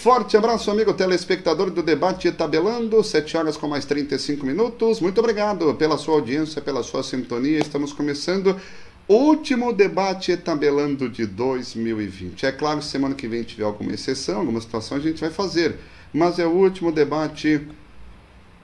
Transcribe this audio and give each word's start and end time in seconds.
Forte 0.00 0.34
abraço, 0.34 0.70
amigo 0.70 0.94
telespectador 0.94 1.70
do 1.70 1.82
debate 1.82 2.32
Tabelando, 2.32 3.04
7 3.04 3.36
horas 3.36 3.58
com 3.58 3.68
mais 3.68 3.84
35 3.84 4.46
minutos. 4.46 4.98
Muito 4.98 5.18
obrigado 5.18 5.74
pela 5.74 5.98
sua 5.98 6.14
audiência, 6.14 6.62
pela 6.62 6.82
sua 6.82 7.02
sintonia. 7.02 7.58
Estamos 7.58 7.92
começando 7.92 8.58
o 9.06 9.14
último 9.14 9.74
debate 9.74 10.34
Tabelando 10.38 11.06
de 11.06 11.26
2020. 11.26 12.46
É 12.46 12.50
claro, 12.50 12.80
semana 12.80 13.14
que 13.14 13.28
vem 13.28 13.42
tiver 13.42 13.64
alguma 13.64 13.92
exceção, 13.92 14.40
alguma 14.40 14.62
situação, 14.62 14.96
a 14.96 15.00
gente 15.00 15.20
vai 15.20 15.28
fazer. 15.28 15.76
Mas 16.14 16.38
é 16.38 16.46
o 16.46 16.50
último 16.50 16.90
debate. 16.90 17.60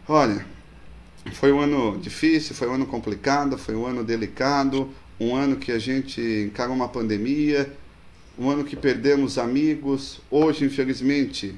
Olha, 0.09 0.43
foi 1.33 1.53
um 1.53 1.61
ano 1.61 1.99
difícil, 1.99 2.55
foi 2.55 2.66
um 2.66 2.77
ano 2.77 2.87
complicado, 2.87 3.59
foi 3.59 3.77
um 3.77 3.85
ano 3.85 4.03
delicado, 4.03 4.89
um 5.21 5.37
ano 5.37 5.57
que 5.57 5.71
a 5.71 5.79
gente 5.79 6.19
encarou 6.49 6.75
uma 6.75 6.89
pandemia 6.89 7.71
um 8.39 8.51
ano 8.51 8.65
que 8.65 8.77
perdemos 8.77 9.39
amigos. 9.39 10.21
Hoje, 10.31 10.65
infelizmente, 10.65 11.55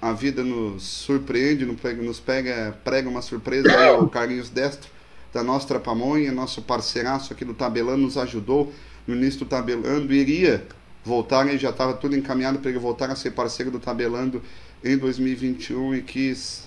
a 0.00 0.12
vida 0.12 0.42
nos 0.42 0.82
surpreende, 0.82 1.64
nos 1.64 2.20
pega, 2.20 2.78
prega 2.84 3.08
uma 3.08 3.22
surpresa. 3.22 3.68
Aí, 3.70 3.90
o 3.98 4.08
Carlinhos 4.08 4.50
Destro, 4.50 4.90
da 5.32 5.42
nossa 5.42 5.78
Pamonha, 5.78 6.32
nosso 6.32 6.62
parceiraço 6.62 7.32
aqui 7.32 7.44
do 7.44 7.54
Tabelando, 7.54 8.02
nos 8.02 8.16
ajudou 8.16 8.72
no 9.06 9.14
início 9.14 9.40
do 9.40 9.46
Tabelando, 9.46 10.12
iria 10.12 10.66
voltar, 11.04 11.46
e 11.52 11.56
já 11.56 11.70
estava 11.70 11.94
tudo 11.94 12.16
encaminhado 12.16 12.58
para 12.58 12.70
ele 12.70 12.80
voltar 12.80 13.10
a 13.10 13.14
ser 13.14 13.30
parceiro 13.30 13.70
do 13.70 13.78
Tabelando 13.78 14.42
em 14.82 14.96
2021 14.96 15.94
e 15.94 16.02
quis 16.02 16.66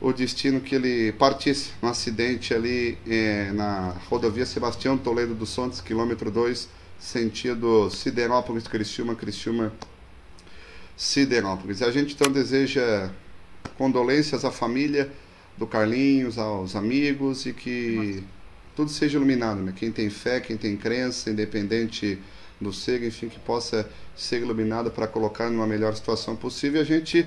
o 0.00 0.12
destino 0.12 0.60
que 0.60 0.74
ele 0.74 1.12
partisse. 1.12 1.70
No 1.82 1.88
acidente 1.88 2.54
ali 2.54 2.96
é, 3.06 3.50
na 3.52 3.94
rodovia 4.08 4.46
Sebastião 4.46 4.96
Toledo 4.96 5.34
dos 5.34 5.50
Santos, 5.50 5.80
quilômetro 5.80 6.30
2, 6.30 6.68
sentido 7.02 7.90
Siderópolis, 7.90 8.68
Criciúma, 8.68 9.16
Criciúma, 9.16 9.72
Siderópolis. 10.96 11.80
E 11.80 11.84
a 11.84 11.90
gente 11.90 12.14
então 12.14 12.32
deseja 12.32 13.10
condolências 13.76 14.44
à 14.44 14.52
família 14.52 15.10
do 15.58 15.66
Carlinhos, 15.66 16.38
aos 16.38 16.76
amigos 16.76 17.44
e 17.44 17.52
que 17.52 18.22
tudo 18.76 18.90
seja 18.90 19.16
iluminado, 19.18 19.60
né? 19.60 19.72
Quem 19.76 19.90
tem 19.90 20.08
fé, 20.08 20.40
quem 20.40 20.56
tem 20.56 20.76
crença, 20.76 21.28
independente 21.28 22.18
do 22.60 22.72
ser, 22.72 23.02
enfim, 23.02 23.28
que 23.28 23.40
possa 23.40 23.90
ser 24.16 24.40
iluminado 24.40 24.90
para 24.90 25.08
colocar 25.08 25.50
numa 25.50 25.66
melhor 25.66 25.94
situação 25.96 26.36
possível. 26.36 26.80
A 26.80 26.84
gente 26.84 27.26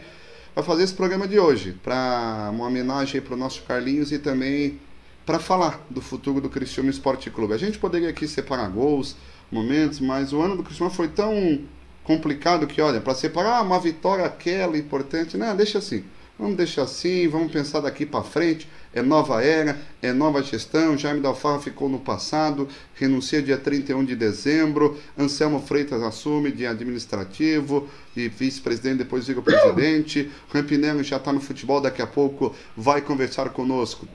vai 0.56 0.64
fazer 0.64 0.84
esse 0.84 0.94
programa 0.94 1.28
de 1.28 1.38
hoje 1.38 1.78
para 1.84 2.50
uma 2.54 2.66
homenagem 2.66 3.20
para 3.20 3.34
o 3.34 3.38
nosso 3.38 3.62
Carlinhos 3.64 4.14
e 4.14 4.20
também 4.20 4.80
para 5.26 5.38
falar 5.38 5.86
do 5.90 6.02
futuro 6.02 6.40
do 6.40 6.50
Criciúma 6.50 6.90
Esporte 6.90 7.30
Clube. 7.30 7.54
A 7.54 7.58
gente 7.58 7.78
poderia 7.78 8.10
aqui 8.10 8.26
separar 8.26 8.70
gols, 8.70 9.18
momentos, 9.56 10.00
mas 10.00 10.34
o 10.34 10.42
ano 10.42 10.58
do 10.58 10.64
Criciúma 10.64 10.92
foi 10.92 11.08
tão 11.08 11.62
complicado 12.04 12.68
que, 12.68 12.82
olha, 12.82 13.02
para 13.02 13.16
separar 13.16 13.64
uma 13.64 13.80
vitória 13.80 14.26
aquela 14.26 14.78
importante, 14.78 15.38
não, 15.38 15.56
deixa 15.56 15.80
assim. 15.80 16.04
Vamos 16.38 16.58
deixar 16.58 16.84
assim, 16.84 17.30
vamos 17.30 17.50
pensar 17.50 17.80
daqui 17.80 18.06
para 18.06 18.22
frente. 18.22 18.68
É 18.94 19.02
nova 19.02 19.42
era, 19.42 19.80
é 20.02 20.12
nova 20.12 20.44
gestão. 20.44 20.98
Jaime 20.98 21.22
Dalfarra 21.22 21.60
ficou 21.60 21.88
no 21.88 22.00
passado, 22.00 22.68
renuncia 22.94 23.42
dia 23.42 23.58
31 23.58 24.04
de 24.04 24.18
dezembro. 24.18 25.00
Anselmo 25.18 25.62
Freitas 25.62 26.04
assume 26.04 26.52
de 26.52 26.68
administrativo 26.68 27.88
e 28.18 28.28
vice-presidente, 28.28 28.98
depois 28.98 29.28
vira 29.28 29.42
presidente. 29.42 30.30
Rampinello 30.54 31.04
já 31.04 31.16
está 31.16 31.32
no 31.32 31.40
futebol, 31.40 31.80
daqui 31.80 32.02
a 32.02 32.08
pouco 32.08 32.54
vai 32.76 33.02
conversar 33.02 33.50
conosco 33.52 34.06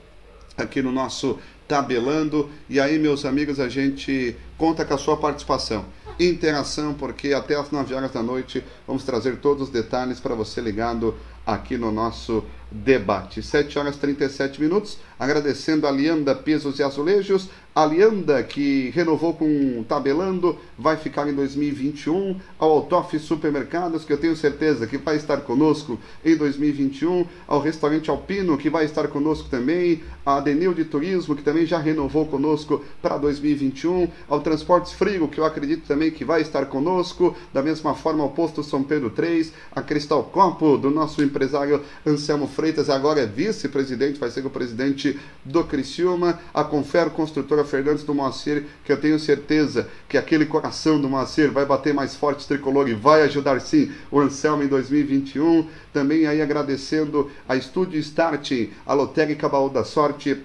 aqui 0.55 0.79
no 0.79 0.91
nosso 0.91 1.39
tabelando. 1.71 2.49
E 2.69 2.81
aí, 2.81 2.99
meus 2.99 3.23
amigos, 3.23 3.57
a 3.57 3.69
gente 3.69 4.35
conta 4.57 4.83
com 4.83 4.93
a 4.93 4.97
sua 4.97 5.15
participação. 5.15 5.85
Interação, 6.19 6.93
porque 6.93 7.31
até 7.31 7.55
as 7.55 7.71
9 7.71 7.93
horas 7.93 8.11
da 8.11 8.21
noite 8.21 8.61
vamos 8.85 9.05
trazer 9.05 9.37
todos 9.37 9.63
os 9.63 9.69
detalhes 9.69 10.19
para 10.19 10.35
você 10.35 10.59
ligado 10.59 11.15
aqui 11.45 11.77
no 11.77 11.89
nosso 11.89 12.43
debate. 12.71 13.43
7 13.43 13.77
horas 13.77 13.95
e 13.95 13.99
37 13.99 14.61
minutos. 14.61 14.97
Agradecendo 15.19 15.85
a 15.85 15.91
Lianda 15.91 16.33
Pisos 16.33 16.79
e 16.79 16.83
Azulejos, 16.83 17.49
a 17.73 17.85
Lianda, 17.85 18.43
que 18.43 18.89
renovou 18.89 19.33
com 19.33 19.81
Tabelando, 19.87 20.57
vai 20.77 20.97
ficar 20.97 21.29
em 21.29 21.33
2021. 21.33 22.35
Ao 22.59 22.69
Altoff 22.69 23.17
Supermercados, 23.17 24.03
que 24.03 24.11
eu 24.11 24.17
tenho 24.17 24.35
certeza 24.35 24.85
que 24.85 24.97
vai 24.97 25.15
estar 25.15 25.37
conosco 25.37 25.97
em 26.25 26.35
2021. 26.35 27.25
Ao 27.47 27.61
Restaurante 27.61 28.09
Alpino, 28.09 28.57
que 28.57 28.69
vai 28.69 28.83
estar 28.83 29.07
conosco 29.07 29.47
também. 29.47 30.03
A 30.25 30.37
Adenil 30.37 30.73
de 30.73 30.83
Turismo, 30.83 31.33
que 31.33 31.43
também 31.43 31.65
já 31.65 31.79
renovou 31.79 32.25
conosco 32.25 32.83
para 33.01 33.17
2021. 33.17 34.09
Ao 34.27 34.41
Transportes 34.41 34.91
Frio, 34.91 35.29
que 35.29 35.39
eu 35.39 35.45
acredito 35.45 35.87
também 35.87 36.11
que 36.11 36.25
vai 36.25 36.41
estar 36.41 36.65
conosco. 36.65 37.33
Da 37.53 37.63
mesma 37.63 37.95
forma, 37.95 38.21
ao 38.21 38.31
Posto 38.31 38.63
São 38.63 38.83
Pedro 38.83 39.11
3. 39.11 39.53
A 39.73 39.81
Cristal 39.81 40.25
Copo, 40.25 40.77
do 40.77 40.91
nosso 40.91 41.23
empresário 41.23 41.81
Anselmo 42.05 42.47
Freitas, 42.61 42.91
agora 42.91 43.21
é 43.21 43.25
vice-presidente, 43.25 44.19
vai 44.19 44.29
ser 44.29 44.45
o 44.45 44.49
presidente 44.51 45.19
do 45.43 45.63
Criciúma. 45.63 46.39
A 46.53 46.63
Confer 46.63 47.09
Construtora 47.09 47.65
Fernandes 47.65 48.03
do 48.03 48.13
Moacir, 48.13 48.65
que 48.85 48.91
eu 48.91 49.01
tenho 49.01 49.17
certeza 49.17 49.89
que 50.07 50.15
aquele 50.15 50.45
coração 50.45 51.01
do 51.01 51.09
Moacir 51.09 51.51
vai 51.51 51.65
bater 51.65 51.91
mais 51.91 52.15
forte 52.15 52.47
tricolor 52.47 52.87
e 52.87 52.93
vai 52.93 53.23
ajudar 53.23 53.59
sim 53.61 53.91
o 54.11 54.19
Anselmo 54.19 54.61
em 54.61 54.67
2021. 54.67 55.67
Também 55.91 56.27
aí 56.27 56.39
agradecendo 56.39 57.31
a 57.49 57.55
Estúdio 57.55 57.99
Start, 57.99 58.51
a 58.85 58.93
Lotérica 58.93 59.49
Baú 59.49 59.67
da 59.67 59.83
Sorte, 59.83 60.37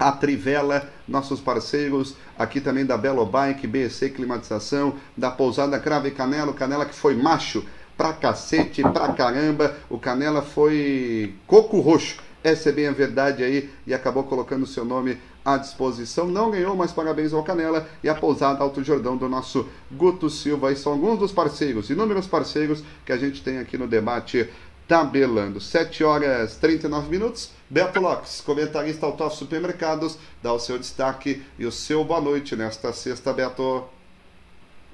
a 0.00 0.10
Trivela, 0.10 0.90
nossos 1.06 1.38
parceiros, 1.38 2.16
aqui 2.36 2.60
também 2.60 2.84
da 2.84 2.98
Belo 2.98 3.24
Bike, 3.24 3.68
BC 3.68 4.10
Climatização, 4.10 4.96
da 5.16 5.30
Pousada 5.30 5.78
Crave 5.78 6.10
Canela, 6.10 6.52
Canela 6.52 6.84
que 6.84 6.94
foi 6.94 7.14
macho 7.14 7.64
pra 8.02 8.12
cacete, 8.12 8.82
pra 8.82 9.12
caramba, 9.12 9.76
o 9.88 9.96
Canela 9.96 10.42
foi 10.42 11.36
coco 11.46 11.78
roxo, 11.78 12.16
essa 12.42 12.70
é 12.70 12.72
bem 12.72 12.88
a 12.88 12.92
verdade 12.92 13.44
aí, 13.44 13.70
e 13.86 13.94
acabou 13.94 14.24
colocando 14.24 14.64
o 14.64 14.66
seu 14.66 14.84
nome 14.84 15.18
à 15.44 15.56
disposição. 15.56 16.26
Não 16.26 16.50
ganhou, 16.50 16.74
mas 16.74 16.90
parabéns 16.90 17.32
ao 17.32 17.44
Canela 17.44 17.86
e 18.02 18.08
a 18.08 18.14
pousada 18.16 18.60
Alto 18.60 18.82
Jordão 18.82 19.16
do 19.16 19.28
nosso 19.28 19.68
Guto 19.88 20.28
Silva. 20.28 20.72
E 20.72 20.76
são 20.76 20.90
alguns 20.90 21.16
dos 21.16 21.30
parceiros, 21.30 21.90
inúmeros 21.90 22.26
parceiros 22.26 22.82
que 23.06 23.12
a 23.12 23.16
gente 23.16 23.40
tem 23.40 23.58
aqui 23.58 23.78
no 23.78 23.86
debate 23.86 24.50
tabelando. 24.88 25.60
7 25.60 26.02
horas 26.02 26.56
39 26.56 27.08
minutos. 27.08 27.50
Beto 27.70 28.00
Lopes, 28.00 28.40
comentarista 28.40 29.06
Autof 29.06 29.36
Supermercados, 29.36 30.18
dá 30.42 30.52
o 30.52 30.58
seu 30.58 30.76
destaque 30.76 31.40
e 31.56 31.64
o 31.64 31.70
seu 31.70 32.04
boa 32.04 32.20
noite 32.20 32.56
nesta 32.56 32.92
sexta, 32.92 33.32
Beto. 33.32 33.84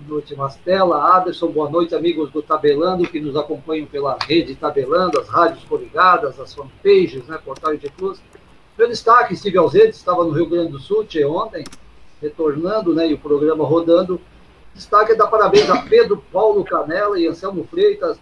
Noite, 0.07 0.37
Mastela. 0.37 1.17
Aderson, 1.17 1.49
boa 1.49 1.69
noite, 1.69 1.95
amigos 1.95 2.31
do 2.31 2.41
Tabelando 2.41 3.09
que 3.09 3.21
nos 3.21 3.37
acompanham 3.37 3.85
pela 3.87 4.17
rede 4.23 4.55
Tabelando, 4.55 5.19
as 5.19 5.29
rádios 5.29 5.65
coligadas, 5.65 6.39
as 6.39 6.55
fanpages, 6.55 7.27
né, 7.27 7.39
portais 7.45 7.81
de 7.81 7.91
plus. 7.91 8.21
Meu 8.79 8.89
destaque, 8.89 9.35
estive 9.35 9.59
ausente, 9.59 9.91
estava 9.91 10.23
no 10.23 10.31
Rio 10.31 10.49
Grande 10.49 10.71
do 10.71 10.79
Sul 10.79 11.05
ontem, 11.27 11.65
retornando, 12.23 12.95
né, 12.95 13.09
e 13.09 13.15
o 13.15 13.19
programa 13.19 13.65
rodando. 13.65 14.21
Destaque 14.73 15.13
é 15.13 15.15
dar 15.17 15.27
parabéns 15.27 15.69
a 15.69 15.83
Pedro 15.83 16.23
Paulo 16.33 16.65
Canela 16.65 17.19
e 17.19 17.27
Anselmo 17.27 17.67
Freitas, 17.69 18.21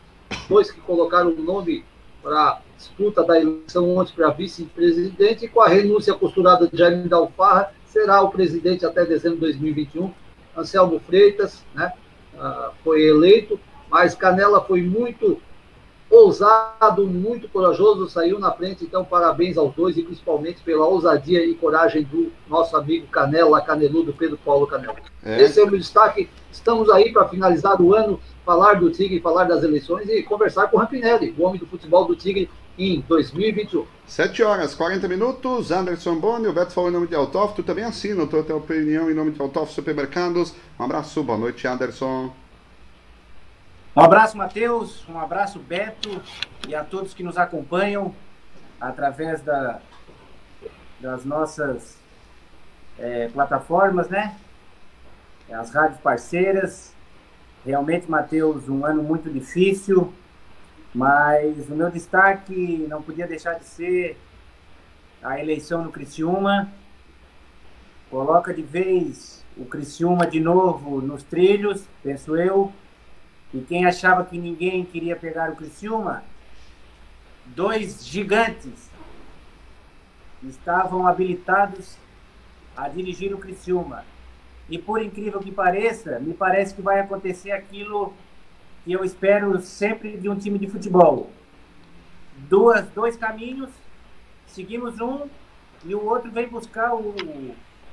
dois 0.48 0.70
que 0.70 0.80
colocaram 0.80 1.30
o 1.30 1.42
nome 1.42 1.84
para 2.22 2.62
disputa 2.76 3.22
da 3.22 3.38
eleição 3.38 3.96
ontem 3.96 4.14
para 4.14 4.30
vice-presidente, 4.30 5.44
e 5.44 5.48
com 5.48 5.60
a 5.60 5.68
renúncia 5.68 6.14
costurada 6.14 6.66
de 6.66 6.76
Jaime 6.76 7.06
Dalfarra, 7.06 7.72
será 7.84 8.22
o 8.22 8.30
presidente 8.30 8.86
até 8.86 9.04
dezembro 9.04 9.36
de 9.36 9.42
2021. 9.42 10.12
Anselmo 10.56 11.00
Freitas 11.00 11.64
né, 11.74 11.92
ah, 12.38 12.70
foi 12.82 13.02
eleito, 13.02 13.58
mas 13.90 14.14
Canela 14.14 14.60
foi 14.64 14.82
muito 14.82 15.40
ousado, 16.10 17.06
muito 17.06 17.48
corajoso, 17.48 18.08
saiu 18.08 18.38
na 18.38 18.52
frente. 18.52 18.84
Então, 18.84 19.04
parabéns 19.04 19.56
aos 19.56 19.74
dois 19.74 19.96
e 19.96 20.02
principalmente 20.02 20.62
pela 20.62 20.86
ousadia 20.86 21.44
e 21.44 21.54
coragem 21.54 22.04
do 22.04 22.32
nosso 22.48 22.76
amigo 22.76 23.06
Canela, 23.08 23.60
Caneludo, 23.60 24.12
Pedro 24.12 24.38
Paulo 24.44 24.66
Canela. 24.66 24.96
É. 25.22 25.42
Esse 25.42 25.60
é 25.60 25.64
o 25.64 25.70
meu 25.70 25.78
destaque. 25.78 26.28
Estamos 26.50 26.88
aí 26.90 27.12
para 27.12 27.28
finalizar 27.28 27.80
o 27.80 27.94
ano, 27.94 28.20
falar 28.44 28.74
do 28.74 28.90
Tigre, 28.90 29.20
falar 29.20 29.44
das 29.44 29.62
eleições 29.62 30.08
e 30.08 30.22
conversar 30.22 30.68
com 30.68 30.76
o 30.76 30.80
Rampinelli, 30.80 31.34
o 31.36 31.42
homem 31.42 31.58
do 31.58 31.66
futebol 31.66 32.04
do 32.04 32.14
Tigre, 32.14 32.48
em 32.78 33.00
2021. 33.00 33.86
7 34.06 34.42
horas, 34.42 34.74
40 34.74 35.08
minutos. 35.08 35.70
Anderson 35.70 36.16
Boni, 36.16 36.46
o 36.46 36.52
Beto 36.52 36.72
falou 36.72 36.90
em 36.90 36.92
nome 36.92 37.06
de 37.06 37.14
Altoff. 37.14 37.54
Tu 37.54 37.62
também 37.62 37.84
assina 37.84 38.24
a 38.24 38.26
tua 38.26 38.56
opinião 38.56 39.10
em 39.10 39.14
nome 39.14 39.32
de 39.32 39.40
Altoff 39.40 39.72
Supermercados. 39.72 40.54
Um 40.78 40.84
abraço, 40.84 41.22
boa 41.22 41.38
noite, 41.38 41.66
Anderson. 41.66 42.32
Um 43.96 44.00
abraço, 44.00 44.36
Matheus, 44.36 45.08
um 45.08 45.18
abraço, 45.18 45.58
Beto, 45.58 46.20
e 46.68 46.74
a 46.74 46.84
todos 46.84 47.14
que 47.14 47.22
nos 47.22 47.38
acompanham 47.38 48.14
através 48.78 49.40
da, 49.40 49.80
das 51.00 51.24
nossas 51.24 51.96
é, 52.98 53.28
plataformas, 53.28 54.10
né? 54.10 54.36
As 55.50 55.70
rádios 55.70 55.98
parceiras. 56.00 56.94
Realmente, 57.64 58.10
Matheus, 58.10 58.68
um 58.68 58.84
ano 58.84 59.02
muito 59.02 59.30
difícil, 59.30 60.12
mas 60.96 61.68
o 61.68 61.74
meu 61.74 61.90
destaque 61.90 62.86
não 62.88 63.02
podia 63.02 63.26
deixar 63.26 63.58
de 63.58 63.66
ser 63.66 64.18
a 65.22 65.38
eleição 65.38 65.84
no 65.84 65.92
Criciúma. 65.92 66.72
Coloca 68.08 68.54
de 68.54 68.62
vez 68.62 69.44
o 69.58 69.66
Criciúma 69.66 70.26
de 70.26 70.40
novo 70.40 71.02
nos 71.02 71.22
trilhos, 71.22 71.84
penso 72.02 72.34
eu 72.34 72.72
E 73.52 73.60
quem 73.60 73.84
achava 73.84 74.24
que 74.24 74.38
ninguém 74.38 74.86
queria 74.86 75.14
pegar 75.14 75.50
o 75.50 75.56
Criciúma, 75.56 76.24
dois 77.44 78.06
gigantes 78.06 78.90
estavam 80.42 81.06
habilitados 81.06 81.98
a 82.74 82.88
dirigir 82.88 83.34
o 83.34 83.38
Criciúma. 83.38 84.02
E 84.70 84.78
por 84.78 85.02
incrível 85.02 85.40
que 85.40 85.52
pareça, 85.52 86.18
me 86.20 86.32
parece 86.32 86.74
que 86.74 86.80
vai 86.80 87.00
acontecer 87.00 87.52
aquilo 87.52 88.14
que 88.86 88.92
eu 88.92 89.04
espero 89.04 89.60
sempre 89.60 90.16
de 90.16 90.28
um 90.28 90.36
time 90.36 90.60
de 90.60 90.68
futebol. 90.68 91.28
Duas, 92.48 92.86
dois 92.90 93.16
caminhos, 93.16 93.68
seguimos 94.46 95.00
um 95.00 95.26
e 95.84 95.92
o 95.92 96.04
outro 96.04 96.30
vem 96.30 96.46
buscar 96.46 96.94
o, 96.94 97.12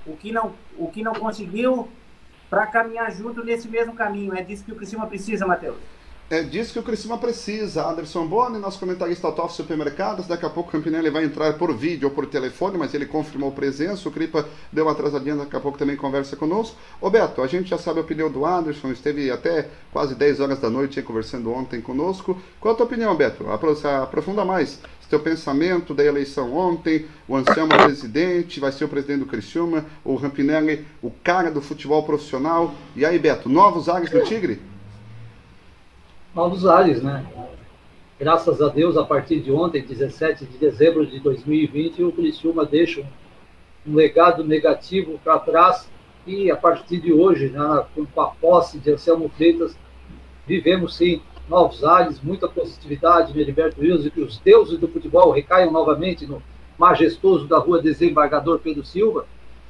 o, 0.05 0.15
que, 0.15 0.31
não, 0.31 0.53
o 0.77 0.91
que 0.91 1.01
não 1.01 1.13
conseguiu 1.13 1.89
para 2.47 2.67
caminhar 2.67 3.11
junto 3.11 3.43
nesse 3.43 3.67
mesmo 3.67 3.95
caminho. 3.95 4.35
É 4.35 4.43
disso 4.43 4.63
que 4.63 4.71
o 4.71 4.75
Criciúma 4.75 5.07
precisa, 5.07 5.47
Matheus. 5.47 5.79
É 6.33 6.41
disso 6.41 6.73
que 6.73 6.79
o 6.79 6.83
Criciúma 6.83 7.19
precisa. 7.19 7.87
Anderson 7.87 8.25
Boni, 8.25 8.57
nosso 8.57 8.79
comentarista 8.79 9.31
Top 9.31 9.53
Supermercados. 9.53 10.25
Daqui 10.25 10.43
a 10.43 10.49
pouco 10.49 10.69
o 10.69 10.71
Campinelli 10.71 11.11
vai 11.11 11.25
entrar 11.25 11.53
por 11.59 11.71
vídeo 11.77 12.07
ou 12.07 12.15
por 12.15 12.25
telefone, 12.25 12.75
mas 12.75 12.91
ele 12.95 13.05
confirmou 13.05 13.51
presença. 13.51 14.09
O 14.09 14.11
Cripa 14.11 14.43
deu 14.71 14.85
uma 14.85 14.93
atrasadinha, 14.93 15.35
daqui 15.35 15.55
a 15.55 15.59
pouco 15.59 15.77
também 15.77 15.95
conversa 15.95 16.35
conosco. 16.35 16.75
Ô 16.99 17.07
Beto, 17.07 17.43
a 17.43 17.45
gente 17.45 17.69
já 17.69 17.77
sabe 17.77 17.99
a 17.99 18.01
opinião 18.01 18.31
do 18.31 18.47
Anderson, 18.47 18.91
esteve 18.91 19.29
até 19.29 19.69
quase 19.91 20.15
10 20.15 20.39
horas 20.39 20.57
da 20.57 20.71
noite 20.71 20.99
conversando 21.03 21.53
ontem 21.53 21.79
conosco. 21.79 22.35
Qual 22.59 22.73
a 22.73 22.77
tua 22.77 22.87
opinião, 22.87 23.15
Beto? 23.15 23.45
Aprofunda 23.51 24.43
mais 24.43 24.79
seu 25.07 25.19
pensamento 25.19 25.93
da 25.93 26.03
eleição 26.03 26.51
ontem, 26.51 27.05
o 27.27 27.35
Anselmo 27.35 27.77
presidente, 27.77 28.59
vai 28.59 28.71
ser 28.71 28.85
o 28.85 28.89
presidente 28.89 29.19
do 29.19 29.27
Criciúma, 29.27 29.85
o 30.03 30.15
Rampinelli, 30.15 30.83
o 30.99 31.11
cara 31.11 31.51
do 31.51 31.61
futebol 31.61 32.01
profissional. 32.01 32.73
E 32.95 33.05
aí, 33.05 33.19
Beto, 33.19 33.47
novos 33.47 33.87
ares 33.87 34.09
do 34.09 34.23
Tigre? 34.23 34.72
Novos 36.33 36.65
ares, 36.65 37.01
né? 37.01 37.25
Graças 38.19 38.61
a 38.61 38.69
Deus, 38.69 38.97
a 38.97 39.03
partir 39.03 39.39
de 39.41 39.51
ontem, 39.51 39.83
17 39.83 40.45
de 40.45 40.57
dezembro 40.57 41.05
de 41.05 41.19
2020, 41.19 42.03
o 42.03 42.11
Criciúma 42.11 42.65
deixa 42.65 43.05
um 43.85 43.93
legado 43.93 44.43
negativo 44.43 45.19
para 45.23 45.39
trás 45.39 45.89
e 46.25 46.49
a 46.49 46.55
partir 46.55 46.99
de 46.99 47.11
hoje, 47.11 47.49
né, 47.49 47.85
com 47.93 48.21
a 48.21 48.27
posse 48.27 48.79
de 48.79 48.91
Anselmo 48.91 49.29
Freitas, 49.29 49.77
vivemos 50.47 50.95
sim 50.95 51.21
novos 51.49 51.83
ares, 51.83 52.21
muita 52.21 52.47
positividade, 52.47 53.37
Heriberto 53.37 53.81
Wilson, 53.81 54.09
que 54.09 54.21
os 54.21 54.37
deuses 54.39 54.79
do 54.79 54.87
futebol 54.87 55.31
recaiam 55.31 55.71
novamente 55.71 56.25
no 56.25 56.41
majestoso 56.77 57.45
da 57.45 57.57
rua 57.57 57.81
Desembargador 57.81 58.59
Pedro 58.59 58.85
Silva. 58.85 59.25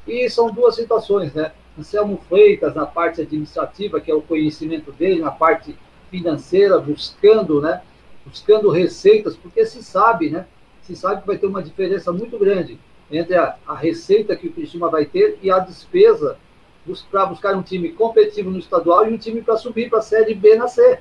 E 0.08 0.30
são 0.30 0.52
duas 0.52 0.76
situações, 0.76 1.34
né? 1.34 1.52
Anselmo 1.78 2.22
Freitas 2.30 2.76
na 2.76 2.86
parte 2.86 3.22
administrativa, 3.22 4.00
que 4.00 4.12
é 4.12 4.14
o 4.14 4.22
conhecimento 4.22 4.92
dele, 4.92 5.22
na 5.22 5.32
parte 5.32 5.76
financeira, 6.14 6.78
buscando, 6.78 7.60
né, 7.60 7.82
buscando 8.24 8.70
receitas, 8.70 9.36
porque 9.36 9.66
se 9.66 9.82
sabe, 9.82 10.30
né, 10.30 10.46
se 10.84 10.96
sabe 10.96 11.22
que 11.22 11.28
vai 11.28 11.40
ter 11.40 11.48
uma 11.48 11.64
diferença 11.64 12.14
muito 12.14 12.38
grande 12.38 12.78
entre 13.12 13.36
a, 13.36 13.56
a 13.68 13.74
receita 13.74 14.36
que 14.36 14.48
o 14.48 14.54
Cristina 14.54 14.88
vai 14.90 15.06
ter 15.06 15.40
e 15.42 15.50
a 15.50 15.58
despesa 15.58 16.38
para 17.10 17.26
buscar 17.26 17.56
um 17.56 17.64
time 17.64 17.90
competitivo 17.94 18.52
no 18.52 18.60
estadual 18.60 19.08
e 19.08 19.14
um 19.14 19.18
time 19.18 19.42
para 19.42 19.58
subir 19.58 19.90
para 19.90 20.00
a 20.00 20.04
Série 20.04 20.36
B 20.36 20.56
na 20.56 20.68
C. 20.68 21.00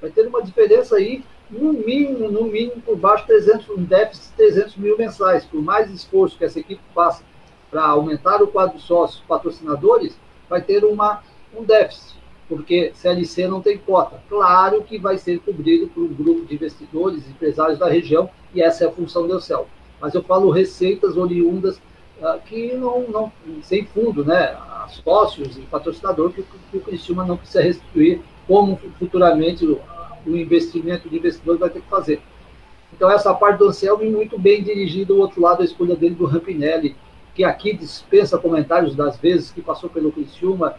Vai 0.00 0.10
ter 0.10 0.26
uma 0.26 0.42
diferença 0.42 0.96
aí, 0.96 1.22
no 1.50 1.74
mínimo, 1.74 2.30
no 2.30 2.44
mínimo, 2.44 2.80
por 2.80 2.96
baixo 2.96 3.24
de 3.24 3.34
300, 3.34 3.68
um 3.70 3.84
déficit 3.84 4.30
de 4.30 4.36
300 4.36 4.76
mil 4.76 4.96
mensais. 4.96 5.44
Por 5.44 5.60
mais 5.60 5.90
esforço 5.90 6.38
que 6.38 6.44
essa 6.44 6.60
equipe 6.60 6.80
faça 6.94 7.22
para 7.70 7.84
aumentar 7.84 8.42
o 8.42 8.46
quadro 8.46 8.78
de 8.78 8.82
sócios 8.84 9.22
patrocinadores, 9.26 10.16
vai 10.48 10.62
ter 10.62 10.84
uma, 10.84 11.22
um 11.54 11.64
déficit 11.64 12.15
porque 12.48 12.92
CLC 12.94 13.48
não 13.48 13.60
tem 13.60 13.78
cota. 13.78 14.22
Claro 14.28 14.82
que 14.82 14.98
vai 14.98 15.18
ser 15.18 15.40
cobrido 15.40 15.88
por 15.88 16.04
um 16.04 16.14
grupo 16.14 16.46
de 16.46 16.54
investidores, 16.54 17.28
empresários 17.28 17.78
da 17.78 17.88
região, 17.88 18.30
e 18.54 18.62
essa 18.62 18.84
é 18.84 18.88
a 18.88 18.92
função 18.92 19.26
do 19.26 19.40
CEL. 19.40 19.66
Mas 20.00 20.14
eu 20.14 20.22
falo 20.22 20.50
receitas 20.50 21.16
oriundas 21.16 21.76
uh, 22.20 22.38
que 22.44 22.74
não, 22.74 23.02
não, 23.08 23.32
sem 23.62 23.84
fundo, 23.84 24.24
né? 24.24 24.56
Sócios 25.02 25.56
e 25.56 25.62
patrocinador 25.62 26.30
que, 26.30 26.44
que 26.70 26.76
o 26.76 26.80
Criciúma 26.80 27.24
não 27.24 27.36
precisa 27.36 27.62
restituir, 27.62 28.20
como 28.46 28.76
futuramente 28.98 29.66
o, 29.66 29.80
o 30.24 30.36
investimento 30.36 31.08
de 31.08 31.16
investidor 31.16 31.58
vai 31.58 31.70
ter 31.70 31.80
que 31.80 31.88
fazer. 31.88 32.20
Então, 32.92 33.10
essa 33.10 33.34
parte 33.34 33.58
do 33.58 33.66
Anselmo 33.66 34.04
é 34.04 34.08
muito 34.08 34.38
bem 34.38 34.62
dirigida, 34.62 35.12
o 35.12 35.18
outro 35.18 35.40
lado, 35.42 35.62
a 35.62 35.64
escolha 35.64 35.96
dele 35.96 36.14
do 36.14 36.24
Rampinelli, 36.24 36.96
que 37.34 37.44
aqui 37.44 37.76
dispensa 37.76 38.38
comentários 38.38 38.94
das 38.94 39.18
vezes 39.18 39.50
que 39.50 39.60
passou 39.60 39.90
pelo 39.90 40.12
Criciúma, 40.12 40.76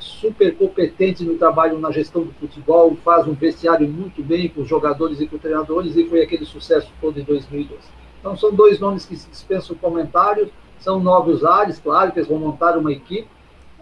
super 0.00 0.54
competente 0.56 1.24
no 1.24 1.36
trabalho 1.36 1.78
na 1.78 1.90
gestão 1.90 2.22
do 2.22 2.32
futebol, 2.32 2.96
faz 3.04 3.26
um 3.26 3.34
vestiário 3.34 3.88
muito 3.88 4.22
bem 4.22 4.48
com 4.48 4.62
os 4.62 4.68
jogadores 4.68 5.20
e 5.20 5.26
com 5.26 5.36
os 5.36 5.42
treinadores, 5.42 5.96
e 5.96 6.04
foi 6.04 6.22
aquele 6.22 6.44
sucesso 6.44 6.90
todo 7.00 7.18
em 7.18 7.24
2012. 7.24 7.80
Então, 8.20 8.36
são 8.36 8.52
dois 8.52 8.80
nomes 8.80 9.04
que 9.04 9.14
dispensam 9.14 9.76
comentários, 9.76 10.48
são 10.78 11.00
novos 11.00 11.44
ares, 11.44 11.78
claro 11.78 12.12
que 12.12 12.18
eles 12.18 12.28
vão 12.28 12.38
montar 12.38 12.76
uma 12.76 12.92
equipe, 12.92 13.28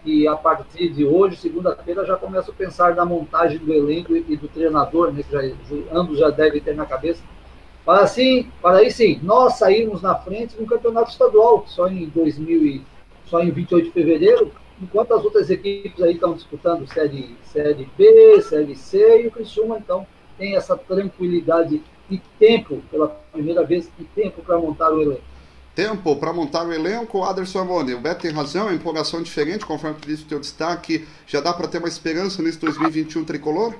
e 0.05 0.27
a 0.27 0.35
partir 0.35 0.89
de 0.89 1.05
hoje, 1.05 1.37
segunda-feira, 1.37 2.05
já 2.05 2.17
começo 2.17 2.51
a 2.51 2.53
pensar 2.53 2.95
na 2.95 3.05
montagem 3.05 3.57
do 3.57 3.71
elenco 3.71 4.15
e 4.15 4.35
do 4.35 4.47
treinador, 4.47 5.13
né, 5.13 5.23
que 5.23 5.31
já, 5.31 5.41
ambos 5.93 6.17
já 6.17 6.29
devem 6.29 6.59
ter 6.59 6.75
na 6.75 6.85
cabeça, 6.85 7.23
para 7.85 8.01
assim, 8.01 8.49
para 8.61 8.77
aí 8.77 8.91
sim, 8.91 9.19
nós 9.23 9.55
sairmos 9.55 10.01
na 10.01 10.15
frente 10.15 10.59
no 10.59 10.65
campeonato 10.65 11.11
estadual, 11.11 11.65
só 11.67 11.87
em 11.87 12.07
2000 12.07 12.65
e, 12.65 12.81
só 13.25 13.41
em 13.41 13.51
28 13.51 13.85
de 13.85 13.91
fevereiro, 13.91 14.51
enquanto 14.83 15.13
as 15.13 15.23
outras 15.23 15.49
equipes 15.49 16.01
aí 16.01 16.13
estão 16.13 16.33
disputando 16.33 16.87
série, 16.87 17.35
série 17.45 17.89
B, 17.97 18.41
série 18.41 18.75
C, 18.75 19.23
e 19.23 19.27
o 19.27 19.31
Criciúma, 19.31 19.77
então, 19.77 20.05
tem 20.37 20.55
essa 20.55 20.77
tranquilidade 20.77 21.81
e 22.09 22.17
tempo, 22.37 22.81
pela 22.91 23.07
primeira 23.31 23.65
vez, 23.65 23.89
e 23.97 24.03
tempo 24.03 24.41
para 24.41 24.57
montar 24.57 24.91
o 24.91 25.01
elenco. 25.01 25.23
Tempo 25.73 26.15
para 26.17 26.31
montar 26.31 26.67
o 26.67 26.71
elenco, 26.71 27.23
Aderson 27.23 27.59
Amoni. 27.59 27.95
O 27.95 27.99
Beto 27.99 28.21
tem 28.21 28.31
razão, 28.31 28.69
é 28.69 28.73
empolgação 28.75 29.23
diferente, 29.23 29.65
conforme 29.65 29.97
tu 29.99 30.07
disse 30.07 30.23
o 30.23 30.27
teu 30.27 30.39
destaque. 30.39 31.07
Já 31.25 31.41
dá 31.41 31.51
para 31.51 31.67
ter 31.67 31.79
uma 31.79 31.87
esperança 31.87 32.43
nesse 32.43 32.59
2021 32.59 33.25
tricolor? 33.25 33.73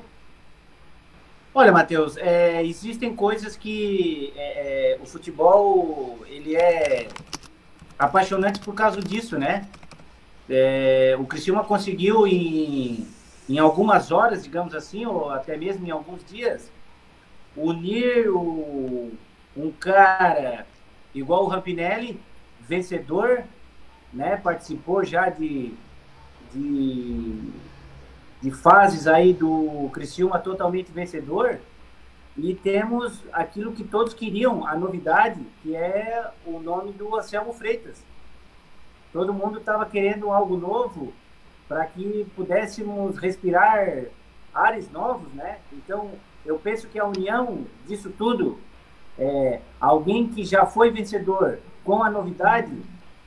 Olha, 1.53 1.71
Matheus, 1.71 2.17
é, 2.17 2.65
existem 2.65 3.15
coisas 3.15 3.55
que 3.55 4.33
é, 4.35 4.95
é, 4.95 4.99
o 4.99 5.05
futebol 5.05 6.17
ele 6.27 6.55
é 6.55 7.07
apaixonante 7.99 8.59
por 8.59 8.73
causa 8.73 8.99
disso, 8.99 9.37
né? 9.37 9.67
É, 10.49 11.15
o 11.19 11.25
Criciúma 11.25 11.63
conseguiu 11.63 12.27
em, 12.27 13.07
em 13.47 13.57
algumas 13.57 14.11
horas, 14.11 14.43
digamos 14.43 14.75
assim, 14.75 15.05
ou 15.05 15.29
até 15.29 15.55
mesmo 15.55 15.85
em 15.85 15.91
alguns 15.91 16.23
dias, 16.25 16.71
unir 17.55 18.29
o, 18.29 19.11
um 19.55 19.71
cara 19.71 20.65
igual 21.13 21.45
o 21.45 21.47
Rampinelli, 21.47 22.19
vencedor, 22.59 23.43
né? 24.11 24.37
Participou 24.37 25.03
já 25.03 25.29
de, 25.29 25.73
de, 26.53 27.51
de 28.41 28.51
fases 28.51 29.07
aí 29.07 29.33
do 29.33 29.89
Criciúma 29.93 30.39
totalmente 30.39 30.91
vencedor. 30.91 31.59
E 32.35 32.55
temos 32.55 33.21
aquilo 33.31 33.73
que 33.73 33.83
todos 33.83 34.13
queriam, 34.13 34.65
a 34.65 34.75
novidade, 34.75 35.39
que 35.61 35.75
é 35.75 36.31
o 36.45 36.59
nome 36.59 36.91
do 36.91 37.15
Anselmo 37.15 37.53
Freitas 37.53 38.03
todo 39.13 39.31
mundo 39.31 39.59
estava 39.59 39.85
querendo 39.85 40.31
algo 40.31 40.57
novo 40.57 41.13
para 41.67 41.85
que 41.85 42.25
pudéssemos 42.35 43.17
respirar 43.17 44.05
ares 44.53 44.91
novos, 44.91 45.31
né? 45.33 45.59
Então, 45.71 46.11
eu 46.43 46.59
penso 46.59 46.87
que 46.87 46.99
a 46.99 47.05
união 47.05 47.65
disso 47.87 48.11
tudo, 48.17 48.59
é, 49.17 49.61
alguém 49.79 50.27
que 50.27 50.43
já 50.43 50.65
foi 50.65 50.91
vencedor 50.91 51.59
com 51.83 52.03
a 52.03 52.09
novidade, 52.09 52.75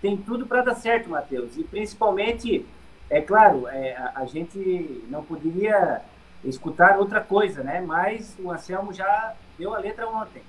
tem 0.03 0.17
tudo 0.17 0.47
para 0.47 0.63
dar 0.63 0.75
certo, 0.75 1.09
Matheus. 1.09 1.57
E 1.57 1.65
principalmente, 1.65 2.67
é 3.09 3.21
claro, 3.21 3.67
é, 3.69 3.97
a, 3.97 4.13
a, 4.17 4.27
gente 4.27 5.05
não 5.09 5.25
poderia 5.25 6.03
escutar 6.45 6.99
outra 6.99 7.21
coisa, 7.21 7.63
né? 7.63 7.81
Mas 7.81 8.37
o 8.39 8.51
Anselmo 8.51 8.93
já 8.93 9.35
deu 9.59 9.75
a 9.75 9.79
letra 9.79 10.09
ontem, 10.09 10.43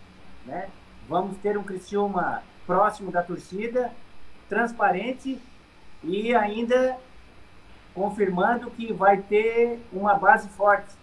né? 0.45 0.67
Vamos 1.07 1.37
ter 1.37 1.57
um 1.57 1.63
Criciúma 1.63 2.43
próximo 2.65 3.11
da 3.11 3.23
torcida, 3.23 3.91
transparente 4.49 5.39
e 6.03 6.35
ainda 6.35 6.97
confirmando 7.93 8.69
que 8.71 8.93
vai 8.93 9.17
ter 9.17 9.79
uma 9.91 10.13
base 10.15 10.47
forte. 10.49 10.93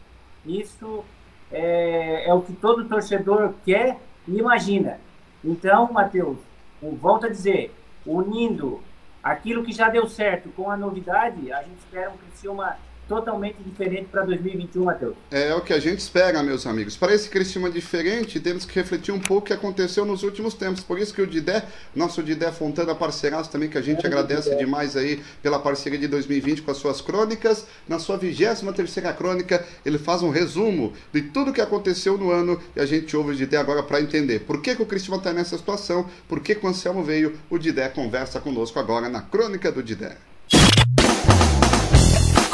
Isso 0.46 1.04
é, 1.50 2.28
é 2.28 2.34
o 2.34 2.42
que 2.42 2.52
todo 2.52 2.88
torcedor 2.88 3.54
quer 3.64 3.98
e 4.28 4.38
imagina. 4.38 5.00
Então, 5.42 5.92
Matheus, 5.92 6.38
volto 6.80 7.26
a 7.26 7.28
dizer, 7.28 7.74
unindo 8.06 8.80
aquilo 9.22 9.64
que 9.64 9.72
já 9.72 9.88
deu 9.88 10.06
certo 10.06 10.50
com 10.50 10.70
a 10.70 10.76
novidade, 10.76 11.52
a 11.52 11.62
gente 11.62 11.78
espera 11.78 12.10
um 12.10 12.16
Criciúma 12.16 12.76
totalmente 13.08 13.56
diferente 13.62 14.06
para 14.10 14.24
2021, 14.24 14.84
Matheus. 14.84 15.14
É 15.30 15.54
o 15.54 15.60
que 15.60 15.72
a 15.72 15.78
gente 15.78 15.98
espera, 15.98 16.42
meus 16.42 16.66
amigos. 16.66 16.96
Para 16.96 17.14
esse 17.14 17.28
Criciúma 17.28 17.70
diferente, 17.70 18.40
temos 18.40 18.64
que 18.64 18.74
refletir 18.74 19.12
um 19.12 19.18
pouco 19.20 19.44
o 19.44 19.46
que 19.46 19.52
aconteceu 19.52 20.04
nos 20.04 20.22
últimos 20.22 20.54
tempos. 20.54 20.82
Por 20.82 20.98
isso 20.98 21.12
que 21.12 21.20
o 21.20 21.26
Didé, 21.26 21.64
nosso 21.94 22.22
Didé 22.22 22.50
Fontana 22.50 22.94
parceiraço 22.94 23.50
também, 23.50 23.68
que 23.68 23.78
a 23.78 23.82
gente 23.82 24.04
é, 24.04 24.06
agradece 24.06 24.50
Didé. 24.50 24.64
demais 24.64 24.96
aí 24.96 25.22
pela 25.42 25.58
parceria 25.58 25.98
de 25.98 26.08
2020 26.08 26.62
com 26.62 26.70
as 26.70 26.76
suas 26.76 27.00
crônicas. 27.00 27.66
Na 27.88 27.98
sua 27.98 28.16
23 28.16 28.60
terceira 28.74 29.12
crônica, 29.12 29.64
ele 29.84 29.98
faz 29.98 30.22
um 30.22 30.30
resumo 30.30 30.92
de 31.12 31.22
tudo 31.22 31.50
o 31.50 31.54
que 31.54 31.60
aconteceu 31.60 32.18
no 32.18 32.30
ano 32.30 32.60
e 32.74 32.80
a 32.80 32.86
gente 32.86 33.16
ouve 33.16 33.32
o 33.32 33.34
Didé 33.34 33.56
agora 33.56 33.82
para 33.82 34.00
entender 34.00 34.40
por 34.40 34.60
que, 34.60 34.74
que 34.74 34.82
o 34.82 34.86
Criciúma 34.86 35.18
está 35.18 35.32
nessa 35.32 35.56
situação, 35.56 36.08
por 36.28 36.40
que, 36.40 36.54
que 36.54 36.64
o 36.64 36.68
Anselmo 36.68 37.02
veio, 37.02 37.38
o 37.50 37.58
Didé 37.58 37.88
conversa 37.88 38.40
conosco 38.40 38.78
agora 38.78 39.08
na 39.08 39.22
crônica 39.22 39.70
do 39.70 39.82
Didé. 39.82 40.16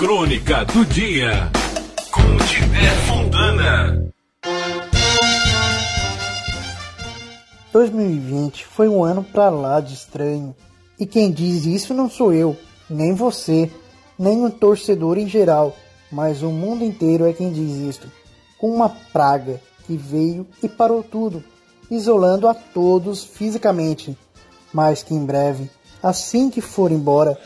Crônica 0.00 0.64
do 0.64 0.82
Dia 0.86 1.52
com 2.10 2.46
Tiver 2.46 2.96
Fontana. 3.06 4.10
2020 7.70 8.64
foi 8.64 8.88
um 8.88 9.04
ano 9.04 9.22
para 9.22 9.50
lá 9.50 9.78
de 9.78 9.92
estranho. 9.92 10.56
E 10.98 11.04
quem 11.04 11.30
diz 11.30 11.66
isso 11.66 11.92
não 11.92 12.08
sou 12.08 12.32
eu, 12.32 12.56
nem 12.88 13.12
você, 13.12 13.70
nem 14.18 14.42
o 14.42 14.48
torcedor 14.48 15.18
em 15.18 15.28
geral, 15.28 15.76
mas 16.10 16.42
o 16.42 16.48
mundo 16.48 16.82
inteiro 16.82 17.28
é 17.28 17.34
quem 17.34 17.52
diz 17.52 17.76
isto. 17.76 18.10
Com 18.58 18.70
uma 18.74 18.88
praga 19.12 19.60
que 19.86 19.98
veio 19.98 20.46
e 20.62 20.68
parou 20.68 21.02
tudo, 21.02 21.44
isolando 21.90 22.48
a 22.48 22.54
todos 22.54 23.22
fisicamente, 23.22 24.16
mas 24.72 25.02
que 25.02 25.12
em 25.12 25.26
breve, 25.26 25.70
assim 26.02 26.48
que 26.48 26.62
for 26.62 26.90
embora, 26.90 27.38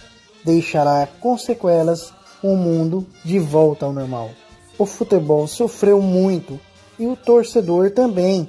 deixará 0.45 1.09
com 1.21 1.37
sequelas 1.37 2.13
o 2.45 2.55
mundo 2.55 3.07
de 3.25 3.39
volta 3.39 3.87
ao 3.87 3.93
normal. 3.95 4.31
O 4.77 4.85
futebol 4.85 5.47
sofreu 5.47 6.03
muito 6.03 6.61
e 6.99 7.07
o 7.07 7.17
torcedor 7.17 7.91
também. 7.91 8.47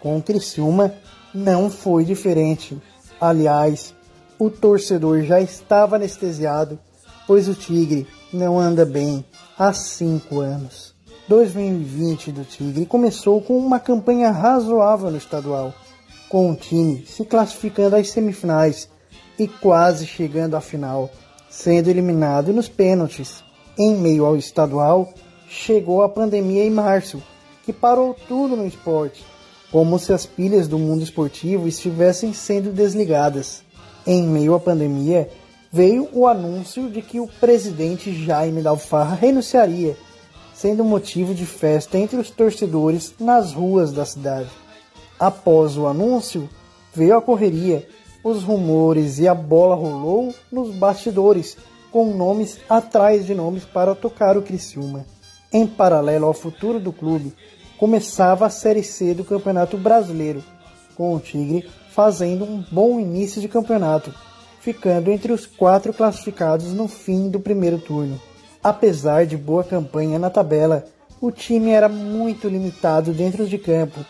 Com 0.00 0.18
o 0.18 0.22
Criciúma 0.22 0.92
não 1.32 1.70
foi 1.70 2.04
diferente. 2.04 2.76
Aliás, 3.18 3.94
o 4.38 4.50
torcedor 4.50 5.22
já 5.22 5.40
estava 5.40 5.96
anestesiado, 5.96 6.78
pois 7.26 7.48
o 7.48 7.54
Tigre 7.54 8.06
não 8.30 8.60
anda 8.60 8.84
bem 8.84 9.24
há 9.58 9.72
cinco 9.72 10.40
anos. 10.40 10.94
2020 11.26 12.32
do 12.32 12.44
Tigre 12.44 12.84
começou 12.84 13.40
com 13.40 13.56
uma 13.56 13.80
campanha 13.80 14.30
razoável 14.30 15.10
no 15.10 15.16
estadual, 15.16 15.72
com 16.28 16.50
o 16.50 16.54
time 16.54 17.02
se 17.06 17.24
classificando 17.24 17.96
às 17.96 18.10
semifinais 18.10 18.90
e 19.38 19.48
quase 19.48 20.06
chegando 20.06 20.54
à 20.54 20.60
final 20.60 21.10
sendo 21.58 21.90
eliminado 21.90 22.52
nos 22.52 22.68
pênaltis. 22.68 23.42
Em 23.76 23.96
meio 23.96 24.24
ao 24.24 24.36
estadual, 24.36 25.12
chegou 25.48 26.02
a 26.02 26.08
pandemia 26.08 26.64
em 26.64 26.70
março, 26.70 27.20
que 27.64 27.72
parou 27.72 28.14
tudo 28.28 28.54
no 28.54 28.64
esporte, 28.64 29.24
como 29.72 29.98
se 29.98 30.12
as 30.12 30.24
pilhas 30.24 30.68
do 30.68 30.78
mundo 30.78 31.02
esportivo 31.02 31.66
estivessem 31.66 32.32
sendo 32.32 32.70
desligadas. 32.70 33.64
Em 34.06 34.22
meio 34.22 34.54
à 34.54 34.60
pandemia, 34.60 35.28
veio 35.72 36.08
o 36.12 36.28
anúncio 36.28 36.88
de 36.88 37.02
que 37.02 37.18
o 37.18 37.26
presidente 37.26 38.12
Jaime 38.24 38.62
Dalfarra 38.62 39.16
renunciaria, 39.16 39.96
sendo 40.54 40.84
motivo 40.84 41.34
de 41.34 41.44
festa 41.44 41.98
entre 41.98 42.18
os 42.18 42.30
torcedores 42.30 43.14
nas 43.18 43.52
ruas 43.52 43.90
da 43.90 44.04
cidade. 44.04 44.50
Após 45.18 45.76
o 45.76 45.88
anúncio, 45.88 46.48
veio 46.94 47.16
a 47.16 47.20
correria 47.20 47.84
os 48.22 48.42
rumores 48.42 49.18
e 49.18 49.28
a 49.28 49.34
bola 49.34 49.74
rolou 49.74 50.34
nos 50.50 50.74
bastidores, 50.74 51.56
com 51.90 52.14
nomes 52.14 52.58
atrás 52.68 53.26
de 53.26 53.34
nomes 53.34 53.64
para 53.64 53.94
tocar 53.94 54.36
o 54.36 54.42
Criciúma. 54.42 55.06
Em 55.52 55.66
paralelo 55.66 56.26
ao 56.26 56.34
futuro 56.34 56.78
do 56.78 56.92
clube, 56.92 57.32
começava 57.78 58.46
a 58.46 58.50
Série 58.50 58.82
C 58.82 59.14
do 59.14 59.24
Campeonato 59.24 59.78
Brasileiro, 59.78 60.42
com 60.94 61.14
o 61.14 61.20
Tigre 61.20 61.68
fazendo 61.90 62.44
um 62.44 62.62
bom 62.70 63.00
início 63.00 63.40
de 63.40 63.48
campeonato, 63.48 64.14
ficando 64.60 65.10
entre 65.10 65.32
os 65.32 65.46
quatro 65.46 65.92
classificados 65.92 66.72
no 66.72 66.86
fim 66.86 67.30
do 67.30 67.40
primeiro 67.40 67.78
turno. 67.78 68.20
Apesar 68.62 69.24
de 69.24 69.36
boa 69.36 69.64
campanha 69.64 70.18
na 70.18 70.28
tabela, 70.28 70.84
o 71.20 71.30
time 71.30 71.70
era 71.70 71.88
muito 71.88 72.48
limitado 72.48 73.12
dentro 73.12 73.46
de 73.46 73.58
campo, 73.58 74.04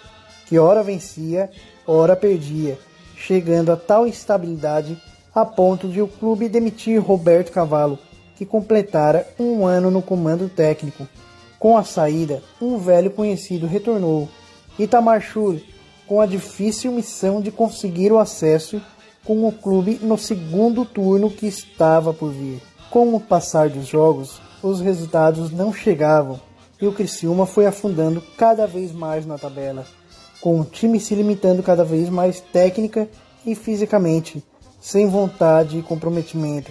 que 0.46 0.58
ora 0.58 0.82
vencia, 0.82 1.50
ora 1.86 2.16
perdia, 2.16 2.78
chegando 3.18 3.72
a 3.72 3.76
tal 3.76 4.06
instabilidade 4.06 4.96
a 5.34 5.44
ponto 5.44 5.88
de 5.88 6.00
o 6.00 6.08
clube 6.08 6.48
demitir 6.48 7.00
Roberto 7.00 7.52
Cavallo, 7.52 7.98
que 8.36 8.46
completara 8.46 9.26
um 9.38 9.66
ano 9.66 9.90
no 9.90 10.00
comando 10.00 10.48
técnico. 10.48 11.06
Com 11.58 11.76
a 11.76 11.82
saída, 11.82 12.42
um 12.60 12.78
velho 12.78 13.10
conhecido 13.10 13.66
retornou, 13.66 14.28
Itamar 14.78 15.20
Schur, 15.20 15.60
com 16.06 16.20
a 16.20 16.26
difícil 16.26 16.92
missão 16.92 17.40
de 17.40 17.50
conseguir 17.50 18.12
o 18.12 18.18
acesso 18.18 18.80
com 19.24 19.46
o 19.46 19.52
clube 19.52 19.98
no 20.00 20.16
segundo 20.16 20.84
turno 20.84 21.30
que 21.30 21.46
estava 21.46 22.14
por 22.14 22.30
vir. 22.30 22.62
Com 22.90 23.14
o 23.14 23.20
passar 23.20 23.68
dos 23.68 23.86
jogos, 23.86 24.40
os 24.62 24.80
resultados 24.80 25.50
não 25.50 25.72
chegavam 25.72 26.40
e 26.80 26.86
o 26.86 26.92
Criciúma 26.92 27.44
foi 27.44 27.66
afundando 27.66 28.22
cada 28.36 28.66
vez 28.66 28.92
mais 28.92 29.26
na 29.26 29.36
tabela 29.36 29.84
com 30.40 30.60
o 30.60 30.64
time 30.64 31.00
se 31.00 31.14
limitando 31.14 31.62
cada 31.62 31.84
vez 31.84 32.08
mais 32.08 32.40
técnica 32.40 33.08
e 33.44 33.54
fisicamente, 33.54 34.42
sem 34.80 35.08
vontade 35.08 35.78
e 35.78 35.82
comprometimento, 35.82 36.70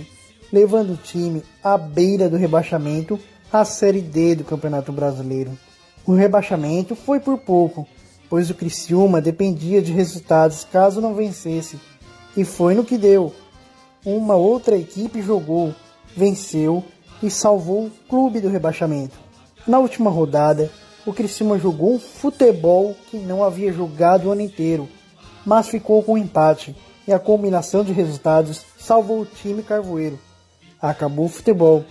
levando 0.52 0.94
o 0.94 0.98
time 0.98 1.44
à 1.64 1.78
beira 1.78 2.30
do 2.30 2.38
rebaixamento 2.38 3.20
à 3.52 3.66
Série 3.66 4.02
D 4.02 4.36
do 4.36 4.44
Campeonato 4.44 4.92
Brasileiro. 4.92 5.58
O 6.06 6.14
rebaixamento 6.14 6.96
foi 6.96 7.20
por 7.20 7.38
pouco, 7.38 7.88
pois 8.30 8.50
o 8.50 8.56
Criciúma 8.56 9.22
dependia 9.22 9.82
de 9.82 9.92
resultados 9.92 10.66
caso 10.72 11.02
não 11.02 11.16
vencesse, 11.16 11.80
e 12.36 12.46
foi 12.46 12.76
no 12.76 12.84
que 12.84 12.98
deu. 12.98 13.34
Uma 14.06 14.36
outra 14.36 14.78
equipe 14.78 15.22
jogou, 15.22 15.74
venceu 16.16 16.84
e 17.22 17.30
salvou 17.30 17.88
o 17.88 17.92
clube 18.08 18.40
do 18.40 18.48
rebaixamento. 18.48 19.18
Na 19.68 19.80
última 19.80 20.10
rodada, 20.10 20.72
o 21.08 21.14
Criciúma 21.14 21.58
jogou 21.58 21.94
um 21.94 22.00
futebol 22.00 22.94
que 23.10 23.18
não 23.18 23.42
havia 23.42 23.72
jogado 23.72 24.26
o 24.26 24.32
ano 24.32 24.42
inteiro, 24.42 24.90
mas 25.46 25.70
ficou 25.70 26.04
com 26.04 26.16
um 26.16 26.18
empate 26.18 26.76
e 27.08 27.14
a 27.14 27.18
combinação 27.18 27.82
de 27.82 27.94
resultados 27.94 28.66
salvou 28.78 29.22
o 29.22 29.26
time 29.26 29.64
carvoeiro. 29.64 30.20
Acabou 30.82 31.28
o 31.28 31.30
futebol. 31.30 31.86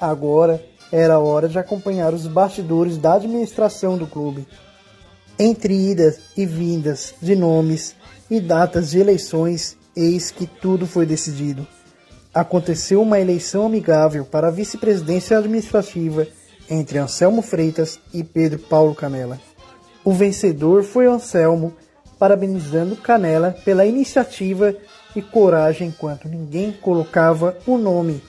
Agora 0.00 0.64
era 0.92 1.18
hora 1.18 1.48
de 1.48 1.58
acompanhar 1.58 2.14
os 2.14 2.28
bastidores 2.28 2.96
da 2.96 3.14
administração 3.14 3.98
do 3.98 4.06
clube. 4.06 4.46
Entre 5.36 5.74
idas 5.74 6.20
e 6.36 6.46
vindas 6.46 7.14
de 7.20 7.34
nomes 7.34 7.96
e 8.30 8.38
datas 8.38 8.90
de 8.90 9.00
eleições, 9.00 9.76
eis 9.96 10.30
que 10.30 10.46
tudo 10.46 10.86
foi 10.86 11.04
decidido. 11.04 11.66
Aconteceu 12.32 13.02
uma 13.02 13.18
eleição 13.18 13.66
amigável 13.66 14.24
para 14.24 14.46
a 14.46 14.52
vice-presidência 14.52 15.36
administrativa 15.36 16.28
entre 16.70 16.98
Anselmo 16.98 17.42
Freitas 17.42 17.98
e 18.14 18.22
Pedro 18.22 18.60
Paulo 18.60 18.94
Canela. 18.94 19.40
O 20.04 20.12
vencedor 20.12 20.84
foi 20.84 21.06
Anselmo, 21.06 21.74
parabenizando 22.18 22.96
Canela 22.96 23.54
pela 23.64 23.84
iniciativa 23.84 24.74
e 25.16 25.20
coragem 25.20 25.88
enquanto 25.88 26.28
ninguém 26.28 26.72
colocava 26.72 27.58
o 27.66 27.76
nome. 27.76 28.22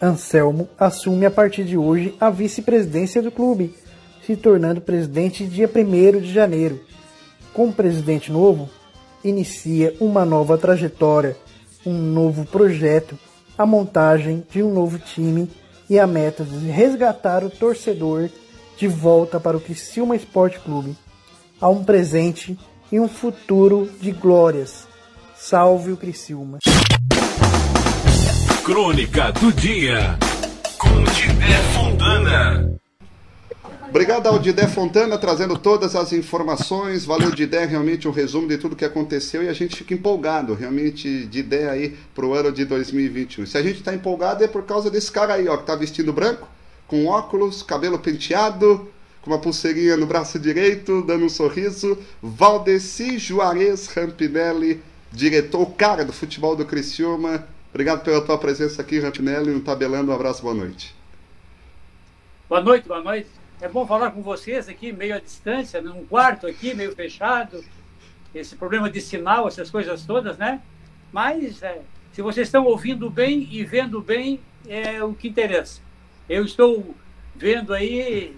Anselmo 0.00 0.68
assume 0.78 1.26
a 1.26 1.30
partir 1.30 1.64
de 1.64 1.76
hoje 1.76 2.14
a 2.20 2.30
vice-presidência 2.30 3.20
do 3.20 3.30
clube, 3.30 3.74
se 4.24 4.36
tornando 4.36 4.80
presidente 4.80 5.44
dia 5.44 5.68
1 5.68 6.20
de 6.20 6.32
janeiro. 6.32 6.80
Com 7.52 7.68
o 7.68 7.72
presidente 7.72 8.30
novo, 8.30 8.70
inicia 9.24 9.94
uma 10.00 10.24
nova 10.24 10.56
trajetória, 10.56 11.36
um 11.84 11.92
novo 11.92 12.46
projeto, 12.46 13.18
a 13.58 13.66
montagem 13.66 14.44
de 14.50 14.62
um 14.62 14.72
novo 14.72 14.98
time 14.98 15.50
e 15.90 15.98
a 15.98 16.06
meta 16.06 16.44
de 16.44 16.70
resgatar 16.70 17.42
o 17.42 17.50
torcedor 17.50 18.30
de 18.78 18.86
volta 18.86 19.40
para 19.40 19.56
o 19.56 19.60
Criciúma 19.60 20.14
Esporte 20.14 20.60
Clube, 20.60 20.96
a 21.60 21.68
um 21.68 21.82
presente 21.82 22.56
e 22.92 23.00
um 23.00 23.08
futuro 23.08 23.90
de 24.00 24.12
glórias. 24.12 24.86
Salve 25.34 25.90
o 25.90 25.96
Criciúma. 25.96 26.58
Crônica 28.64 29.32
do 29.32 29.52
Dia 29.52 30.16
com 30.78 31.04
Tiver 31.12 31.62
Fontana. 31.74 32.79
Obrigado 33.90 34.28
ao 34.28 34.38
Didé 34.38 34.68
Fontana 34.68 35.18
trazendo 35.18 35.58
todas 35.58 35.96
as 35.96 36.12
informações. 36.12 37.04
Valeu, 37.04 37.32
Didé, 37.32 37.64
realmente 37.64 38.06
um 38.06 38.12
resumo 38.12 38.46
de 38.46 38.56
tudo 38.56 38.76
que 38.76 38.84
aconteceu 38.84 39.42
e 39.42 39.48
a 39.48 39.52
gente 39.52 39.74
fica 39.74 39.92
empolgado, 39.92 40.54
realmente, 40.54 41.26
Didé 41.26 41.68
aí 41.68 41.98
pro 42.14 42.32
ano 42.32 42.52
de 42.52 42.64
2021. 42.64 43.46
Se 43.46 43.58
a 43.58 43.62
gente 43.62 43.82
tá 43.82 43.92
empolgado 43.92 44.44
é 44.44 44.46
por 44.46 44.62
causa 44.62 44.88
desse 44.88 45.10
cara 45.10 45.34
aí, 45.34 45.48
ó, 45.48 45.56
que 45.56 45.66
tá 45.66 45.74
vestido 45.74 46.12
branco, 46.12 46.46
com 46.86 47.06
óculos, 47.06 47.64
cabelo 47.64 47.98
penteado, 47.98 48.88
com 49.22 49.32
uma 49.32 49.40
pulseirinha 49.40 49.96
no 49.96 50.06
braço 50.06 50.38
direito, 50.38 51.02
dando 51.02 51.24
um 51.24 51.28
sorriso. 51.28 51.98
Valdeci 52.22 53.18
Juarez 53.18 53.88
Rampinelli, 53.88 54.80
diretor, 55.10 55.66
cara 55.72 56.04
do 56.04 56.12
futebol 56.12 56.54
do 56.54 56.64
Criciúma. 56.64 57.44
Obrigado 57.70 58.04
pela 58.04 58.20
tua 58.20 58.38
presença 58.38 58.82
aqui, 58.82 59.00
Rampinelli, 59.00 59.50
no 59.50 59.60
Tabelando. 59.60 60.12
Um 60.12 60.14
abraço, 60.14 60.42
boa 60.42 60.54
noite. 60.54 60.94
Boa 62.48 62.60
noite, 62.60 62.86
boa 62.86 63.02
noite. 63.02 63.39
É 63.60 63.68
bom 63.68 63.86
falar 63.86 64.10
com 64.12 64.22
vocês 64.22 64.70
aqui, 64.70 64.90
meio 64.90 65.14
à 65.14 65.18
distância, 65.18 65.82
num 65.82 66.06
quarto 66.06 66.46
aqui, 66.46 66.72
meio 66.72 66.94
fechado. 66.94 67.62
Esse 68.34 68.56
problema 68.56 68.88
de 68.88 69.00
sinal, 69.02 69.46
essas 69.46 69.70
coisas 69.70 70.06
todas, 70.06 70.38
né? 70.38 70.62
Mas 71.12 71.62
é, 71.62 71.80
se 72.12 72.22
vocês 72.22 72.48
estão 72.48 72.64
ouvindo 72.64 73.10
bem 73.10 73.46
e 73.50 73.62
vendo 73.62 74.00
bem, 74.00 74.40
é 74.66 75.04
o 75.04 75.12
que 75.12 75.28
interessa. 75.28 75.80
Eu 76.28 76.44
estou 76.44 76.94
vendo 77.36 77.74
aí 77.74 78.34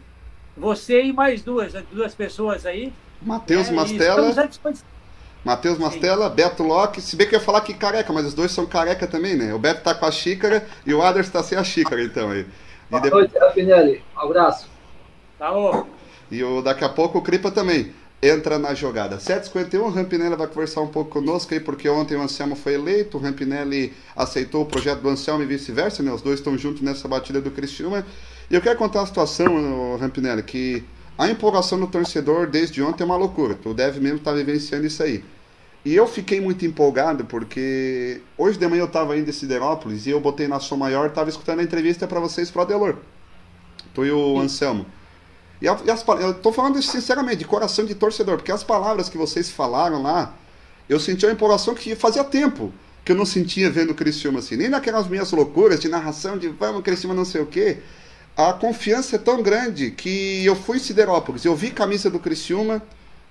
você 0.56 1.02
e 1.02 1.12
mais 1.12 1.42
duas, 1.42 1.72
duas 1.92 2.14
pessoas 2.14 2.66
aí. 2.66 2.92
Matheus 3.20 3.68
é, 3.68 3.72
Mastella. 3.72 4.50
Matheus 5.44 5.78
Mastella, 5.78 6.28
Beto 6.30 6.64
Locke. 6.64 7.00
Se 7.00 7.14
bem 7.14 7.28
que 7.28 7.36
eu 7.36 7.38
ia 7.38 7.44
falar 7.44 7.60
que 7.60 7.74
careca, 7.74 8.12
mas 8.12 8.26
os 8.26 8.34
dois 8.34 8.50
são 8.50 8.66
careca 8.66 9.06
também, 9.06 9.36
né? 9.36 9.54
O 9.54 9.58
Beto 9.58 9.82
tá 9.82 9.94
com 9.94 10.06
a 10.06 10.10
xícara 10.10 10.66
e 10.84 10.92
o 10.92 11.00
Aders 11.00 11.30
tá 11.30 11.44
sem 11.44 11.56
a 11.56 11.62
xícara, 11.62 12.02
então. 12.02 12.30
Aí. 12.30 12.44
Boa 12.90 13.02
depois... 13.02 13.30
noite, 13.30 13.38
Rafinelli. 13.38 14.02
Um 14.16 14.20
abraço. 14.20 14.71
Tá. 15.42 15.84
E 16.30 16.44
o, 16.44 16.62
daqui 16.62 16.84
a 16.84 16.88
pouco 16.88 17.18
o 17.18 17.22
Cripa 17.22 17.50
também 17.50 17.92
entra 18.22 18.60
na 18.60 18.74
jogada. 18.74 19.18
7h51, 19.18 19.80
o 19.80 19.88
Rampinelli 19.88 20.36
vai 20.36 20.46
conversar 20.46 20.82
um 20.82 20.86
pouco 20.86 21.10
conosco 21.10 21.52
aí, 21.52 21.58
porque 21.58 21.88
ontem 21.88 22.16
o 22.16 22.22
Anselmo 22.22 22.54
foi 22.54 22.74
eleito, 22.74 23.18
o 23.18 23.20
Rampinelli 23.20 23.92
aceitou 24.14 24.62
o 24.62 24.66
projeto 24.66 25.00
do 25.00 25.08
Anselmo 25.08 25.42
e 25.42 25.46
vice-versa, 25.46 26.00
né? 26.00 26.12
Os 26.12 26.22
dois 26.22 26.38
estão 26.38 26.56
juntos 26.56 26.80
nessa 26.80 27.08
batida 27.08 27.40
do 27.40 27.50
Cristiúma. 27.50 28.06
E 28.48 28.54
eu 28.54 28.60
quero 28.60 28.78
contar 28.78 29.00
uma 29.00 29.06
situação, 29.06 29.96
Rampinelli, 29.96 30.44
que 30.44 30.84
a 31.18 31.28
empolgação 31.28 31.80
do 31.80 31.88
torcedor 31.88 32.46
desde 32.46 32.80
ontem 32.80 33.02
é 33.02 33.06
uma 33.06 33.16
loucura. 33.16 33.56
Tu 33.56 33.74
deve 33.74 33.98
mesmo 33.98 34.18
estar 34.18 34.30
tá 34.30 34.36
vivenciando 34.36 34.86
isso 34.86 35.02
aí. 35.02 35.24
E 35.84 35.92
eu 35.92 36.06
fiquei 36.06 36.40
muito 36.40 36.64
empolgado 36.64 37.24
porque 37.24 38.20
hoje 38.38 38.56
de 38.56 38.68
manhã 38.68 38.82
eu 38.82 38.86
estava 38.86 39.16
indo 39.16 39.28
em 39.28 39.32
Siderópolis 39.32 40.06
e 40.06 40.10
eu 40.10 40.20
botei 40.20 40.46
na 40.46 40.60
Som 40.60 40.76
Maior, 40.76 41.08
estava 41.08 41.28
escutando 41.28 41.58
a 41.58 41.64
entrevista 41.64 42.06
para 42.06 42.20
vocês 42.20 42.48
pro 42.48 42.62
Adelor. 42.62 42.98
Tu 43.92 44.06
e 44.06 44.12
o 44.12 44.38
Anselmo. 44.38 44.86
E, 45.62 45.68
a, 45.68 45.78
e 45.84 45.90
as, 45.92 46.04
eu 46.20 46.34
tô 46.34 46.52
falando 46.52 46.76
isso 46.76 46.90
sinceramente, 46.90 47.36
de 47.36 47.44
coração 47.44 47.84
de 47.84 47.94
torcedor, 47.94 48.36
porque 48.36 48.50
as 48.50 48.64
palavras 48.64 49.08
que 49.08 49.16
vocês 49.16 49.48
falaram 49.48 50.02
lá, 50.02 50.34
eu 50.88 50.98
senti 50.98 51.24
uma 51.24 51.32
empolgação 51.32 51.72
que 51.72 51.94
fazia 51.94 52.24
tempo 52.24 52.72
que 53.04 53.12
eu 53.12 53.16
não 53.16 53.24
sentia 53.24 53.70
vendo 53.70 53.90
o 53.90 53.94
Criciúma 53.94 54.40
assim. 54.40 54.56
Nem 54.56 54.68
naquelas 54.68 55.06
minhas 55.06 55.30
loucuras 55.30 55.78
de 55.78 55.88
narração 55.88 56.36
de 56.36 56.48
vamos, 56.48 56.82
Criciúma 56.82 57.14
não 57.14 57.24
sei 57.24 57.40
o 57.40 57.46
quê. 57.46 57.78
A 58.36 58.52
confiança 58.52 59.14
é 59.14 59.18
tão 59.20 59.40
grande 59.40 59.92
que 59.92 60.44
eu 60.44 60.56
fui 60.56 60.78
em 60.78 60.80
Siderópolis, 60.80 61.44
eu 61.44 61.54
vi 61.54 61.70
camisa 61.70 62.10
do 62.10 62.18
Criciúma, 62.18 62.82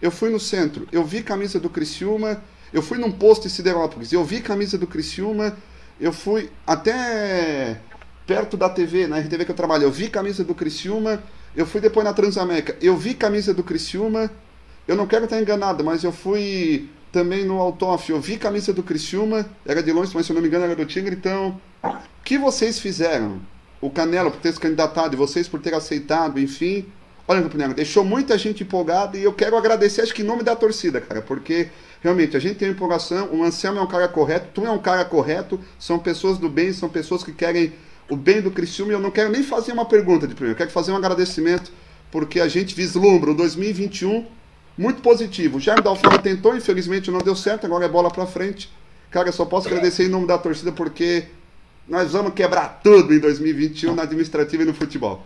eu 0.01 0.09
fui 0.09 0.29
no 0.29 0.39
centro, 0.39 0.87
eu 0.89 1.03
vi 1.03 1.23
camisa 1.23 1.59
do 1.59 1.69
Criciúma, 1.69 2.41
eu 2.71 2.81
fui 2.81 2.97
num 2.97 3.11
posto 3.11 3.45
em 3.45 3.49
Siderópolis, 3.49 4.13
eu 4.13 4.23
vi 4.23 4.39
camisa 4.39 4.77
do 4.77 4.87
Criciúma, 4.87 5.57
eu 5.99 6.13
fui 6.13 6.49
até 6.65 7.81
perto 8.25 8.55
da 8.55 8.69
TV, 8.69 9.05
na 9.05 9.19
RTV 9.19 9.43
que 9.43 9.51
eu 9.51 9.55
trabalho, 9.55 9.83
eu 9.83 9.91
vi 9.91 10.07
camisa 10.07 10.45
do 10.45 10.55
Criciúma, 10.55 11.21
eu 11.55 11.65
fui 11.65 11.81
depois 11.81 12.05
na 12.05 12.13
Transamérica, 12.13 12.75
eu 12.81 12.95
vi 12.95 13.13
camisa 13.13 13.53
do 13.53 13.63
Criciúma. 13.63 14.31
Eu 14.87 14.95
não 14.95 15.05
quero 15.05 15.25
estar 15.25 15.39
enganado, 15.39 15.83
mas 15.83 16.03
eu 16.03 16.11
fui 16.11 16.89
também 17.11 17.45
no 17.45 17.59
Autof, 17.59 18.09
eu 18.09 18.19
vi 18.19 18.37
camisa 18.37 18.73
do 18.73 18.81
Criciúma, 18.81 19.45
era 19.65 19.83
de 19.83 19.91
longe, 19.91 20.11
mas 20.13 20.25
se 20.25 20.31
eu 20.31 20.33
não 20.33 20.41
me 20.41 20.47
engano 20.47 20.65
era 20.65 20.75
do 20.75 20.85
Tigre, 20.85 21.15
então. 21.15 21.59
O 21.83 22.23
que 22.23 22.37
vocês 22.37 22.79
fizeram? 22.79 23.41
O 23.79 23.89
Canelo 23.89 24.31
por 24.31 24.39
ter 24.39 24.53
se 24.53 24.59
candidatado 24.59 25.13
e 25.13 25.17
vocês 25.17 25.47
por 25.47 25.59
ter 25.59 25.73
aceitado, 25.73 26.39
enfim. 26.39 26.85
Olha, 27.27 27.41
Campo 27.41 27.73
deixou 27.73 28.03
muita 28.03 28.37
gente 28.37 28.63
empolgada 28.63 29.17
e 29.17 29.23
eu 29.23 29.33
quero 29.33 29.55
agradecer, 29.55 30.01
acho 30.01 30.13
que 30.13 30.21
em 30.21 30.25
nome 30.25 30.43
da 30.43 30.55
torcida, 30.55 30.99
cara, 30.99 31.21
porque 31.21 31.69
realmente 32.01 32.35
a 32.35 32.39
gente 32.39 32.55
tem 32.55 32.69
empolgação, 32.69 33.29
o 33.31 33.43
Anselmo 33.43 33.79
é 33.79 33.81
um 33.81 33.87
cara 33.87 34.07
correto, 34.07 34.47
tu 34.53 34.65
é 34.65 34.71
um 34.71 34.79
cara 34.79 35.05
correto, 35.05 35.59
são 35.79 35.99
pessoas 35.99 36.37
do 36.37 36.49
bem, 36.49 36.73
são 36.73 36.89
pessoas 36.89 37.23
que 37.23 37.31
querem 37.31 37.71
o 38.11 38.15
bem 38.17 38.41
do 38.41 38.51
Criciúma. 38.51 38.91
Eu 38.91 38.99
não 38.99 39.09
quero 39.09 39.29
nem 39.31 39.41
fazer 39.41 39.71
uma 39.71 39.85
pergunta 39.85 40.27
de 40.27 40.35
primeiro, 40.35 40.53
eu 40.53 40.57
quero 40.57 40.69
fazer 40.69 40.91
um 40.91 40.97
agradecimento, 40.97 41.71
porque 42.11 42.41
a 42.41 42.47
gente 42.47 42.75
vislumbra 42.75 43.31
o 43.31 43.33
2021 43.33 44.27
muito 44.77 45.01
positivo. 45.01 45.57
O 45.57 45.61
Jair 45.61 45.81
Dalfino 45.81 46.19
tentou, 46.19 46.55
infelizmente 46.55 47.09
não 47.09 47.19
deu 47.19 47.35
certo, 47.35 47.65
agora 47.65 47.85
é 47.85 47.89
bola 47.89 48.11
para 48.11 48.25
frente. 48.27 48.69
Cara, 49.09 49.29
eu 49.29 49.33
só 49.33 49.45
posso 49.45 49.67
agradecer 49.67 50.05
em 50.05 50.09
nome 50.09 50.27
da 50.27 50.37
torcida, 50.37 50.73
porque 50.73 51.27
nós 51.87 52.11
vamos 52.11 52.33
quebrar 52.33 52.81
tudo 52.83 53.13
em 53.13 53.19
2021 53.19 53.95
na 53.95 54.03
administrativa 54.03 54.63
e 54.63 54.65
no 54.65 54.73
futebol. 54.73 55.25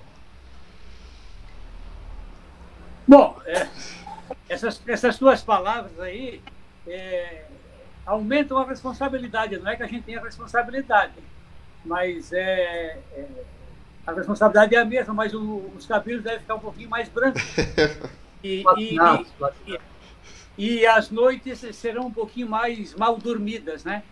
Bom, 3.08 3.40
é, 3.46 3.68
essas, 4.48 4.80
essas 4.88 5.18
duas 5.18 5.42
palavras 5.42 6.00
aí 6.00 6.42
é, 6.88 7.46
aumentam 8.06 8.58
a 8.58 8.66
responsabilidade, 8.66 9.58
não 9.58 9.72
é 9.72 9.76
que 9.76 9.84
a 9.84 9.88
gente 9.88 10.04
tenha 10.04 10.22
responsabilidade 10.22 11.14
mas 11.86 12.34
é, 12.34 13.00
é, 13.14 13.28
a 14.06 14.12
responsabilidade 14.12 14.76
é 14.76 14.80
a 14.80 14.86
mesma, 14.86 15.14
mas 15.14 15.34
o, 15.34 15.72
os 15.76 15.86
cabelos 15.86 16.24
devem 16.24 16.40
ficar 16.40 16.56
um 16.56 16.60
pouquinho 16.60 16.90
mais 16.90 17.10
brancos. 17.10 17.42
E, 18.44 18.64
e, 18.78 18.96
e, 19.66 19.80
e, 20.56 20.86
as 20.86 21.10
noites 21.10 21.66
serão 21.76 22.06
um 22.06 22.12
pouquinho 22.12 22.48
mais 22.48 22.94
mal 22.94 23.18
dormidas, 23.18 23.84
né? 23.84 24.04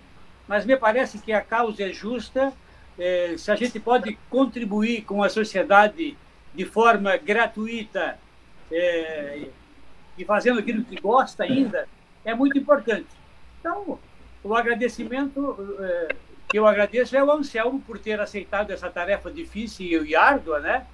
Mas 0.47 0.65
me 0.65 0.75
parece 0.75 1.19
que 1.19 1.31
a 1.31 1.39
causa 1.39 1.83
é 1.83 1.93
justa. 1.93 2.51
É, 2.97 3.35
se 3.37 3.51
a 3.51 3.55
gente 3.55 3.79
pode 3.79 4.17
contribuir 4.31 5.03
com 5.03 5.21
a 5.21 5.29
sociedade 5.29 6.17
de 6.51 6.65
forma 6.65 7.15
gratuita 7.15 8.17
é, 8.71 9.49
e 10.17 10.25
fazendo 10.25 10.59
aquilo 10.59 10.83
que 10.83 10.99
gosta 10.99 11.43
ainda, 11.43 11.87
é 12.25 12.33
muito 12.33 12.57
importante. 12.57 13.07
Então, 13.59 13.99
o 14.43 14.55
agradecimento 14.55 15.77
é, 15.79 16.15
eu 16.57 16.67
agradeço 16.67 17.15
é 17.15 17.23
o 17.23 17.31
Anselmo 17.31 17.79
por 17.81 17.97
ter 17.99 18.19
aceitado 18.19 18.71
essa 18.71 18.89
tarefa 18.89 19.31
difícil 19.31 20.05
e 20.05 20.15
árdua, 20.15 20.59
né? 20.59 20.85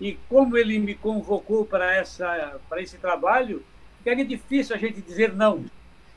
E 0.00 0.18
como 0.28 0.56
ele 0.56 0.78
me 0.78 0.94
convocou 0.94 1.64
para 1.64 1.94
essa 1.94 2.60
para 2.68 2.80
esse 2.80 2.98
trabalho, 2.98 3.64
ficaria 3.98 4.24
difícil 4.24 4.74
a 4.74 4.78
gente 4.78 5.00
dizer 5.00 5.32
não. 5.34 5.64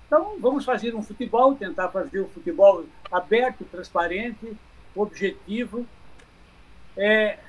Então, 0.06 0.36
vamos 0.40 0.66
fazer 0.66 0.94
um 0.94 1.02
futebol, 1.02 1.56
tentar 1.56 1.88
fazer 1.88 2.22
um 2.22 2.28
futebol 2.28 2.86
aberto, 3.10 3.64
transparente, 3.64 4.58
objetivo. 4.94 5.86
É, 6.98 7.40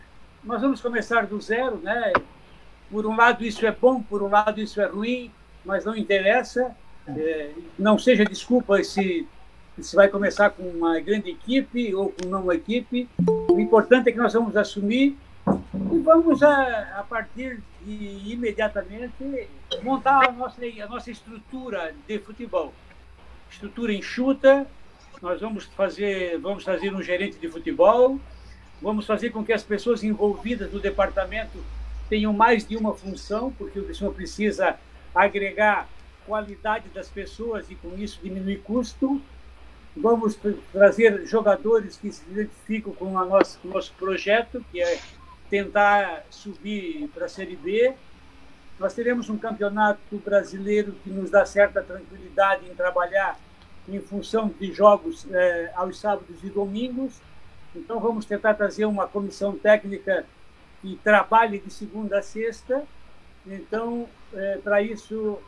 nós 0.44 0.60
vamos 0.60 0.80
começar 0.80 1.26
do 1.26 1.40
zero, 1.40 1.78
né? 1.78 2.12
Por 2.90 3.04
um 3.04 3.16
lado 3.16 3.44
isso 3.44 3.66
é 3.66 3.72
bom, 3.72 4.00
por 4.00 4.22
um 4.22 4.28
lado 4.28 4.60
isso 4.60 4.80
é 4.80 4.86
ruim, 4.86 5.32
mas 5.64 5.84
não 5.84 5.96
interessa. 5.96 6.74
É, 7.08 7.50
não 7.78 7.98
seja 7.98 8.24
desculpa 8.24 8.82
se 8.84 9.26
se 9.80 9.96
vai 9.96 10.08
começar 10.08 10.50
com 10.50 10.62
uma 10.62 11.00
grande 11.00 11.30
equipe 11.30 11.94
ou 11.94 12.10
com 12.12 12.28
não 12.28 12.52
equipe. 12.52 13.08
O 13.48 13.58
importante 13.58 14.08
é 14.08 14.12
que 14.12 14.18
nós 14.18 14.32
vamos 14.32 14.56
assumir 14.56 15.16
e 15.92 15.98
vamos, 15.98 16.42
a, 16.42 16.98
a 16.98 17.02
partir 17.02 17.62
de 17.84 18.32
imediatamente, 18.32 19.48
montar 19.82 20.28
a 20.28 20.32
nossa, 20.32 20.60
a 20.62 20.86
nossa 20.86 21.10
estrutura 21.10 21.94
de 22.06 22.18
futebol. 22.18 22.72
Estrutura 23.50 23.92
enxuta, 23.92 24.66
nós 25.20 25.40
vamos 25.40 25.64
fazer, 25.64 26.38
vamos 26.38 26.64
fazer 26.64 26.94
um 26.94 27.02
gerente 27.02 27.38
de 27.38 27.48
futebol, 27.48 28.18
vamos 28.80 29.06
fazer 29.06 29.30
com 29.30 29.44
que 29.44 29.52
as 29.52 29.62
pessoas 29.62 30.02
envolvidas 30.02 30.72
no 30.72 30.80
departamento 30.80 31.62
tenham 32.08 32.32
mais 32.32 32.66
de 32.66 32.76
uma 32.76 32.94
função, 32.94 33.52
porque 33.52 33.78
o 33.78 33.94
senhor 33.94 34.12
precisa 34.12 34.76
agregar 35.14 35.88
qualidade 36.26 36.88
das 36.90 37.08
pessoas 37.08 37.70
e 37.70 37.74
com 37.74 37.96
isso 37.96 38.20
diminuir 38.22 38.58
custo. 38.58 39.20
Vamos 39.94 40.38
trazer 40.72 41.26
jogadores 41.26 41.98
que 41.98 42.10
se 42.10 42.22
identificam 42.30 42.94
com, 42.94 43.14
o 43.14 43.24
nosso 43.26 43.92
projeto, 43.98 44.64
que 44.72 44.80
é 44.80 44.98
tentar 45.50 46.24
subir 46.30 47.08
para 47.08 47.26
a 47.26 47.28
Série 47.28 47.56
B. 47.56 47.94
Nós 48.78 48.94
teremos 48.94 49.28
um 49.28 49.36
campeonato 49.36 50.16
brasileiro 50.24 50.92
que 51.04 51.10
nos 51.10 51.30
dá 51.30 51.44
certa 51.44 51.82
tranquilidade 51.82 52.66
em 52.66 52.74
trabalhar 52.74 53.38
em 53.86 54.00
função 54.00 54.48
de 54.58 54.72
jogos 54.72 55.26
é, 55.30 55.70
aos 55.74 55.98
sábados 56.00 56.42
e 56.42 56.48
domingos. 56.48 57.20
Então, 57.76 58.00
vamos 58.00 58.24
tentar 58.24 58.54
trazer 58.54 58.86
uma 58.86 59.06
comissão 59.06 59.58
técnica 59.58 60.24
que 60.80 60.98
trabalhe 61.04 61.58
de 61.58 61.70
segunda 61.70 62.20
a 62.20 62.22
sexta. 62.22 62.82
Então, 63.46 64.08
é, 64.32 64.56
para 64.64 64.80
isso, 64.80 65.38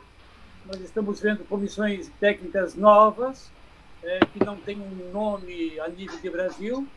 nós 0.67 0.79
estamos 0.81 1.19
vendo 1.19 1.43
comissões 1.45 2.11
técnicas 2.19 2.75
novas 2.75 3.49
que 4.33 4.43
não 4.43 4.55
tem 4.57 4.79
um 4.79 5.11
nome 5.11 5.79
a 5.79 5.87
nível 5.87 6.19
de 6.19 6.29
Brasil. 6.29 6.87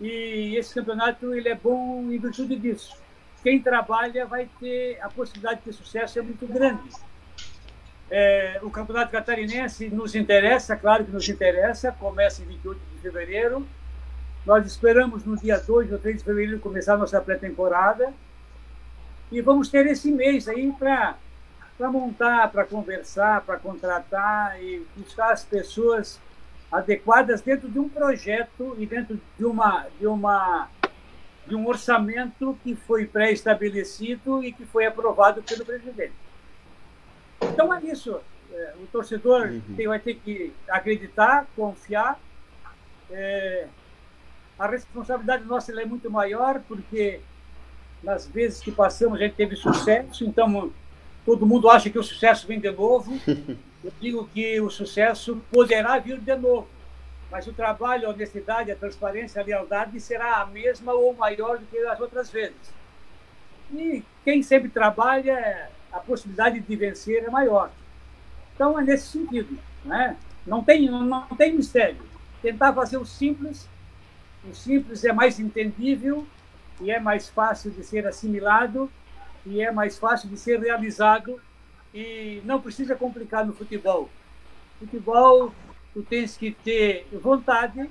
E 0.00 0.56
esse 0.56 0.74
campeonato 0.74 1.32
ele 1.34 1.48
é 1.48 1.54
bom 1.54 2.10
em 2.10 2.18
virtude 2.18 2.56
disso. 2.56 2.96
Quem 3.42 3.60
trabalha 3.60 4.26
vai 4.26 4.48
ter 4.60 4.98
a 5.00 5.08
possibilidade 5.08 5.60
de 5.60 5.64
ter 5.66 5.72
sucesso 5.72 6.18
é 6.18 6.22
muito 6.22 6.46
grande. 6.46 6.88
É, 8.10 8.60
o 8.62 8.70
campeonato 8.70 9.10
catarinense 9.10 9.88
nos 9.88 10.14
interessa, 10.14 10.76
claro 10.76 11.04
que 11.04 11.10
nos 11.10 11.28
interessa, 11.28 11.92
começa 11.92 12.42
em 12.42 12.46
28 12.46 12.80
de 12.94 13.00
fevereiro. 13.00 13.66
Nós 14.44 14.66
esperamos 14.66 15.24
no 15.24 15.36
dia 15.36 15.58
2 15.58 15.92
ou 15.92 15.98
3 15.98 16.18
de 16.18 16.24
fevereiro 16.24 16.58
começar 16.60 16.94
a 16.94 16.98
nossa 16.98 17.20
pré-temporada. 17.20 18.12
E 19.30 19.40
vamos 19.40 19.68
ter 19.68 19.86
esse 19.86 20.10
mês 20.12 20.46
aí 20.48 20.70
para 20.78 21.16
para 21.76 21.90
montar, 21.90 22.50
para 22.50 22.64
conversar, 22.64 23.40
para 23.42 23.58
contratar 23.58 24.62
e 24.62 24.86
buscar 24.96 25.32
as 25.32 25.44
pessoas 25.44 26.20
adequadas 26.70 27.40
dentro 27.40 27.68
de 27.68 27.78
um 27.78 27.88
projeto 27.88 28.74
e 28.78 28.86
dentro 28.86 29.20
de 29.38 29.44
uma 29.44 29.86
de 29.98 30.06
uma 30.06 30.68
de 31.46 31.56
um 31.56 31.66
orçamento 31.66 32.56
que 32.62 32.74
foi 32.74 33.04
pré-estabelecido 33.04 34.44
e 34.44 34.52
que 34.52 34.64
foi 34.64 34.86
aprovado 34.86 35.42
pelo 35.42 35.64
presidente. 35.64 36.14
Então 37.42 37.74
é 37.74 37.82
isso. 37.82 38.20
É, 38.52 38.74
o 38.80 38.86
torcedor 38.86 39.48
uhum. 39.48 39.76
tem, 39.76 39.88
vai 39.88 39.98
ter 39.98 40.14
que 40.14 40.52
acreditar, 40.68 41.46
confiar. 41.56 42.18
É, 43.10 43.66
a 44.58 44.68
responsabilidade 44.68 45.44
nossa 45.44 45.72
é 45.78 45.84
muito 45.84 46.08
maior, 46.10 46.60
porque 46.68 47.20
nas 48.02 48.26
vezes 48.26 48.60
que 48.60 48.70
passamos 48.70 49.18
a 49.18 49.24
gente 49.24 49.34
teve 49.34 49.56
sucesso, 49.56 50.24
então 50.24 50.72
todo 51.24 51.46
mundo 51.46 51.68
acha 51.68 51.90
que 51.90 51.98
o 51.98 52.02
sucesso 52.02 52.46
vem 52.46 52.60
de 52.60 52.70
novo. 52.70 53.12
Eu 53.82 53.92
digo 54.00 54.28
que 54.32 54.60
o 54.60 54.70
sucesso 54.70 55.42
poderá 55.50 55.98
vir 55.98 56.20
de 56.20 56.36
novo, 56.36 56.68
mas 57.30 57.48
o 57.48 57.52
trabalho, 57.52 58.06
a 58.06 58.10
honestidade, 58.10 58.70
a 58.70 58.76
transparência, 58.76 59.42
a 59.42 59.44
lealdade 59.44 59.98
será 59.98 60.36
a 60.36 60.46
mesma 60.46 60.92
ou 60.92 61.12
maior 61.14 61.58
do 61.58 61.66
que 61.66 61.78
as 61.78 61.98
outras 61.98 62.30
vezes. 62.30 62.72
E 63.72 64.04
quem 64.24 64.40
sempre 64.40 64.68
trabalha, 64.68 65.68
a 65.90 65.98
possibilidade 65.98 66.60
de 66.60 66.76
vencer 66.76 67.24
é 67.24 67.30
maior. 67.30 67.72
Então 68.54 68.78
é 68.78 68.84
nesse 68.84 69.08
sentido, 69.08 69.58
né? 69.84 70.16
Não 70.46 70.62
tem, 70.62 70.88
não 70.88 71.26
tem 71.36 71.52
mistério. 71.52 72.02
Tentar 72.40 72.72
fazer 72.72 72.98
o 72.98 73.04
simples, 73.04 73.68
o 74.48 74.54
simples 74.54 75.04
é 75.04 75.12
mais 75.12 75.40
entendível 75.40 76.24
e 76.80 76.90
é 76.90 77.00
mais 77.00 77.28
fácil 77.28 77.70
de 77.70 77.82
ser 77.82 78.06
assimilado 78.06 78.90
e 79.44 79.60
é 79.60 79.70
mais 79.70 79.98
fácil 79.98 80.28
de 80.28 80.36
ser 80.36 80.60
realizado 80.60 81.40
e 81.94 82.40
não 82.44 82.60
precisa 82.60 82.94
complicar 82.94 83.46
no 83.46 83.52
futebol. 83.52 84.08
Futebol, 84.78 85.52
tu 85.92 86.02
tens 86.02 86.36
que 86.36 86.52
ter 86.52 87.06
vontade, 87.12 87.88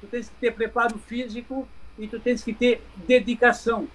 tu 0.00 0.06
tens 0.06 0.28
que 0.28 0.36
ter 0.36 0.52
preparo 0.52 0.98
físico 0.98 1.68
e 1.98 2.08
tu 2.08 2.18
tens 2.18 2.42
que 2.42 2.52
ter 2.52 2.82
dedicação. 3.06 3.88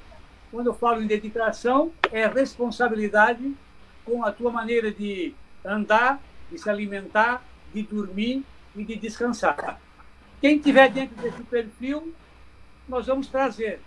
Quando 0.51 0.67
eu 0.67 0.73
falo 0.73 1.01
em 1.01 1.07
dedicação, 1.07 1.91
é 2.11 2.25
responsabilidade 2.27 3.53
com 4.05 4.25
a 4.25 4.31
tua 4.31 4.51
maneira 4.51 4.91
de 4.91 5.33
andar, 5.63 6.19
de 6.49 6.57
se 6.57 6.69
alimentar, 6.69 7.43
de 7.73 7.83
dormir 7.83 8.43
e 8.75 8.83
de 8.83 8.95
descansar. 8.95 9.79
Quem 10.41 10.57
tiver 10.57 10.89
dentro 10.89 11.21
desse 11.21 11.43
perfil, 11.43 12.13
nós 12.87 13.05
vamos 13.05 13.27
trazer. 13.27 13.79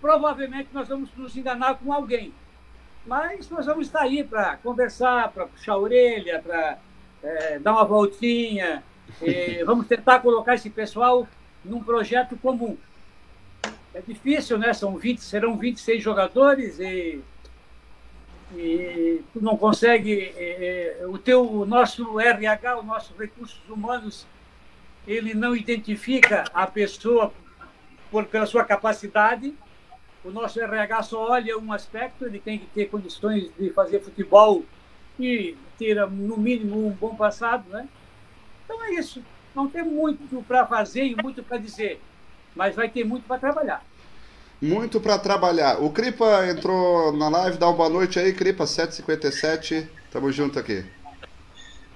Provavelmente 0.00 0.68
nós 0.72 0.88
vamos 0.88 1.08
nos 1.16 1.34
enganar 1.36 1.76
com 1.76 1.92
alguém, 1.92 2.34
mas 3.06 3.48
nós 3.50 3.66
vamos 3.66 3.86
estar 3.86 4.02
aí 4.02 4.24
para 4.24 4.56
conversar, 4.58 5.30
para 5.30 5.46
puxar 5.46 5.72
a 5.72 5.78
orelha, 5.78 6.40
para 6.40 6.78
é, 7.22 7.58
dar 7.58 7.72
uma 7.72 7.84
voltinha. 7.84 8.82
vamos 9.64 9.86
tentar 9.86 10.20
colocar 10.20 10.54
esse 10.54 10.70
pessoal 10.70 11.28
num 11.64 11.82
projeto 11.82 12.36
comum. 12.36 12.76
É 13.92 14.00
difícil, 14.00 14.58
né? 14.58 14.72
São 14.72 14.96
20, 14.96 15.18
serão 15.18 15.56
26 15.56 16.02
jogadores 16.02 16.80
e, 16.80 17.20
e 18.56 19.22
tu 19.32 19.40
não 19.42 19.56
consegue. 19.56 20.32
É, 20.36 21.04
o 21.06 21.18
teu, 21.18 21.48
o 21.48 21.64
nosso 21.64 22.18
RH, 22.18 22.78
os 22.78 22.84
nossos 22.84 23.16
recursos 23.16 23.60
humanos, 23.68 24.26
ele 25.06 25.34
não 25.34 25.54
identifica 25.54 26.44
a 26.52 26.66
pessoa 26.66 27.32
por, 28.10 28.24
pela 28.24 28.46
sua 28.46 28.64
capacidade 28.64 29.54
o 30.24 30.30
nosso 30.30 30.60
RH 30.60 31.02
só 31.04 31.30
olha 31.30 31.58
um 31.58 31.72
aspecto, 31.72 32.24
ele 32.24 32.40
tem 32.40 32.58
que 32.58 32.66
ter 32.66 32.86
condições 32.86 33.50
de 33.58 33.70
fazer 33.70 34.00
futebol 34.00 34.64
e 35.20 35.56
ter, 35.78 35.94
no 36.08 36.36
mínimo, 36.36 36.86
um 36.86 36.90
bom 36.90 37.14
passado, 37.14 37.64
né? 37.68 37.86
Então 38.64 38.82
é 38.84 38.94
isso. 38.94 39.22
Não 39.54 39.68
tem 39.68 39.84
muito 39.84 40.42
para 40.48 40.66
fazer 40.66 41.04
e 41.04 41.14
muito 41.14 41.42
para 41.42 41.58
dizer, 41.58 42.00
mas 42.56 42.74
vai 42.74 42.88
ter 42.88 43.04
muito 43.04 43.26
para 43.26 43.38
trabalhar. 43.38 43.84
Muito 44.60 45.00
para 45.00 45.18
trabalhar. 45.18 45.82
O 45.82 45.90
Cripa 45.90 46.46
entrou 46.46 47.12
na 47.12 47.28
live, 47.28 47.58
dá 47.58 47.66
uma 47.66 47.76
boa 47.76 47.90
noite 47.90 48.18
aí, 48.18 48.32
Cripa 48.32 48.66
757. 48.66 49.88
Tamo 50.10 50.32
junto 50.32 50.58
aqui. 50.58 50.84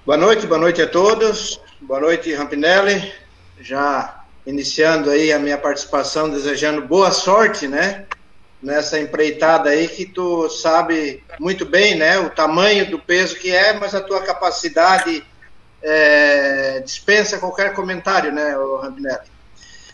Boa 0.05 0.17
noite, 0.17 0.45
boa 0.45 0.59
noite 0.59 0.81
a 0.81 0.87
todos. 0.87 1.59
Boa 1.81 1.99
noite, 1.99 2.31
Rampinelli. 2.33 3.11
Já 3.59 4.23
iniciando 4.45 5.09
aí 5.09 5.33
a 5.33 5.39
minha 5.39 5.57
participação, 5.57 6.29
desejando 6.29 6.81
boa 6.81 7.11
sorte, 7.11 7.67
né? 7.67 8.05
Nessa 8.61 8.99
empreitada 8.99 9.69
aí 9.69 9.87
que 9.87 10.05
tu 10.05 10.49
sabe 10.49 11.23
muito 11.39 11.65
bem, 11.65 11.95
né, 11.95 12.19
o 12.19 12.29
tamanho 12.29 12.89
do 12.89 12.99
peso 12.99 13.35
que 13.35 13.51
é, 13.51 13.73
mas 13.73 13.95
a 13.95 14.01
tua 14.01 14.21
capacidade 14.21 15.23
é, 15.81 16.81
dispensa 16.81 17.39
qualquer 17.39 17.73
comentário, 17.73 18.31
né, 18.31 18.55
Rampinelli? 18.81 19.29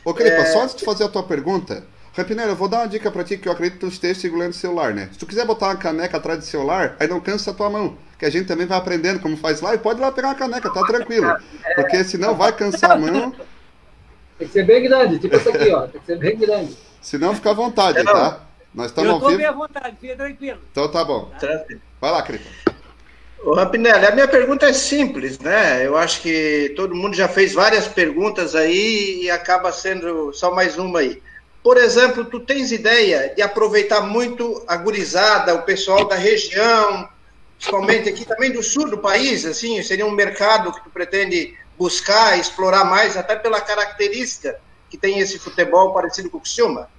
Ô, 0.04 0.13
Cripa, 0.13 0.41
é... 0.41 0.45
só 0.45 0.63
antes 0.63 0.75
de 0.75 0.84
fazer 0.84 1.04
a 1.04 1.10
tua 1.10 1.23
pergunta, 1.23 1.86
Rampinelli, 2.13 2.49
eu 2.49 2.56
vou 2.56 2.67
dar 2.67 2.80
uma 2.80 2.88
dica 2.88 3.12
pra 3.12 3.23
ti 3.23 3.38
que 3.38 3.47
eu 3.47 3.51
acredito 3.51 3.80
que 3.80 3.86
tu 3.86 3.88
esteja 3.88 4.19
segurando 4.19 4.51
o 4.51 4.56
celular, 4.56 4.93
né? 4.93 5.10
Se 5.12 5.19
tu 5.19 5.25
quiser 5.25 5.45
botar 5.45 5.67
uma 5.67 5.75
caneca 5.75 6.17
atrás 6.17 6.39
do 6.39 6.45
celular, 6.45 6.95
aí 6.99 7.08
não 7.08 7.19
cansa 7.19 7.51
a 7.51 7.54
tua 7.54 7.69
mão, 7.69 7.97
que 8.17 8.25
a 8.25 8.30
gente 8.30 8.47
também 8.47 8.65
vai 8.65 8.78
aprendendo 8.78 9.19
como 9.19 9.36
faz 9.36 9.62
lá 9.62 9.75
e 9.75 9.78
pode 9.78 9.99
ir 9.99 10.01
lá 10.01 10.12
pegar 10.12 10.30
uma 10.30 10.36
caneca, 10.36 10.73
tá 10.73 10.82
tranquilo. 10.86 11.36
Porque 11.75 12.04
senão 12.04 12.34
vai 12.34 12.51
cansar 12.54 12.91
a 12.91 12.95
mão. 12.95 13.34
Tem 14.39 14.47
que 14.47 14.54
ser 14.54 14.63
bem 14.63 14.84
grande, 14.84 15.19
tipo 15.19 15.36
essa 15.36 15.49
aqui, 15.49 15.69
ó, 15.69 15.88
tem 15.88 15.99
que 15.99 16.06
ser 16.06 16.17
bem 16.17 16.38
grande. 16.38 16.75
Se 17.01 17.17
não, 17.17 17.36
fica 17.36 17.51
à 17.51 17.54
vontade, 17.54 18.04
tá? 18.04 18.41
Nós 18.76 18.88
estamos 18.88 19.10
Eu 19.10 19.18
estou 19.18 19.38
bem 19.38 19.46
à 19.46 19.52
vontade, 19.54 19.96
fica 20.00 20.16
tranquilo. 20.16 20.60
Então 20.72 20.92
tá 20.92 21.04
bom. 21.04 21.32
Tranquilo. 21.40 21.82
Vai 22.02 22.12
lá, 22.12 22.22
Cripa. 22.22 22.46
Ô, 23.42 23.54
Rapinelli, 23.54 24.06
a 24.06 24.12
minha 24.12 24.28
pergunta 24.28 24.66
é 24.66 24.74
simples, 24.74 25.40
né? 25.40 25.86
Eu 25.86 25.96
acho 25.96 26.22
que 26.22 26.74
todo 26.76 26.94
mundo 26.94 27.16
já 27.16 27.28
fez 27.28 27.54
várias 27.54 27.88
perguntas 27.88 28.54
aí 28.54 29.22
e 29.24 29.32
acaba 29.32 29.72
sendo 29.72 30.34
só 30.34 30.54
mais 30.54 30.78
uma 30.78 31.00
aí. 31.00 31.22
Por 31.64 31.78
exemplo, 31.78 32.26
tu 32.26 32.40
tens 32.42 32.72
ideia 32.72 33.34
de 33.34 33.42
aproveitar 33.42 34.02
muito 34.02 34.64
a 34.68 34.76
gurizada, 34.76 35.56
o 35.56 35.64
pessoal 35.64 36.06
da 36.06 36.16
região, 36.16 37.08
principalmente 37.58 38.10
aqui 38.10 38.26
também 38.26 38.52
do 38.52 38.62
sul 38.62 38.90
do 38.90 38.98
país, 38.98 39.46
assim, 39.46 39.82
seria 39.82 40.06
um 40.06 40.12
mercado 40.12 40.72
que 40.74 40.84
tu 40.84 40.90
pretende 40.90 41.58
buscar, 41.78 42.38
explorar 42.38 42.84
mais, 42.84 43.16
até 43.16 43.36
pela 43.36 43.62
característica 43.62 44.60
que 44.90 44.98
tem 44.98 45.20
esse 45.20 45.40
futebol 45.40 45.94
parecido 45.94 46.30
com 46.30 46.38
o 46.38 46.42
Criciúma? 46.42 46.90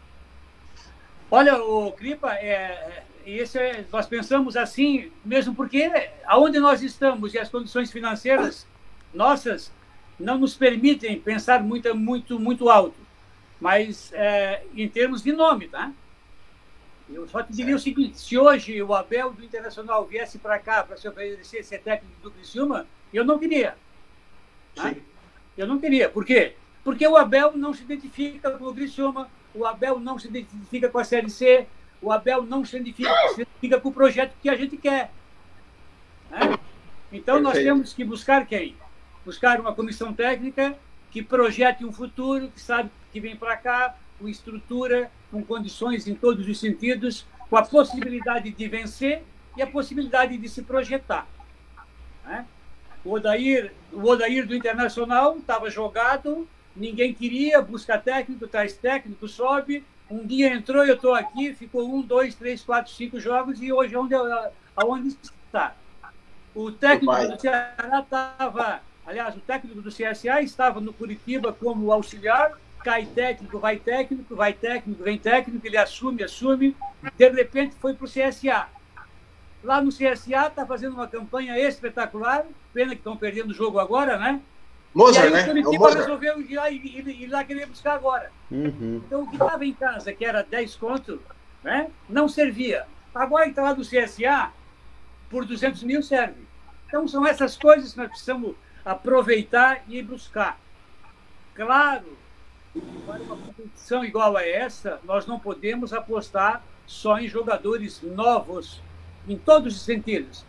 Olha, 1.30 1.60
o 1.60 1.92
Cripa, 1.92 2.34
é, 2.34 3.02
esse 3.26 3.58
é, 3.58 3.84
nós 3.92 4.06
pensamos 4.06 4.56
assim, 4.56 5.10
mesmo 5.24 5.54
porque 5.54 5.90
aonde 6.24 6.60
nós 6.60 6.82
estamos 6.82 7.34
e 7.34 7.38
as 7.38 7.48
condições 7.48 7.90
financeiras 7.90 8.66
nossas 9.12 9.72
não 10.18 10.38
nos 10.38 10.54
permitem 10.54 11.20
pensar 11.20 11.62
muito, 11.62 11.94
muito, 11.94 12.38
muito 12.38 12.70
alto. 12.70 12.96
Mas 13.60 14.12
é, 14.12 14.64
em 14.74 14.88
termos 14.88 15.22
de 15.22 15.32
nome, 15.32 15.68
tá? 15.68 15.92
Eu 17.08 17.26
só 17.28 17.42
te 17.42 17.52
diria 17.52 17.74
o 17.74 17.78
seguinte: 17.78 18.18
se 18.18 18.36
hoje 18.36 18.82
o 18.82 18.94
Abel 18.94 19.32
do 19.32 19.44
Internacional 19.44 20.04
viesse 20.06 20.38
para 20.38 20.58
cá 20.58 20.82
para 20.82 20.96
se 20.96 21.08
oferecer 21.08 21.64
ser 21.64 21.78
técnico 21.78 22.20
do 22.22 22.30
Criciúma, 22.30 22.86
eu 23.12 23.24
não 23.24 23.38
queria. 23.38 23.76
Tá? 24.74 24.94
Eu 25.56 25.66
não 25.66 25.78
queria. 25.78 26.08
Por 26.08 26.24
quê? 26.24 26.54
Porque 26.84 27.06
o 27.06 27.16
Abel 27.16 27.56
não 27.56 27.72
se 27.72 27.82
identifica 27.82 28.50
com 28.52 28.66
o 28.66 28.74
Criciúma, 28.74 29.28
o 29.56 29.64
Abel 29.64 29.98
não 29.98 30.18
se 30.18 30.28
identifica 30.28 30.88
com 30.88 30.98
a 30.98 31.04
Série 31.04 31.30
C, 31.30 31.66
o 32.00 32.12
Abel 32.12 32.42
não 32.42 32.64
se 32.64 32.76
identifica, 32.76 33.10
se 33.34 33.42
identifica 33.42 33.80
com 33.80 33.88
o 33.88 33.92
projeto 33.92 34.34
que 34.40 34.48
a 34.48 34.54
gente 34.54 34.76
quer. 34.76 35.10
Né? 36.30 36.58
Então, 37.10 37.40
nós 37.40 37.54
temos 37.54 37.92
que 37.92 38.04
buscar 38.04 38.46
quem? 38.46 38.76
Buscar 39.24 39.58
uma 39.58 39.74
comissão 39.74 40.12
técnica 40.12 40.76
que 41.10 41.22
projete 41.22 41.84
um 41.84 41.92
futuro, 41.92 42.48
que 42.48 42.60
sabe 42.60 42.90
que 43.12 43.18
vem 43.18 43.34
para 43.34 43.56
cá, 43.56 43.96
com 44.18 44.28
estrutura, 44.28 45.10
com 45.30 45.42
condições 45.42 46.06
em 46.06 46.14
todos 46.14 46.46
os 46.46 46.60
sentidos, 46.60 47.26
com 47.48 47.56
a 47.56 47.62
possibilidade 47.62 48.50
de 48.50 48.68
vencer 48.68 49.22
e 49.56 49.62
a 49.62 49.66
possibilidade 49.66 50.36
de 50.36 50.48
se 50.48 50.62
projetar. 50.62 51.26
Né? 52.24 52.44
O, 53.04 53.12
Odair, 53.12 53.72
o 53.92 54.02
Odair 54.02 54.46
do 54.46 54.54
Internacional 54.54 55.36
estava 55.38 55.70
jogado, 55.70 56.46
ninguém 56.76 57.12
queria, 57.12 57.60
busca 57.62 57.98
técnico, 57.98 58.46
traz 58.46 58.74
técnico, 58.74 59.26
sobe. 59.26 59.84
Um 60.08 60.24
dia 60.24 60.52
entrou, 60.52 60.84
eu 60.84 60.94
estou 60.94 61.14
aqui, 61.14 61.52
ficou 61.54 61.92
um, 61.92 62.00
dois, 62.00 62.34
três, 62.34 62.62
quatro, 62.62 62.92
cinco 62.92 63.18
jogos 63.18 63.60
e 63.60 63.72
hoje 63.72 63.96
onde, 63.96 64.14
aonde 64.76 65.08
está? 65.08 65.74
O 66.54 66.70
técnico 66.70 67.26
do 67.26 67.40
Ceará 67.40 68.00
estava, 68.00 68.80
aliás, 69.04 69.36
o 69.36 69.40
técnico 69.40 69.82
do 69.82 69.90
CSA 69.90 70.40
estava 70.42 70.80
no 70.80 70.92
Curitiba 70.92 71.52
como 71.52 71.92
auxiliar, 71.92 72.52
cai 72.84 73.04
técnico, 73.04 73.58
vai 73.58 73.76
técnico, 73.76 74.36
vai 74.36 74.52
técnico, 74.52 75.02
vem 75.02 75.18
técnico, 75.18 75.66
ele 75.66 75.76
assume, 75.76 76.22
assume, 76.22 76.76
de 77.16 77.28
repente 77.30 77.74
foi 77.74 77.94
para 77.94 78.04
o 78.04 78.08
CSA. 78.08 78.68
Lá 79.64 79.82
no 79.82 79.90
CSA 79.90 80.46
está 80.46 80.64
fazendo 80.64 80.94
uma 80.94 81.08
campanha 81.08 81.58
espetacular, 81.58 82.46
pena 82.72 82.92
que 82.92 82.98
estão 82.98 83.16
perdendo 83.16 83.50
o 83.50 83.54
jogo 83.54 83.80
agora, 83.80 84.16
né? 84.16 84.40
Mozart, 84.96 85.30
né? 85.30 85.42
O 85.42 85.46
Curitiba 85.46 85.90
é 85.90 85.94
resolveu 85.94 86.40
ir 86.40 86.54
lá, 86.54 86.70
ir, 86.70 87.06
ir 87.06 87.26
lá 87.26 87.44
querer 87.44 87.66
buscar 87.66 87.94
agora. 87.94 88.32
Uhum. 88.50 89.02
Então, 89.06 89.22
o 89.22 89.26
que 89.26 89.34
estava 89.34 89.64
em 89.64 89.74
casa, 89.74 90.12
que 90.12 90.24
era 90.24 90.42
10 90.42 90.76
conto, 90.76 91.20
né, 91.62 91.90
não 92.08 92.26
servia. 92.28 92.86
Agora 93.14 93.44
que 93.44 93.50
está 93.50 93.62
lá 93.62 93.72
do 93.74 93.82
CSA, 93.82 94.50
por 95.28 95.44
200 95.44 95.82
mil 95.82 96.02
serve. 96.02 96.46
Então, 96.88 97.06
são 97.06 97.26
essas 97.26 97.56
coisas 97.56 97.92
que 97.92 97.98
nós 97.98 98.08
precisamos 98.08 98.54
aproveitar 98.84 99.84
e 99.86 100.02
buscar. 100.02 100.58
Claro 101.54 102.16
para 103.06 103.22
uma 103.22 103.36
competição 103.36 104.04
igual 104.04 104.36
a 104.36 104.46
essa, 104.46 105.00
nós 105.04 105.26
não 105.26 105.38
podemos 105.38 105.92
apostar 105.92 106.62
só 106.86 107.18
em 107.18 107.28
jogadores 107.28 108.02
novos, 108.02 108.80
em 109.28 109.36
todos 109.36 109.76
os 109.76 109.82
sentidos. 109.82 110.44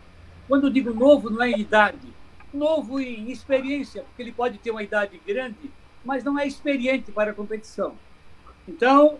Quando 0.46 0.70
digo 0.70 0.92
novo, 0.92 1.30
não 1.30 1.42
é 1.42 1.50
em 1.50 1.60
idade, 1.60 2.06
novo 2.52 3.00
em 3.00 3.30
experiência, 3.30 4.02
porque 4.02 4.22
ele 4.22 4.32
pode 4.32 4.58
ter 4.58 4.70
uma 4.70 4.82
idade 4.82 5.20
grande, 5.26 5.70
mas 6.04 6.24
não 6.24 6.38
é 6.38 6.46
experiente 6.46 7.12
para 7.12 7.30
a 7.30 7.34
competição. 7.34 7.94
Então, 8.66 9.18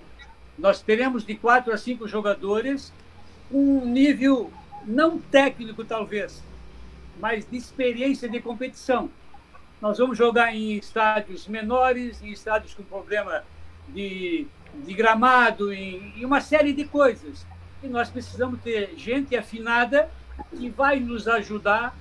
nós 0.59 0.83
teremos 0.83 1.25
de 1.25 1.35
quatro 1.35 1.73
a 1.73 1.79
cinco 1.79 2.09
jogadores 2.09 2.93
um 3.51 3.85
nível 3.87 4.51
não 4.85 5.19
técnico, 5.19 5.85
talvez, 5.85 6.43
mas 7.21 7.49
de 7.49 7.57
experiência 7.57 8.29
de 8.29 8.41
competição. 8.41 9.11
Nós 9.81 9.99
vamos 9.99 10.19
jogar 10.19 10.55
em 10.55 10.73
estádios 10.77 11.47
menores, 11.47 12.23
em 12.23 12.31
estádios 12.31 12.75
com 12.75 12.83
problema 12.83 13.45
de, 13.88 14.47
de 14.75 14.95
gramado, 14.95 15.73
em, 15.73 16.12
em 16.17 16.25
uma 16.25 16.41
série 16.41 16.73
de 16.73 16.85
coisas. 16.85 17.47
E 17.83 17.88
nós 17.88 18.11
precisamos 18.11 18.61
ter 18.61 18.95
gente 18.97 19.37
afinada 19.37 20.11
que 20.51 20.69
vai 20.69 20.99
nos 20.99 21.29
ajudar 21.29 21.97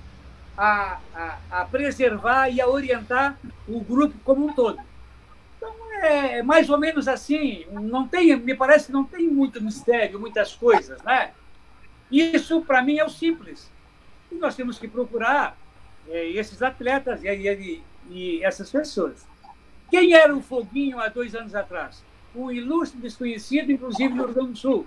a, 0.58 0.98
a, 1.14 1.38
a, 1.52 1.64
preservar 1.66 2.48
e 2.48 2.60
a 2.60 2.66
orientar 2.66 3.38
o 3.68 3.80
grupo 3.80 4.18
como 4.24 4.48
um 4.48 4.52
todo. 4.52 4.80
Então, 5.56 5.72
é, 6.02 6.38
é 6.38 6.42
mais 6.42 6.68
ou 6.68 6.76
menos 6.76 7.06
assim. 7.06 7.64
Não 7.70 8.08
tem, 8.08 8.34
me 8.36 8.56
parece 8.56 8.86
que 8.86 8.92
não 8.92 9.04
tem 9.04 9.28
muito 9.28 9.62
mistério, 9.62 10.18
muitas 10.18 10.56
coisas, 10.56 11.00
né? 11.04 11.30
Isso, 12.10 12.60
para 12.62 12.82
mim, 12.82 12.98
é 12.98 13.04
o 13.04 13.08
simples. 13.08 13.70
E 14.32 14.34
nós 14.34 14.56
temos 14.56 14.80
que 14.80 14.88
procurar 14.88 15.56
é, 16.08 16.28
esses 16.30 16.60
atletas 16.60 17.22
e, 17.22 17.28
e, 17.28 17.82
e, 18.10 18.44
essas 18.44 18.68
pessoas. 18.68 19.24
Quem 19.88 20.12
era 20.12 20.34
o 20.34 20.42
Foguinho 20.42 20.98
há 20.98 21.08
dois 21.08 21.36
anos 21.36 21.54
atrás? 21.54 22.02
Um 22.34 22.50
ilustre 22.50 23.00
desconhecido, 23.00 23.70
inclusive 23.70 24.12
no 24.12 24.24
Rio 24.24 24.34
Grande 24.34 24.52
do 24.52 24.58
Sul. 24.58 24.86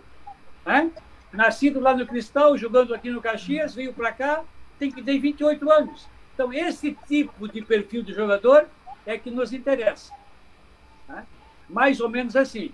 Né? 0.66 0.92
Nascido 1.32 1.80
lá 1.80 1.96
no 1.96 2.06
Cristal, 2.06 2.58
jogando 2.58 2.94
aqui 2.94 3.10
no 3.10 3.22
Caxias, 3.22 3.74
veio 3.74 3.94
para 3.94 4.12
cá, 4.12 4.44
tem 4.82 4.92
que 4.92 5.04
ter 5.04 5.20
28 5.20 5.72
anos. 5.72 6.08
Então, 6.34 6.52
esse 6.52 6.98
tipo 7.08 7.48
de 7.48 7.62
perfil 7.62 8.02
de 8.02 8.14
jogador 8.14 8.68
é 9.06 9.16
que 9.16 9.30
nos 9.30 9.54
interessa. 9.54 10.12
Né? 11.08 11.24
Mais 11.70 12.02
ou 12.02 12.10
menos 12.10 12.36
assim. 12.36 12.74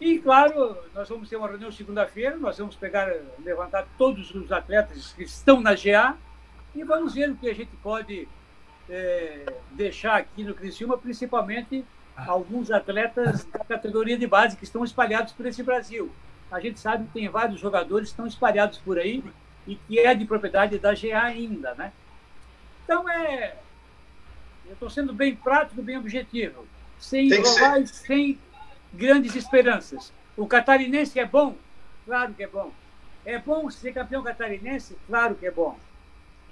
E, 0.00 0.18
claro, 0.18 0.76
nós 0.92 1.08
vamos 1.08 1.28
ter 1.28 1.36
uma 1.36 1.46
reunião 1.46 1.70
segunda-feira, 1.70 2.36
nós 2.36 2.58
vamos 2.58 2.74
pegar, 2.74 3.14
levantar 3.44 3.86
todos 3.96 4.34
os 4.34 4.50
atletas 4.50 5.12
que 5.12 5.22
estão 5.22 5.60
na 5.60 5.74
GA 5.74 6.16
e 6.74 6.82
vamos 6.82 7.14
ver 7.14 7.30
o 7.30 7.36
que 7.36 7.48
a 7.48 7.54
gente 7.54 7.70
pode 7.76 8.26
é, 8.90 9.46
deixar 9.70 10.16
aqui 10.16 10.42
no 10.42 10.52
Criciúma, 10.52 10.98
principalmente 10.98 11.84
alguns 12.16 12.72
atletas 12.72 13.44
da 13.44 13.60
categoria 13.60 14.18
de 14.18 14.26
base 14.26 14.56
que 14.56 14.64
estão 14.64 14.82
espalhados 14.84 15.32
por 15.32 15.46
esse 15.46 15.62
Brasil. 15.62 16.10
A 16.50 16.58
gente 16.58 16.80
sabe 16.80 17.06
que 17.06 17.12
tem 17.12 17.28
vários 17.28 17.60
jogadores 17.60 18.08
que 18.08 18.14
estão 18.14 18.26
espalhados 18.26 18.78
por 18.78 18.98
aí 18.98 19.22
e 19.66 19.76
que 19.76 19.98
é 19.98 20.14
de 20.14 20.24
propriedade 20.24 20.78
da 20.78 20.94
GA 20.94 21.24
ainda, 21.24 21.74
né? 21.74 21.92
Então, 22.84 23.08
é... 23.08 23.56
Eu 24.66 24.72
estou 24.72 24.88
sendo 24.88 25.12
bem 25.12 25.34
prático, 25.34 25.82
bem 25.82 25.98
objetivo. 25.98 26.66
Sem 26.98 27.28
sem 27.86 28.38
grandes 28.92 29.34
esperanças. 29.34 30.12
O 30.36 30.46
catarinense 30.46 31.18
é 31.18 31.26
bom? 31.26 31.56
Claro 32.06 32.32
que 32.32 32.42
é 32.42 32.46
bom. 32.46 32.72
É 33.24 33.38
bom 33.38 33.70
ser 33.70 33.92
campeão 33.92 34.22
catarinense? 34.22 34.96
Claro 35.06 35.34
que 35.34 35.46
é 35.46 35.50
bom. 35.50 35.78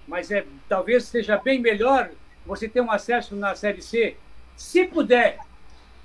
Mas 0.06 0.30
é, 0.30 0.44
talvez 0.68 1.04
seja 1.04 1.38
bem 1.38 1.60
melhor 1.60 2.10
você 2.44 2.68
ter 2.68 2.80
um 2.80 2.90
acesso 2.90 3.34
na 3.36 3.54
Série 3.54 3.82
C. 3.82 4.16
Se 4.56 4.84
puder 4.84 5.38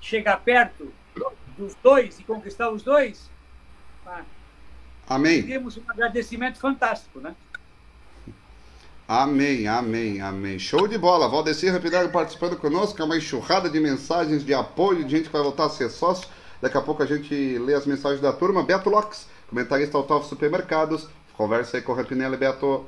chegar 0.00 0.38
perto 0.40 0.92
dos 1.56 1.74
dois 1.76 2.18
e 2.20 2.24
conquistar 2.24 2.70
os 2.70 2.82
dois, 2.82 3.30
ah, 4.06 4.22
Amém. 5.08 5.42
temos 5.42 5.76
um 5.76 5.82
agradecimento 5.88 6.58
fantástico, 6.58 7.20
né? 7.20 7.34
Amém, 9.06 9.66
amém, 9.66 10.20
amém. 10.20 10.58
Show 10.58 10.86
de 10.86 10.98
bola. 10.98 11.28
Valdecir 11.30 11.72
Rapidário 11.72 12.12
participando 12.12 12.58
conosco. 12.58 13.00
É 13.00 13.04
uma 13.06 13.16
enxurrada 13.16 13.70
de 13.70 13.80
mensagens 13.80 14.44
de 14.44 14.52
apoio, 14.52 15.02
de 15.02 15.16
gente 15.16 15.26
que 15.28 15.32
vai 15.32 15.42
voltar 15.42 15.64
a 15.64 15.70
ser 15.70 15.88
sócio. 15.88 16.28
Daqui 16.60 16.76
a 16.76 16.82
pouco 16.82 17.02
a 17.02 17.06
gente 17.06 17.34
lê 17.58 17.72
as 17.72 17.86
mensagens 17.86 18.20
da 18.20 18.34
turma. 18.34 18.62
Beto 18.62 18.90
Locks, 18.90 19.26
comentarista 19.48 19.96
Autógrafo 19.96 20.28
Supermercados. 20.28 21.08
Conversa 21.38 21.78
aí 21.78 21.82
com 21.82 21.92
o 21.92 21.94
Rapinelli, 21.94 22.36
Beto. 22.36 22.84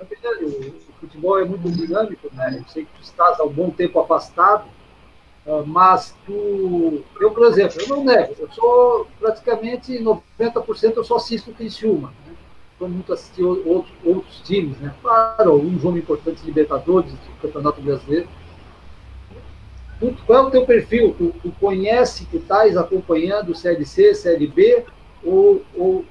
Rapinelli, 0.00 0.44
o 0.88 0.92
futebol 0.98 1.38
é 1.38 1.44
muito 1.44 1.70
dinâmico, 1.70 2.28
né? 2.32 2.58
Eu 2.58 2.68
sei 2.68 2.84
que 2.84 2.90
tu 2.98 3.02
estás 3.02 3.38
há 3.38 3.44
um 3.44 3.52
bom 3.52 3.70
tempo 3.70 4.00
afastado, 4.00 4.64
mas 5.66 6.14
tu... 6.24 7.02
Eu, 7.20 7.30
por 7.30 7.46
exemplo, 7.46 7.80
eu 7.80 7.88
não 7.88 8.04
nego. 8.04 8.34
Eu 8.38 8.48
sou 8.52 9.06
praticamente 9.18 9.98
90% 9.98 10.96
eu 10.96 11.04
só 11.04 11.16
assisto 11.16 11.50
o 11.50 11.54
Criciúma 11.54 12.12
quando 12.82 12.94
muito 12.94 13.12
assistir 13.12 13.44
outros, 13.44 13.94
outros 14.04 14.40
times, 14.40 14.76
né? 14.80 14.92
Claro, 15.00 15.54
um 15.54 15.78
jogo 15.78 15.98
importante 15.98 16.40
de 16.40 16.46
Libertadores, 16.46 17.12
de 17.12 17.18
Campeonato 17.40 17.80
Brasileiro. 17.80 18.28
Qual 20.26 20.38
é 20.38 20.46
o 20.48 20.50
teu 20.50 20.66
perfil? 20.66 21.14
Tu, 21.16 21.32
tu 21.40 21.52
conhece, 21.60 22.26
tu 22.26 22.38
estás 22.38 22.76
acompanhando 22.76 23.52
o 23.52 23.54
Série 23.54 23.86
C, 23.86 24.12
Série 24.14 24.48
B, 24.48 24.84
ou, 25.22 25.62
ou, 25.76 26.04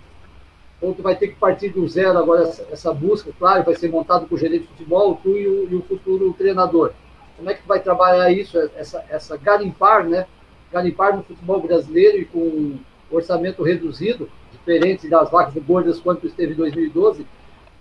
ou 0.81 0.93
tu 0.93 1.03
vai 1.03 1.13
ter 1.13 1.27
que 1.27 1.35
partir 1.35 1.69
do 1.69 1.85
zero 1.89 2.17
agora 2.17 2.43
essa, 2.43 2.65
essa 2.71 2.93
busca, 2.93 3.33
claro, 3.37 3.65
vai 3.65 3.75
ser 3.75 3.89
montado 3.89 4.25
por 4.25 4.39
gerente 4.39 4.61
de 4.61 4.67
futebol, 4.69 5.19
tu 5.21 5.31
e 5.31 5.45
o, 5.45 5.69
e 5.69 5.75
o 5.75 5.81
futuro 5.81 6.33
treinador. 6.37 6.93
Como 7.41 7.49
é 7.49 7.55
que 7.55 7.67
vai 7.67 7.79
trabalhar 7.79 8.31
isso, 8.31 8.55
essa, 8.77 9.03
essa 9.09 9.35
garimpar, 9.35 10.07
né? 10.07 10.27
Garimpar 10.71 11.17
no 11.17 11.23
futebol 11.23 11.59
brasileiro 11.59 12.19
e 12.19 12.25
com 12.25 12.77
orçamento 13.09 13.63
reduzido, 13.63 14.29
diferentes 14.51 15.09
das 15.09 15.31
vacas 15.31 15.55
gordas 15.63 15.99
quanto 15.99 16.27
esteve 16.27 16.53
em 16.53 16.57
2012, 16.57 17.25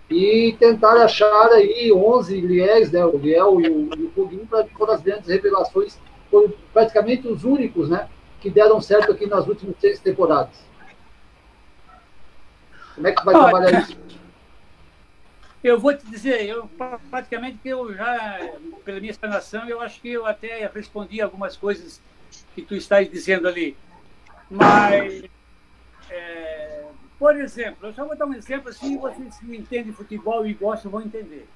e 0.09 0.55
tentar 0.57 0.93
achar 0.93 1.49
aí 1.49 1.93
11 1.93 2.41
Liés, 2.41 2.91
né, 2.91 3.05
o 3.05 3.15
Liel 3.17 3.61
e 3.61 3.69
o, 3.69 3.89
e 3.93 4.07
Puguinho, 4.07 4.47
para 4.47 4.65
foram 4.69 4.93
as 4.93 5.01
grandes 5.03 5.29
revelações, 5.29 5.99
foram 6.31 6.51
praticamente 6.73 7.27
os 7.27 7.43
únicos 7.43 7.87
né, 7.87 8.09
que 8.39 8.49
deram 8.49 8.81
certo 8.81 9.11
aqui 9.11 9.27
nas 9.27 9.47
últimas 9.47 9.75
seis 9.79 9.99
temporadas. 9.99 10.59
Como 12.95 13.07
é 13.07 13.11
que 13.11 13.23
vai 13.23 13.35
trabalhar 13.35 13.79
isso? 13.79 13.95
Eu 15.63 15.79
vou 15.79 15.95
te 15.95 16.05
dizer, 16.07 16.43
eu 16.45 16.69
praticamente 17.09 17.59
que 17.59 17.69
eu 17.69 17.93
já, 17.93 18.39
pela 18.83 18.99
minha 18.99 19.11
explanação, 19.11 19.67
eu 19.69 19.79
acho 19.79 20.01
que 20.01 20.09
eu 20.09 20.25
até 20.25 20.69
respondi 20.73 21.21
algumas 21.21 21.55
coisas 21.55 22.01
que 22.55 22.61
tu 22.61 22.75
estás 22.75 23.09
dizendo 23.09 23.47
ali. 23.47 23.77
Mas 24.49 25.23
é, 26.09 26.85
por 27.19 27.35
exemplo, 27.39 27.87
eu 27.87 27.93
só 27.93 28.05
vou 28.05 28.15
dar 28.15 28.25
um 28.25 28.33
exemplo 28.33 28.69
assim, 28.69 28.97
vocês 28.97 29.37
que 29.37 29.55
entendem 29.55 29.93
futebol 29.93 30.45
e 30.45 30.53
gostam 30.53 30.89
vão 30.89 31.01
entender. 31.01 31.47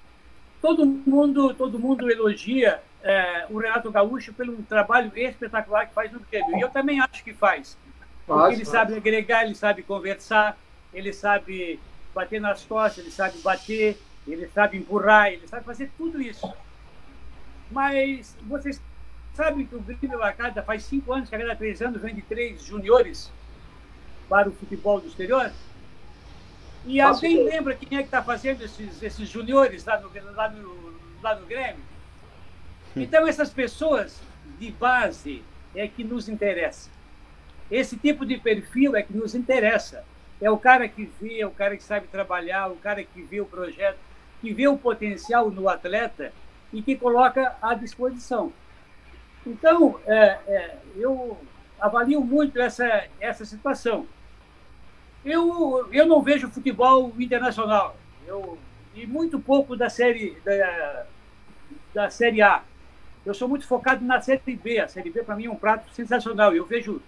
Todo 0.61 0.85
mundo, 0.85 1.53
todo 1.55 1.79
mundo 1.79 2.09
elogia 2.09 2.81
é, 3.03 3.45
o 3.49 3.57
Renato 3.57 3.91
Gaúcho 3.91 4.33
pelo 4.33 4.55
trabalho 4.63 5.11
espetacular 5.15 5.87
que 5.87 5.93
faz 5.93 6.11
no 6.11 6.19
Grêmio. 6.19 6.57
E 6.57 6.61
eu 6.61 6.69
também 6.69 6.99
acho 6.99 7.23
que 7.23 7.33
faz. 7.33 7.77
Porque 8.25 8.55
ele 8.55 8.65
sabe 8.65 8.95
agregar, 8.95 9.43
ele 9.43 9.55
sabe 9.55 9.83
conversar, 9.83 10.57
ele 10.93 11.11
sabe 11.11 11.79
bater 12.15 12.39
nas 12.39 12.63
costas, 12.63 13.03
ele 13.03 13.11
sabe 13.11 13.37
bater, 13.39 13.99
ele 14.25 14.47
sabe 14.47 14.77
empurrar, 14.77 15.27
ele 15.27 15.45
sabe 15.47 15.65
fazer 15.65 15.91
tudo 15.97 16.21
isso. 16.21 16.51
Mas 17.69 18.35
vocês 18.43 18.81
sabem 19.33 19.65
que 19.65 19.75
o 19.75 19.81
Grêmio 19.81 20.17
Lacada 20.17 20.63
faz 20.63 20.83
cinco 20.85 21.11
anos, 21.11 21.29
que 21.29 21.35
a 21.35 21.39
cada 21.39 21.55
três 21.55 21.81
anos 21.81 22.01
vende 22.01 22.21
três 22.21 22.63
juniores 22.63 23.29
para 24.29 24.47
o 24.47 24.53
futebol 24.53 25.01
do 25.01 25.07
exterior. 25.07 25.51
E 26.85 27.01
Posso 27.01 27.25
alguém 27.25 27.43
ver. 27.43 27.51
lembra 27.51 27.75
quem 27.75 27.97
é 27.97 28.01
que 28.01 28.07
está 28.07 28.23
fazendo 28.23 28.63
esses, 28.63 29.03
esses 29.03 29.27
juniores 29.27 29.83
lá 29.85 29.99
no, 29.99 30.09
lá, 30.31 30.49
no, 30.49 30.93
lá 31.21 31.35
no 31.35 31.45
Grêmio? 31.45 31.83
Hum. 32.95 33.01
Então, 33.01 33.27
essas 33.27 33.49
pessoas 33.49 34.21
de 34.57 34.71
base 34.71 35.43
é 35.75 35.87
que 35.87 36.03
nos 36.03 36.29
interessa. 36.29 36.89
Esse 37.69 37.97
tipo 37.97 38.25
de 38.25 38.37
perfil 38.37 38.95
é 38.95 39.01
que 39.01 39.15
nos 39.15 39.35
interessa. 39.35 40.05
É 40.41 40.49
o 40.51 40.57
cara 40.57 40.87
que 40.87 41.09
vê, 41.19 41.39
é 41.39 41.47
o 41.47 41.51
cara 41.51 41.77
que 41.77 41.83
sabe 41.83 42.07
trabalhar, 42.07 42.69
o 42.69 42.75
cara 42.75 43.03
que 43.03 43.21
vê 43.21 43.39
o 43.39 43.45
projeto, 43.45 43.97
que 44.41 44.53
vê 44.53 44.67
o 44.67 44.77
potencial 44.77 45.49
no 45.49 45.69
atleta 45.69 46.33
e 46.73 46.81
que 46.81 46.95
coloca 46.95 47.55
à 47.61 47.73
disposição. 47.73 48.51
Então, 49.45 49.99
é, 50.05 50.37
é, 50.47 50.77
eu 50.97 51.37
avalio 51.79 52.21
muito 52.21 52.59
essa, 52.59 53.05
essa 53.19 53.45
situação. 53.45 54.07
Eu, 55.23 55.87
eu 55.91 56.05
não 56.05 56.21
vejo 56.21 56.49
futebol 56.49 57.13
internacional. 57.17 57.95
Eu, 58.27 58.57
e 58.93 59.05
muito 59.05 59.39
pouco 59.39 59.75
da 59.75 59.89
série, 59.89 60.37
da, 60.43 61.05
da 61.93 62.09
série 62.09 62.41
A. 62.41 62.63
Eu 63.25 63.33
sou 63.33 63.47
muito 63.47 63.67
focado 63.67 64.03
na 64.03 64.21
série 64.21 64.55
B. 64.55 64.79
A 64.79 64.87
série 64.87 65.09
B 65.09 65.23
para 65.23 65.35
mim 65.35 65.45
é 65.45 65.49
um 65.49 65.55
prato 65.55 65.91
sensacional. 65.93 66.55
Eu 66.55 66.65
vejo, 66.65 67.01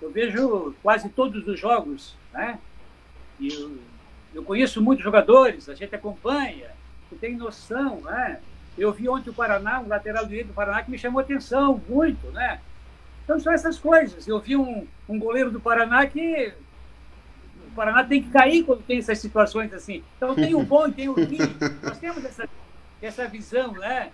eu 0.00 0.10
vejo 0.10 0.74
quase 0.82 1.08
todos 1.08 1.46
os 1.46 1.58
jogos, 1.58 2.16
né? 2.32 2.58
Eu, 3.40 3.78
eu 4.34 4.42
conheço 4.42 4.82
muitos 4.82 5.04
jogadores, 5.04 5.68
a 5.68 5.74
gente 5.74 5.94
acompanha, 5.94 6.70
tem 7.20 7.36
noção, 7.36 8.00
né? 8.02 8.40
Eu 8.78 8.92
vi 8.92 9.08
ontem 9.08 9.30
o 9.30 9.34
Paraná, 9.34 9.80
um 9.80 9.88
lateral 9.88 10.26
direito 10.26 10.48
do 10.48 10.54
Paraná, 10.54 10.82
que 10.82 10.90
me 10.90 10.98
chamou 10.98 11.20
atenção 11.20 11.80
muito, 11.88 12.26
né? 12.28 12.60
Então 13.24 13.38
são 13.38 13.52
essas 13.52 13.78
coisas. 13.78 14.26
Eu 14.26 14.38
vi 14.38 14.56
um, 14.56 14.86
um 15.08 15.18
goleiro 15.18 15.50
do 15.50 15.60
Paraná 15.60 16.06
que. 16.06 16.52
O 17.68 17.74
Paraná 17.74 18.02
tem 18.04 18.22
que 18.22 18.30
cair 18.30 18.64
quando 18.64 18.82
tem 18.82 18.98
essas 18.98 19.18
situações 19.18 19.72
assim. 19.72 20.02
Então 20.16 20.34
tem 20.34 20.54
o 20.54 20.62
bom 20.62 20.88
e 20.88 20.92
tem 20.92 21.08
o 21.08 21.12
ruim. 21.12 21.38
Nós 21.82 21.98
temos 21.98 22.24
essa, 22.24 22.48
essa 23.00 23.28
visão, 23.28 23.72
né? 23.72 24.10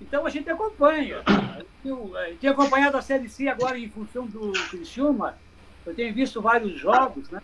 Então 0.00 0.26
a 0.26 0.30
gente 0.30 0.50
acompanha. 0.50 1.22
Eu, 1.84 2.12
eu 2.16 2.36
tenho 2.38 2.52
acompanhado 2.52 2.96
a 2.96 3.02
Série 3.02 3.28
C 3.28 3.48
agora 3.48 3.78
em 3.78 3.88
função 3.88 4.26
do 4.26 4.52
Criciúma. 4.70 5.36
Eu 5.86 5.94
tenho 5.94 6.12
visto 6.12 6.40
vários 6.40 6.78
jogos, 6.78 7.30
né? 7.30 7.40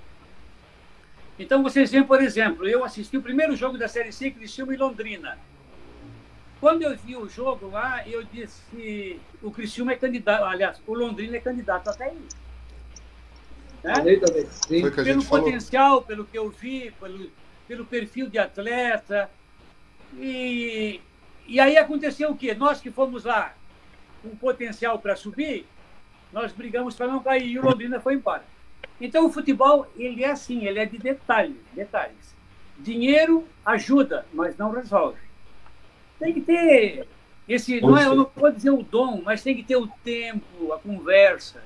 Então 1.38 1.62
vocês 1.62 1.90
veem, 1.90 2.04
por 2.04 2.20
exemplo, 2.20 2.66
eu 2.66 2.84
assisti 2.84 3.16
o 3.16 3.22
primeiro 3.22 3.54
jogo 3.54 3.78
da 3.78 3.86
Série 3.86 4.12
C, 4.12 4.30
Criciúma 4.30 4.74
e 4.74 4.76
Londrina. 4.76 5.38
Quando 6.60 6.82
eu 6.82 6.96
vi 6.96 7.16
o 7.16 7.28
jogo 7.28 7.70
lá, 7.70 8.06
eu 8.08 8.24
disse, 8.24 9.20
o 9.40 9.50
Criciúma 9.50 9.92
é 9.92 9.96
candidato, 9.96 10.42
aliás, 10.44 10.82
o 10.84 10.94
Londrina 10.94 11.36
é 11.36 11.40
candidato 11.40 11.88
até 11.88 12.06
aí. 12.06 12.18
Né? 13.84 13.94
Pelo 15.04 15.24
potencial, 15.24 15.88
falou. 15.88 16.02
pelo 16.02 16.24
que 16.24 16.36
eu 16.36 16.50
vi, 16.50 16.92
pelo, 16.98 17.30
pelo 17.68 17.86
perfil 17.86 18.28
de 18.28 18.38
atleta. 18.38 19.30
E, 20.16 21.00
e 21.46 21.60
aí 21.60 21.78
aconteceu 21.78 22.30
o 22.30 22.36
quê? 22.36 22.54
Nós 22.54 22.80
que 22.80 22.90
fomos 22.90 23.24
lá 23.24 23.54
com 24.20 24.34
potencial 24.34 24.98
para 24.98 25.14
subir, 25.14 25.64
nós 26.32 26.50
brigamos 26.50 26.96
para 26.96 27.06
não 27.06 27.22
cair 27.22 27.46
e 27.46 27.58
o 27.58 27.62
Londrina 27.62 28.00
foi 28.00 28.14
embora. 28.14 28.42
Então 29.00 29.26
o 29.26 29.32
futebol, 29.32 29.86
ele 29.96 30.24
é 30.24 30.30
assim, 30.30 30.66
ele 30.66 30.78
é 30.78 30.86
de 30.86 30.98
detalhes, 30.98 31.56
detalhes. 31.72 32.36
Dinheiro 32.78 33.44
ajuda, 33.64 34.26
mas 34.32 34.56
não 34.56 34.70
resolve. 34.70 35.18
Tem 36.18 36.32
que 36.32 36.40
ter 36.40 37.06
esse, 37.48 37.80
não 37.80 37.96
é, 37.96 38.04
eu 38.04 38.14
não 38.14 38.30
vou 38.36 38.50
dizer 38.50 38.70
o 38.70 38.82
dom, 38.82 39.22
mas 39.24 39.42
tem 39.42 39.56
que 39.56 39.62
ter 39.62 39.76
o 39.76 39.86
tempo, 40.04 40.72
a 40.72 40.78
conversa. 40.78 41.62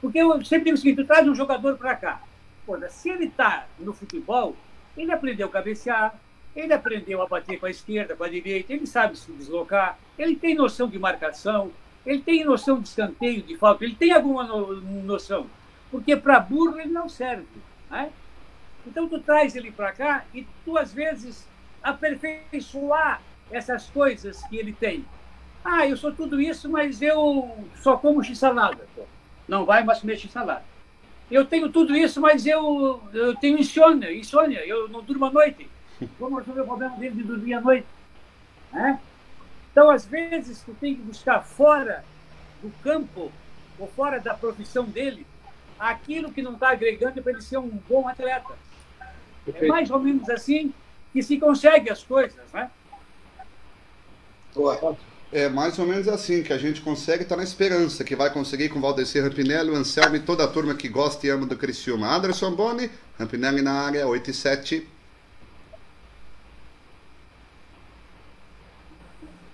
Porque 0.00 0.18
eu 0.18 0.42
sempre 0.44 0.66
digo 0.66 0.76
o 0.76 0.78
seguinte, 0.78 1.02
tu 1.02 1.06
traz 1.06 1.26
um 1.28 1.34
jogador 1.34 1.76
para 1.76 1.94
cá. 1.96 2.22
Pô, 2.64 2.78
se 2.88 3.10
ele 3.10 3.26
está 3.26 3.66
no 3.78 3.92
futebol, 3.92 4.56
ele 4.96 5.12
aprendeu 5.12 5.48
a 5.48 5.50
cabecear, 5.50 6.14
ele 6.56 6.72
aprendeu 6.72 7.20
a 7.20 7.26
bater 7.26 7.58
com 7.58 7.66
a 7.66 7.70
esquerda, 7.70 8.16
com 8.16 8.24
a 8.24 8.28
direita, 8.28 8.72
ele 8.72 8.86
sabe 8.86 9.18
se 9.18 9.30
deslocar, 9.32 9.98
ele 10.18 10.34
tem 10.34 10.54
noção 10.54 10.88
de 10.88 10.98
marcação, 10.98 11.70
ele 12.06 12.22
tem 12.22 12.44
noção 12.44 12.80
de 12.80 12.88
escanteio, 12.88 13.42
de 13.42 13.56
falta, 13.56 13.84
ele 13.84 13.94
tem 13.94 14.12
alguma 14.12 14.44
noção. 14.44 15.46
Porque 15.90 16.16
para 16.16 16.40
burro 16.40 16.78
ele 16.78 16.92
não 16.92 17.08
serve. 17.08 17.46
Né? 17.90 18.10
Então 18.86 19.08
tu 19.08 19.20
traz 19.20 19.56
ele 19.56 19.70
para 19.70 19.92
cá 19.92 20.24
e 20.34 20.46
tu, 20.64 20.76
às 20.76 20.92
vezes, 20.92 21.46
aperfeiçoar 21.82 23.20
essas 23.50 23.86
coisas 23.88 24.42
que 24.44 24.56
ele 24.56 24.72
tem. 24.72 25.04
Ah, 25.64 25.86
eu 25.86 25.96
sou 25.96 26.12
tudo 26.12 26.40
isso, 26.40 26.68
mas 26.68 27.02
eu 27.02 27.66
só 27.76 27.96
como 27.96 28.22
x-salada. 28.22 28.86
Não 29.46 29.64
vai 29.64 29.82
mais 29.84 30.00
comer 30.00 30.16
x-salada. 30.16 30.64
Eu 31.30 31.44
tenho 31.44 31.68
tudo 31.68 31.94
isso, 31.94 32.20
mas 32.20 32.46
eu, 32.46 33.02
eu 33.12 33.34
tenho 33.36 33.58
insônia, 33.58 34.14
insônia, 34.14 34.66
eu 34.66 34.88
não 34.88 35.02
durmo 35.02 35.26
à 35.26 35.30
noite. 35.30 35.68
Vamos 36.18 36.38
resolver 36.38 36.62
o 36.62 36.66
problema 36.66 36.96
dele 36.96 37.16
de 37.16 37.22
dormir 37.22 37.54
à 37.54 37.60
noite. 37.60 37.86
Né? 38.72 38.98
Então, 39.70 39.90
às 39.90 40.06
vezes, 40.06 40.62
tu 40.62 40.74
tem 40.74 40.94
que 40.94 41.02
buscar 41.02 41.42
fora 41.42 42.04
do 42.62 42.70
campo 42.82 43.30
ou 43.78 43.86
fora 43.88 44.18
da 44.18 44.34
profissão 44.34 44.84
dele 44.84 45.26
aquilo 45.78 46.32
que 46.32 46.42
não 46.42 46.54
está 46.54 46.70
agregando 46.70 47.22
para 47.22 47.32
ele 47.32 47.42
ser 47.42 47.58
um 47.58 47.68
bom 47.88 48.08
atleta. 48.08 48.54
É 49.54 49.66
mais 49.66 49.90
ou 49.90 49.98
menos 49.98 50.28
assim 50.28 50.72
que 51.12 51.22
se 51.22 51.38
consegue 51.38 51.90
as 51.90 52.02
coisas, 52.02 52.40
né? 52.52 52.70
É 55.30 55.48
mais 55.48 55.78
ou 55.78 55.86
menos 55.86 56.08
assim 56.08 56.42
que 56.42 56.52
a 56.52 56.58
gente 56.58 56.80
consegue, 56.80 57.22
está 57.22 57.36
na 57.36 57.42
esperança 57.42 58.02
que 58.02 58.16
vai 58.16 58.32
conseguir 58.32 58.70
com 58.70 58.78
o 58.78 58.82
Valdecir 58.82 59.22
Rampinelli, 59.22 59.70
o 59.70 59.76
Anselmo 59.76 60.16
e 60.16 60.20
toda 60.20 60.44
a 60.44 60.48
turma 60.48 60.74
que 60.74 60.88
gosta 60.88 61.26
e 61.26 61.30
ama 61.30 61.46
do 61.46 61.56
Criciúma. 61.56 62.08
Anderson 62.14 62.54
Boni, 62.54 62.90
Rampinelli 63.18 63.60
na 63.60 63.72
área, 63.72 64.06
8 64.06 64.30
e 64.30 64.34
7. 64.34 64.88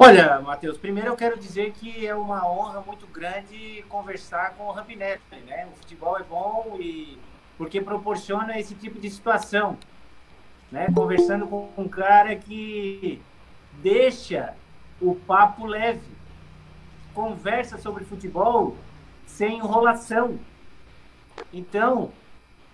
Olha, 0.06 0.38
Matheus, 0.42 0.76
primeiro 0.76 1.08
eu 1.08 1.16
quero 1.16 1.38
dizer 1.38 1.72
que 1.72 2.06
é 2.06 2.14
uma 2.14 2.46
honra 2.46 2.82
muito 2.82 3.06
grande 3.06 3.82
conversar 3.88 4.50
com 4.50 4.64
o 4.64 4.70
Rampinelli, 4.70 5.18
né? 5.46 5.66
O 5.72 5.76
futebol 5.78 6.18
é 6.18 6.22
bom 6.22 6.76
e 6.78 7.18
porque 7.56 7.80
proporciona 7.80 8.58
esse 8.58 8.74
tipo 8.74 9.00
de 9.00 9.08
situação, 9.08 9.78
né? 10.70 10.88
Conversando 10.94 11.46
com 11.46 11.70
um 11.78 11.88
cara 11.88 12.36
que 12.36 13.18
deixa 13.82 14.52
o 15.00 15.14
papo 15.14 15.64
leve, 15.64 16.06
conversa 17.14 17.78
sobre 17.78 18.04
futebol 18.04 18.76
sem 19.24 19.56
enrolação. 19.56 20.38
Então, 21.50 22.12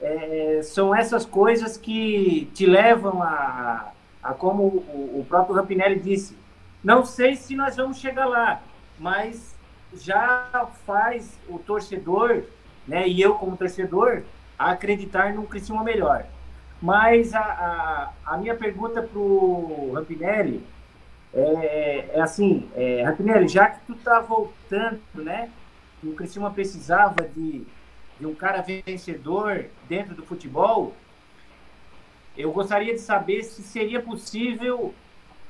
é, 0.00 0.62
são 0.64 0.92
essas 0.92 1.24
coisas 1.24 1.76
que 1.76 2.50
te 2.54 2.66
levam 2.66 3.22
a, 3.22 3.92
a 4.20 4.34
como 4.34 4.64
o, 4.64 5.20
o 5.20 5.26
próprio 5.28 5.54
Rampinelli 5.54 6.00
disse, 6.00 6.39
não 6.82 7.04
sei 7.04 7.36
se 7.36 7.54
nós 7.54 7.76
vamos 7.76 7.98
chegar 7.98 8.26
lá, 8.26 8.62
mas 8.98 9.54
já 9.94 10.68
faz 10.86 11.38
o 11.48 11.58
torcedor, 11.58 12.44
né, 12.86 13.06
e 13.06 13.20
eu 13.20 13.34
como 13.34 13.56
torcedor, 13.56 14.22
acreditar 14.58 15.32
num 15.34 15.46
Criciúma 15.46 15.82
melhor. 15.82 16.26
Mas 16.80 17.34
a, 17.34 17.40
a, 18.24 18.34
a 18.34 18.38
minha 18.38 18.54
pergunta 18.54 19.02
para 19.02 19.18
o 19.18 19.92
Rampinelli 19.94 20.64
é, 21.32 22.10
é 22.14 22.20
assim, 22.20 22.68
é, 22.74 23.02
Rampinelli, 23.02 23.48
já 23.48 23.68
que 23.68 23.80
tu 23.86 23.94
tá 23.94 24.20
voltando, 24.20 25.00
né, 25.14 25.50
o 26.02 26.14
Criciúma 26.14 26.50
precisava 26.50 27.28
de, 27.34 27.66
de 28.18 28.26
um 28.26 28.34
cara 28.34 28.62
vencedor 28.62 29.66
dentro 29.88 30.14
do 30.14 30.24
futebol, 30.24 30.94
eu 32.36 32.52
gostaria 32.52 32.94
de 32.94 33.00
saber 33.00 33.42
se 33.42 33.62
seria 33.62 34.00
possível 34.00 34.94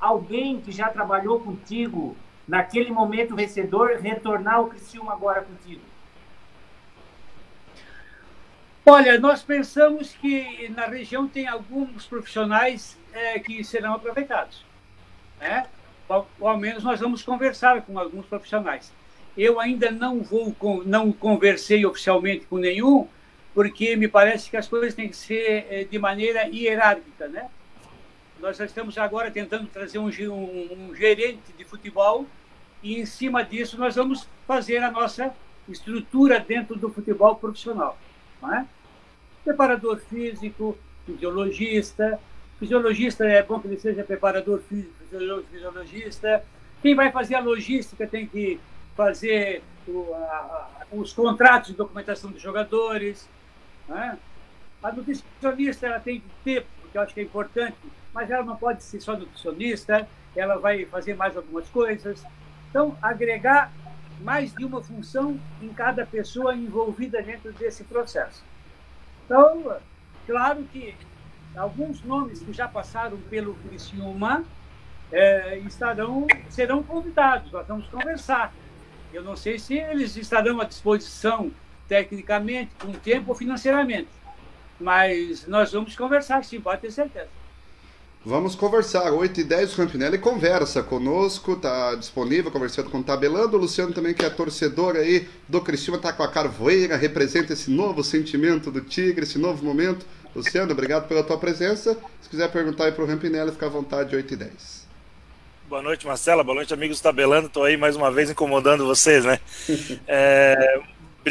alguém 0.01 0.59
que 0.59 0.71
já 0.71 0.89
trabalhou 0.89 1.39
contigo 1.39 2.17
naquele 2.47 2.91
momento 2.91 3.35
vencedor 3.35 3.99
retornar 4.01 4.55
ao 4.55 4.67
Criciúma 4.67 5.13
agora 5.13 5.43
contigo? 5.43 5.81
Olha, 8.83 9.19
nós 9.19 9.43
pensamos 9.43 10.11
que 10.13 10.67
na 10.75 10.87
região 10.87 11.27
tem 11.27 11.47
alguns 11.47 12.07
profissionais 12.07 12.97
é, 13.13 13.37
que 13.37 13.63
serão 13.63 13.93
aproveitados. 13.93 14.65
Né? 15.39 15.67
Ou, 16.09 16.27
ou, 16.39 16.47
ao 16.49 16.57
menos 16.57 16.83
nós 16.83 16.99
vamos 16.99 17.21
conversar 17.21 17.83
com 17.83 17.97
alguns 17.99 18.25
profissionais. 18.25 18.91
Eu 19.37 19.59
ainda 19.59 19.91
não 19.91 20.21
vou, 20.21 20.53
não 20.83 21.11
conversei 21.11 21.85
oficialmente 21.85 22.47
com 22.47 22.57
nenhum, 22.57 23.07
porque 23.53 23.95
me 23.95 24.07
parece 24.07 24.49
que 24.49 24.57
as 24.57 24.67
coisas 24.67 24.95
têm 24.95 25.07
que 25.07 25.15
ser 25.15 25.67
é, 25.69 25.83
de 25.83 25.99
maneira 25.99 26.47
hierárquica, 26.47 27.27
né? 27.27 27.49
Nós 28.41 28.59
estamos 28.59 28.97
agora 28.97 29.29
tentando 29.29 29.67
trazer 29.67 29.99
um, 29.99 30.07
um, 30.07 30.89
um 30.89 30.95
gerente 30.95 31.53
de 31.55 31.63
futebol 31.63 32.25
e, 32.81 32.99
em 32.99 33.05
cima 33.05 33.43
disso, 33.43 33.77
nós 33.77 33.95
vamos 33.95 34.27
fazer 34.47 34.79
a 34.79 34.89
nossa 34.89 35.31
estrutura 35.69 36.39
dentro 36.39 36.75
do 36.75 36.89
futebol 36.89 37.35
profissional. 37.35 37.95
Não 38.41 38.51
é? 38.51 38.65
Preparador 39.43 39.99
físico, 39.99 40.75
fisiologista. 41.05 42.19
Fisiologista 42.59 43.25
é 43.25 43.43
bom 43.43 43.59
que 43.59 43.67
ele 43.67 43.79
seja 43.79 44.03
preparador 44.03 44.59
físico, 44.67 44.93
fisiologista. 45.51 46.43
Quem 46.81 46.95
vai 46.95 47.11
fazer 47.11 47.35
a 47.35 47.39
logística 47.39 48.07
tem 48.07 48.25
que 48.25 48.59
fazer 48.97 49.61
o, 49.87 50.15
a, 50.15 50.85
os 50.91 51.13
contratos 51.13 51.69
de 51.69 51.75
documentação 51.75 52.31
dos 52.31 52.41
jogadores. 52.41 53.29
É? 53.87 54.17
A 54.81 54.91
nutricionista 54.91 55.85
ela 55.85 55.99
tem 55.99 56.21
que 56.21 56.27
ter, 56.43 56.65
porque 56.81 56.97
eu 56.97 57.01
acho 57.01 57.13
que 57.13 57.19
é 57.19 57.23
importante, 57.23 57.75
mas 58.13 58.29
ela 58.29 58.43
não 58.43 58.55
pode 58.55 58.83
ser 58.83 58.99
só 59.01 59.15
nutricionista, 59.15 60.07
ela 60.35 60.57
vai 60.57 60.85
fazer 60.85 61.15
mais 61.15 61.35
algumas 61.35 61.67
coisas. 61.69 62.23
Então, 62.69 62.97
agregar 63.01 63.71
mais 64.21 64.53
de 64.53 64.63
uma 64.63 64.81
função 64.81 65.39
em 65.61 65.69
cada 65.69 66.05
pessoa 66.05 66.55
envolvida 66.55 67.21
dentro 67.21 67.51
desse 67.53 67.83
processo. 67.83 68.43
Então, 69.25 69.77
claro 70.25 70.63
que 70.71 70.95
alguns 71.55 72.03
nomes 72.03 72.41
que 72.41 72.53
já 72.53 72.67
passaram 72.67 73.17
pelo 73.29 73.55
Criciúma 73.55 74.43
é, 75.11 75.57
estarão, 75.59 76.27
serão 76.49 76.81
convidados, 76.83 77.51
nós 77.51 77.67
vamos 77.67 77.87
conversar. 77.87 78.53
Eu 79.11 79.23
não 79.23 79.35
sei 79.35 79.59
se 79.59 79.75
eles 79.75 80.15
estarão 80.15 80.61
à 80.61 80.63
disposição 80.63 81.51
tecnicamente, 81.87 82.71
com 82.79 82.93
tempo 82.93 83.31
ou 83.31 83.35
financeiramente, 83.35 84.07
mas 84.79 85.45
nós 85.47 85.73
vamos 85.73 85.95
conversar, 85.95 86.43
sim, 86.45 86.61
pode 86.61 86.81
ter 86.81 86.91
certeza. 86.91 87.40
Vamos 88.23 88.53
conversar. 88.53 89.11
8 89.11 89.41
e 89.41 89.43
10 89.43 89.73
o 89.73 89.77
Campinelli 89.77 90.19
conversa 90.19 90.83
conosco, 90.83 91.55
tá 91.55 91.95
disponível, 91.95 92.51
conversando 92.51 92.87
com 92.91 92.99
o 92.99 93.03
Tabelando. 93.03 93.57
O 93.57 93.59
Luciano 93.59 93.93
também, 93.93 94.13
que 94.13 94.23
é 94.23 94.29
torcedor 94.29 94.95
aí 94.95 95.27
do 95.49 95.59
Cristiúma, 95.59 95.97
tá 95.97 96.13
com 96.13 96.21
a 96.21 96.27
carvoeira, 96.27 96.95
representa 96.95 97.53
esse 97.53 97.71
novo 97.71 98.03
sentimento 98.03 98.69
do 98.69 98.81
Tigre, 98.81 99.23
esse 99.23 99.39
novo 99.39 99.65
momento. 99.65 100.05
Luciano, 100.35 100.71
obrigado 100.71 101.07
pela 101.07 101.23
tua 101.23 101.37
presença. 101.37 101.97
Se 102.21 102.29
quiser 102.29 102.51
perguntar 102.51 102.85
aí 102.85 102.91
pro 102.91 103.07
Rampinelli, 103.07 103.51
fica 103.51 103.65
à 103.65 103.69
vontade, 103.69 104.15
8 104.15 104.33
e 104.33 104.37
10. 104.37 104.87
Boa 105.67 105.81
noite, 105.81 106.05
Marcela. 106.05 106.43
Boa 106.43 106.55
noite, 106.55 106.73
amigos 106.75 107.01
Tabelando. 107.01 107.47
Estou 107.47 107.63
aí 107.63 107.75
mais 107.75 107.95
uma 107.95 108.11
vez 108.11 108.29
incomodando 108.29 108.85
vocês, 108.85 109.25
né? 109.25 109.39
É, 110.07 110.79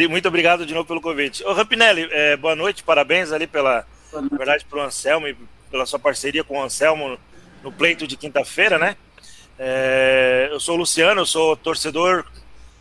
muito 0.09 0.27
obrigado 0.27 0.67
de 0.67 0.75
novo 0.75 0.87
pelo 0.87 1.01
convite. 1.01 1.45
Ô, 1.45 1.53
Rampinelli, 1.53 2.09
é, 2.11 2.37
boa 2.37 2.57
noite, 2.57 2.83
parabéns 2.83 3.33
ali 3.33 3.47
pela, 3.47 3.87
na 4.13 4.37
verdade, 4.37 4.65
para 4.65 4.79
o 4.79 4.83
Anselmo 4.83 5.29
e 5.29 5.37
pela 5.71 5.87
sua 5.87 5.99
parceria 5.99 6.45
com 6.45 6.59
o 6.59 6.63
Anselmo 6.63 7.19
no 7.63 7.71
pleito 7.71 8.07
de 8.07 8.17
quinta-feira, 8.17 8.79
né? 8.79 8.97
É, 9.59 10.49
eu 10.51 10.59
sou 10.59 10.75
o 10.75 10.79
Luciano, 10.79 11.21
eu 11.21 11.27
sou 11.27 11.57
torcedor, 11.57 12.25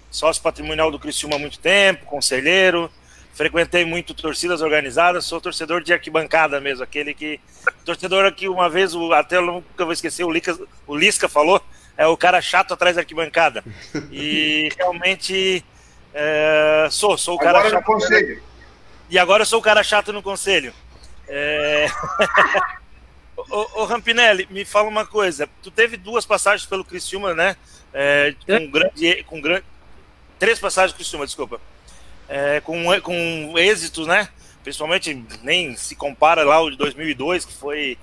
sócio 0.10 0.42
patrimonial 0.42 0.90
do 0.90 1.00
Criciúma 1.00 1.36
há 1.36 1.40
muito 1.40 1.60
tempo, 1.60 2.06
conselheiro, 2.06 2.90
frequentei 3.34 3.84
muito 3.84 4.14
torcidas 4.14 4.62
organizadas, 4.62 5.26
sou 5.26 5.42
torcedor 5.42 5.84
de 5.84 5.94
arquibancada 5.94 6.60
mesmo, 6.60 6.84
aquele 6.84 7.14
que. 7.14 7.40
Torcedor 7.84 8.32
que 8.34 8.48
uma 8.48 8.70
vez, 8.70 8.94
até 9.14 9.38
eu 9.38 9.42
nunca 9.42 9.84
vou 9.84 9.94
esquecer, 9.94 10.24
o, 10.24 10.32
Lica, 10.32 10.58
o 10.88 10.96
Lisca 10.96 11.28
falou, 11.28 11.62
é 11.98 12.08
o 12.08 12.16
cara 12.16 12.42
chato 12.42 12.74
atrás 12.74 12.96
da 12.96 13.02
arquibancada. 13.02 13.64
E 14.10 14.70
realmente 14.80 15.64
é, 16.14 16.88
sou, 16.90 17.18
sou 17.18 17.36
o 17.36 17.38
cara 17.38 17.60
Agora 17.60 17.70
chato. 17.70 17.80
no 17.80 17.86
conselho. 17.86 18.42
E 19.10 19.20
agora 19.20 19.42
eu 19.42 19.46
sou 19.46 19.60
o 19.60 19.64
cara 19.64 19.84
chato 19.84 20.14
no 20.14 20.22
conselho. 20.22 20.74
É... 21.28 21.88
ô, 23.50 23.82
ô, 23.82 23.86
Rampinelli, 23.86 24.47
me 24.50 24.66
fala 24.66 24.88
uma 24.88 25.06
coisa. 25.06 25.50
Tu 25.62 25.72
teve 25.72 25.97
duas 25.97 26.26
passagens 26.26 26.68
pelo 26.68 26.86
Criciúma, 26.86 27.34
né? 27.34 27.56
É, 27.93 28.36
com 28.45 28.72
grande, 28.72 29.24
com 29.24 29.41
grande, 29.41 29.64
três 30.38 30.60
passagens 30.60 30.91
pelo 30.91 31.04
Criciúma, 31.04 31.26
desculpa. 31.26 31.60
É, 32.28 32.62
com, 32.62 32.84
com 33.02 33.58
êxitos, 33.58 34.08
né? 34.08 34.30
Principalmente 34.64 35.24
nem 35.41 35.76
se 35.76 35.95
compara 35.95 36.43
lá 36.43 36.62
o 36.62 36.70
de 36.70 36.78
2002, 36.78 37.45
que 37.45 37.54
foi 37.54 37.97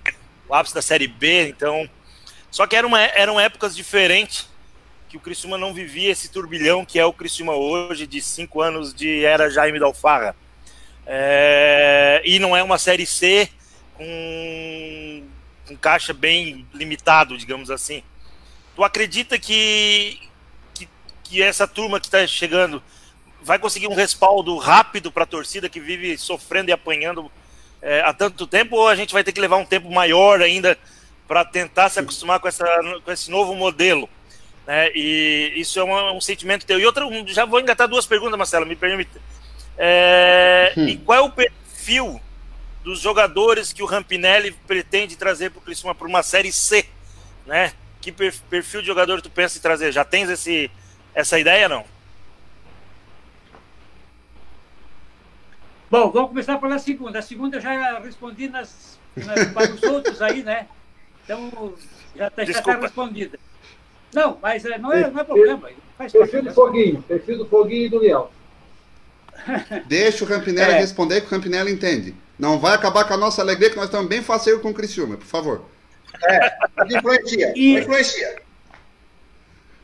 o 0.49 0.55
ápice 0.55 0.75
da 0.75 0.83
Série 0.83 1.07
B. 1.07 1.49
Então, 1.49 1.89
só 2.51 2.67
que 2.67 2.75
era 2.75 2.87
uma, 2.87 3.01
eram 3.01 3.39
épocas 3.39 3.77
diferentes 3.77 4.49
que 5.09 5.17
o 5.17 5.21
Criciúma 5.21 5.57
não 5.57 5.73
vivia 5.73 6.11
esse 6.11 6.29
turbilhão 6.29 6.85
que 6.85 6.99
é 6.99 7.05
o 7.05 7.13
Criciúma 7.13 7.55
hoje 7.55 8.07
de 8.07 8.21
cinco 8.21 8.61
anos 8.61 8.93
de 8.93 9.25
era 9.25 9.51
Jaime 9.51 9.79
Dalfarra. 9.79 10.35
É, 11.07 12.21
e 12.25 12.39
não 12.41 12.57
é 12.57 12.63
uma 12.63 12.79
série 12.79 13.07
C 13.07 13.49
com 13.95 15.23
um 15.71 15.77
caixa 15.77 16.13
bem 16.13 16.67
limitado, 16.73 17.37
digamos 17.37 17.71
assim. 17.71 18.03
Tu 18.75 18.85
acredita 18.85 19.39
que, 19.39 20.21
que, 20.75 20.89
que 21.25 21.43
essa 21.43 21.67
turma 21.67 21.99
que 21.99 22.07
está 22.07 22.27
chegando 22.27 22.83
vai 23.43 23.59
conseguir 23.59 23.87
um 23.89 23.95
respaldo 23.95 24.57
rápido 24.59 25.11
para 25.11 25.23
a 25.23 25.27
torcida 25.27 25.69
que 25.69 25.81
vive 25.81 26.19
sofrendo 26.19 26.71
e 26.71 26.73
apanhando 26.73 27.31
é, 27.81 28.01
há 28.01 28.13
tanto 28.13 28.47
tempo, 28.47 28.77
ou 28.77 28.89
a 28.89 28.97
gente 28.97 29.13
vai 29.13 29.23
ter 29.23 29.33
que 29.33 29.41
levar 29.41 29.57
um 29.57 29.65
tempo 29.65 29.91
maior 29.91 30.43
ainda 30.43 30.77
para 31.29 31.45
tentar 31.45 31.89
se 31.89 32.01
acostumar 32.01 32.41
com, 32.41 32.49
essa, 32.49 32.67
com 33.05 33.13
esse 33.13 33.31
novo 33.31 33.55
modelo? 33.55 34.09
Né? 34.67 34.91
E 34.95 35.53
isso 35.57 35.79
é 35.79 35.85
um, 35.85 36.17
um 36.17 36.21
sentimento 36.21 36.67
teu. 36.67 36.81
E 36.81 36.87
outra, 36.87 37.05
já 37.27 37.45
vou 37.45 37.61
engatar 37.61 37.87
duas 37.87 38.07
perguntas, 38.07 38.37
Marcelo, 38.37 38.67
me 38.67 38.77
permite. 38.77 39.11
É, 39.79 40.73
hum. 40.77 40.89
E 40.89 40.97
qual 40.97 41.19
é 41.19 41.21
o 41.21 41.31
perfil 41.31 42.21
dos 42.87 43.01
jogadores 43.01 43.73
que 43.73 43.83
o 43.83 43.87
Rampinelli 43.87 44.53
pretende 44.65 45.17
trazer 45.17 45.51
para 45.51 45.59
o 45.59 45.61
Criciúma 45.61 45.93
para 45.93 46.07
uma 46.07 46.23
série 46.23 46.53
C, 46.53 46.87
né? 47.45 47.73
Que 48.01 48.13
perfil 48.13 48.81
de 48.81 48.87
jogador 48.87 49.21
tu 49.21 49.29
pensa 49.29 49.59
em 49.59 49.61
trazer? 49.61 49.91
Já 49.91 50.05
tens 50.05 50.31
esse, 50.31 50.71
essa 51.13 51.37
ideia 51.37 51.69
não? 51.69 51.85
Bom, 55.91 56.13
vamos 56.13 56.29
começar 56.29 56.59
pela 56.59 56.79
segunda. 56.79 57.19
A 57.19 57.23
segunda 57.23 57.57
eu 57.57 57.61
já 57.61 57.99
respondi 57.99 58.49
nas, 58.49 59.01
nas 59.17 59.49
para 59.51 59.75
os 59.75 59.83
outros 59.83 60.23
aí, 60.23 60.45
né? 60.45 60.69
Então 61.25 61.75
já 62.15 62.29
está 62.29 62.63
tá 62.63 62.81
respondida. 62.83 63.37
Não, 64.15 64.39
mas 64.41 64.65
é, 64.65 64.79
não, 64.79 64.93
é, 64.93 65.11
não 65.11 65.21
é 65.21 65.25
problema. 65.25 65.71
Faz 65.99 66.13
perfil 66.13 66.45
do 66.45 66.55
Foguinho, 66.55 67.03
perfil 67.03 67.39
do 67.39 67.47
Foguinho 67.47 67.87
e 67.87 67.89
do 67.89 67.99
Leão. 67.99 68.31
Deixa 69.87 70.23
o 70.23 70.29
Campinelli 70.29 70.71
é. 70.75 70.79
responder 70.79 71.21
que 71.23 71.27
o 71.27 71.31
Campinelli 71.31 71.73
entende. 71.73 72.15
Não 72.39 72.59
vai 72.59 72.75
acabar 72.75 73.05
com 73.05 73.15
a 73.15 73.17
nossa 73.17 73.41
alegria, 73.41 73.71
que 73.71 73.77
nós 73.77 73.87
estamos 73.87 74.09
bem 74.09 74.23
faceiro 74.23 74.61
com 74.61 74.71
o 74.71 74.75
Criciúma, 74.75 75.17
por 75.17 75.27
favor. 75.27 75.65
É, 76.25 76.57
influencia, 76.97 77.53
e, 77.57 77.79
influencia. 77.79 78.43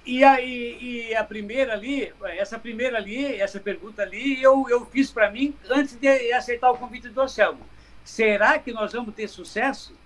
E 0.05 0.25
a, 0.25 0.41
e, 0.41 1.09
e 1.11 1.15
a 1.15 1.25
primeira 1.25 1.73
ali, 1.73 2.13
essa 2.37 2.59
primeira 2.59 2.99
ali, 2.99 3.41
essa 3.41 3.61
pergunta 3.61 4.03
ali, 4.03 4.43
eu, 4.43 4.67
eu 4.69 4.85
fiz 4.87 5.11
para 5.11 5.31
mim 5.31 5.55
antes 5.71 5.95
de 5.95 6.33
aceitar 6.33 6.71
o 6.71 6.77
convite 6.77 7.09
do 7.09 7.21
Anselmo. 7.21 7.61
Será 8.05 8.59
que 8.59 8.73
nós 8.73 8.93
vamos 8.93 9.15
ter 9.15 9.29
sucesso? 9.29 9.97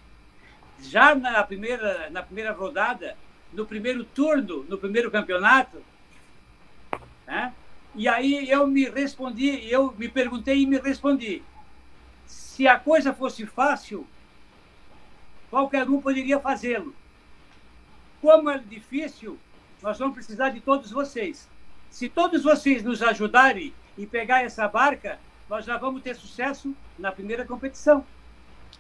Já 0.81 1.15
na 1.15 1.43
primeira, 1.43 2.11
na 2.11 2.23
primeira 2.23 2.53
rodada, 2.53 3.17
no 3.53 3.65
primeiro 3.65 4.05
turno, 4.05 4.65
no 4.69 4.77
primeiro 4.77 5.11
campeonato? 5.11 5.83
Né? 7.27 7.53
E 7.95 8.07
aí 8.07 8.51
eu 8.51 8.67
me 8.67 8.89
respondi, 8.91 9.67
eu 9.71 9.95
me 9.97 10.09
perguntei 10.09 10.61
e 10.61 10.67
me 10.67 10.79
respondi. 10.79 11.43
Se 12.57 12.67
a 12.67 12.79
coisa 12.79 13.13
fosse 13.13 13.45
fácil, 13.45 14.07
qualquer 15.51 15.87
um 15.91 16.01
poderia 16.01 16.41
fazê-lo. 16.41 16.95
Como 18.19 18.49
é 18.49 18.57
difícil, 18.57 19.39
nós 19.83 19.99
vamos 19.99 20.15
precisar 20.15 20.49
de 20.49 20.61
todos 20.61 20.91
vocês. 20.91 21.47
Se 21.91 22.09
todos 22.09 22.45
vocês 22.45 22.83
nos 22.83 23.03
ajudarem 23.03 23.75
e 23.99 24.07
pegar 24.07 24.43
essa 24.43 24.67
barca, 24.67 25.19
nós 25.51 25.67
já 25.67 25.77
vamos 25.77 26.03
ter 26.03 26.17
sucesso 26.17 26.75
na 26.99 27.13
primeira 27.13 27.45
competição. 27.45 28.03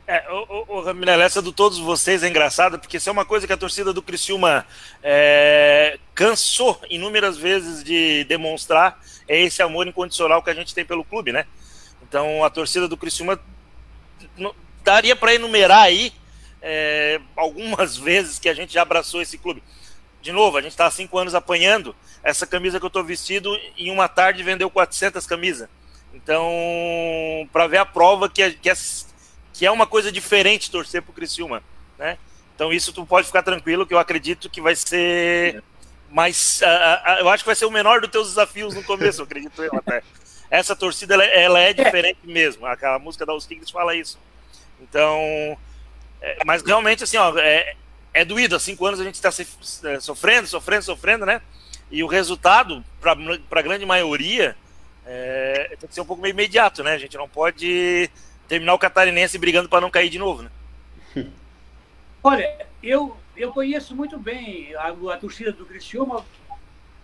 É, 0.06 0.24
o, 0.32 0.80
o, 0.80 1.10
essa 1.20 1.42
do 1.42 1.52
todos 1.52 1.78
vocês 1.78 2.22
é 2.22 2.28
engraçada, 2.28 2.78
porque 2.78 2.96
isso 2.96 3.10
é 3.10 3.12
uma 3.12 3.26
coisa 3.26 3.46
que 3.46 3.52
a 3.52 3.58
torcida 3.58 3.92
do 3.92 4.00
Criciúma 4.00 4.66
é, 5.02 5.98
cansou 6.14 6.80
inúmeras 6.88 7.36
vezes 7.36 7.84
de 7.84 8.24
demonstrar, 8.24 8.98
é 9.28 9.38
esse 9.38 9.60
amor 9.60 9.86
incondicional 9.86 10.42
que 10.42 10.48
a 10.48 10.54
gente 10.54 10.74
tem 10.74 10.86
pelo 10.86 11.04
clube, 11.04 11.30
né? 11.30 11.44
Então 12.02 12.42
a 12.42 12.48
torcida 12.48 12.88
do 12.88 12.96
Criciúma 12.96 13.38
daria 14.82 15.16
para 15.16 15.34
enumerar 15.34 15.82
aí 15.82 16.12
é, 16.62 17.20
algumas 17.36 17.96
vezes 17.98 18.38
que 18.38 18.48
a 18.48 18.54
gente 18.54 18.72
já 18.72 18.82
abraçou 18.82 19.20
esse 19.20 19.38
clube. 19.38 19.62
De 20.22 20.32
novo, 20.32 20.56
a 20.56 20.60
gente 20.60 20.72
está 20.72 20.86
há 20.86 20.90
cinco 20.90 21.18
anos 21.18 21.34
apanhando. 21.34 21.94
Essa 22.22 22.46
camisa 22.46 22.78
que 22.78 22.84
eu 22.84 22.88
estou 22.88 23.04
vestido, 23.04 23.56
em 23.78 23.90
uma 23.90 24.08
tarde 24.08 24.42
vendeu 24.42 24.68
400 24.68 25.24
camisas. 25.26 25.68
Então, 26.12 26.44
para 27.52 27.66
ver 27.66 27.76
a 27.76 27.84
prova 27.84 28.28
que, 28.28 28.50
que, 28.52 28.72
que 29.52 29.66
é 29.66 29.70
uma 29.70 29.86
coisa 29.86 30.10
diferente 30.10 30.70
torcer 30.70 31.02
pro 31.02 31.12
Criciúma, 31.12 31.62
né? 31.98 32.18
Então 32.54 32.72
isso 32.72 32.92
tu 32.92 33.04
pode 33.04 33.26
ficar 33.26 33.42
tranquilo 33.42 33.86
que 33.86 33.92
eu 33.92 33.98
acredito 33.98 34.48
que 34.48 34.62
vai 34.62 34.74
ser 34.74 35.62
mais, 36.10 36.62
uh, 36.62 36.64
uh, 36.64 37.20
eu 37.20 37.28
acho 37.28 37.44
que 37.44 37.48
vai 37.48 37.54
ser 37.54 37.66
o 37.66 37.70
menor 37.70 38.00
dos 38.00 38.10
teus 38.10 38.28
desafios 38.28 38.74
no 38.74 38.82
começo, 38.82 39.22
acredito 39.22 39.62
eu 39.62 39.76
até. 39.76 40.02
Essa 40.50 40.76
torcida 40.76 41.14
ela, 41.14 41.24
ela 41.24 41.60
é 41.60 41.72
diferente 41.72 42.20
mesmo, 42.24 42.66
aquela 42.66 42.98
música 42.98 43.26
da 43.26 43.34
Os 43.34 43.46
Tigres 43.46 43.70
fala 43.70 43.94
isso. 43.94 44.18
Então, 44.80 45.18
é, 46.20 46.38
mas 46.44 46.62
realmente 46.62 47.04
assim, 47.04 47.16
ó, 47.16 47.36
é, 47.38 47.74
é 48.14 48.24
doído, 48.24 48.56
há 48.56 48.60
cinco 48.60 48.86
anos 48.86 49.00
a 49.00 49.04
gente 49.04 49.14
está 49.14 49.28
é, 49.28 50.00
sofrendo, 50.00 50.46
sofrendo, 50.46 50.82
sofrendo, 50.84 51.26
né? 51.26 51.40
E 51.90 52.02
o 52.02 52.06
resultado, 52.06 52.84
para 53.00 53.12
a 53.12 53.62
grande 53.62 53.86
maioria, 53.86 54.56
é, 55.04 55.76
tem 55.78 55.88
que 55.88 55.94
ser 55.94 56.00
um 56.00 56.06
pouco 56.06 56.22
meio 56.22 56.32
imediato, 56.32 56.82
né? 56.82 56.94
A 56.94 56.98
gente 56.98 57.16
não 57.16 57.28
pode 57.28 58.10
terminar 58.48 58.74
o 58.74 58.78
catarinense 58.78 59.38
brigando 59.38 59.68
para 59.68 59.80
não 59.80 59.90
cair 59.90 60.08
de 60.08 60.18
novo, 60.18 60.42
né? 60.42 60.50
Olha, 62.22 62.66
eu, 62.82 63.16
eu 63.36 63.52
conheço 63.52 63.94
muito 63.94 64.18
bem 64.18 64.74
a, 64.74 64.88
a 64.88 65.16
torcida 65.16 65.52
do 65.52 65.64
Criciúma 65.64 66.24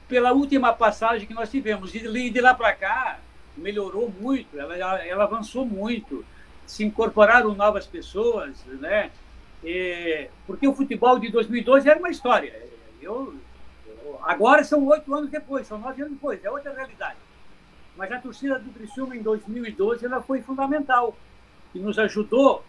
pela 0.09 0.33
última 0.33 0.73
passagem 0.73 1.27
que 1.27 1.35
nós 1.35 1.51
tivemos. 1.51 1.95
E 1.95 2.31
de 2.31 2.41
lá 2.41 2.55
para 2.55 2.73
cá, 2.75 3.21
melhorou 3.57 4.13
muito, 4.21 4.59
ela, 4.59 5.05
ela 5.05 5.25
avançou 5.25 5.65
muito, 5.65 6.25
se 6.67 6.85
incorporaram 6.85 7.55
novas 7.55 7.87
pessoas, 7.87 8.65
né? 8.81 9.11
E, 9.63 10.29
porque 10.47 10.67
o 10.67 10.75
futebol 10.75 11.19
de 11.19 11.29
2012 11.31 11.89
era 11.89 11.99
uma 11.99 12.11
história. 12.11 12.53
Eu, 13.01 13.35
eu, 13.87 14.19
agora 14.23 14.65
são 14.65 14.85
oito 14.87 15.15
anos 15.15 15.31
depois, 15.31 15.67
são 15.67 15.79
nove 15.79 16.03
anos 16.03 16.15
depois, 16.15 16.45
é 16.45 16.51
outra 16.51 16.73
realidade. 16.73 17.17
Mas 17.97 18.11
a 18.11 18.19
torcida 18.19 18.59
do 18.59 18.71
Criciúma 18.71 19.17
em 19.17 19.23
2012 19.23 20.05
ela 20.05 20.23
foi 20.23 20.41
fundamental 20.41 21.17
que 21.73 21.79
nos 21.79 21.99
ajudou 21.99 22.65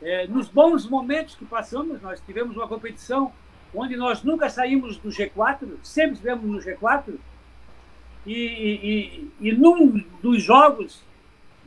é, 0.00 0.26
nos 0.26 0.48
bons 0.48 0.88
momentos 0.88 1.34
que 1.34 1.44
passamos. 1.44 2.00
Nós 2.00 2.20
tivemos 2.20 2.56
uma 2.56 2.66
competição 2.66 3.32
onde 3.74 3.96
nós 3.96 4.22
nunca 4.22 4.48
saímos 4.48 4.96
do 4.96 5.10
G4, 5.10 5.76
sempre 5.82 6.12
estivemos 6.12 6.44
no 6.44 6.58
G4, 6.58 7.14
e, 8.32 9.30
e, 9.40 9.48
e, 9.48 9.52
num 9.52 10.04
dos 10.22 10.42
jogos 10.42 11.02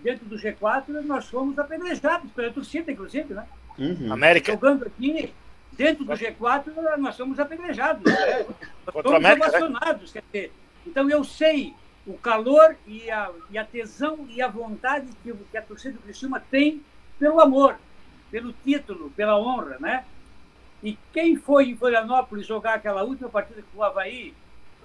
dentro 0.01 0.25
do 0.25 0.37
G4 0.37 1.01
nós 1.03 1.29
fomos 1.29 1.59
apedrejados 1.59 2.31
pela 2.31 2.51
torcida, 2.51 2.91
inclusive, 2.91 3.33
né? 3.33 3.45
Uhum. 3.77 4.13
América. 4.13 4.53
Jogando 4.53 4.85
aqui 4.85 5.33
dentro 5.73 6.05
do 6.05 6.13
G4 6.13 6.71
nós 6.97 7.17
fomos 7.17 7.39
apedrejados, 7.39 8.03
né? 8.03 8.45
nós 8.85 8.93
fomos 8.93 9.13
América, 9.13 9.47
né? 9.47 9.57
ovacionados, 9.57 10.13
né? 10.13 10.21
quer 10.31 10.39
dizer, 10.39 10.53
então 10.87 11.09
eu 11.09 11.23
sei 11.23 11.73
o 12.05 12.13
calor 12.13 12.75
e 12.87 13.09
a, 13.09 13.29
e 13.49 13.57
a 13.57 13.65
tesão 13.65 14.25
e 14.29 14.41
a 14.41 14.47
vontade 14.47 15.07
que, 15.23 15.33
que 15.33 15.57
a 15.57 15.61
torcida 15.61 15.93
do 15.93 16.01
Criciúma 16.01 16.39
tem 16.39 16.81
pelo 17.19 17.39
amor, 17.41 17.77
pelo 18.31 18.53
título, 18.63 19.09
pela 19.11 19.37
honra, 19.37 19.77
né? 19.79 20.05
E 20.81 20.97
quem 21.13 21.35
foi 21.35 21.69
em 21.69 21.77
Florianópolis 21.77 22.45
jogar 22.45 22.75
aquela 22.75 23.03
última 23.03 23.29
partida 23.29 23.63
com 23.71 23.79
o 23.79 23.83
Havaí 23.83 24.33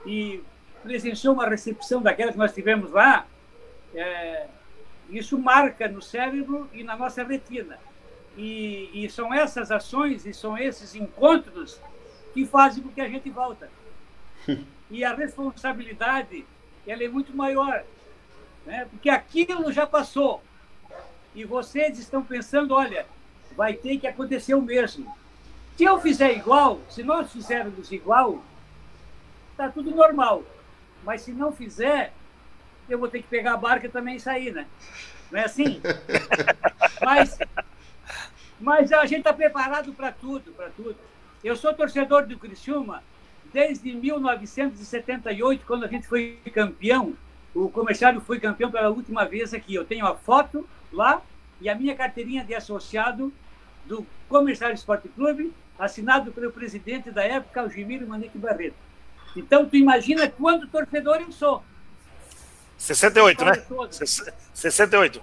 e 0.06 0.40
presenciou 0.82 1.34
uma 1.34 1.48
recepção 1.48 2.00
daquela 2.00 2.32
que 2.32 2.38
nós 2.38 2.52
tivemos 2.52 2.90
lá, 2.90 3.26
é, 3.94 4.46
isso 5.10 5.38
marca 5.38 5.88
no 5.88 6.02
cérebro 6.02 6.68
e 6.72 6.82
na 6.82 6.96
nossa 6.96 7.22
retina. 7.22 7.78
E, 8.36 8.90
e, 8.92 9.10
são 9.10 9.34
essas 9.34 9.70
ações 9.70 10.24
e 10.24 10.32
são 10.32 10.56
esses 10.56 10.94
encontros 10.94 11.80
que 12.32 12.46
fazem 12.46 12.82
com 12.82 12.90
que 12.90 13.00
a 13.00 13.08
gente 13.08 13.30
volta. 13.30 13.70
E 14.90 15.04
a 15.04 15.12
responsabilidade 15.14 16.46
ela 16.86 17.04
é 17.04 17.08
muito 17.08 17.36
maior, 17.36 17.84
né? 18.64 18.86
porque 18.90 19.10
aquilo 19.10 19.70
já 19.70 19.86
passou. 19.86 20.42
E 21.34 21.44
vocês 21.44 21.98
estão 21.98 22.24
pensando, 22.24 22.72
olha, 22.72 23.04
vai 23.54 23.74
ter 23.74 23.98
que 23.98 24.06
acontecer 24.06 24.54
o 24.54 24.62
mesmo. 24.62 25.14
Se 25.76 25.84
eu 25.84 26.00
fizer 26.00 26.34
igual, 26.34 26.80
se 26.88 27.02
nós 27.02 27.30
fizermos 27.30 27.92
igual, 27.92 28.42
está 29.50 29.68
tudo 29.68 29.90
normal. 29.90 30.42
Mas 31.04 31.22
se 31.22 31.32
não 31.32 31.52
fizer, 31.52 32.12
eu 32.88 32.98
vou 32.98 33.08
ter 33.08 33.22
que 33.22 33.28
pegar 33.28 33.54
a 33.54 33.56
barca 33.56 33.88
também 33.88 34.16
e 34.16 34.20
sair, 34.20 34.52
né? 34.52 34.66
Não 35.30 35.38
é 35.38 35.44
assim? 35.44 35.80
mas, 37.00 37.38
mas 38.60 38.92
a 38.92 39.04
gente 39.06 39.20
está 39.20 39.32
preparado 39.32 39.92
para 39.92 40.12
tudo, 40.12 40.52
para 40.52 40.70
tudo. 40.70 40.96
Eu 41.42 41.56
sou 41.56 41.72
torcedor 41.74 42.26
do 42.26 42.38
Criciúma 42.38 43.02
desde 43.52 43.92
1978, 43.92 45.64
quando 45.66 45.84
a 45.84 45.88
gente 45.88 46.06
foi 46.06 46.38
campeão. 46.52 47.14
O 47.54 47.68
comerciário 47.68 48.20
foi 48.20 48.38
campeão 48.38 48.70
pela 48.70 48.90
última 48.90 49.24
vez 49.24 49.54
aqui. 49.54 49.74
Eu 49.74 49.84
tenho 49.84 50.06
a 50.06 50.14
foto 50.14 50.68
lá 50.92 51.22
e 51.60 51.68
a 51.68 51.74
minha 51.74 51.94
carteirinha 51.94 52.44
de 52.44 52.54
associado 52.54 53.32
do 53.86 54.06
Comerciário 54.28 54.74
Esporte 54.74 55.08
Clube, 55.08 55.52
assinado 55.78 56.30
pelo 56.30 56.52
presidente 56.52 57.10
da 57.10 57.24
época, 57.24 57.60
Algimiro 57.60 58.06
Manique 58.06 58.36
Barreto. 58.36 58.87
Então, 59.36 59.66
tu 59.66 59.76
imagina 59.76 60.28
quanto 60.28 60.66
torcedor 60.68 61.16
eu 61.20 61.32
sou. 61.32 61.62
68, 62.78 63.44
né? 63.44 63.52
68. 64.54 65.22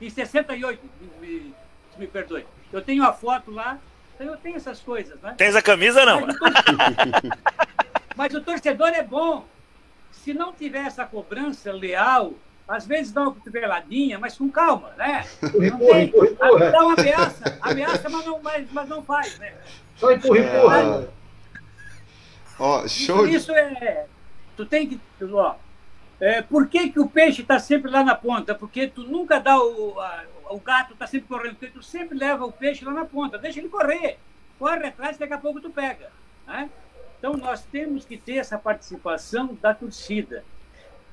E 0.00 0.10
68, 0.10 0.80
me, 1.00 1.28
me, 1.28 1.54
me 1.98 2.06
perdoe. 2.06 2.46
Eu 2.72 2.80
tenho 2.80 3.04
a 3.04 3.12
foto 3.12 3.50
lá, 3.50 3.78
então 4.14 4.26
eu 4.28 4.36
tenho 4.36 4.56
essas 4.56 4.80
coisas, 4.80 5.20
né? 5.20 5.34
Tens 5.36 5.56
a 5.56 5.62
camisa, 5.62 6.04
não? 6.06 6.20
Mas 6.20 6.34
o, 6.34 6.38
torcedor, 6.38 6.78
mas 8.16 8.34
o 8.34 8.40
torcedor 8.40 8.88
é 8.88 9.02
bom. 9.02 9.46
Se 10.12 10.32
não 10.32 10.52
tiver 10.52 10.86
essa 10.86 11.04
cobrança 11.04 11.72
leal, 11.72 12.34
às 12.68 12.86
vezes 12.86 13.12
dá 13.12 13.22
uma 13.22 13.32
cotoveladinha, 13.32 14.18
mas 14.18 14.38
com 14.38 14.48
calma, 14.48 14.92
né? 14.96 15.26
Não 15.42 15.78
tem, 15.78 16.12
dá 16.70 16.84
uma 16.84 16.94
ameaça, 16.94 17.58
ameaça, 17.60 18.08
mas 18.08 18.24
não, 18.24 18.40
mas, 18.40 18.66
mas 18.70 18.88
não 18.88 19.02
faz, 19.02 19.38
né? 19.38 19.54
Só 19.96 20.12
empurra, 20.12 20.38
empurra. 20.38 21.08
Ó, 22.60 22.86
show 22.86 23.26
isso, 23.26 23.36
isso 23.36 23.52
é. 23.52 24.06
Tu 24.54 24.66
tem 24.66 24.86
que. 24.86 25.00
Ó, 25.32 25.54
é, 26.20 26.42
por 26.42 26.68
que, 26.68 26.90
que 26.90 27.00
o 27.00 27.08
peixe 27.08 27.40
está 27.40 27.58
sempre 27.58 27.90
lá 27.90 28.04
na 28.04 28.14
ponta? 28.14 28.54
Porque 28.54 28.86
tu 28.86 29.02
nunca 29.04 29.40
dá 29.40 29.58
o. 29.58 29.98
A, 29.98 30.24
o 30.50 30.60
gato 30.60 30.92
está 30.92 31.06
sempre 31.06 31.28
correndo, 31.28 31.54
porque 31.54 31.72
tu 31.72 31.82
sempre 31.82 32.18
leva 32.18 32.44
o 32.44 32.52
peixe 32.52 32.84
lá 32.84 32.92
na 32.92 33.06
ponta, 33.06 33.38
deixa 33.38 33.60
ele 33.60 33.68
correr. 33.68 34.18
Corre 34.58 34.86
atrás, 34.86 35.16
daqui 35.16 35.32
a 35.32 35.38
pouco 35.38 35.60
tu 35.60 35.70
pega. 35.70 36.10
Né? 36.46 36.68
Então 37.18 37.34
nós 37.34 37.62
temos 37.64 38.04
que 38.04 38.18
ter 38.18 38.36
essa 38.36 38.58
participação 38.58 39.56
da 39.62 39.72
torcida. 39.72 40.44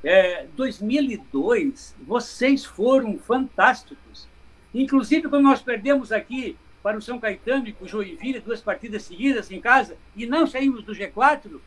É, 0.04 0.48
2002, 0.56 1.96
vocês 2.02 2.66
foram 2.66 3.18
fantásticos. 3.18 4.28
Inclusive, 4.74 5.30
quando 5.30 5.44
nós 5.44 5.62
perdemos 5.62 6.12
aqui 6.12 6.58
para 6.88 6.98
o 6.98 7.02
São 7.02 7.20
Caetano 7.20 7.68
e 7.68 7.74
para 7.74 7.84
o 7.84 7.88
Joinville, 7.88 8.40
duas 8.40 8.62
partidas 8.62 9.04
seguidas 9.04 9.52
em 9.52 9.60
casa, 9.60 9.98
e 10.16 10.26
não 10.26 10.48
saímos 10.48 10.86
do 10.86 10.94
G4, 10.94 11.60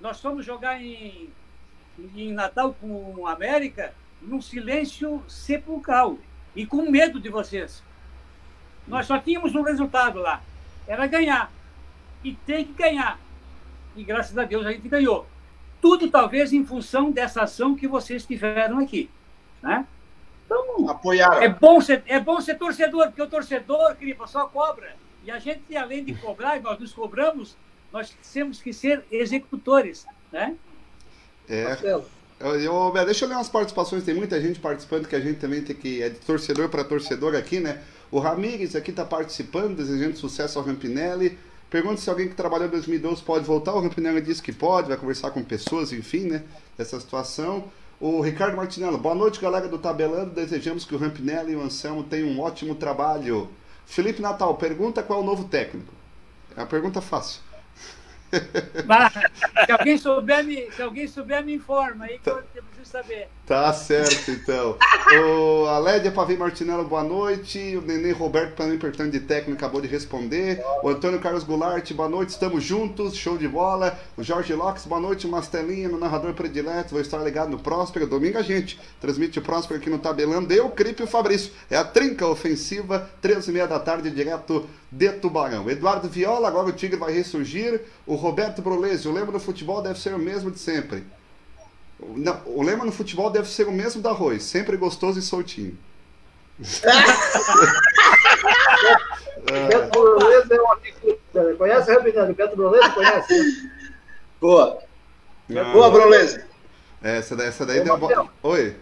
nós 0.00 0.20
fomos 0.20 0.46
jogar 0.46 0.80
em, 0.80 1.30
em 2.14 2.32
Natal 2.32 2.72
com 2.80 3.12
o 3.16 3.26
América 3.26 3.92
num 4.20 4.40
silêncio 4.40 5.20
sepulcral 5.26 6.16
e 6.54 6.64
com 6.64 6.88
medo 6.88 7.18
de 7.18 7.28
vocês. 7.28 7.82
Nós 8.86 9.04
só 9.04 9.18
tínhamos 9.18 9.52
um 9.56 9.62
resultado 9.62 10.20
lá, 10.20 10.40
era 10.86 11.08
ganhar. 11.08 11.50
E 12.22 12.32
tem 12.32 12.64
que 12.64 12.74
ganhar. 12.74 13.18
E 13.96 14.04
graças 14.04 14.38
a 14.38 14.44
Deus 14.44 14.64
a 14.64 14.70
gente 14.70 14.88
ganhou. 14.88 15.26
Tudo 15.80 16.08
talvez 16.08 16.52
em 16.52 16.64
função 16.64 17.10
dessa 17.10 17.42
ação 17.42 17.74
que 17.74 17.88
vocês 17.88 18.24
tiveram 18.24 18.78
aqui. 18.78 19.10
Né? 19.60 19.84
Então, 20.52 20.90
Apoiaram. 20.90 21.42
É, 21.42 21.48
bom 21.48 21.80
ser, 21.80 22.02
é 22.06 22.20
bom 22.20 22.40
ser 22.40 22.56
torcedor, 22.56 23.06
porque 23.06 23.22
o 23.22 23.26
torcedor, 23.26 23.94
querido, 23.96 24.26
só 24.26 24.46
cobra. 24.46 24.94
E 25.24 25.30
a 25.30 25.38
gente, 25.38 25.76
além 25.76 26.04
de 26.04 26.14
cobrar, 26.14 26.60
nós 26.60 26.78
nos 26.78 26.92
cobramos, 26.92 27.56
nós 27.92 28.14
temos 28.32 28.60
que 28.60 28.72
ser 28.72 29.04
executores. 29.10 30.06
Né? 30.32 30.56
É. 31.48 31.76
Eu, 32.40 32.60
eu, 32.60 33.04
deixa 33.04 33.24
eu 33.24 33.28
ler 33.28 33.36
umas 33.36 33.48
participações, 33.48 34.04
tem 34.04 34.14
muita 34.14 34.40
gente 34.40 34.58
participando 34.58 35.06
que 35.06 35.14
a 35.14 35.20
gente 35.20 35.38
também 35.38 35.62
tem 35.62 35.76
que. 35.76 36.02
É 36.02 36.08
de 36.08 36.18
torcedor 36.18 36.68
para 36.68 36.82
torcedor 36.82 37.36
aqui, 37.36 37.60
né? 37.60 37.80
O 38.10 38.18
Ramires 38.18 38.74
aqui 38.74 38.90
está 38.90 39.04
participando, 39.04 39.76
desejando 39.76 40.16
sucesso 40.16 40.58
ao 40.58 40.64
Rampinelli. 40.64 41.38
Pergunta 41.70 42.00
se 42.00 42.10
alguém 42.10 42.28
que 42.28 42.34
trabalhou 42.34 42.66
em 42.66 42.70
2012 42.70 43.22
pode 43.22 43.46
voltar. 43.46 43.72
O 43.72 43.80
Rampinelli 43.80 44.20
disse 44.20 44.42
que 44.42 44.52
pode, 44.52 44.88
vai 44.88 44.96
conversar 44.96 45.30
com 45.30 45.42
pessoas, 45.42 45.92
enfim, 45.92 46.24
né? 46.24 46.42
Dessa 46.76 46.98
situação. 47.00 47.70
O 48.02 48.20
Ricardo 48.20 48.56
Martinello, 48.56 48.98
boa 48.98 49.14
noite, 49.14 49.38
galera 49.38 49.68
do 49.68 49.78
Tabelando. 49.78 50.32
Desejamos 50.32 50.84
que 50.84 50.92
o 50.92 50.98
Rampinelli 50.98 51.52
e 51.52 51.56
o 51.56 51.62
Anselmo 51.62 52.02
tenham 52.02 52.30
um 52.30 52.40
ótimo 52.40 52.74
trabalho. 52.74 53.48
Felipe 53.86 54.20
Natal, 54.20 54.56
pergunta 54.56 55.04
qual 55.04 55.20
é 55.20 55.22
o 55.22 55.24
novo 55.24 55.44
técnico. 55.44 55.94
É 56.56 56.60
uma 56.62 56.66
pergunta 56.66 57.00
fácil. 57.00 57.40
se, 59.64 59.70
alguém 59.70 59.96
souber, 59.96 60.42
me, 60.42 60.68
se 60.72 60.82
alguém 60.82 61.06
souber, 61.06 61.44
me 61.44 61.54
informa 61.54 62.06
aí 62.06 62.18
que 62.18 62.28
eu, 62.28 62.42
eu 62.56 62.64
saber. 62.92 63.26
Tá 63.46 63.72
certo, 63.72 64.30
então. 64.30 64.76
o, 65.24 65.66
a 65.66 65.78
Lédia 65.78 66.12
Pavim 66.12 66.36
Martinello, 66.36 66.84
boa 66.84 67.02
noite. 67.02 67.76
O 67.76 67.80
Nenê 67.80 68.12
Roberto, 68.12 68.54
para 68.54 68.66
mim, 68.66 68.78
perguntando 68.78 69.10
de 69.10 69.20
técnico, 69.20 69.58
acabou 69.58 69.80
de 69.80 69.88
responder. 69.88 70.62
O 70.82 70.90
Antônio 70.90 71.18
Carlos 71.18 71.42
Goulart, 71.42 71.90
boa 71.94 72.08
noite, 72.08 72.30
estamos 72.30 72.62
juntos, 72.62 73.16
show 73.16 73.38
de 73.38 73.48
bola. 73.48 73.98
O 74.16 74.22
Jorge 74.22 74.52
Lopes, 74.54 74.84
boa 74.84 75.00
noite, 75.00 75.26
Mastelinha, 75.26 75.88
meu 75.88 75.98
narrador 75.98 76.34
predileto. 76.34 76.90
Vou 76.90 77.00
estar 77.00 77.18
ligado 77.18 77.50
no 77.50 77.58
Próspero. 77.58 78.06
Domingo 78.06 78.36
a 78.36 78.42
gente 78.42 78.78
transmite 79.00 79.38
o 79.38 79.42
Próspero 79.42 79.80
aqui 79.80 79.88
no 79.88 79.98
Tabelando. 79.98 80.52
Eu, 80.52 80.68
Cripe 80.68 81.02
e 81.02 81.04
o 81.04 81.08
Fabrício. 81.08 81.50
É 81.70 81.76
a 81.76 81.84
trinca 81.84 82.26
ofensiva, 82.26 83.10
13 83.22 83.50
e 83.50 83.54
meia 83.54 83.66
da 83.66 83.80
tarde, 83.80 84.10
direto 84.10 84.68
de 84.90 85.10
Tubarão. 85.12 85.68
Eduardo 85.70 86.08
Viola, 86.08 86.46
agora 86.46 86.68
o 86.68 86.72
Tigre 86.72 86.98
vai 86.98 87.12
ressurgir. 87.12 87.80
O 88.06 88.14
Roberto 88.14 88.60
Brolesi, 88.60 89.08
o 89.08 89.12
lema 89.12 89.32
do 89.32 89.40
futebol 89.40 89.80
deve 89.80 89.98
ser 89.98 90.14
o 90.14 90.18
mesmo 90.18 90.50
de 90.50 90.58
sempre. 90.58 91.02
Não, 92.16 92.40
o 92.46 92.62
lema 92.62 92.84
no 92.84 92.92
futebol 92.92 93.30
deve 93.30 93.48
ser 93.48 93.66
o 93.68 93.72
mesmo 93.72 94.02
da 94.02 94.10
arroz, 94.10 94.42
sempre 94.42 94.76
gostoso 94.76 95.18
e 95.18 95.22
soltinho. 95.22 95.78
Beto 99.42 99.90
Brolesi 99.90 100.52
é 100.52 100.62
um 100.62 100.72
amigo. 100.72 101.18
Conhece 101.58 101.90
o 101.90 101.94
Rebinando? 101.94 102.34
Beto 102.34 102.56
Brolesi 102.56 102.90
conhece? 102.90 103.70
Boa. 104.40 104.78
Ah, 105.50 105.72
Boa, 105.72 105.90
Brolesi. 105.90 106.44
Essa 107.02 107.34
daí, 107.34 107.48
essa 107.48 107.66
daí 107.66 107.82
deu. 107.82 107.98
Oi. 108.42 108.76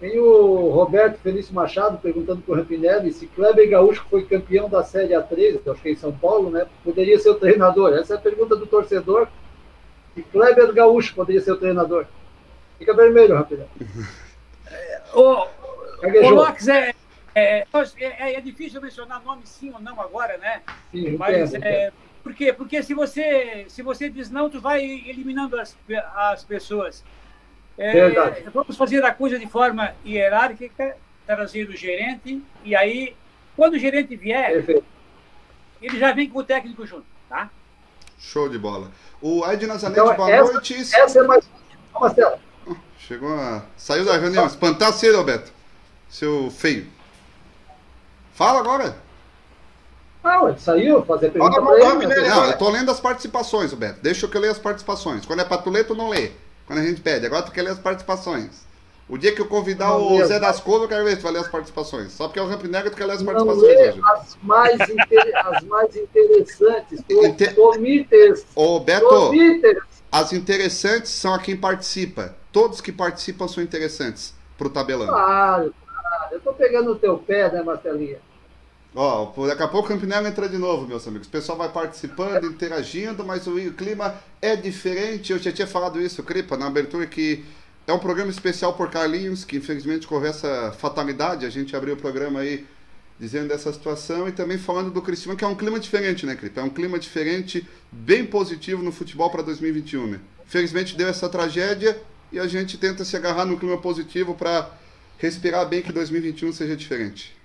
Tem 0.00 0.18
o 0.18 0.68
Roberto 0.70 1.18
Felício 1.18 1.54
Machado 1.54 1.98
perguntando 1.98 2.42
para 2.42 2.54
o 2.54 2.56
Rampinelli 2.56 3.12
se 3.12 3.26
Kleber 3.28 3.70
Gaúcho 3.70 4.04
foi 4.10 4.24
campeão 4.24 4.68
da 4.68 4.82
Série 4.82 5.14
A3, 5.14 5.60
acho 5.70 5.80
que 5.80 5.90
é 5.90 5.92
em 5.92 5.96
São 5.96 6.12
Paulo, 6.12 6.50
né? 6.50 6.66
Poderia 6.82 7.18
ser 7.20 7.30
o 7.30 7.36
treinador. 7.36 7.92
Essa 7.92 8.14
é 8.14 8.16
a 8.16 8.20
pergunta 8.20 8.56
do 8.56 8.66
torcedor. 8.66 9.28
Se 10.14 10.22
Kleber 10.22 10.72
Gaúcho 10.72 11.14
poderia 11.14 11.40
ser 11.40 11.52
o 11.52 11.56
treinador. 11.56 12.06
Fica 12.78 12.94
vermelho, 12.94 13.34
Rampinelli. 13.34 13.68
o, 15.14 15.46
o 16.02 16.30
Locks, 16.30 16.68
é, 16.68 16.94
é, 17.34 17.66
é, 17.98 18.34
é, 18.34 18.40
difícil 18.40 18.80
mencionar 18.80 19.22
nome 19.22 19.42
sim 19.44 19.72
ou 19.72 19.80
não 19.80 20.00
agora, 20.00 20.36
né? 20.38 20.62
Sim, 20.90 21.16
Mas, 21.16 21.54
entendo, 21.54 21.64
é, 21.64 21.92
por 22.22 22.34
quê? 22.34 22.52
Porque 22.52 22.82
se 22.82 22.94
você, 22.94 23.64
se 23.68 23.82
você 23.82 24.10
diz 24.10 24.30
não, 24.30 24.50
tu 24.50 24.60
vai 24.60 24.84
eliminando 24.84 25.58
as, 25.58 25.76
as 26.14 26.44
pessoas. 26.44 27.04
É, 27.78 28.10
vamos 28.52 28.76
fazer 28.76 29.02
a 29.02 29.14
coisa 29.14 29.38
de 29.38 29.46
forma 29.46 29.94
hierárquica, 30.04 30.94
trazer 31.26 31.68
o 31.68 31.76
gerente, 31.76 32.42
e 32.62 32.76
aí, 32.76 33.16
quando 33.56 33.74
o 33.74 33.78
gerente 33.78 34.14
vier, 34.14 34.52
Perfeito. 34.52 34.84
ele 35.80 35.98
já 35.98 36.12
vem 36.12 36.28
com 36.28 36.40
o 36.40 36.44
técnico 36.44 36.86
junto, 36.86 37.06
tá? 37.30 37.50
Show 38.22 38.48
de 38.48 38.56
bola. 38.56 38.90
O 39.20 39.44
Ed 39.50 39.66
Nazanete, 39.66 40.00
então, 40.00 40.16
boa 40.16 40.30
essa, 40.30 40.52
noite. 40.52 40.74
Essa 40.74 41.18
é 41.18 41.22
mais. 41.24 41.44
Marcelo. 41.92 42.38
Chegou 42.96 43.34
a. 43.34 43.62
Saiu 43.76 44.04
da 44.04 44.16
reunião. 44.16 44.46
Espantar 44.46 44.92
cedo, 44.92 45.18
Alberto. 45.18 45.52
Seu 46.08 46.50
feio. 46.50 46.86
Fala 48.32 48.60
agora. 48.60 48.96
Não, 50.22 50.48
ele 50.48 50.58
saiu 50.58 51.04
fazer 51.04 51.30
pergunta 51.30 51.60
Fala, 51.60 51.76
pra 51.76 52.14
ele. 52.14 52.28
Não, 52.28 52.46
eu 52.46 52.56
tô 52.56 52.70
lendo 52.70 52.90
as 52.92 53.00
participações, 53.00 53.72
Roberto. 53.72 54.00
Deixa 54.00 54.28
que 54.28 54.36
eu 54.36 54.40
leia 54.40 54.52
as 54.52 54.58
participações. 54.58 55.26
Quando 55.26 55.40
é 55.40 55.44
pra 55.44 55.58
tu 55.58 55.68
ler, 55.68 55.84
tu 55.84 55.96
não 55.96 56.08
lê 56.08 56.30
quando 56.64 56.78
a 56.78 56.84
gente 56.84 57.00
pede. 57.00 57.26
Agora 57.26 57.42
tu 57.42 57.50
quer 57.50 57.62
ler 57.62 57.70
as 57.70 57.78
participações. 57.78 58.64
O 59.12 59.18
dia 59.18 59.34
que 59.34 59.42
eu 59.42 59.46
convidar 59.46 59.88
Não 59.90 60.14
o 60.14 60.24
Zé 60.24 60.36
as- 60.36 60.40
das 60.40 60.58
Couve, 60.60 60.84
eu 60.84 60.88
quero 60.88 61.04
ver 61.04 61.16
se 61.16 61.22
vai 61.22 61.32
ler 61.32 61.40
as 61.40 61.48
participações. 61.48 62.12
Só 62.12 62.28
porque 62.28 62.38
é 62.40 62.42
o 62.42 62.46
Rampinelli 62.48 62.88
que 62.88 62.96
quer 62.96 63.04
ler 63.04 63.12
as 63.12 63.22
participações 63.22 63.78
hoje. 63.78 64.00
as 64.06 64.38
mais, 64.42 64.80
inter- 64.88 65.32
as 65.46 65.62
mais 65.64 65.94
interessantes. 65.94 67.02
Tu 67.06 67.26
Inte- 67.26 67.60
omites. 67.60 68.46
Ô, 68.56 68.80
Tu 68.80 68.84
Beto, 68.86 69.06
omites. 69.14 69.76
as 70.10 70.32
interessantes 70.32 71.10
são 71.10 71.34
a 71.34 71.38
quem 71.38 71.54
participa. 71.54 72.34
Todos 72.50 72.80
que 72.80 72.90
participam 72.90 73.46
são 73.48 73.62
interessantes 73.62 74.32
pro 74.56 74.70
tabelão. 74.70 75.08
Claro, 75.08 75.74
claro. 75.86 76.24
Eu 76.32 76.40
tô 76.40 76.54
pegando 76.54 76.92
o 76.92 76.96
teu 76.96 77.18
pé, 77.18 77.52
né, 77.52 77.62
Marcelinha? 77.62 78.16
Ó, 78.94 79.26
daqui 79.46 79.62
a 79.62 79.68
pouco 79.68 79.88
o 79.88 79.90
Campinello 79.90 80.26
entra 80.26 80.48
de 80.48 80.56
novo, 80.56 80.86
meus 80.88 81.06
amigos. 81.06 81.26
O 81.26 81.30
pessoal 81.30 81.56
vai 81.58 81.68
participando, 81.70 82.46
interagindo, 82.46 83.22
mas 83.24 83.46
o 83.46 83.54
clima 83.72 84.14
é 84.40 84.56
diferente. 84.56 85.32
Eu 85.32 85.38
já 85.38 85.52
tinha 85.52 85.66
falado 85.66 86.00
isso, 86.00 86.22
Cripa, 86.22 86.56
na 86.56 86.66
abertura, 86.66 87.06
que 87.06 87.44
é 87.86 87.92
um 87.92 87.98
programa 87.98 88.30
especial 88.30 88.74
por 88.74 88.90
Carlinhos, 88.90 89.44
que 89.44 89.56
infelizmente 89.56 90.06
correu 90.06 90.30
essa 90.30 90.72
fatalidade. 90.72 91.46
A 91.46 91.50
gente 91.50 91.74
abriu 91.74 91.94
o 91.94 91.96
programa 91.96 92.40
aí 92.40 92.66
dizendo 93.18 93.48
dessa 93.48 93.72
situação 93.72 94.28
e 94.28 94.32
também 94.32 94.58
falando 94.58 94.90
do 94.90 95.02
Cristiano, 95.02 95.36
que 95.36 95.44
é 95.44 95.46
um 95.46 95.54
clima 95.54 95.78
diferente, 95.78 96.26
né, 96.26 96.34
Cripa? 96.34 96.60
É 96.60 96.64
um 96.64 96.70
clima 96.70 96.98
diferente, 96.98 97.66
bem 97.90 98.24
positivo 98.24 98.82
no 98.82 98.90
futebol 98.90 99.30
para 99.30 99.42
2021, 99.42 100.06
né? 100.06 100.20
Felizmente 100.46 100.96
deu 100.96 101.08
essa 101.08 101.28
tragédia 101.28 102.00
e 102.30 102.38
a 102.38 102.46
gente 102.46 102.78
tenta 102.78 103.04
se 103.04 103.16
agarrar 103.16 103.44
no 103.44 103.58
clima 103.58 103.78
positivo 103.78 104.34
para 104.34 104.70
respirar 105.18 105.68
bem 105.68 105.82
que 105.82 105.92
2021 105.92 106.52
seja 106.52 106.76
diferente. 106.76 107.36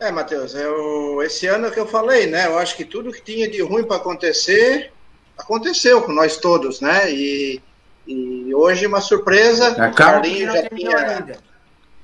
É, 0.00 0.10
Matheus, 0.12 0.54
eu, 0.54 1.22
esse 1.22 1.46
ano 1.46 1.66
é 1.66 1.70
que 1.70 1.80
eu 1.80 1.86
falei, 1.86 2.26
né? 2.26 2.46
Eu 2.46 2.58
acho 2.58 2.76
que 2.76 2.84
tudo 2.84 3.12
que 3.12 3.22
tinha 3.22 3.50
de 3.50 3.60
ruim 3.62 3.84
para 3.84 3.96
acontecer, 3.96 4.92
aconteceu 5.36 6.02
com 6.02 6.12
nós 6.12 6.36
todos, 6.36 6.80
né? 6.80 7.10
E, 7.10 7.60
e 8.08 8.54
hoje 8.54 8.86
uma 8.86 9.00
surpresa, 9.00 9.74
Tá 9.74 9.88
o 9.88 9.94
Carlinhos 9.94 10.54
já 10.54 10.68
tinha. 10.70 11.38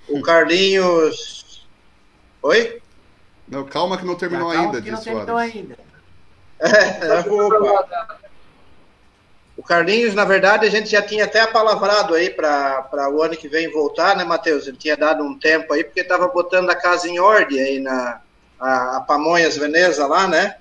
O 0.09 0.21
Carlinhos. 0.21 1.67
Oi? 2.43 2.83
Não, 3.49 3.65
calma 3.65 3.97
que 3.97 4.05
não 4.05 4.15
terminou 4.15 4.53
Tá 4.53 4.61
ainda, 4.61 4.83
que 4.83 4.91
não 4.91 4.99
disse 4.99 5.11
terminou 5.11 5.37
ainda. 5.37 5.77
É, 6.61 7.21
opa. 7.29 8.19
O 9.57 9.63
Carlinhos, 9.63 10.15
na 10.15 10.25
verdade, 10.25 10.67
a 10.67 10.71
gente 10.71 10.91
já 10.91 11.01
tinha 11.01 11.25
até 11.25 11.41
apalavrado 11.41 12.15
aí 12.15 12.29
para 12.29 13.09
o 13.13 13.23
ano 13.23 13.37
que 13.37 13.49
vem 13.49 13.71
voltar, 13.71 14.17
né, 14.17 14.25
Matheus? 14.25 14.67
Ele 14.67 14.77
tinha 14.77 14.97
dado 14.97 15.25
um 15.25 15.39
tempo 15.39 15.73
aí, 15.73 15.85
porque 15.85 16.01
estava 16.01 16.29
botando 16.29 16.71
a 16.71 16.75
casa 16.75 17.09
em 17.09 17.19
ordem 17.19 17.61
aí 17.61 17.79
na 17.81 18.21
a, 18.59 18.97
a 18.97 19.01
Pamonhas 19.01 19.57
Veneza 19.57 20.07
lá, 20.07 20.27
né? 20.27 20.57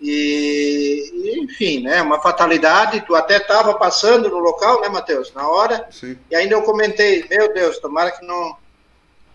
E, 0.00 1.40
enfim, 1.42 1.82
né? 1.82 2.02
Uma 2.02 2.20
fatalidade. 2.20 3.04
Tu 3.06 3.14
até 3.14 3.38
estava 3.38 3.74
passando 3.74 4.28
no 4.28 4.38
local, 4.38 4.80
né, 4.80 4.88
Matheus? 4.88 5.32
Na 5.34 5.48
hora. 5.48 5.88
Sim. 5.90 6.18
E 6.30 6.36
ainda 6.36 6.54
eu 6.54 6.62
comentei, 6.62 7.26
meu 7.30 7.52
Deus, 7.52 7.78
tomara 7.78 8.10
que 8.10 8.24
não 8.24 8.56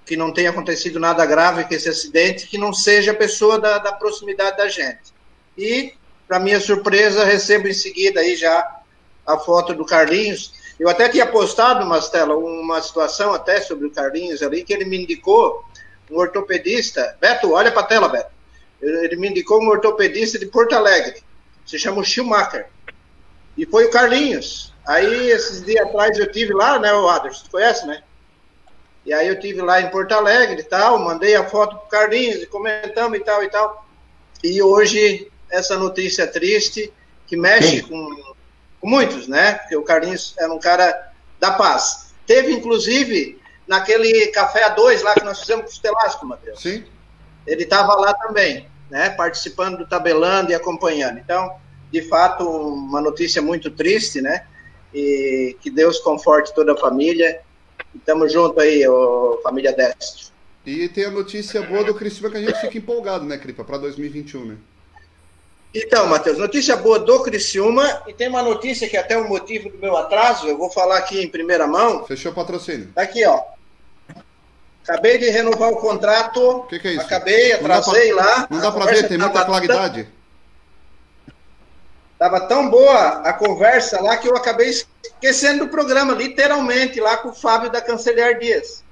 que 0.03 0.17
não 0.17 0.33
tenha 0.33 0.49
acontecido 0.49 0.99
nada 0.99 1.25
grave 1.25 1.63
com 1.63 1.73
esse 1.73 1.87
acidente, 1.87 2.47
que 2.47 2.57
não 2.57 2.73
seja 2.73 3.13
pessoa 3.13 3.59
da, 3.59 3.77
da 3.77 3.93
proximidade 3.93 4.57
da 4.57 4.67
gente. 4.67 5.13
E, 5.57 5.93
para 6.27 6.39
minha 6.39 6.59
surpresa, 6.59 7.23
recebo 7.23 7.67
em 7.67 7.73
seguida 7.73 8.19
aí 8.19 8.35
já 8.35 8.81
a 9.25 9.37
foto 9.37 9.73
do 9.73 9.85
Carlinhos. 9.85 10.53
Eu 10.79 10.89
até 10.89 11.07
tinha 11.07 11.25
postado, 11.25 11.85
Mastela, 11.85 12.35
uma 12.35 12.81
situação 12.81 13.33
até 13.33 13.61
sobre 13.61 13.85
o 13.85 13.91
Carlinhos 13.91 14.41
ali, 14.41 14.63
que 14.63 14.73
ele 14.73 14.85
me 14.85 15.01
indicou 15.01 15.63
um 16.09 16.17
ortopedista. 16.17 17.15
Beto, 17.21 17.53
olha 17.53 17.71
para 17.71 17.81
a 17.81 17.85
tela, 17.85 18.09
Beto. 18.09 18.31
Ele 18.81 19.15
me 19.15 19.29
indicou 19.29 19.61
um 19.61 19.67
ortopedista 19.67 20.39
de 20.39 20.45
Porto 20.45 20.73
Alegre. 20.73 21.21
Se 21.65 21.77
chama 21.77 22.01
o 22.01 22.03
Schumacher. 22.03 22.67
E 23.57 23.65
foi 23.65 23.85
o 23.85 23.91
Carlinhos. 23.91 24.73
Aí, 24.85 25.29
esses 25.29 25.63
dias 25.63 25.85
atrás, 25.85 26.17
eu 26.17 26.31
tive 26.31 26.53
lá, 26.53 26.79
né, 26.79 26.91
o 26.93 27.07
Aderson, 27.07 27.45
conhece, 27.51 27.85
né? 27.85 28.01
E 29.05 29.13
aí 29.13 29.27
eu 29.27 29.39
tive 29.39 29.61
lá 29.61 29.81
em 29.81 29.89
Porto 29.89 30.11
Alegre 30.13 30.61
e 30.61 30.63
tal, 30.63 30.99
mandei 30.99 31.35
a 31.35 31.47
foto 31.47 31.75
pro 31.77 31.87
Carlinhos 31.87 32.41
e 32.41 32.45
comentamos 32.45 33.17
e 33.17 33.23
tal 33.23 33.43
e 33.43 33.49
tal. 33.49 33.85
E 34.43 34.61
hoje, 34.61 35.31
essa 35.49 35.77
notícia 35.77 36.27
triste, 36.27 36.91
que 37.27 37.35
mexe 37.35 37.81
com, 37.81 38.33
com 38.79 38.89
muitos, 38.89 39.27
né? 39.27 39.53
Porque 39.53 39.75
o 39.75 39.83
Carlinhos 39.83 40.35
era 40.37 40.51
um 40.53 40.59
cara 40.59 41.11
da 41.39 41.51
paz. 41.51 42.13
Teve, 42.27 42.53
inclusive, 42.53 43.41
naquele 43.67 44.27
café 44.27 44.63
a 44.63 44.69
dois 44.69 45.01
lá 45.01 45.13
que 45.13 45.23
nós 45.23 45.39
fizemos 45.39 45.71
com 45.71 45.79
o 45.79 45.81
Telasco, 45.81 46.25
Matheus. 46.25 46.61
Sim. 46.61 46.83
Ele 47.47 47.63
estava 47.63 47.95
lá 47.95 48.13
também, 48.13 48.69
né? 48.91 49.09
Participando 49.09 49.77
do 49.77 49.87
tabelando 49.87 50.51
e 50.51 50.53
acompanhando. 50.53 51.17
Então, 51.17 51.55
de 51.91 52.01
fato, 52.03 52.47
uma 52.47 53.01
notícia 53.01 53.41
muito 53.41 53.71
triste, 53.71 54.21
né? 54.21 54.45
E 54.93 55.57
que 55.61 55.71
Deus 55.71 55.99
conforte 55.99 56.53
toda 56.53 56.73
a 56.73 56.77
família. 56.77 57.41
E 57.95 57.99
tamo 57.99 58.27
junto 58.27 58.59
aí, 58.59 58.85
ô, 58.87 59.39
família 59.41 59.73
Destro. 59.73 60.31
E 60.65 60.87
tem 60.89 61.05
a 61.05 61.09
notícia 61.09 61.61
boa 61.63 61.83
do 61.83 61.95
Cristiano 61.95 62.31
que 62.31 62.37
a 62.37 62.41
gente 62.41 62.61
fica 62.61 62.77
empolgado, 62.77 63.25
né, 63.25 63.37
Cripa, 63.37 63.63
para 63.63 63.79
2021, 63.79 64.45
né? 64.45 64.57
Então, 65.73 66.05
Matheus, 66.05 66.37
notícia 66.37 66.75
boa 66.75 66.99
do 66.99 67.23
Criciúma. 67.23 68.03
E 68.05 68.13
tem 68.13 68.27
uma 68.27 68.43
notícia 68.43 68.87
que 68.89 68.97
é 68.97 68.99
até 68.99 69.17
o 69.17 69.27
motivo 69.27 69.69
do 69.69 69.77
meu 69.77 69.95
atraso, 69.95 70.47
eu 70.47 70.57
vou 70.57 70.69
falar 70.69 70.97
aqui 70.97 71.21
em 71.21 71.29
primeira 71.29 71.65
mão. 71.65 72.05
Fechou 72.05 72.31
o 72.31 72.35
patrocínio. 72.35 72.89
Tá 72.93 73.03
aqui, 73.03 73.25
ó. 73.25 73.41
Acabei 74.91 75.17
de 75.17 75.29
renovar 75.29 75.69
o 75.71 75.77
contrato. 75.77 76.39
O 76.41 76.63
que, 76.67 76.79
que 76.79 76.87
é 76.89 76.91
isso? 76.91 77.01
Acabei, 77.01 77.49
Não 77.57 77.59
atrasei 77.75 78.13
pra- 78.13 78.25
lá. 78.25 78.47
Não 78.49 78.57
A 78.57 78.61
dá 78.61 78.71
conversa 78.71 79.01
ver, 79.03 79.07
tem 79.07 79.17
muita 79.17 79.45
claridade. 79.45 80.07
Tava 82.19 82.41
tão 82.41 82.69
boa 82.69 83.21
a 83.23 83.33
conversa 83.33 83.99
lá 84.01 84.17
que 84.17 84.27
eu 84.27 84.35
acabei 84.37 84.69
esquecendo 84.69 85.65
do 85.65 85.71
programa, 85.71 86.13
literalmente, 86.13 86.99
lá 86.99 87.17
com 87.17 87.29
o 87.29 87.33
Fábio 87.33 87.71
da 87.71 87.81
Canceler 87.81 88.37
Dias. 88.37 88.83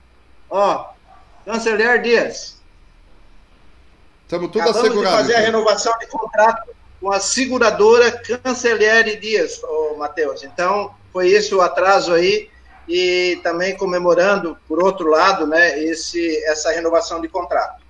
Ó, 0.50 0.90
Canceler 1.46 2.02
Dias. 2.02 2.58
Estamos 4.24 4.48
tudo 4.52 4.62
Acabamos 4.62 4.82
de 4.84 4.88
assegurado. 4.90 5.18
fazer 5.18 5.34
a 5.36 5.40
então. 5.42 5.46
renovação 5.52 5.98
de 6.00 6.08
contrato 6.08 6.70
com 7.00 7.12
a 7.12 7.20
seguradora 7.20 8.12
Canceler 8.12 9.20
Dias, 9.20 9.62
ô, 9.64 9.96
Matheus. 9.98 10.44
Então, 10.44 10.96
foi 11.14 11.30
esse 11.30 11.54
o 11.54 11.62
atraso 11.62 12.14
aí. 12.14 12.50
E 12.90 13.40
também 13.44 13.78
comemorando, 13.78 14.58
por 14.68 14.84
outro 14.84 15.08
lado, 15.10 15.46
né, 15.46 15.80
esse, 15.84 16.44
essa 16.46 16.72
renovação 16.72 17.22
de 17.22 17.28
contrato. 17.28 17.84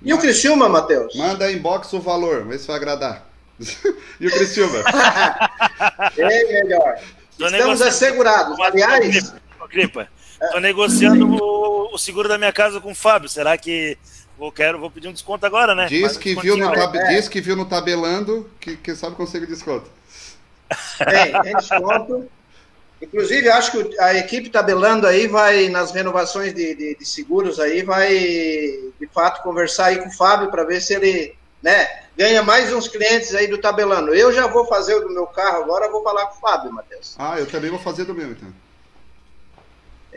E 0.00 0.14
o 0.14 0.18
Criciúma, 0.18 0.68
Matheus? 0.68 1.14
Manda 1.16 1.50
inbox 1.50 1.92
o 1.92 2.00
valor, 2.00 2.44
vê 2.46 2.56
se 2.56 2.68
vai 2.68 2.76
agradar. 2.76 3.28
e 4.20 4.26
o 4.26 4.30
Cristiano? 4.30 4.72
É 6.16 6.44
melhor. 6.44 6.98
Tô 7.36 7.46
Estamos 7.46 7.82
assegurados. 7.82 8.58
Aliás, 8.60 9.34
Cripa, 9.68 10.08
tô 10.52 10.58
negociando 10.58 11.26
o, 11.26 11.94
o 11.94 11.98
seguro 11.98 12.28
da 12.28 12.38
minha 12.38 12.52
casa 12.52 12.80
com 12.80 12.92
o 12.92 12.94
Fábio. 12.94 13.28
Será 13.28 13.56
que 13.56 13.96
vou, 14.36 14.50
quero, 14.50 14.78
vou 14.78 14.90
pedir 14.90 15.08
um 15.08 15.12
desconto 15.12 15.44
agora, 15.44 15.74
né? 15.74 15.86
Diz 15.86 16.16
um 16.16 16.20
que, 16.20 16.34
viu 16.34 16.56
no 16.56 16.72
tab... 16.72 16.96
É. 16.96 17.08
Diz 17.08 17.28
que 17.28 17.40
viu 17.40 17.54
no 17.54 17.66
tabelando, 17.66 18.50
que, 18.58 18.76
que 18.76 18.94
sabe 18.94 19.14
conseguir 19.14 19.46
desconto. 19.46 19.90
Tem, 20.98 21.42
tem 21.42 21.56
desconto. 21.56 22.28
Inclusive, 23.00 23.48
acho 23.48 23.70
que 23.72 23.98
a 24.00 24.14
equipe 24.16 24.50
tabelando 24.50 25.06
aí 25.06 25.28
vai, 25.28 25.68
nas 25.68 25.92
renovações 25.92 26.52
de, 26.52 26.74
de- 26.74 26.96
de 26.96 27.06
seguros 27.06 27.60
aí, 27.60 27.82
vai, 27.82 28.10
de 28.18 29.06
fato, 29.12 29.42
conversar 29.42 29.86
aí 29.86 29.98
com 29.98 30.08
o 30.08 30.12
Fábio 30.16 30.50
para 30.50 30.64
ver 30.64 30.80
se 30.80 30.94
ele, 30.94 31.34
né, 31.62 31.86
ganha 32.16 32.42
mais 32.42 32.72
uns 32.72 32.88
clientes 32.88 33.34
aí 33.36 33.46
do 33.46 33.58
tabelando. 33.58 34.12
Eu 34.12 34.32
já 34.32 34.48
vou 34.48 34.66
fazer 34.66 34.96
o 34.96 35.00
do 35.02 35.10
meu 35.10 35.26
carro 35.28 35.62
agora, 35.62 35.88
vou 35.90 36.02
falar 36.02 36.26
com 36.26 36.38
o 36.38 36.40
Fábio, 36.40 36.72
Matheus. 36.72 37.14
Ah, 37.18 37.38
eu 37.38 37.46
também 37.46 37.70
vou 37.70 37.78
fazer 37.78 38.04
do 38.04 38.14
meu, 38.14 38.30
então. 38.32 38.48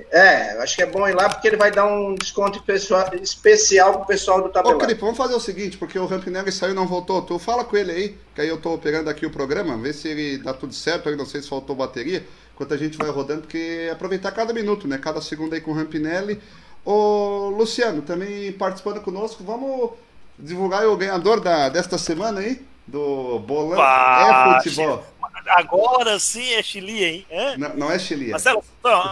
É, 0.10 0.58
acho 0.64 0.76
que 0.78 0.82
é 0.82 0.86
bom 0.86 1.08
ir 1.08 1.14
lá 1.14 1.30
porque 1.30 1.48
ele 1.48 1.58
vai 1.58 1.70
dar 1.70 1.86
um 1.86 2.16
desconto 2.16 2.64
pessoal- 2.64 3.14
especial 3.22 3.98
pro 4.00 4.08
pessoal 4.08 4.42
do 4.42 4.48
Ô, 4.48 4.50
tabelando. 4.50 4.80
Cripa, 4.84 5.02
vamos 5.02 5.18
fazer 5.18 5.36
o 5.36 5.40
seguinte, 5.40 5.78
porque 5.78 6.00
o 6.00 6.06
Rampinelli 6.06 6.52
saiu 6.52 6.72
e 6.72 6.76
não 6.76 6.88
voltou. 6.88 7.22
Tu 7.22 7.38
fala 7.38 7.64
com 7.64 7.76
ele 7.78 7.92
aí, 7.92 8.18
que 8.34 8.42
aí 8.42 8.48
eu 8.48 8.58
tô 8.60 8.78
pegando 8.78 9.10
aqui 9.10 9.26
o 9.26 9.30
programa, 9.32 9.78
ver 9.78 9.94
se 9.94 10.08
ele 10.08 10.38
dá 10.38 10.54
tudo 10.54 10.74
certo 10.74 11.10
aí, 11.10 11.16
não 11.16 11.26
sei 11.26 11.42
se 11.42 11.50
faltou 11.50 11.76
bateria, 11.76 12.26
enquanto 12.62 12.74
a 12.74 12.78
gente 12.78 12.97
vai 12.97 13.09
rodando, 13.09 13.41
porque 13.41 13.88
é 13.88 13.91
aproveitar 13.91 14.32
cada 14.32 14.53
minuto, 14.53 14.88
né? 14.88 14.97
Cada 14.99 15.20
segundo 15.20 15.53
aí 15.53 15.62
com 15.62 15.72
o 15.72 15.74
Rampinelli. 15.74 16.39
Ô, 16.86 17.49
Luciano, 17.57 18.03
também 18.03 18.51
participando 18.53 19.01
conosco, 19.01 19.43
vamos 19.43 19.91
divulgar 20.38 20.86
o 20.88 20.95
ganhador 20.95 21.39
da, 21.39 21.70
desta 21.70 21.97
semana 21.97 22.39
aí, 22.39 22.62
do 22.86 23.39
Bolão 23.39 23.78
Pá, 23.78 24.57
é 24.59 24.64
Futebol. 24.64 25.03
Agora 25.47 26.20
sim 26.20 26.53
é 26.53 26.62
Chile, 26.62 27.03
hein? 27.03 27.26
Hã? 27.32 27.57
Não, 27.57 27.76
não 27.76 27.91
é 27.91 27.97
Chile. 27.97 28.30
Marcelo, 28.30 28.64
então, 28.80 29.03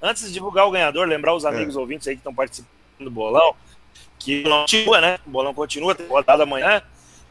antes 0.00 0.24
de 0.26 0.32
divulgar 0.32 0.66
o 0.66 0.70
ganhador, 0.70 1.08
lembrar 1.08 1.34
os 1.34 1.46
amigos 1.46 1.74
É. 1.74 1.78
ouvintes 1.78 2.06
aí 2.06 2.14
que 2.14 2.20
estão 2.20 2.34
participando 2.34 2.68
do 3.00 3.10
bolão, 3.10 3.54
que 4.18 4.42
continua, 4.42 5.00
né? 5.00 5.18
O 5.26 5.30
bolão 5.30 5.54
continua, 5.54 5.94
tem 5.94 6.06
rodada 6.06 6.42
amanhã, 6.42 6.82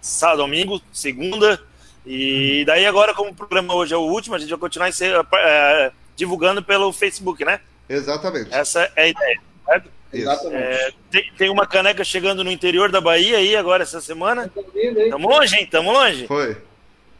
sábado, 0.01 0.39
domingo, 0.39 0.81
segunda. 0.91 1.61
E 2.05 2.63
daí 2.65 2.85
agora, 2.85 3.13
como 3.13 3.31
o 3.31 3.35
programa 3.35 3.75
hoje 3.75 3.93
é 3.93 3.97
o 3.97 4.01
último, 4.01 4.35
a 4.35 4.39
gente 4.39 4.49
vai 4.49 4.59
continuar 4.59 4.91
ser, 4.91 5.13
é, 5.35 5.91
divulgando 6.15 6.63
pelo 6.63 6.91
Facebook, 6.91 7.45
né? 7.45 7.59
Exatamente. 7.87 8.53
Essa 8.53 8.91
é 8.95 9.03
a 9.03 9.07
ideia. 9.07 9.39
certo? 9.65 9.89
Exatamente. 10.13 10.55
É, 10.55 10.91
tem, 11.09 11.31
tem 11.37 11.49
uma 11.49 11.67
caneca 11.67 12.03
chegando 12.03 12.43
no 12.43 12.51
interior 12.51 12.91
da 12.91 12.99
Bahia 12.99 13.37
aí 13.37 13.55
agora 13.55 13.83
essa 13.83 14.01
semana. 14.01 14.49
Tá? 14.49 14.61
Tamo 15.09 15.29
longe, 15.29 15.55
hein? 15.55 15.67
Tamo 15.69 15.91
longe. 15.91 16.27
Foi. 16.27 16.57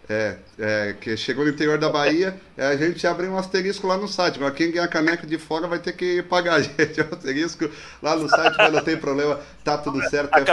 É, 0.10 0.36
é, 0.60 0.96
que 1.00 1.16
chegou 1.16 1.46
no 1.46 1.52
interior 1.52 1.78
da 1.78 1.90
Bahia, 1.90 2.36
é, 2.58 2.66
a 2.66 2.76
gente 2.76 3.08
abriu 3.08 3.32
um 3.32 3.38
asterisco 3.38 3.88
lá 3.88 3.96
no 3.96 4.10
site. 4.10 4.36
Agora, 4.36 4.54
quem 4.54 4.70
ganhar 4.70 4.88
caneca 4.90 5.26
de 5.26 5.38
fora 5.38 5.68
vai 5.68 5.80
ter 5.80 5.94
que 5.94 6.22
pagar 6.24 6.56
a 6.56 6.60
gente. 6.62 7.00
O 7.00 7.16
asterisco 7.16 7.70
lá 8.02 8.18
no 8.18 8.28
site, 8.28 8.58
mas 8.58 8.74
não 8.74 8.84
tem 8.84 8.98
problema, 8.98 9.40
tá 9.64 9.78
tudo 9.78 10.02
certo. 10.10 10.36
É 10.36 10.44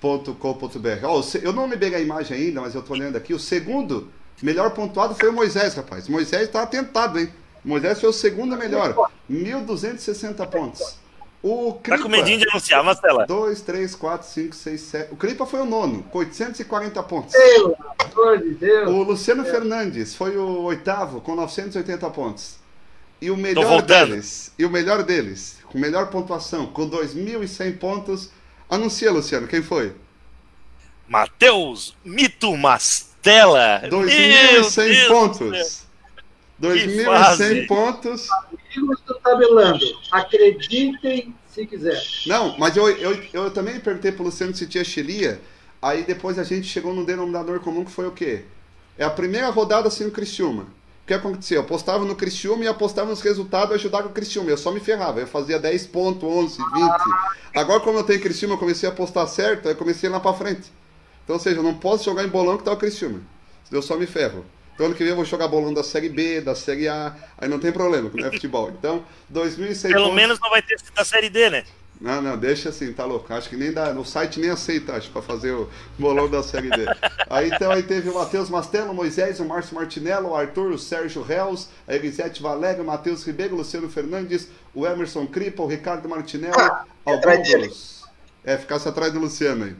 futebol.com.br. 0.00 1.04
Ó, 1.04 1.22
eu 1.42 1.52
não 1.52 1.68
me 1.68 1.76
peguei 1.76 1.98
a 1.98 2.02
imagem 2.02 2.36
ainda, 2.36 2.60
mas 2.62 2.74
eu 2.74 2.82
tô 2.82 2.94
olhando 2.94 3.16
aqui. 3.16 3.34
O 3.34 3.38
segundo 3.38 4.08
melhor 4.42 4.70
pontuado 4.70 5.14
foi 5.14 5.28
o 5.28 5.32
Moisés, 5.32 5.74
rapaz. 5.74 6.08
Moisés 6.08 6.48
tá 6.48 6.62
atentado, 6.62 7.18
hein? 7.18 7.30
Moisés 7.62 8.00
foi 8.00 8.08
o 8.08 8.12
segundo 8.12 8.56
melhor, 8.56 8.94
1.260 9.30 10.46
pontos. 10.48 10.98
O 11.42 11.74
Cripa, 11.74 11.96
tá 11.96 12.02
com 12.02 12.08
medinho 12.08 12.38
de 12.38 12.48
anunciar, 12.48 12.82
Marcela. 12.82 13.26
2, 13.26 13.60
3, 13.62 13.94
4, 13.94 14.28
5, 14.28 14.54
6, 14.54 14.80
7. 14.80 15.12
O 15.12 15.16
Cripa 15.16 15.46
foi 15.46 15.60
o 15.60 15.64
nono, 15.64 16.02
com 16.04 16.18
840 16.18 17.02
pontos. 17.02 17.32
Pelo 17.32 17.76
amor 17.98 18.38
de 18.38 18.50
Deus. 18.50 18.90
O 18.90 19.02
Luciano 19.02 19.42
Deus. 19.42 19.54
Fernandes 19.54 20.14
foi 20.14 20.36
o 20.36 20.62
oitavo, 20.62 21.20
com 21.20 21.34
980 21.34 22.10
pontos. 22.10 22.56
E 23.22 23.30
o 23.30 23.36
melhor 23.36 23.82
deles, 23.82 24.52
e 24.58 24.64
o 24.64 24.70
melhor 24.70 25.02
deles, 25.02 25.58
com 25.66 25.78
melhor 25.78 26.08
pontuação, 26.08 26.66
com 26.66 26.88
2.100 26.88 27.78
pontos. 27.78 28.30
Anuncia, 28.70 29.10
Luciano, 29.10 29.48
quem 29.48 29.62
foi? 29.62 29.92
Matheus 31.08 31.96
Mito 32.04 32.56
Mastella. 32.56 33.82
2.100 33.90 35.08
pontos. 35.08 35.86
2.100 36.62 37.66
pontos. 37.66 38.28
Amigos 38.30 39.00
do 39.04 39.14
tabelando, 39.14 39.84
acreditem 40.12 41.34
se 41.48 41.66
quiser. 41.66 42.00
Não, 42.26 42.56
mas 42.58 42.76
eu, 42.76 42.88
eu, 42.88 43.20
eu 43.32 43.50
também 43.50 43.80
perguntei 43.80 44.12
para 44.12 44.22
o 44.22 44.26
Luciano 44.26 44.54
se 44.54 44.68
tinha 44.68 44.84
Chilia, 44.84 45.40
aí 45.82 46.04
depois 46.04 46.38
a 46.38 46.44
gente 46.44 46.68
chegou 46.68 46.94
num 46.94 47.04
denominador 47.04 47.58
comum 47.58 47.84
que 47.84 47.90
foi 47.90 48.06
o 48.06 48.12
quê? 48.12 48.44
É 48.96 49.02
a 49.02 49.10
primeira 49.10 49.48
rodada 49.50 49.90
sem 49.90 50.06
o 50.06 50.12
Criciúma. 50.12 50.66
Que 51.10 51.14
aconteceu? 51.14 51.56
Eu 51.56 51.62
apostava 51.64 52.04
no 52.04 52.14
Criciúma 52.14 52.62
e 52.62 52.68
apostava 52.68 53.10
nos 53.10 53.20
resultados 53.20 53.72
e 53.72 53.74
ajudava 53.74 54.06
o 54.06 54.12
Criciúma. 54.12 54.48
Eu 54.48 54.56
só 54.56 54.70
me 54.70 54.78
ferrava. 54.78 55.18
Eu 55.18 55.26
fazia 55.26 55.58
10 55.58 55.88
pontos, 55.88 56.22
11, 56.22 56.56
20. 56.56 56.90
Agora, 57.52 57.80
como 57.80 57.98
eu 57.98 58.04
tenho 58.04 58.20
Criciúma, 58.20 58.54
eu 58.54 58.58
comecei 58.58 58.88
a 58.88 58.92
apostar 58.92 59.26
certo, 59.26 59.68
eu 59.68 59.74
comecei 59.74 60.08
lá 60.08 60.20
para 60.20 60.32
frente. 60.34 60.70
Então, 61.24 61.34
ou 61.34 61.40
seja, 61.40 61.56
eu 61.56 61.64
não 61.64 61.74
posso 61.74 62.04
jogar 62.04 62.22
em 62.22 62.28
bolão 62.28 62.56
que 62.56 62.62
tá 62.62 62.70
o 62.70 62.76
Criciúma. 62.76 63.20
Eu 63.72 63.82
só 63.82 63.96
me 63.96 64.06
ferro. 64.06 64.46
Então 64.72 64.86
ano 64.86 64.94
que 64.94 65.02
vem 65.02 65.10
eu 65.10 65.16
vou 65.16 65.24
jogar 65.24 65.48
bolão 65.48 65.74
da 65.74 65.82
Série 65.82 66.08
B, 66.08 66.42
da 66.42 66.54
Série 66.54 66.86
A, 66.86 67.12
aí 67.36 67.48
não 67.48 67.58
tem 67.58 67.72
problema, 67.72 68.08
não 68.14 68.28
é 68.28 68.30
futebol. 68.30 68.70
Então, 68.70 69.04
2.100 69.34 69.88
Pelo 69.88 70.04
pontos... 70.04 70.14
menos 70.14 70.38
não 70.38 70.48
vai 70.48 70.62
ter 70.62 70.78
da 70.94 71.04
Série 71.04 71.28
D, 71.28 71.50
né? 71.50 71.64
Não, 72.00 72.22
não, 72.22 72.38
deixa 72.38 72.70
assim, 72.70 72.92
tá 72.94 73.04
louco. 73.04 73.32
Acho 73.34 73.50
que 73.50 73.56
nem 73.56 73.70
dá, 73.70 73.92
no 73.92 74.06
site 74.06 74.40
nem 74.40 74.48
aceita, 74.48 74.94
acho, 74.94 75.10
pra 75.10 75.20
fazer 75.20 75.50
o 75.50 75.68
bolão 75.98 76.30
da 76.30 76.42
Série 76.42 76.70
D. 76.70 76.86
Aí 77.28 77.50
então 77.50 77.70
aí 77.70 77.82
teve 77.82 78.08
o 78.08 78.14
Matheus 78.14 78.48
Mastelo, 78.48 78.92
o 78.92 78.94
Moisés, 78.94 79.38
o 79.38 79.44
Márcio 79.44 79.74
Martinello, 79.74 80.30
o 80.30 80.34
Arthur, 80.34 80.70
o 80.70 80.78
Sérgio 80.78 81.22
Reus, 81.22 81.68
a 81.86 81.94
Elisete 81.94 82.42
Valério, 82.42 82.82
o 82.82 82.86
Matheus 82.86 83.22
Ribeiro, 83.26 83.54
o 83.54 83.58
Luciano 83.58 83.90
Fernandes, 83.90 84.48
o 84.74 84.86
Emerson 84.86 85.26
Cripa, 85.26 85.62
o 85.62 85.66
Ricardo 85.66 86.08
Martinello, 86.08 86.58
ah, 86.58 86.86
alguns. 87.04 88.02
É, 88.42 88.56
ficasse 88.56 88.88
atrás 88.88 89.12
do 89.12 89.20
Luciano 89.20 89.64
aí. 89.64 89.76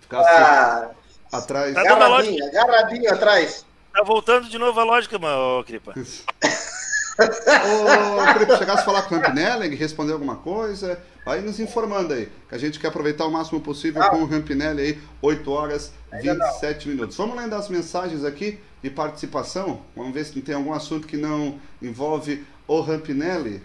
Ficasse 0.00 0.28
ah, 0.28 0.90
atrás. 1.30 1.74
Tá 1.74 1.80
agarradinho, 1.80 2.44
agarradinho 2.44 3.12
atrás. 3.12 3.64
Tá 3.92 4.02
voltando 4.02 4.48
de 4.48 4.58
novo 4.58 4.80
a 4.80 4.84
lógica, 4.84 5.16
mano, 5.16 5.62
Cripa. 5.64 5.94
Ô, 7.18 8.34
Cripa, 8.34 8.58
chegasse 8.58 8.82
a 8.82 8.84
falar 8.84 9.02
com 9.02 9.14
o 9.14 9.18
Rampinelli, 9.18 9.74
responder 9.74 10.12
alguma 10.12 10.36
coisa, 10.36 10.98
vai 11.24 11.40
nos 11.40 11.58
informando 11.58 12.12
aí, 12.12 12.28
que 12.48 12.54
a 12.54 12.58
gente 12.58 12.78
quer 12.78 12.88
aproveitar 12.88 13.24
o 13.24 13.30
máximo 13.30 13.60
possível 13.60 14.02
ah. 14.02 14.10
com 14.10 14.18
o 14.18 14.26
Rampinelli 14.26 14.82
aí, 14.82 14.98
8 15.22 15.50
horas 15.50 15.92
27 16.12 16.88
minutos. 16.88 17.16
Vamos 17.16 17.36
lendo 17.36 17.54
as 17.54 17.68
mensagens 17.68 18.24
aqui 18.24 18.58
de 18.82 18.90
participação, 18.90 19.80
vamos 19.96 20.12
ver 20.12 20.24
se 20.24 20.40
tem 20.42 20.54
algum 20.54 20.74
assunto 20.74 21.06
que 21.06 21.16
não 21.16 21.58
envolve 21.80 22.44
o 22.68 22.80
Rampinelli. 22.80 23.62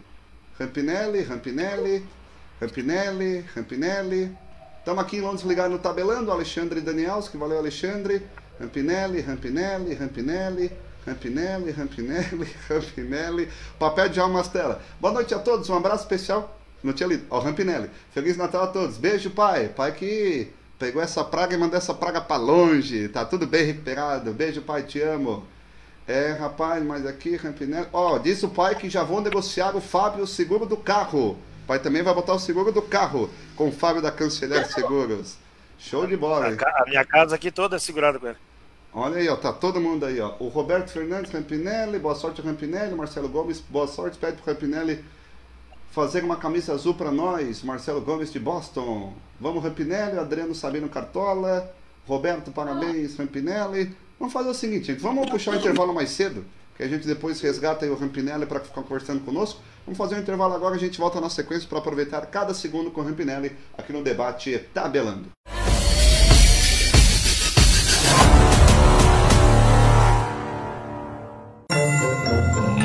Rampinelli, 0.57 1.21
Rampinelli, 1.23 2.05
Rampinelli, 2.59 3.45
Rampinelli. 3.53 4.37
Estamos 4.79 5.03
aqui 5.03 5.17
em 5.17 5.21
Londres 5.21 5.43
ligado 5.43 5.71
no 5.71 5.79
Tabelando, 5.79 6.31
Alexandre 6.31 6.79
Danielski, 6.79 7.37
valeu 7.37 7.57
Alexandre. 7.57 8.21
Rampinelli, 8.59 9.21
Rampinelli, 9.21 9.93
Rampinelli, 9.95 10.71
Rampinelli, 11.05 11.71
Rampinelli, 11.71 12.55
Rampinelli. 12.69 13.49
Papel 13.79 14.09
de 14.09 14.19
alma 14.19 14.35
Mastela. 14.35 14.81
Boa 14.99 15.13
noite 15.13 15.33
a 15.33 15.39
todos, 15.39 15.69
um 15.69 15.75
abraço 15.75 16.03
especial. 16.03 16.57
Não 16.83 16.93
tinha 16.93 17.07
lido. 17.07 17.25
Ó, 17.29 17.39
Rampinelli. 17.39 17.89
Feliz 18.11 18.37
Natal 18.37 18.63
a 18.63 18.67
todos. 18.67 18.97
Beijo, 18.97 19.29
pai. 19.31 19.69
Pai 19.69 19.91
que 19.91 20.51
pegou 20.79 21.01
essa 21.01 21.23
praga 21.23 21.53
e 21.53 21.57
mandou 21.57 21.77
essa 21.77 21.93
praga 21.93 22.19
para 22.21 22.37
longe. 22.37 23.07
Tá 23.09 23.23
tudo 23.23 23.45
bem 23.45 23.65
recuperado. 23.65 24.33
Beijo, 24.33 24.61
pai, 24.61 24.83
te 24.83 25.01
amo. 25.01 25.45
É, 26.07 26.31
rapaz, 26.31 26.83
mas 26.83 27.05
aqui, 27.05 27.35
Rampinelli. 27.35 27.87
Ó, 27.93 28.17
disse 28.17 28.45
o 28.45 28.49
pai 28.49 28.75
que 28.75 28.89
já 28.89 29.03
vão 29.03 29.21
negociar 29.21 29.75
o 29.75 29.81
Fábio 29.81 30.23
o 30.23 30.27
seguro 30.27 30.65
do 30.65 30.77
carro. 30.77 31.31
O 31.63 31.67
pai 31.67 31.79
também 31.79 32.01
vai 32.01 32.13
botar 32.13 32.33
o 32.33 32.39
seguro 32.39 32.71
do 32.71 32.81
carro 32.81 33.29
com 33.55 33.69
o 33.69 33.71
Fábio 33.71 34.01
da 34.01 34.11
Canceler 34.11 34.67
Seguros. 34.67 35.37
Show 35.77 36.05
de 36.05 36.17
bola, 36.17 36.49
hein? 36.49 36.57
A 36.59 36.85
minha 36.87 37.05
casa 37.05 37.35
aqui 37.35 37.51
toda 37.51 37.75
é 37.75 37.79
segurada 37.79 38.19
com 38.19 38.27
ele. 38.27 38.37
Olha 38.93 39.17
aí, 39.17 39.29
ó, 39.29 39.37
tá 39.37 39.53
todo 39.53 39.79
mundo 39.79 40.05
aí, 40.05 40.19
ó. 40.19 40.35
O 40.37 40.49
Roberto 40.49 40.89
Fernandes 40.91 41.31
Rampinelli, 41.31 41.97
boa 41.97 42.13
sorte 42.13 42.41
Rampinelli, 42.41 42.93
Marcelo 42.93 43.29
Gomes, 43.29 43.61
boa 43.69 43.87
sorte, 43.87 44.17
pede 44.17 44.41
pro 44.41 44.51
Rampinelli 44.51 45.01
fazer 45.91 46.25
uma 46.25 46.35
camisa 46.35 46.73
azul 46.73 46.93
para 46.93 47.09
nós, 47.09 47.63
Marcelo 47.63 48.01
Gomes 48.01 48.33
de 48.33 48.39
Boston. 48.39 49.13
Vamos 49.39 49.63
Rampinelli, 49.63 50.19
Adriano 50.19 50.53
Sabino 50.53 50.89
Cartola, 50.89 51.73
Roberto, 52.05 52.51
parabéns, 52.51 53.15
Rampinelli. 53.15 53.95
Vamos 54.19 54.33
fazer 54.33 54.49
o 54.49 54.53
seguinte, 54.53 54.87
gente, 54.87 55.01
vamos 55.01 55.29
puxar 55.29 55.51
o 55.51 55.55
intervalo 55.55 55.93
mais 55.93 56.09
cedo, 56.09 56.43
que 56.75 56.83
a 56.83 56.87
gente 56.87 57.07
depois 57.07 57.39
resgata 57.39 57.85
aí 57.85 57.91
o 57.91 57.95
Rampinelli 57.95 58.45
para 58.45 58.59
ficar 58.59 58.81
conversando 58.81 59.23
conosco. 59.23 59.61
Vamos 59.85 59.97
fazer 59.97 60.15
um 60.15 60.19
intervalo 60.19 60.53
agora, 60.53 60.75
a 60.75 60.79
gente 60.79 60.99
volta 60.99 61.21
na 61.21 61.29
sequência 61.29 61.67
para 61.67 61.79
aproveitar 61.79 62.25
cada 62.25 62.53
segundo 62.53 62.91
com 62.91 62.99
o 62.99 63.05
Rampinelli 63.05 63.55
aqui 63.77 63.93
no 63.93 64.03
debate 64.03 64.59
Tabelando. 64.73 65.29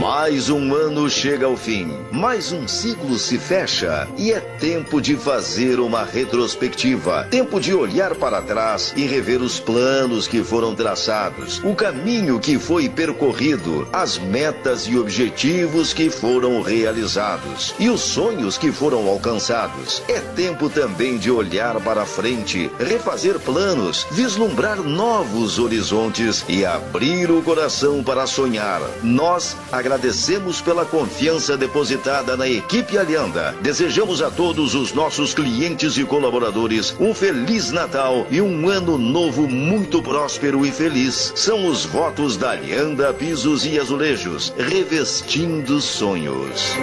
Mais 0.09 0.49
um 0.49 0.73
ano 0.73 1.11
chega 1.11 1.47
ao 1.47 1.57
fim, 1.57 1.93
mais 2.13 2.53
um 2.53 2.69
ciclo 2.69 3.19
se 3.19 3.41
fecha. 3.41 4.07
E 4.17 4.31
é 4.31 4.39
tempo 4.39 5.01
de 5.01 5.17
fazer 5.17 5.81
uma 5.81 6.05
retrospectiva. 6.05 7.27
Tempo 7.29 7.59
de 7.59 7.75
olhar 7.75 8.15
para 8.15 8.41
trás 8.41 8.95
e 8.97 9.05
rever 9.05 9.43
os 9.43 9.59
planos 9.59 10.29
que 10.29 10.45
foram 10.45 10.77
traçados, 10.77 11.61
o 11.65 11.75
caminho 11.75 12.39
que 12.39 12.57
foi 12.57 12.89
percorrido, 12.89 13.89
as 13.93 14.17
metas 14.17 14.87
e 14.87 14.97
objetivos 14.97 15.93
que 15.93 16.09
foram 16.09 16.63
realizados. 16.63 17.75
E 17.77 17.91
os 17.91 18.01
sonhos 18.01 18.57
que 18.57 18.71
foram 18.71 19.09
alcançados. 19.09 20.05
É 20.07 20.21
tempo 20.21 20.71
também 20.71 21.19
de 21.19 21.33
olhar 21.33 21.81
para 21.81 22.07
frente, 22.07 22.71
refazer 22.79 23.41
planos, 23.41 24.07
vislumbrar 24.13 24.81
novos 24.85 25.59
horizontes. 25.59 26.45
E 26.49 26.65
abrir 26.65 27.29
o 27.29 27.43
coração 27.43 28.05
para 28.05 28.25
sonhar. 28.25 28.81
Nós 29.03 29.57
agradecemos 29.73 29.96
agradecemos 29.97 30.61
pela 30.61 30.85
confiança 30.85 31.57
depositada 31.57 32.37
na 32.37 32.47
equipe 32.47 32.99
Alianda. 32.99 33.57
Desejamos 33.63 34.21
a 34.21 34.31
todos 34.31 34.75
os 34.75 34.93
nossos 34.93 35.33
clientes 35.33 35.97
e 35.97 36.05
colaboradores 36.05 36.95
um 37.01 37.15
feliz 37.15 37.73
Natal 37.73 38.27
e 38.31 38.43
um 38.43 38.69
ano 38.69 38.99
novo 38.99 39.49
muito 39.49 40.03
próspero 40.03 40.67
e 40.67 40.71
feliz. 40.71 41.33
São 41.35 41.67
os 41.67 41.87
votos 41.87 42.37
da 42.37 42.51
Alianda 42.51 43.13
Pisos 43.15 43.65
e 43.65 43.81
Azulejos, 43.81 44.53
revestindo 44.59 45.81
sonhos. 45.81 46.75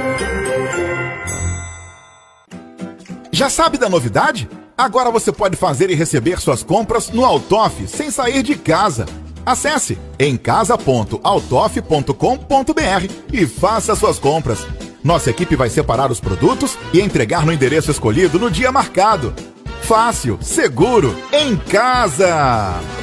Já 3.32 3.48
sabe 3.48 3.78
da 3.78 3.88
novidade? 3.88 4.50
Agora 4.76 5.12
você 5.12 5.32
pode 5.32 5.56
fazer 5.56 5.92
e 5.92 5.96
receber 5.96 6.40
suas 6.42 6.64
compras 6.64 7.12
no 7.12 7.24
Altoff 7.24 7.88
sem 7.88 8.10
sair 8.10 8.42
de 8.42 8.56
casa. 8.56 9.06
Acesse 9.46 9.98
emcasa.autof.com.br 10.20 13.14
e 13.32 13.46
faça 13.46 13.96
suas 13.96 14.20
compras. 14.20 14.66
Nossa 15.04 15.30
equipe 15.30 15.56
vai 15.56 15.70
separar 15.70 16.12
os 16.12 16.20
produtos 16.20 16.78
e 16.94 17.02
entregar 17.02 17.46
no 17.46 17.52
endereço 17.52 17.92
escolhido 17.92 18.40
no 18.40 18.50
dia 18.50 18.72
marcado. 18.72 19.34
Fácil, 19.82 20.40
seguro, 20.42 21.14
em 21.32 21.58
casa! 21.58 23.03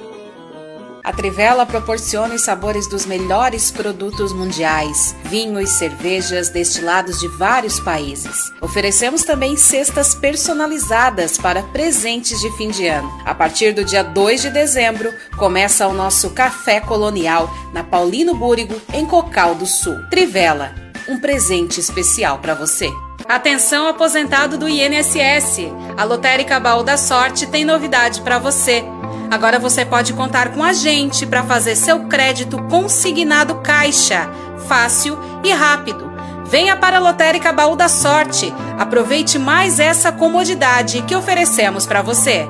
A 1.03 1.11
Trivela 1.11 1.65
proporciona 1.65 2.35
os 2.35 2.43
sabores 2.43 2.87
dos 2.87 3.05
melhores 3.07 3.71
produtos 3.71 4.31
mundiais, 4.31 5.15
vinhos, 5.23 5.71
cervejas, 5.71 6.49
destilados 6.49 7.19
de 7.19 7.27
vários 7.27 7.79
países. 7.79 8.51
Oferecemos 8.61 9.23
também 9.23 9.57
cestas 9.57 10.13
personalizadas 10.13 11.37
para 11.39 11.63
presentes 11.63 12.39
de 12.39 12.51
fim 12.55 12.69
de 12.69 12.87
ano. 12.87 13.11
A 13.25 13.33
partir 13.33 13.73
do 13.73 13.83
dia 13.83 14.03
2 14.03 14.43
de 14.43 14.49
dezembro, 14.51 15.11
começa 15.37 15.87
o 15.87 15.93
nosso 15.93 16.29
Café 16.31 16.79
Colonial 16.79 17.51
na 17.73 17.83
Paulino 17.83 18.35
Búrigo, 18.35 18.79
em 18.93 19.05
Cocal 19.05 19.55
do 19.55 19.65
Sul. 19.65 19.97
Trivela, 20.09 20.75
um 21.07 21.19
presente 21.19 21.79
especial 21.79 22.37
para 22.39 22.53
você. 22.53 22.89
Atenção 23.31 23.87
aposentado 23.87 24.57
do 24.57 24.67
INSS. 24.67 25.71
A 25.95 26.03
Lotérica 26.03 26.59
Baú 26.59 26.83
da 26.83 26.97
Sorte 26.97 27.47
tem 27.47 27.63
novidade 27.63 28.19
para 28.19 28.37
você. 28.37 28.83
Agora 29.31 29.57
você 29.57 29.85
pode 29.85 30.11
contar 30.11 30.51
com 30.51 30.61
a 30.61 30.73
gente 30.73 31.25
para 31.25 31.41
fazer 31.41 31.77
seu 31.77 32.09
crédito 32.09 32.61
consignado 32.63 33.55
caixa, 33.61 34.29
fácil 34.67 35.17
e 35.45 35.53
rápido. 35.53 36.11
Venha 36.47 36.75
para 36.75 36.97
a 36.97 36.99
Lotérica 36.99 37.53
Baú 37.53 37.77
da 37.77 37.87
Sorte. 37.87 38.53
Aproveite 38.77 39.39
mais 39.39 39.79
essa 39.79 40.11
comodidade 40.11 41.01
que 41.03 41.15
oferecemos 41.15 41.85
para 41.85 42.01
você. 42.01 42.49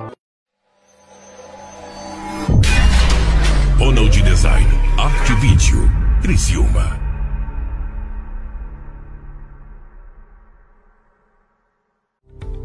Ronald 3.78 4.20
Design, 4.20 4.68
Arte 4.98 5.34
Vídeo, 5.34 5.88
Criciúma. 6.24 7.01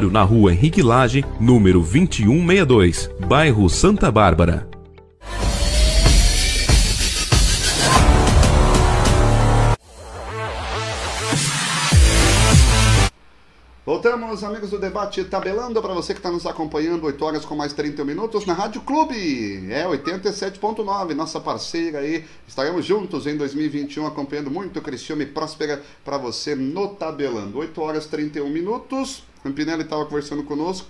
na 0.00 0.22
rua 0.22 0.52
Henrique 0.52 0.82
Lage, 0.82 1.22
número 1.38 1.80
2162, 1.80 3.10
bairro 3.28 3.68
Santa 3.68 4.10
Bárbara. 4.10 4.66
Voltamos, 13.84 14.42
amigos 14.42 14.70
do 14.70 14.78
debate 14.78 15.22
tabelando 15.24 15.82
para 15.82 15.92
você 15.92 16.14
que 16.14 16.20
está 16.20 16.30
nos 16.30 16.46
acompanhando 16.46 17.04
8 17.04 17.24
horas 17.24 17.44
com 17.44 17.54
mais 17.54 17.74
30 17.74 18.02
minutos 18.04 18.46
na 18.46 18.54
Rádio 18.54 18.80
Clube. 18.80 19.70
É 19.70 19.84
87.9, 19.86 21.12
nossa 21.14 21.38
parceira 21.38 21.98
aí. 21.98 22.24
Estaremos 22.48 22.86
juntos 22.86 23.26
em 23.26 23.36
2021 23.36 24.06
acompanhando 24.06 24.50
muito 24.50 24.80
Cristiano 24.80 25.20
e 25.20 25.26
Próspera 25.26 25.82
para 26.02 26.16
você 26.16 26.54
no 26.54 26.88
tabelando. 26.94 27.58
8 27.58 27.80
horas 27.82 28.06
31 28.06 28.48
minutos. 28.48 29.24
Rampinelli 29.44 29.82
estava 29.82 30.04
conversando 30.06 30.42
conosco. 30.42 30.88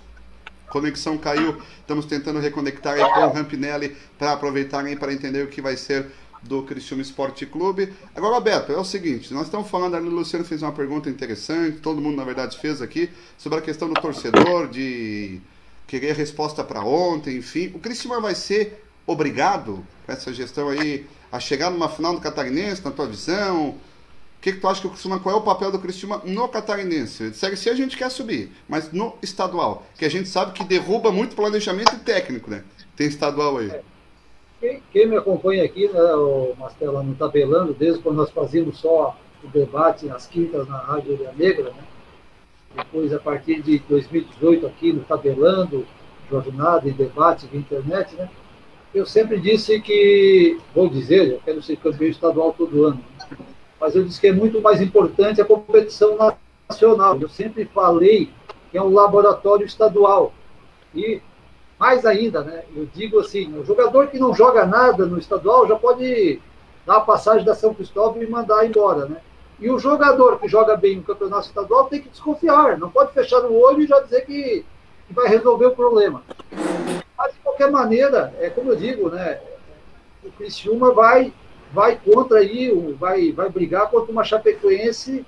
Conexão 0.69 1.17
caiu. 1.17 1.61
Estamos 1.79 2.05
tentando 2.05 2.39
reconectar 2.39 2.93
aí 2.93 3.13
com 3.13 3.27
o 3.27 3.33
Rampinelli 3.33 3.95
para 4.17 4.33
aproveitar 4.33 4.83
para 4.97 5.13
entender 5.13 5.43
o 5.43 5.47
que 5.47 5.61
vai 5.61 5.77
ser 5.77 6.07
do 6.43 6.63
Cristiano 6.63 7.01
Esporte 7.01 7.45
Clube. 7.45 7.93
Agora, 8.15 8.39
Beto, 8.39 8.71
é 8.71 8.77
o 8.77 8.83
seguinte, 8.83 9.33
nós 9.33 9.45
estamos 9.45 9.69
falando 9.69 9.95
o 9.95 10.09
Luciano 10.09 10.43
fez 10.43 10.61
uma 10.61 10.71
pergunta 10.71 11.09
interessante, 11.09 11.79
todo 11.79 12.01
mundo, 12.01 12.17
na 12.17 12.23
verdade, 12.23 12.57
fez 12.57 12.81
aqui, 12.81 13.09
sobre 13.37 13.59
a 13.59 13.61
questão 13.61 13.87
do 13.87 13.99
torcedor, 13.99 14.67
de 14.67 15.39
querer 15.87 16.15
resposta 16.15 16.63
para 16.63 16.83
ontem, 16.83 17.37
enfim. 17.37 17.71
O 17.73 17.79
Cristiano 17.79 18.21
vai 18.21 18.35
ser 18.35 18.83
obrigado, 19.07 19.85
com 20.05 20.11
essa 20.11 20.33
gestão 20.33 20.69
aí, 20.69 21.05
a 21.31 21.39
chegar 21.39 21.69
numa 21.69 21.89
final 21.89 22.13
do 22.13 22.21
Catarinense, 22.21 22.83
na 22.83 22.91
tua 22.91 23.07
visão? 23.07 23.75
Que, 24.43 24.51
que 24.51 24.59
tu 24.59 24.67
acha 24.67 24.81
que 24.81 24.87
o 24.87 24.89
Criciúma, 24.89 25.21
qual 25.21 25.35
é 25.35 25.37
o 25.39 25.41
papel 25.41 25.71
do 25.71 25.79
Criciúma 25.79 26.21
no 26.25 26.49
Catarinense? 26.49 27.33
Série 27.33 27.55
C 27.55 27.69
a 27.69 27.75
gente 27.75 27.95
quer 27.95 28.11
subir, 28.11 28.51
mas 28.67 28.91
no 28.91 29.15
estadual, 29.21 29.85
que 29.97 30.03
a 30.03 30.09
gente 30.09 30.27
sabe 30.27 30.51
que 30.51 30.65
derruba 30.65 31.13
muito 31.13 31.33
planejamento 31.33 31.97
técnico, 31.99 32.51
né? 32.51 32.61
Tem 32.93 33.07
estadual 33.07 33.59
aí. 33.59 33.71
Quem, 34.59 34.83
quem, 34.91 35.07
me 35.07 35.15
acompanha 35.15 35.63
aqui, 35.63 35.87
né, 35.87 36.01
o 36.15 36.53
Mastela 36.59 37.01
no 37.01 37.15
Tabelando, 37.15 37.73
desde 37.73 38.01
quando 38.01 38.17
nós 38.17 38.31
fazíamos 38.31 38.79
só 38.79 39.17
o 39.41 39.47
debate 39.47 40.07
nas 40.07 40.27
quintas 40.27 40.67
na 40.67 40.77
Rádio 40.77 41.13
Ilha 41.13 41.31
Negra, 41.37 41.69
né? 41.69 41.83
depois 42.75 43.13
a 43.13 43.19
partir 43.19 43.61
de 43.61 43.79
2018 43.87 44.67
aqui 44.67 44.91
no 44.91 45.05
Tabelando, 45.05 45.87
jornada 46.29 46.89
e 46.89 46.91
debate 46.91 47.47
via 47.47 47.61
internet, 47.61 48.13
né? 48.15 48.29
eu 48.93 49.05
sempre 49.05 49.39
disse 49.39 49.79
que, 49.79 50.57
vou 50.75 50.89
dizer, 50.89 51.31
eu 51.31 51.39
quero 51.45 51.63
ser 51.63 51.77
campeão 51.77 52.09
estadual 52.09 52.53
todo 52.53 52.83
ano, 52.83 52.97
né? 52.97 53.12
Mas 53.83 53.97
eu 53.97 54.05
disse 54.05 54.21
que 54.21 54.27
é 54.27 54.31
muito 54.31 54.61
mais 54.61 54.79
importante 54.79 55.41
a 55.41 55.45
competição 55.45 56.17
nacional. 56.69 57.19
Eu 57.19 57.27
sempre 57.27 57.65
falei 57.65 58.31
que 58.71 58.77
é 58.77 58.81
um 58.81 58.93
laboratório 58.93 59.65
estadual. 59.65 60.31
E 60.95 61.21
mais 61.77 62.05
ainda, 62.05 62.45
né? 62.45 62.63
Eu 62.73 62.85
digo 62.85 63.19
assim, 63.19 63.53
o 63.59 63.65
jogador 63.65 64.07
que 64.07 64.17
não 64.17 64.33
joga 64.33 64.65
nada 64.65 65.05
no 65.05 65.19
estadual 65.19 65.67
já 65.67 65.75
pode 65.75 66.39
dar 66.85 66.95
a 66.95 67.01
passagem 67.01 67.43
da 67.43 67.53
São 67.53 67.73
Cristóvão 67.73 68.23
e 68.23 68.25
mandar 68.25 68.65
embora, 68.65 69.05
né? 69.05 69.17
E 69.59 69.69
o 69.69 69.77
jogador 69.77 70.39
que 70.39 70.47
joga 70.47 70.77
bem 70.77 70.95
no 70.95 71.03
campeonato 71.03 71.47
estadual 71.47 71.87
tem 71.87 72.01
que 72.01 72.07
desconfiar, 72.07 72.77
não 72.77 72.89
pode 72.89 73.11
fechar 73.11 73.41
o 73.41 73.53
olho 73.53 73.81
e 73.81 73.87
já 73.87 73.99
dizer 73.99 74.25
que, 74.25 74.65
que 75.09 75.13
vai 75.13 75.27
resolver 75.27 75.65
o 75.65 75.75
problema. 75.75 76.23
Mas 77.17 77.33
de 77.33 77.39
qualquer 77.41 77.69
maneira, 77.69 78.33
é 78.39 78.49
como 78.49 78.71
eu 78.71 78.77
digo, 78.77 79.09
né? 79.09 79.41
O 80.23 80.31
Criciúma 80.31 80.93
vai 80.93 81.33
vai 81.73 81.99
contra 82.03 82.39
aí, 82.39 82.71
vai 82.99 83.31
vai 83.31 83.49
brigar 83.49 83.89
contra 83.89 84.11
uma 84.11 84.23
Chapecoense 84.23 85.25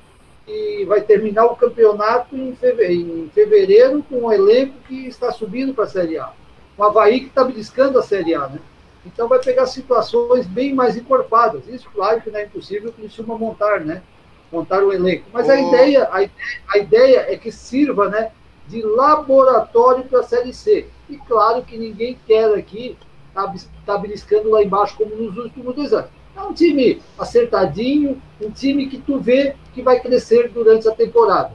e 0.48 0.86
vai 0.86 1.02
terminar 1.02 1.46
o 1.46 1.56
campeonato 1.56 2.36
em 2.36 2.56
fevereiro, 2.56 3.18
em 3.18 3.30
fevereiro 3.30 4.06
com 4.08 4.26
um 4.26 4.32
elenco 4.32 4.74
que 4.88 5.08
está 5.08 5.32
subindo 5.32 5.74
para 5.74 5.86
a 5.86 5.88
Série 5.88 6.18
A 6.18 6.32
o 6.78 6.84
Havaí 6.84 7.22
que 7.22 7.28
está 7.28 7.44
beliscando 7.44 8.00
a 8.00 8.04
Série 8.04 8.36
A, 8.36 8.48
né? 8.48 8.60
Então 9.06 9.28
vai 9.28 9.40
pegar 9.40 9.66
situações 9.68 10.46
bem 10.48 10.74
mais 10.74 10.98
encorpadas. 10.98 11.68
Isso, 11.68 11.90
claro, 11.94 12.22
que 12.22 12.32
não 12.32 12.40
é 12.40 12.46
impossível 12.46 12.92
que 12.92 13.04
costuma 13.04 13.38
montar, 13.38 13.82
né? 13.82 14.02
Montar 14.52 14.84
o 14.84 14.88
um 14.88 14.94
elenco. 14.94 15.26
Mas 15.32 15.48
oh. 15.48 15.52
a, 15.52 15.60
ideia, 15.60 16.04
a, 16.06 16.30
a 16.74 16.78
ideia 16.78 17.26
é 17.32 17.38
que 17.38 17.52
sirva, 17.52 18.10
né? 18.10 18.32
De 18.68 18.82
laboratório 18.82 20.06
para 20.06 20.22
a 20.22 20.24
Série 20.24 20.54
C. 20.54 20.88
E 21.08 21.18
claro 21.18 21.62
que 21.62 21.78
ninguém 21.78 22.18
quer 22.26 22.52
aqui 22.56 22.98
estar 23.30 23.48
tá, 23.48 23.56
tá 23.86 23.98
beliscando 23.98 24.50
lá 24.50 24.64
embaixo 24.64 24.98
como 24.98 25.16
nos 25.16 25.38
últimos 25.38 25.76
dois 25.76 25.94
anos. 25.94 26.10
É 26.36 26.42
um 26.42 26.54
time 26.54 27.02
acertadinho, 27.18 28.22
um 28.42 28.52
time 28.52 28.88
que 28.88 28.98
tu 28.98 29.20
vê 29.20 29.56
que 29.74 29.82
vai 29.82 30.00
crescer 30.00 30.50
durante 30.50 30.88
a 30.88 30.92
temporada. 30.92 31.54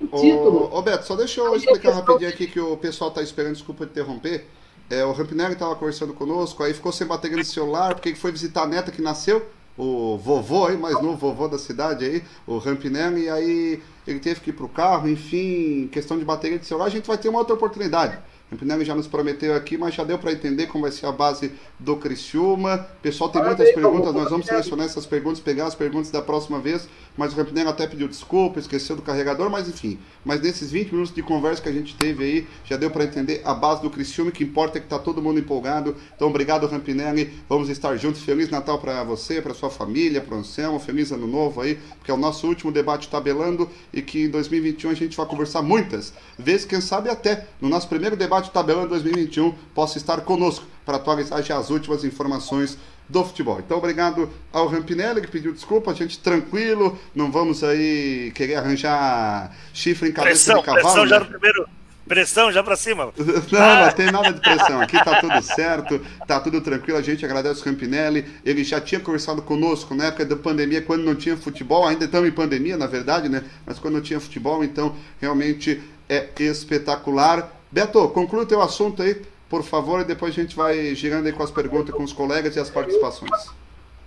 O 0.00 0.06
título. 0.06 0.68
Ô, 0.72 0.82
Beto, 0.82 1.06
só 1.06 1.14
deixa 1.14 1.40
eu 1.40 1.54
explicar 1.54 1.92
rapidinho 1.92 2.28
aqui 2.28 2.46
que 2.46 2.58
o 2.58 2.76
pessoal 2.76 3.10
está 3.10 3.22
esperando, 3.22 3.52
desculpa 3.52 3.84
interromper. 3.84 4.46
É, 4.90 5.04
o 5.04 5.12
Rampinelli 5.12 5.52
estava 5.52 5.74
conversando 5.76 6.12
conosco, 6.12 6.62
aí 6.62 6.74
ficou 6.74 6.92
sem 6.92 7.06
bateria 7.06 7.36
no 7.36 7.44
celular, 7.44 7.94
porque 7.94 8.14
foi 8.14 8.32
visitar 8.32 8.62
a 8.62 8.66
neta 8.66 8.90
que 8.90 9.00
nasceu, 9.00 9.46
o 9.76 10.18
vovô 10.18 10.66
aí, 10.66 10.76
mais 10.76 10.94
novo 11.00 11.16
vovô 11.16 11.48
da 11.48 11.58
cidade 11.58 12.04
aí, 12.04 12.22
o 12.46 12.58
Rampinelli, 12.58 13.22
e 13.22 13.30
aí 13.30 13.82
ele 14.06 14.18
teve 14.18 14.40
que 14.40 14.50
ir 14.50 14.52
pro 14.52 14.68
carro, 14.68 15.08
enfim, 15.08 15.88
questão 15.90 16.18
de 16.18 16.24
bateria 16.24 16.58
de 16.58 16.66
celular, 16.66 16.86
a 16.86 16.90
gente 16.90 17.06
vai 17.06 17.16
ter 17.16 17.28
uma 17.28 17.38
outra 17.38 17.54
oportunidade. 17.54 18.18
O 18.52 18.54
Rampinelli 18.54 18.84
já 18.84 18.94
nos 18.94 19.06
prometeu 19.06 19.56
aqui, 19.56 19.78
mas 19.78 19.94
já 19.94 20.04
deu 20.04 20.18
para 20.18 20.30
entender 20.30 20.66
como 20.66 20.82
vai 20.82 20.92
ser 20.92 21.06
a 21.06 21.12
base 21.12 21.52
do 21.78 21.96
Criciúma. 21.96 22.86
O 22.98 23.00
pessoal 23.00 23.30
tem 23.30 23.42
muitas 23.42 23.72
perguntas, 23.72 24.12
nós 24.12 24.28
vamos 24.28 24.44
selecionar 24.44 24.84
essas 24.84 25.06
perguntas, 25.06 25.40
pegar 25.40 25.66
as 25.66 25.74
perguntas 25.74 26.10
da 26.10 26.20
próxima 26.20 26.60
vez 26.60 26.86
mas 27.16 27.32
o 27.32 27.36
Rampinelli 27.36 27.68
até 27.68 27.86
pediu 27.86 28.08
desculpa, 28.08 28.58
esqueceu 28.58 28.96
do 28.96 29.02
carregador, 29.02 29.50
mas 29.50 29.68
enfim. 29.68 29.98
Mas 30.24 30.40
nesses 30.40 30.70
20 30.70 30.92
minutos 30.92 31.14
de 31.14 31.22
conversa 31.22 31.62
que 31.62 31.68
a 31.68 31.72
gente 31.72 31.94
teve 31.94 32.24
aí, 32.24 32.46
já 32.64 32.76
deu 32.76 32.90
para 32.90 33.04
entender 33.04 33.42
a 33.44 33.54
base 33.54 33.82
do 33.82 33.90
Criciúma, 33.90 34.30
que 34.30 34.42
importa 34.42 34.78
é 34.78 34.80
que 34.80 34.86
tá 34.86 34.98
todo 34.98 35.20
mundo 35.20 35.38
empolgado. 35.38 35.94
Então, 36.14 36.28
obrigado, 36.28 36.66
Rampinelli. 36.66 37.32
Vamos 37.48 37.68
estar 37.68 37.96
juntos. 37.96 38.22
Feliz 38.22 38.48
Natal 38.48 38.78
para 38.78 39.04
você, 39.04 39.42
para 39.42 39.52
sua 39.52 39.70
família, 39.70 40.20
para 40.20 40.34
o 40.34 40.38
Anselmo. 40.38 40.78
Feliz 40.78 41.12
Ano 41.12 41.26
Novo 41.26 41.60
aí, 41.60 41.78
porque 41.98 42.10
é 42.10 42.14
o 42.14 42.16
nosso 42.16 42.46
último 42.46 42.72
debate 42.72 43.08
tabelando 43.08 43.68
e 43.92 44.00
que 44.00 44.24
em 44.24 44.30
2021 44.30 44.90
a 44.90 44.94
gente 44.94 45.16
vai 45.16 45.26
conversar 45.26 45.62
muitas 45.62 46.12
vezes, 46.38 46.64
quem 46.64 46.80
sabe 46.80 47.10
até 47.10 47.46
no 47.60 47.68
nosso 47.68 47.88
primeiro 47.88 48.16
debate 48.16 48.41
tabelando 48.50 48.88
2021 48.88 49.52
possa 49.74 49.98
estar 49.98 50.20
conosco 50.22 50.66
para 50.84 50.96
atualizar 50.96 51.40
as 51.40 51.70
últimas 51.70 52.04
informações 52.04 52.78
do 53.08 53.24
futebol. 53.24 53.60
Então, 53.60 53.78
obrigado 53.78 54.30
ao 54.52 54.66
Rampinelli, 54.66 55.20
que 55.20 55.28
pediu 55.28 55.52
desculpa, 55.52 55.90
a 55.90 55.94
gente 55.94 56.18
tranquilo, 56.18 56.98
não 57.14 57.30
vamos 57.30 57.62
aí 57.62 58.32
querer 58.34 58.56
arranjar 58.56 59.54
chifre 59.72 60.08
em 60.08 60.12
cabeça 60.12 60.52
pressão, 60.52 60.60
de 60.60 60.64
cavalo. 60.64 60.82
Pressão 60.82 61.02
né? 61.04 61.08
já 61.08 61.20
no 61.20 61.26
primeiro, 61.26 61.68
Pressão 62.06 62.52
já 62.52 62.62
pra 62.62 62.76
cima. 62.76 63.12
Não, 63.50 63.86
não 63.86 63.92
tem 63.92 64.10
nada 64.10 64.32
de 64.32 64.40
pressão. 64.40 64.80
Aqui 64.80 65.02
tá 65.02 65.20
tudo 65.20 65.40
certo, 65.42 66.00
tá 66.26 66.40
tudo 66.40 66.60
tranquilo. 66.60 66.98
A 66.98 67.02
gente 67.02 67.24
agradece 67.24 67.60
o 67.60 67.64
Campinelli. 67.64 68.26
Ele 68.44 68.64
já 68.64 68.80
tinha 68.80 69.00
conversado 69.00 69.40
conosco 69.40 69.94
na 69.94 70.06
época 70.06 70.26
da 70.26 70.36
pandemia, 70.36 70.82
quando 70.82 71.04
não 71.04 71.14
tinha 71.14 71.36
futebol. 71.36 71.86
Ainda 71.86 72.04
estamos 72.04 72.28
em 72.28 72.32
pandemia, 72.32 72.76
na 72.76 72.86
verdade, 72.86 73.28
né? 73.28 73.44
Mas 73.64 73.78
quando 73.78 73.94
não 73.94 74.00
tinha 74.00 74.18
futebol, 74.18 74.64
então 74.64 74.96
realmente 75.20 75.80
é 76.08 76.28
espetacular. 76.40 77.50
Beto, 77.72 78.06
conclua 78.10 78.42
o 78.42 78.46
teu 78.46 78.60
assunto 78.60 79.02
aí, 79.02 79.22
por 79.48 79.62
favor, 79.62 80.02
e 80.02 80.04
depois 80.04 80.32
a 80.32 80.42
gente 80.42 80.54
vai 80.54 80.94
girando 80.94 81.24
aí 81.24 81.32
com 81.32 81.42
as 81.42 81.50
perguntas 81.50 81.94
com 81.94 82.02
os 82.02 82.12
colegas 82.12 82.54
e 82.54 82.60
as 82.60 82.68
participações. 82.68 83.50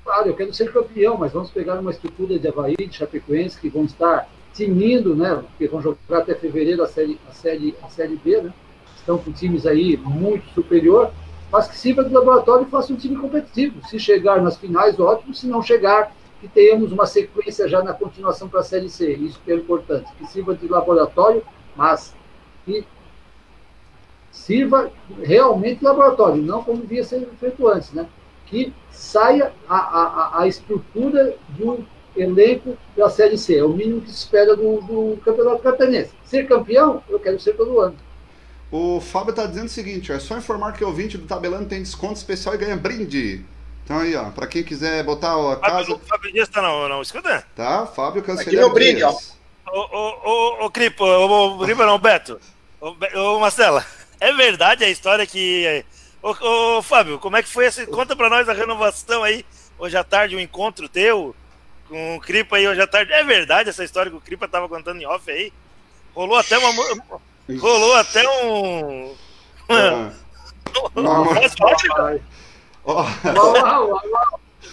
Claro, 0.04 0.30
eu 0.30 0.36
quero 0.36 0.54
ser 0.54 0.72
campeão, 0.72 1.18
mas 1.18 1.32
vamos 1.32 1.50
pegar 1.50 1.80
uma 1.80 1.90
estrutura 1.90 2.38
de 2.38 2.48
Havaí, 2.48 2.76
de 2.76 2.96
Chapecoense, 2.96 3.60
que 3.60 3.68
vão 3.68 3.86
estar 3.86 4.30
tinindo, 4.54 5.16
né? 5.16 5.34
Porque 5.34 5.68
vão 5.68 5.82
jogar 5.82 6.20
até 6.20 6.36
fevereiro 6.36 6.84
a 6.84 6.88
série, 6.88 7.20
a 7.28 7.34
série, 7.34 7.76
a 7.82 7.90
série 7.90 8.16
B, 8.16 8.40
né? 8.40 8.54
Estão 8.96 9.18
com 9.18 9.32
times 9.32 9.66
aí 9.66 9.98
muito 9.98 10.48
superior, 10.54 11.12
mas 11.52 11.68
que 11.68 11.76
sirva 11.76 12.04
de 12.04 12.14
laboratório 12.14 12.68
e 12.68 12.70
faça 12.70 12.94
um 12.94 12.96
time 12.96 13.16
competitivo. 13.16 13.84
Se 13.88 14.00
chegar 14.00 14.44
nas 14.44 14.58
finais, 14.58 15.00
ótimo. 15.00 15.34
Se 15.34 15.48
não 15.48 15.64
chegar, 15.64 16.16
que 16.40 16.48
tenhamos 16.48 16.92
uma 16.92 17.08
sequência 17.08 17.68
já 17.68 17.82
na 17.82 17.94
continuação 17.94 18.48
para 18.48 18.60
a 18.60 18.64
série 18.64 18.90
C. 18.90 19.12
Isso 19.12 19.42
que 19.44 19.52
é 19.52 19.56
importante. 19.56 20.08
Que 20.20 20.28
sirva 20.28 20.54
de 20.54 20.68
laboratório, 20.68 21.42
mas 21.76 22.14
que 22.64 22.86
sirva 24.36 24.92
realmente 25.24 25.80
de 25.80 25.86
laboratório, 25.86 26.42
não 26.42 26.64
como 26.64 26.82
devia 26.82 27.04
ser 27.04 27.28
feito 27.40 27.68
antes, 27.68 27.92
né? 27.94 28.06
Que 28.46 28.74
saia 28.92 29.52
a, 29.68 29.76
a, 29.76 30.42
a 30.42 30.48
estrutura 30.48 31.36
do 31.50 31.86
elenco 32.16 32.78
da 32.96 33.10
Série 33.10 33.38
C. 33.38 33.58
É 33.58 33.64
o 33.64 33.70
mínimo 33.70 34.02
que 34.02 34.10
se 34.10 34.18
espera 34.18 34.56
do, 34.56 34.82
do 34.82 35.18
Campeonato 35.24 35.64
Catarinense. 35.64 36.12
Ser 36.24 36.48
campeão, 36.48 37.02
eu 37.10 37.20
quero 37.20 37.40
ser 37.40 37.54
todo 37.54 37.80
ano. 37.80 37.96
O 38.72 39.00
Fábio 39.00 39.32
está 39.32 39.46
dizendo 39.46 39.66
o 39.66 39.70
seguinte: 39.70 40.12
é 40.12 40.20
só 40.20 40.38
informar 40.38 40.74
que 40.74 40.84
o 40.84 40.88
ouvinte 40.88 41.18
do 41.18 41.26
Tabelando 41.26 41.70
tem 41.70 41.82
desconto 41.82 42.16
especial 42.16 42.56
e 42.56 42.58
ganha 42.60 42.76
brinde. 42.76 43.44
Então 43.84 44.00
aí, 44.00 44.16
ó, 44.16 44.32
para 44.32 44.48
quem 44.48 44.64
quiser 44.64 45.04
botar 45.04 45.34
a 45.34 45.56
casa. 45.58 45.86
Fábio, 45.86 46.02
Fábio 46.08 46.34
Dias 46.34 46.50
tá 46.50 46.62
não, 46.62 46.90
não 46.90 47.02
escuta? 47.02 47.46
Tá, 47.56 47.86
Fábio 47.86 48.22
Cancelheiro. 48.22 48.66
Aqui 48.66 48.72
o 48.72 48.74
brinde, 48.74 49.04
ó. 49.04 49.12
Ô, 49.68 49.80
ô, 49.80 50.64
ô, 50.64 50.66
ô 50.66 50.72
Cripo, 50.72 51.04
ô, 51.04 51.58
ô, 51.58 51.68
não, 51.68 52.00
Beto, 52.00 52.40
ô, 52.80 52.96
ô, 53.16 53.40
Marcela, 53.40 53.86
é 54.20 54.34
verdade 54.34 54.84
a 54.84 54.90
história 54.90 55.26
que. 55.26 55.84
Ô, 56.22 56.78
ô, 56.78 56.82
Fábio, 56.82 57.20
como 57.20 57.38
é 57.38 57.44
que 57.44 57.50
foi 57.50 57.66
essa. 57.66 57.86
Conta 57.88 58.16
pra 58.16 58.30
nós 58.30 58.50
a 58.50 58.54
renovação 58.54 59.24
aí, 59.24 59.46
hoje 59.78 59.96
à 59.96 60.04
tarde, 60.04 60.36
um 60.36 60.40
encontro 60.40 60.90
teu 60.90 61.36
com 61.88 62.16
o 62.16 62.20
Cripa 62.20 62.58
aí 62.58 62.68
hoje 62.68 62.82
à 62.82 62.88
tarde. 62.88 63.14
É 63.14 63.24
verdade 63.24 63.70
essa 63.70 63.84
história 63.84 64.10
que 64.12 64.18
o 64.18 64.22
Cripa 64.22 64.48
tava 64.48 64.68
contando 64.68 65.02
em 65.02 65.06
off 65.06 65.30
aí? 65.30 65.52
Rolou 66.14 66.38
até 66.38 66.58
uma. 66.58 66.72
Rolou 67.60 67.96
até 67.96 68.28
um. 68.44 69.16
Ah. 72.88 73.06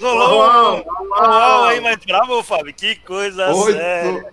Rolou 0.00 0.78
um 0.78 1.08
uau 1.08 1.64
aí 1.64 1.80
mais 1.80 1.96
bravo, 1.98 2.42
Fábio. 2.42 2.74
Que 2.74 2.96
coisa 2.96 3.54
séria. 3.54 4.32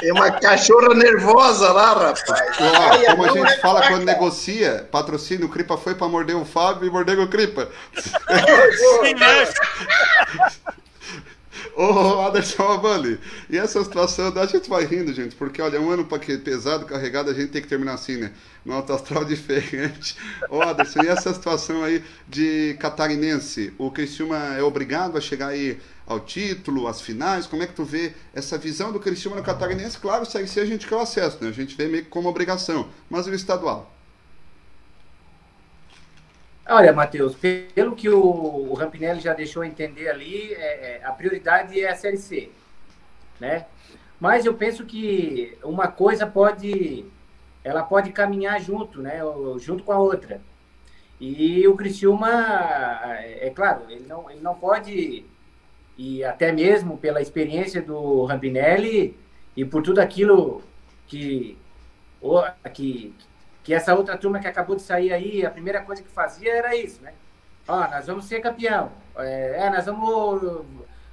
Tem 0.00 0.12
uma 0.12 0.30
cachorra 0.30 0.94
nervosa 0.94 1.72
lá, 1.72 1.94
rapaz. 1.94 2.56
Ó, 2.60 3.10
como 3.10 3.24
a 3.24 3.32
gente 3.32 3.60
fala 3.60 3.88
quando 3.88 4.04
negocia, 4.04 4.86
patrocínio, 4.90 5.46
o 5.46 5.50
Cripa 5.50 5.76
foi 5.76 5.94
pra 5.94 6.08
morder 6.08 6.36
o 6.36 6.44
Fábio 6.44 6.86
e 6.86 6.90
morder 6.90 7.18
o 7.18 7.28
Cripa. 7.28 7.68
Ô, 11.76 12.26
Anderson 12.26 12.62
Avani, 12.62 13.18
e 13.50 13.58
essa 13.58 13.84
situação, 13.84 14.32
a 14.34 14.46
gente 14.46 14.66
vai 14.66 14.86
rindo, 14.86 15.12
gente, 15.12 15.36
porque 15.36 15.60
olha, 15.60 15.78
um 15.78 15.90
ano 15.90 16.06
que 16.06 16.38
pesado, 16.38 16.86
carregado, 16.86 17.30
a 17.30 17.34
gente 17.34 17.50
tem 17.50 17.60
que 17.60 17.68
terminar 17.68 17.92
assim, 17.92 18.16
né? 18.16 18.32
No 18.64 18.72
alto 18.72 18.94
astral 18.94 19.24
diferente. 19.26 20.16
Ô, 20.48 20.62
Anderson, 20.62 21.02
e 21.02 21.08
essa 21.08 21.34
situação 21.34 21.84
aí 21.84 22.02
de 22.26 22.78
catarinense? 22.80 23.74
O 23.76 23.90
Criciúma 23.90 24.38
é 24.56 24.62
obrigado 24.62 25.18
a 25.18 25.20
chegar 25.20 25.48
aí 25.48 25.78
ao 26.06 26.20
título, 26.20 26.86
às 26.86 27.00
finais? 27.00 27.46
Como 27.46 27.62
é 27.62 27.66
que 27.66 27.74
tu 27.74 27.84
vê 27.84 28.14
essa 28.32 28.56
visão 28.56 28.92
do 28.92 29.00
Criciúma 29.00 29.36
no 29.36 29.42
catarinense? 29.42 29.98
Claro, 29.98 30.24
segue 30.24 30.48
se 30.48 30.60
a 30.60 30.64
gente 30.64 30.86
quer 30.86 30.94
o 30.94 31.00
acesso, 31.00 31.42
né? 31.42 31.50
A 31.50 31.52
gente 31.52 31.76
vê 31.76 31.88
meio 31.88 32.04
que 32.04 32.10
como 32.10 32.28
obrigação, 32.28 32.88
mas 33.10 33.26
o 33.26 33.34
estadual? 33.34 33.92
Olha, 36.68 36.92
Matheus, 36.92 37.36
pelo 37.36 37.94
que 37.94 38.08
o, 38.08 38.20
o 38.20 38.74
Rampinelli 38.74 39.20
já 39.20 39.32
deixou 39.32 39.62
entender 39.62 40.08
ali, 40.08 40.52
é, 40.54 41.00
é, 41.00 41.04
a 41.04 41.12
prioridade 41.12 41.80
é 41.80 41.90
a 41.90 41.94
Série 41.96 42.16
C, 42.16 42.50
né? 43.38 43.66
Mas 44.18 44.44
eu 44.44 44.54
penso 44.54 44.84
que 44.84 45.56
uma 45.62 45.86
coisa 45.86 46.26
pode, 46.26 47.04
ela 47.62 47.82
pode 47.84 48.10
caminhar 48.10 48.60
junto, 48.60 49.00
né? 49.00 49.20
Junto 49.58 49.84
com 49.84 49.92
a 49.92 49.98
outra. 49.98 50.40
E 51.20 51.66
o 51.68 51.76
Criciúma, 51.76 52.30
é, 53.20 53.46
é 53.46 53.50
claro, 53.50 53.82
ele 53.88 54.04
não, 54.06 54.30
ele 54.30 54.40
não 54.40 54.54
pode, 54.54 55.24
e 55.96 56.22
até 56.24 56.52
mesmo 56.52 56.98
pela 56.98 57.22
experiência 57.22 57.80
do 57.80 58.24
Rampinelli 58.24 59.16
e 59.56 59.64
por 59.64 59.82
tudo 59.82 60.00
aquilo 60.00 60.62
que, 61.06 61.56
que, 62.74 63.14
que 63.64 63.74
essa 63.74 63.94
outra 63.94 64.16
turma 64.16 64.38
que 64.38 64.46
acabou 64.46 64.76
de 64.76 64.82
sair 64.82 65.12
aí, 65.12 65.44
a 65.44 65.50
primeira 65.50 65.80
coisa 65.80 66.02
que 66.02 66.08
fazia 66.08 66.52
era 66.52 66.76
isso, 66.76 67.02
né? 67.02 67.14
Ó, 67.66 67.88
nós 67.88 68.06
vamos 68.06 68.26
ser 68.26 68.40
campeão. 68.40 68.92
É, 69.16 69.66
é 69.66 69.70
nós 69.70 69.86
vamos, 69.86 70.64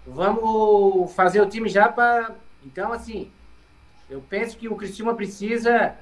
vamos 0.05 1.13
fazer 1.13 1.41
o 1.41 1.49
time 1.49 1.69
já 1.69 1.87
para. 1.87 2.35
Então, 2.65 2.91
assim, 2.91 3.31
eu 4.09 4.21
penso 4.29 4.57
que 4.57 4.67
o 4.67 4.75
Cristiúma 4.75 5.15
precisa 5.15 5.95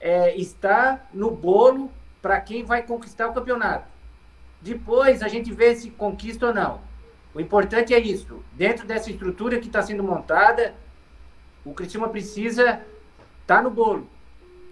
é, 0.00 0.34
estar 0.36 1.08
no 1.12 1.30
bolo 1.30 1.90
para 2.22 2.40
quem 2.40 2.64
vai 2.64 2.82
conquistar 2.82 3.28
o 3.28 3.34
campeonato. 3.34 3.86
Depois 4.60 5.22
a 5.22 5.28
gente 5.28 5.52
vê 5.52 5.74
se 5.74 5.90
conquista 5.90 6.46
ou 6.46 6.54
não. 6.54 6.87
O 7.38 7.40
importante 7.40 7.94
é 7.94 8.00
isso. 8.00 8.42
Dentro 8.54 8.84
dessa 8.84 9.12
estrutura 9.12 9.60
que 9.60 9.68
está 9.68 9.80
sendo 9.80 10.02
montada, 10.02 10.74
o 11.64 11.72
Cristiúma 11.72 12.08
precisa 12.08 12.82
estar 13.42 13.58
tá 13.58 13.62
no 13.62 13.70
bolo. 13.70 14.08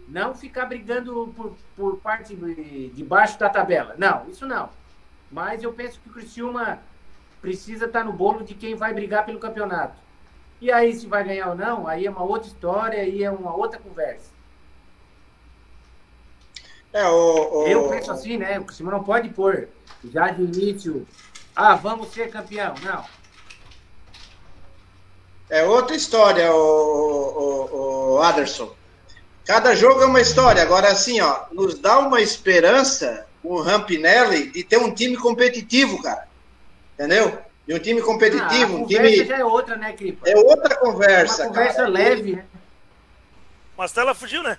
Não 0.08 0.34
ficar 0.34 0.66
brigando 0.66 1.32
por, 1.36 1.56
por 1.76 1.98
parte 1.98 2.34
de, 2.34 3.04
baixo 3.04 3.38
da 3.38 3.48
tabela. 3.48 3.94
Não, 3.96 4.28
isso 4.28 4.44
não. 4.44 4.68
Mas 5.30 5.62
eu 5.62 5.72
penso 5.72 6.00
que 6.00 6.08
o 6.08 6.12
Criciúma 6.12 6.80
precisa 7.40 7.84
estar 7.86 8.02
no 8.02 8.12
bolo 8.12 8.42
de 8.42 8.52
quem 8.52 8.74
vai 8.74 8.92
brigar 8.92 9.24
pelo 9.24 9.38
campeonato. 9.38 9.96
E 10.60 10.72
aí, 10.72 10.92
se 10.92 11.06
vai 11.06 11.22
ganhar 11.22 11.50
ou 11.50 11.54
não, 11.54 11.86
aí 11.86 12.04
é 12.04 12.10
uma 12.10 12.24
outra 12.24 12.48
história, 12.48 12.98
aí 13.00 13.22
é 13.22 13.30
uma 13.30 13.54
outra 13.54 13.78
conversa. 13.78 14.32
É, 16.92 17.06
o, 17.08 17.60
o... 17.60 17.66
Eu 17.68 17.88
penso 17.88 18.10
assim, 18.10 18.36
né? 18.36 18.58
O 18.58 18.64
Criciúma 18.64 18.90
não 18.90 19.04
pode 19.04 19.28
pôr 19.28 19.68
já 20.10 20.30
de 20.30 20.42
início, 20.42 21.06
ah, 21.56 21.74
vamos 21.74 22.12
ser 22.12 22.30
campeão. 22.30 22.74
Não. 22.82 23.04
É 25.48 25.64
outra 25.64 25.96
história, 25.96 26.52
o, 26.52 26.56
o, 27.72 28.14
o 28.16 28.22
Aderson. 28.22 28.74
Cada 29.44 29.74
jogo 29.74 30.02
é 30.02 30.06
uma 30.06 30.20
história. 30.20 30.62
Agora, 30.62 30.88
assim, 30.88 31.20
ó, 31.20 31.44
nos 31.52 31.78
dá 31.78 31.98
uma 32.00 32.20
esperança 32.20 33.26
o 33.42 33.60
Rampinelli 33.60 34.50
de 34.50 34.64
ter 34.64 34.76
um 34.76 34.92
time 34.92 35.16
competitivo, 35.16 36.02
cara. 36.02 36.26
Entendeu? 36.94 37.38
De 37.66 37.74
um 37.74 37.78
time 37.78 38.02
competitivo, 38.02 38.76
ah, 38.76 38.80
um 38.80 38.86
time. 38.86 39.24
já 39.24 39.38
é 39.38 39.44
outra, 39.44 39.76
né, 39.76 39.92
Cripa? 39.92 40.28
É 40.28 40.36
outra 40.36 40.74
conversa. 40.76 41.42
É 41.42 41.46
uma 41.46 41.54
conversa 41.54 41.76
cara. 41.76 41.88
leve, 41.88 42.36
né? 42.36 42.44
Marcela 43.76 44.14
fugiu, 44.14 44.42
né? 44.42 44.58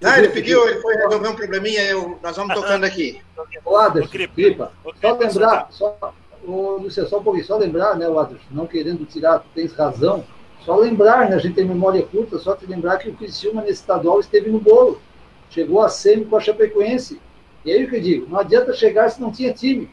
Não, 0.00 0.16
ele 0.16 0.28
pediu, 0.28 0.68
ele 0.68 0.80
foi 0.80 0.94
resolver 0.94 1.28
um 1.28 1.34
probleminha, 1.34 1.82
eu, 1.82 2.18
nós 2.22 2.36
vamos 2.36 2.54
tocando 2.54 2.84
aqui. 2.84 3.20
Ô, 3.64 3.76
Aderson, 3.76 4.10
Cripa, 4.10 4.72
só 5.00 5.12
lembrar, 5.12 5.68
só, 5.70 6.14
ô, 6.46 6.76
Lúcia, 6.76 7.04
só 7.06 7.18
um 7.18 7.22
pouquinho, 7.22 7.44
só 7.44 7.56
lembrar, 7.56 7.96
né, 7.96 8.06
Aderson, 8.06 8.44
não 8.50 8.66
querendo 8.66 9.04
tirar, 9.04 9.40
tu 9.40 9.46
tens 9.54 9.72
razão, 9.72 10.24
só 10.64 10.76
lembrar, 10.76 11.28
né, 11.28 11.36
a 11.36 11.38
gente 11.38 11.54
tem 11.54 11.64
memória 11.64 12.02
curta, 12.02 12.38
só 12.38 12.54
te 12.54 12.66
lembrar 12.66 12.98
que 12.98 13.08
o 13.08 13.14
Criciúma 13.14 13.62
nesse 13.62 13.80
estadual 13.80 14.20
esteve 14.20 14.50
no 14.50 14.60
bolo. 14.60 15.00
Chegou 15.50 15.80
a 15.82 15.88
semi 15.88 16.26
com 16.26 16.36
a 16.36 16.40
Chapecoense. 16.40 17.20
E 17.64 17.72
aí 17.72 17.84
o 17.84 17.88
que 17.88 17.96
eu 17.96 18.00
digo, 18.00 18.28
não 18.28 18.38
adianta 18.38 18.72
chegar 18.74 19.08
se 19.10 19.20
não 19.20 19.32
tinha 19.32 19.52
time. 19.52 19.90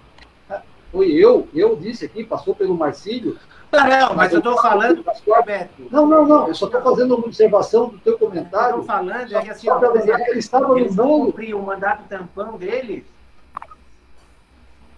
Foi 0.92 1.12
eu, 1.12 1.48
eu 1.54 1.76
disse 1.76 2.06
aqui, 2.06 2.24
passou 2.24 2.56
pelo 2.56 2.76
Marcílio. 2.76 3.38
Não, 3.72 4.10
não 4.10 4.16
mas 4.16 4.32
eu 4.32 4.40
estou 4.40 4.62
falando, 4.62 5.04
Roberto. 5.28 5.88
Não, 5.92 6.08
não, 6.08 6.26
não, 6.26 6.48
eu 6.48 6.56
só 6.56 6.66
estou 6.66 6.82
fazendo 6.82 7.16
uma 7.16 7.26
observação 7.26 7.90
do 7.90 7.98
teu 8.00 8.18
comentário. 8.18 8.80
Estou 8.80 8.84
falando, 8.84 9.36
é 9.36 9.42
que 9.42 9.50
assim, 9.50 9.68
que 9.68 10.32
ele 10.32 10.40
estava 10.40 10.68
no 10.68 10.94
bolo. 10.94 11.34
o 11.34 11.62
mandato 11.62 12.04
tampão 12.08 12.58
dele. 12.58 13.06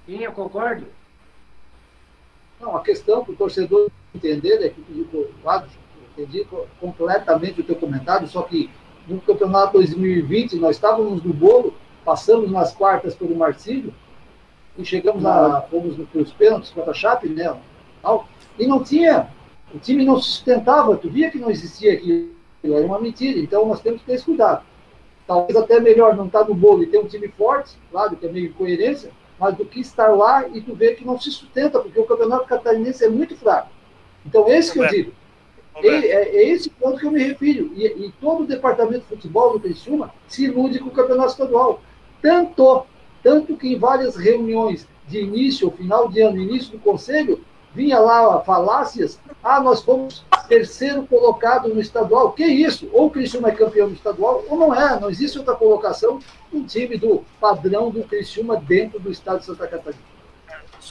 Sim, 0.06 0.24
eu 0.24 0.32
concordo. 0.32 0.86
Não, 2.60 2.76
a 2.76 2.82
questão 2.82 3.24
para 3.24 3.34
o 3.34 3.36
torcedor 3.36 3.90
entender 4.16 4.66
é 4.66 4.70
que 4.70 4.84
eu 4.90 5.68
entendi 6.18 6.48
completamente 6.80 7.62
o 7.62 7.64
teu 7.64 7.76
comentário, 7.76 8.28
só 8.28 8.42
que 8.42 8.70
no 9.08 9.22
campeonato 9.22 9.74
2020 9.74 10.58
nós 10.58 10.76
estávamos 10.76 11.24
no 11.24 11.34
bolo, 11.34 11.76
passamos 12.04 12.52
nas 12.52 12.74
quartas 12.74 13.16
pelo 13.16 13.36
Marcílio 13.36 13.94
e 14.78 14.86
chegamos 14.86 15.26
a 15.26 15.62
fomos 15.70 15.98
nos 15.98 16.32
pênaltis 16.34 16.72
contra 16.72 16.92
a 16.92 16.94
Chape, 16.96 17.30
né? 17.30 17.56
E 18.58 18.66
não 18.66 18.84
tinha, 18.84 19.30
o 19.74 19.80
time 19.80 20.04
não 20.06 20.20
sustentava, 20.20 20.98
tu 20.98 21.10
via 21.10 21.30
que 21.30 21.38
não 21.38 21.50
existia 21.50 21.94
aquilo, 21.94 22.30
era 22.64 22.86
uma 22.86 23.00
mentira, 23.00 23.40
então 23.40 23.66
nós 23.66 23.82
temos 23.82 24.02
que 24.02 24.08
ter 24.08 24.14
esse 24.14 24.26
cuidado. 24.26 24.64
talvez 25.26 25.56
até 25.56 25.80
melhor 25.80 26.16
não 26.16 26.26
estar 26.28 26.44
tá 26.44 26.50
no 26.50 26.56
bolo 26.56 26.84
e 26.84 26.88
ter 26.88 27.00
um 27.00 27.08
time 27.08 27.28
forte, 27.28 27.78
claro 27.92 28.16
que 28.16 28.26
é 28.26 28.32
meio 28.32 28.48
incoerência, 28.48 29.12
mas 29.40 29.56
do 29.56 29.66
que 29.66 29.80
estar 29.80 30.08
lá 30.08 30.48
e 30.48 30.62
tu 30.62 30.74
ver 30.74 30.96
que 30.96 31.06
não 31.06 31.20
se 31.20 31.32
sustenta, 31.32 31.80
porque 31.80 32.00
o 32.00 32.06
campeonato 32.06 32.46
catarinense 32.46 33.04
é 33.04 33.10
muito 33.10 33.36
fraco. 33.36 33.70
Então, 34.26 34.48
esse 34.48 34.74
que 34.74 34.80
eu 34.80 34.88
digo. 34.88 35.12
É, 35.76 35.88
é, 35.88 36.38
é, 36.38 36.50
esse 36.50 36.70
ponto 36.72 37.00
que 37.00 37.06
eu 37.06 37.12
me 37.12 37.24
refiro. 37.24 37.72
E, 37.76 37.86
e, 37.86 38.12
todo 38.20 38.44
o 38.44 38.48
departamento 38.48 39.02
de 39.02 39.16
futebol 39.16 39.54
do 39.54 39.60
Criciúma 39.60 40.12
se 40.28 40.46
ilude 40.46 40.80
com 40.80 40.88
o 40.88 40.92
campeonato 40.92 41.32
estadual. 41.32 41.82
Tanto, 42.22 42.86
tanto 43.22 43.56
que 43.56 43.74
em 43.74 43.78
várias 43.78 44.16
reuniões 44.16 44.88
de 45.08 45.20
início, 45.20 45.70
final 45.72 46.10
de 46.10 46.20
ano, 46.22 46.42
início 46.42 46.72
do 46.72 46.80
conselho, 46.80 47.40
vinha 47.78 48.00
lá 48.00 48.42
falácias, 48.42 49.20
ah, 49.44 49.62
nós 49.62 49.84
fomos 49.84 50.26
terceiro 50.50 51.06
colocado 51.06 51.70
no 51.70 51.80
estadual. 51.80 52.32
Que 52.32 52.44
isso? 52.44 52.90
Ou 52.92 53.06
o 53.06 53.10
Criciúma 53.12 53.50
é 53.50 53.52
campeão 53.52 53.88
no 53.88 53.94
estadual, 53.94 54.44
ou 54.50 54.58
não 54.58 54.74
é. 54.74 55.00
Não 55.00 55.10
existe 55.10 55.38
outra 55.38 55.54
colocação 55.54 56.20
um 56.52 56.66
time 56.66 56.98
do 56.98 57.24
padrão 57.40 57.92
do 57.92 58.04
Criciúma 58.04 58.58
dentro 58.58 59.00
do 59.00 59.12
estado 59.12 59.40
de 59.40 59.46
Santa 59.46 59.68
Catarina. 59.68 60.02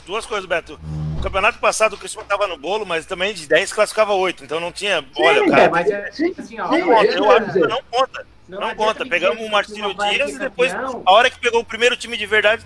Duas 0.06 0.24
coisas, 0.24 0.46
Beto. 0.46 0.78
O 1.18 1.22
campeonato 1.22 1.58
passado 1.58 1.94
o 1.94 1.98
Criciúma 1.98 2.22
estava 2.22 2.46
no 2.46 2.56
bolo, 2.56 2.86
mas 2.86 3.06
também 3.06 3.34
de 3.34 3.48
10 3.48 3.72
classificava 3.72 4.12
8, 4.12 4.44
então 4.44 4.60
não 4.60 4.70
tinha. 4.70 5.00
Sim, 5.00 5.22
olha, 5.22 5.50
cara. 5.50 5.62
É, 5.62 5.68
mas 5.68 5.90
é, 5.90 6.12
sim, 6.12 6.34
assim, 6.38 6.60
ó, 6.60 6.68
sim, 6.68 6.78
não, 6.78 6.88
conta, 6.88 7.12
eu 7.12 7.30
acho 7.30 7.52
que 7.52 7.58
não 7.60 7.82
conta. 7.90 8.26
Não, 8.48 8.60
não 8.60 8.74
conta. 8.76 9.06
Pegamos 9.06 9.44
o 9.44 9.50
Marcelo 9.50 9.94
Dias 9.94 10.34
e 10.34 10.38
depois, 10.38 10.72
a 10.72 11.12
hora 11.12 11.28
que 11.28 11.40
pegou 11.40 11.60
o 11.60 11.64
primeiro 11.64 11.96
time 11.96 12.16
de 12.16 12.26
verdade, 12.26 12.64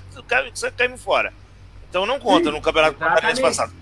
caímos 0.77 1.03
fora. 1.03 1.33
Então 1.89 2.05
não 2.05 2.21
conta 2.21 2.51
sim, 2.51 2.51
no 2.51 2.61
campeonato 2.61 2.99
passado. 3.41 3.73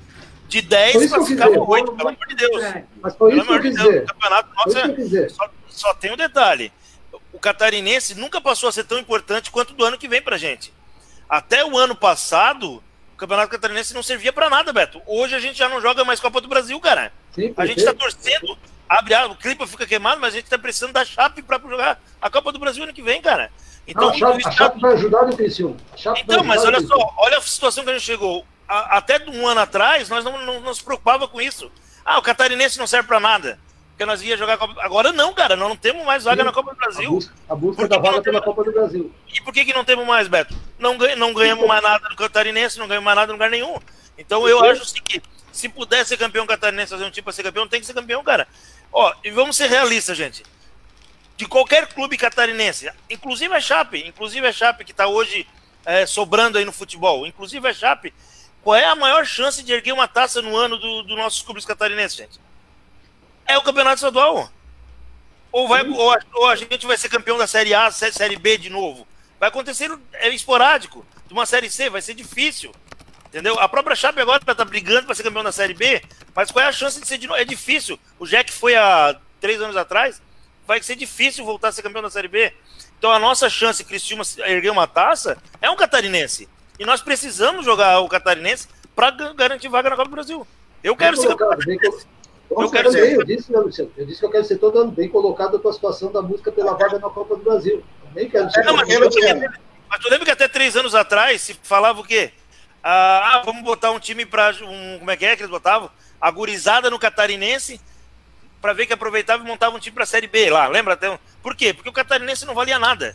De 0.48 0.62
10 0.62 1.10
classificava 1.10 1.60
8, 1.60 1.92
pelo 1.92 2.08
amor 2.08 2.26
de 2.26 2.34
Deus. 2.34 2.64
Mas 3.02 3.14
foi 3.16 3.36
isso 3.36 3.46
que 3.46 3.52
eu 3.52 3.60
quis 3.60 3.76
dizer. 3.76 4.02
O 4.02 4.06
campeonato 4.06 4.50
nosso 4.54 5.34
só, 5.34 5.50
só 5.68 5.94
tem 5.94 6.12
um 6.12 6.16
detalhe. 6.16 6.72
O 7.32 7.38
catarinense 7.38 8.14
nunca 8.14 8.40
passou 8.40 8.68
a 8.68 8.72
ser 8.72 8.84
tão 8.84 8.98
importante 8.98 9.50
quanto 9.50 9.74
do 9.74 9.84
ano 9.84 9.98
que 9.98 10.08
vem 10.08 10.22
pra 10.22 10.38
gente. 10.38 10.72
Até 11.28 11.64
o 11.64 11.76
ano 11.76 11.94
passado, 11.94 12.82
o 13.12 13.16
Campeonato 13.18 13.50
Catarinense 13.50 13.92
não 13.92 14.02
servia 14.02 14.32
para 14.32 14.48
nada, 14.48 14.72
Beto. 14.72 15.02
Hoje 15.06 15.34
a 15.34 15.40
gente 15.40 15.58
já 15.58 15.68
não 15.68 15.80
joga 15.80 16.04
mais 16.04 16.20
Copa 16.20 16.40
do 16.40 16.48
Brasil, 16.48 16.80
cara. 16.80 17.12
Sim, 17.34 17.52
a 17.56 17.66
gente 17.66 17.84
tá 17.84 17.92
torcendo, 17.92 18.56
abre 18.88 19.12
a, 19.12 19.26
o 19.26 19.36
clipe 19.36 19.66
fica 19.66 19.86
queimado, 19.86 20.20
mas 20.20 20.32
a 20.32 20.36
gente 20.38 20.48
tá 20.48 20.58
precisando 20.58 20.92
da 20.92 21.04
Chape 21.04 21.42
para 21.42 21.58
jogar 21.58 22.00
a 22.20 22.30
Copa 22.30 22.50
do 22.50 22.58
Brasil 22.58 22.82
ano 22.82 22.94
que 22.94 23.02
vem, 23.02 23.20
cara. 23.20 23.50
Então, 23.86 24.16
não, 24.16 24.32
a, 24.34 24.50
Chape, 24.50 24.78
a 24.78 24.80
vai 24.80 24.94
ajudar 24.94 25.26
no 25.26 25.36
Criciúma. 25.36 25.76
Então, 26.16 26.42
mas 26.44 26.64
olha 26.64 26.80
só, 26.80 27.14
olha 27.18 27.38
a 27.38 27.42
situação 27.42 27.84
que 27.84 27.90
a 27.90 27.92
gente 27.92 28.04
chegou. 28.04 28.46
A, 28.68 28.98
até 28.98 29.24
um 29.30 29.46
ano 29.46 29.60
atrás, 29.60 30.08
nós 30.08 30.24
não, 30.24 30.32
não, 30.38 30.54
não 30.54 30.60
nos 30.60 30.82
preocupava 30.82 31.26
com 31.26 31.40
isso. 31.40 31.70
Ah, 32.04 32.18
o 32.18 32.22
catarinense 32.22 32.78
não 32.78 32.86
serve 32.86 33.08
para 33.08 33.18
nada 33.18 33.58
porque 33.98 34.06
nós 34.06 34.22
ia 34.22 34.36
jogar 34.36 34.56
Copa... 34.56 34.80
Agora 34.80 35.10
não, 35.10 35.34
cara, 35.34 35.56
nós 35.56 35.68
não 35.68 35.76
temos 35.76 36.06
mais 36.06 36.22
vaga 36.22 36.42
Sim, 36.42 36.46
na 36.46 36.52
Copa 36.52 36.70
do 36.70 36.76
Brasil. 36.76 37.08
A 37.08 37.12
busca, 37.12 37.34
a 37.48 37.56
busca 37.56 37.88
da 37.88 37.98
vaga 37.98 38.22
pela 38.22 38.40
Copa 38.40 38.62
do 38.62 38.70
Brasil. 38.70 39.12
E 39.26 39.40
por 39.40 39.52
que, 39.52 39.64
que 39.64 39.74
não 39.74 39.84
temos 39.84 40.06
mais, 40.06 40.28
Beto? 40.28 40.54
Não, 40.78 40.96
ganha, 40.96 41.16
não 41.16 41.34
ganhamos 41.34 41.66
mais 41.66 41.82
nada 41.82 42.08
no 42.08 42.14
Catarinense, 42.14 42.78
não 42.78 42.86
ganhamos 42.86 43.04
mais 43.04 43.16
nada 43.16 43.32
em 43.32 43.34
lugar 43.34 43.50
nenhum. 43.50 43.76
Então 44.16 44.48
eu 44.48 44.64
acho 44.64 44.82
assim 44.82 45.02
que 45.02 45.20
se 45.50 45.68
puder 45.68 46.06
ser 46.06 46.16
campeão 46.16 46.46
catarinense, 46.46 46.92
fazer 46.92 47.04
um 47.04 47.10
time 47.10 47.24
para 47.24 47.32
ser 47.32 47.42
campeão, 47.42 47.66
tem 47.66 47.80
que 47.80 47.86
ser 47.86 47.94
campeão, 47.94 48.22
cara. 48.22 48.46
Ó, 48.92 49.12
e 49.24 49.32
vamos 49.32 49.56
ser 49.56 49.66
realistas, 49.66 50.16
gente. 50.16 50.44
De 51.36 51.46
qualquer 51.46 51.88
clube 51.88 52.16
catarinense, 52.16 52.88
inclusive 53.10 53.52
a 53.52 53.60
Chape, 53.60 54.06
inclusive 54.06 54.46
a 54.46 54.52
Chape 54.52 54.84
que 54.84 54.92
está 54.92 55.08
hoje 55.08 55.44
é, 55.84 56.06
sobrando 56.06 56.56
aí 56.56 56.64
no 56.64 56.72
futebol, 56.72 57.26
inclusive 57.26 57.66
a 57.66 57.74
Chape, 57.74 58.14
qual 58.62 58.76
é 58.76 58.86
a 58.86 58.96
maior 58.96 59.24
chance 59.24 59.62
de 59.62 59.72
erguer 59.72 59.92
uma 59.92 60.08
taça 60.08 60.42
no 60.42 60.56
ano 60.56 60.76
dos 60.76 61.06
do 61.06 61.16
nossos 61.16 61.42
clubes 61.42 61.64
catarinenses, 61.64 62.16
gente? 62.16 62.40
é 63.48 63.56
o 63.56 63.62
campeonato 63.62 63.96
estadual. 63.96 64.52
Ou, 65.50 65.66
vai, 65.66 65.88
ou 65.88 66.12
a, 66.12 66.18
ou, 66.34 66.46
a, 66.46 66.54
gente 66.54 66.86
vai 66.86 66.98
ser 66.98 67.08
campeão 67.08 67.38
da 67.38 67.46
Série 67.46 67.72
A, 67.72 67.90
Série 67.90 68.36
B 68.36 68.58
de 68.58 68.68
novo. 68.68 69.08
Vai 69.40 69.48
acontecer 69.48 69.90
é 70.12 70.28
esporádico. 70.28 71.04
De 71.26 71.32
uma 71.32 71.46
Série 71.46 71.70
C, 71.70 71.88
vai 71.88 72.02
ser 72.02 72.14
difícil. 72.14 72.72
Entendeu? 73.26 73.58
A 73.58 73.68
própria 73.68 73.96
Chape 73.96 74.20
agora 74.20 74.42
está 74.42 74.64
brigando 74.64 75.06
para 75.06 75.14
ser 75.14 75.22
campeão 75.22 75.42
da 75.42 75.52
Série 75.52 75.74
B, 75.74 76.02
mas 76.34 76.50
qual 76.50 76.64
é 76.64 76.68
a 76.68 76.72
chance 76.72 77.00
de 77.00 77.06
ser 77.06 77.18
de 77.18 77.26
novo? 77.26 77.40
É 77.40 77.44
difícil. 77.44 77.98
O 78.18 78.26
Jack 78.26 78.52
foi 78.52 78.74
há 78.76 79.18
três 79.40 79.60
anos 79.60 79.76
atrás, 79.76 80.22
vai 80.66 80.82
ser 80.82 80.96
difícil 80.96 81.44
voltar 81.44 81.68
a 81.68 81.72
ser 81.72 81.82
campeão 81.82 82.02
da 82.02 82.10
Série 82.10 82.28
B. 82.28 82.52
Então 82.98 83.10
a 83.10 83.18
nossa 83.18 83.48
chance, 83.50 83.84
Cristiúma, 83.84 84.24
erguer 84.38 84.70
uma 84.70 84.86
taça, 84.86 85.36
é 85.60 85.70
um 85.70 85.76
catarinense. 85.76 86.48
E 86.78 86.84
nós 86.84 87.02
precisamos 87.02 87.64
jogar 87.64 88.00
o 88.00 88.08
catarinense 88.08 88.68
para 88.94 89.10
garantir 89.10 89.68
vaga 89.68 89.90
na 89.90 89.96
Copa 89.96 90.08
do 90.08 90.14
Brasil. 90.14 90.46
Eu 90.82 90.96
quero 90.96 91.16
ser 91.16 91.34
campeão 91.34 91.52
eu 92.50 92.70
quero 92.70 92.90
também, 92.90 93.10
ser... 93.10 93.16
eu 93.16 93.24
disse? 93.24 93.52
Eu 93.52 94.06
disse 94.06 94.20
que 94.20 94.26
eu 94.26 94.30
quero 94.30 94.44
ser 94.44 94.58
todo 94.58 94.78
ano 94.78 94.90
bem 94.90 95.08
colocado 95.08 95.56
a 95.56 95.60
tua 95.60 95.72
situação 95.72 96.10
da 96.10 96.22
música 96.22 96.50
pela 96.50 96.74
vaga 96.74 96.98
na 96.98 97.10
Copa 97.10 97.36
do 97.36 97.42
Brasil. 97.42 97.84
Também 98.02 98.28
quero 98.28 98.50
ser. 98.50 98.64
Não, 98.64 98.74
mas, 98.74 98.88
eu, 98.88 99.00
mas 99.00 100.00
tu 100.00 100.08
lembra 100.08 100.24
que 100.24 100.30
até 100.30 100.48
três 100.48 100.74
anos 100.74 100.94
atrás 100.94 101.42
se 101.42 101.54
falava 101.62 102.00
o 102.00 102.04
quê? 102.04 102.32
Ah, 102.82 103.34
ah, 103.34 103.42
vamos 103.44 103.62
botar 103.62 103.90
um 103.90 103.98
time 103.98 104.24
para. 104.24 104.54
Um, 104.62 104.98
como 104.98 105.10
é 105.10 105.16
que 105.16 105.26
é 105.26 105.36
que 105.36 105.42
eles 105.42 105.50
botavam? 105.50 105.90
Agurizada 106.20 106.88
no 106.88 106.98
catarinense 106.98 107.80
para 108.62 108.72
ver 108.72 108.86
que 108.86 108.92
aproveitava 108.92 109.44
e 109.44 109.46
montava 109.46 109.76
um 109.76 109.78
time 109.78 109.94
para 109.94 110.04
a 110.04 110.06
Série 110.06 110.26
B 110.26 110.48
lá. 110.48 110.68
Lembra 110.68 110.94
até? 110.94 111.18
Por 111.42 111.54
quê? 111.54 111.74
Porque 111.74 111.90
o 111.90 111.92
catarinense 111.92 112.46
não 112.46 112.54
valia 112.54 112.78
nada. 112.78 113.14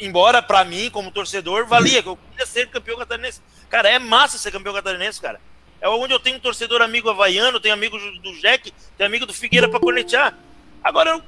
Embora, 0.00 0.42
para 0.42 0.64
mim, 0.64 0.90
como 0.90 1.10
torcedor, 1.10 1.66
valia. 1.66 2.02
que 2.02 2.08
Eu 2.08 2.18
queria 2.30 2.46
ser 2.46 2.68
campeão 2.68 2.98
catarinense. 2.98 3.40
Cara, 3.68 3.88
é 3.88 3.98
massa 3.98 4.38
ser 4.38 4.50
campeão 4.50 4.74
catarinense, 4.74 5.20
cara. 5.20 5.40
É 5.80 5.88
onde 5.88 6.12
eu 6.12 6.20
tenho 6.20 6.36
um 6.36 6.40
torcedor 6.40 6.80
amigo 6.80 7.10
havaiano, 7.10 7.58
tenho 7.58 7.74
amigo 7.74 7.98
do 7.98 8.40
Jack, 8.40 8.72
tenho 8.96 9.08
amigo 9.08 9.26
do 9.26 9.34
Figueira 9.34 9.68
para 9.68 9.80
cornetear. 9.80 10.36
Agora 10.82 11.10
eu... 11.10 11.22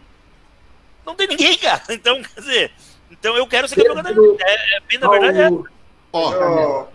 não 1.05 1.15
tem 1.15 1.27
ninguém, 1.27 1.57
cara. 1.59 1.83
Então, 1.91 2.23
quer 2.23 2.41
dizer, 2.41 2.73
então 3.11 3.37
eu 3.37 3.47
quero 3.47 3.69
ser 3.69 3.77
campeão 3.77 3.97
catarinense. 3.97 4.43
É, 4.43 4.77
é, 4.77 4.81
bem 4.81 4.99
na 4.99 5.09
verdade 5.09 5.41
é. 5.41 5.51
Ó, 6.13 6.87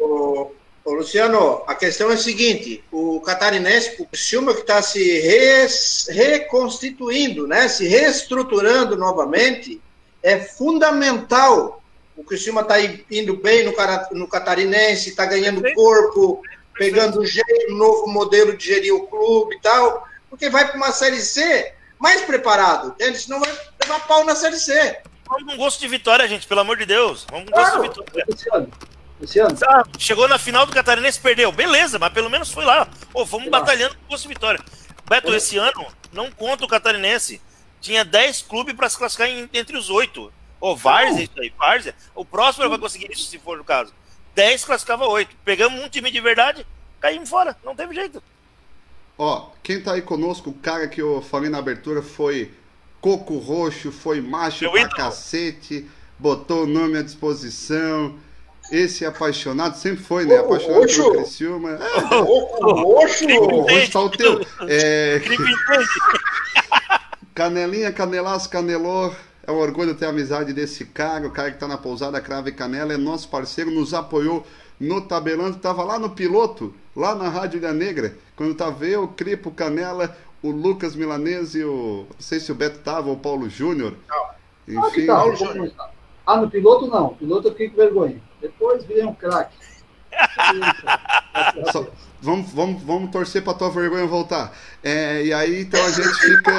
oh, 0.00 0.52
oh, 0.84 0.92
Luciano, 0.92 1.62
a 1.66 1.74
questão 1.74 2.10
é 2.10 2.14
a 2.14 2.16
seguinte: 2.18 2.82
o 2.90 3.20
catarinense, 3.20 4.02
o 4.02 4.06
Criciúma 4.06 4.52
que 4.52 4.60
está 4.60 4.82
se 4.82 5.20
res, 5.20 6.08
reconstituindo, 6.10 7.46
né, 7.46 7.68
se 7.68 7.86
reestruturando 7.86 8.96
novamente, 8.96 9.80
é 10.24 10.40
fundamental. 10.40 11.82
O 12.16 12.24
Criciúma 12.24 12.62
está 12.62 12.80
indo 12.80 13.36
bem 13.36 13.64
no, 13.64 13.74
no 14.12 14.26
catarinense, 14.26 15.10
está 15.10 15.26
ganhando 15.26 15.62
corpo, 15.74 16.42
pegando 16.72 17.20
um 17.20 17.26
jeito, 17.26 17.72
um 17.72 17.76
novo 17.76 18.06
modelo 18.08 18.56
de 18.56 18.66
gerir 18.66 18.94
o 18.94 19.06
clube 19.06 19.56
e 19.56 19.60
tal, 19.60 20.08
porque 20.30 20.48
vai 20.48 20.66
para 20.66 20.76
uma 20.76 20.90
Série 20.90 21.20
C 21.20 21.74
mais 21.98 22.22
preparado, 22.22 22.88
entende? 22.88 23.18
Senão 23.18 23.38
vai 23.38 23.50
levar 23.82 24.06
pau 24.06 24.24
na 24.24 24.34
Série 24.34 24.56
C. 24.56 24.98
Vamos 25.28 25.52
com 25.52 25.58
gosto 25.58 25.80
de 25.80 25.88
vitória, 25.88 26.26
gente, 26.26 26.46
pelo 26.46 26.60
amor 26.60 26.76
de 26.76 26.86
Deus. 26.86 27.26
Vamos 27.30 27.46
com 27.46 27.52
claro. 27.52 27.82
gosto 27.82 28.04
de 28.04 28.22
vitória. 28.22 28.26
Luciano, 29.20 29.50
Luciano. 29.50 29.56
chegou 29.98 30.28
na 30.28 30.38
final 30.38 30.66
do 30.66 30.72
Catarinense 30.72 31.20
perdeu. 31.20 31.52
Beleza, 31.52 31.98
mas 31.98 32.12
pelo 32.12 32.30
menos 32.30 32.50
foi 32.50 32.64
lá. 32.64 32.88
Pô, 33.12 33.26
fomos 33.26 33.48
batalhando 33.48 33.94
com 33.96 34.10
gosto 34.10 34.22
de 34.22 34.28
vitória. 34.28 34.60
Beto, 35.08 35.32
é. 35.32 35.36
esse 35.36 35.56
ano 35.58 35.86
não 36.12 36.30
conta 36.30 36.64
o 36.64 36.68
Catarinense. 36.68 37.40
Tinha 37.84 38.02
10 38.02 38.40
clubes 38.48 38.74
para 38.74 38.88
se 38.88 38.96
classificar 38.96 39.28
entre 39.52 39.76
os 39.76 39.90
oito. 39.90 40.32
Ô, 40.58 40.74
Várzea, 40.74 41.24
isso 41.24 41.38
aí, 41.38 41.52
Várzea. 41.58 41.94
O 42.14 42.24
próximo 42.24 42.66
vai 42.66 42.78
conseguir 42.78 43.12
isso, 43.12 43.28
se 43.28 43.38
for 43.38 43.60
o 43.60 43.64
caso. 43.64 43.92
10 44.34 44.64
classificava 44.64 45.06
8. 45.06 45.36
Pegamos 45.44 45.84
um 45.84 45.88
time 45.90 46.10
de 46.10 46.18
verdade, 46.18 46.66
caímos 46.98 47.28
fora. 47.28 47.54
Não 47.62 47.76
teve 47.76 47.94
jeito. 47.94 48.22
Ó, 49.18 49.50
quem 49.62 49.82
tá 49.82 49.92
aí 49.92 50.00
conosco, 50.00 50.48
o 50.48 50.54
cara 50.54 50.88
que 50.88 51.02
eu 51.02 51.20
falei 51.20 51.50
na 51.50 51.58
abertura 51.58 52.00
foi 52.00 52.50
Coco 53.02 53.36
Roxo, 53.36 53.92
foi 53.92 54.22
macho 54.22 54.62
Meu 54.62 54.72
pra 54.72 54.80
ídolo. 54.80 54.96
cacete, 54.96 55.86
botou 56.18 56.62
o 56.62 56.66
nome 56.66 56.96
à 56.96 57.02
disposição. 57.02 58.18
Esse 58.72 59.04
apaixonado, 59.04 59.76
sempre 59.76 60.02
foi, 60.02 60.24
né? 60.24 60.38
Apaixonado 60.38 60.80
Roxo. 60.80 61.02
pelo 61.02 61.16
Criciúma. 61.16 61.72
É. 61.72 62.00
Coco 62.08 62.72
Roxo! 62.72 63.26
Coco 63.28 63.60
Roxo 63.60 63.92
tá 63.92 64.00
o 64.00 64.08
teu. 64.08 64.46
É... 64.70 65.20
Canelinha, 67.34 67.92
canelaço, 67.92 68.48
canelô. 68.48 69.10
É 69.46 69.50
um 69.50 69.58
orgulho 69.58 69.94
ter 69.94 70.06
a 70.06 70.10
amizade 70.10 70.52
desse 70.52 70.86
cara, 70.86 71.26
o 71.26 71.30
cara 71.30 71.50
que 71.50 71.56
está 71.56 71.68
na 71.68 71.76
pousada 71.76 72.20
Crave 72.20 72.52
Canela, 72.52 72.94
é 72.94 72.96
nosso 72.96 73.28
parceiro, 73.28 73.70
nos 73.70 73.92
apoiou 73.92 74.46
no 74.80 75.02
tabelando, 75.02 75.56
estava 75.56 75.82
lá 75.82 75.98
no 75.98 76.10
piloto, 76.10 76.72
lá 76.96 77.14
na 77.14 77.28
Rádio 77.28 77.58
Ilha 77.58 77.72
Negra, 77.72 78.16
quando 78.36 78.52
estava 78.52 78.86
eu, 78.86 79.04
o 79.04 79.08
Cripo, 79.08 79.50
Canela, 79.50 80.16
o 80.42 80.50
Lucas 80.50 80.94
Milanese, 80.94 81.62
o. 81.64 82.06
Não 82.08 82.16
sei 82.20 82.40
se 82.40 82.52
o 82.52 82.54
Beto 82.54 82.78
estava 82.78 83.08
ou 83.08 83.16
o 83.16 83.18
Paulo 83.18 83.48
Júnior. 83.50 83.94
Enfim. 84.66 85.10
Ah, 85.10 85.24
tá, 85.76 85.90
ah, 86.26 86.36
no 86.40 86.48
piloto 86.48 86.86
não, 86.86 87.08
no 87.08 87.16
piloto 87.16 87.48
eu 87.48 87.52
fiquei 87.52 87.68
com 87.68 87.76
vergonha. 87.76 88.22
Depois 88.40 88.84
virei 88.84 89.04
um 89.04 89.14
craque. 89.14 89.56
Só, 91.72 91.86
vamos, 92.24 92.50
vamos, 92.50 92.82
vamos 92.82 93.10
torcer 93.10 93.42
para 93.42 93.54
tua 93.54 93.70
vergonha 93.70 94.06
voltar. 94.06 94.56
É, 94.82 95.24
e 95.24 95.32
aí 95.32 95.62
então 95.62 95.84
a 95.84 95.90
gente 95.90 96.14
fica 96.14 96.52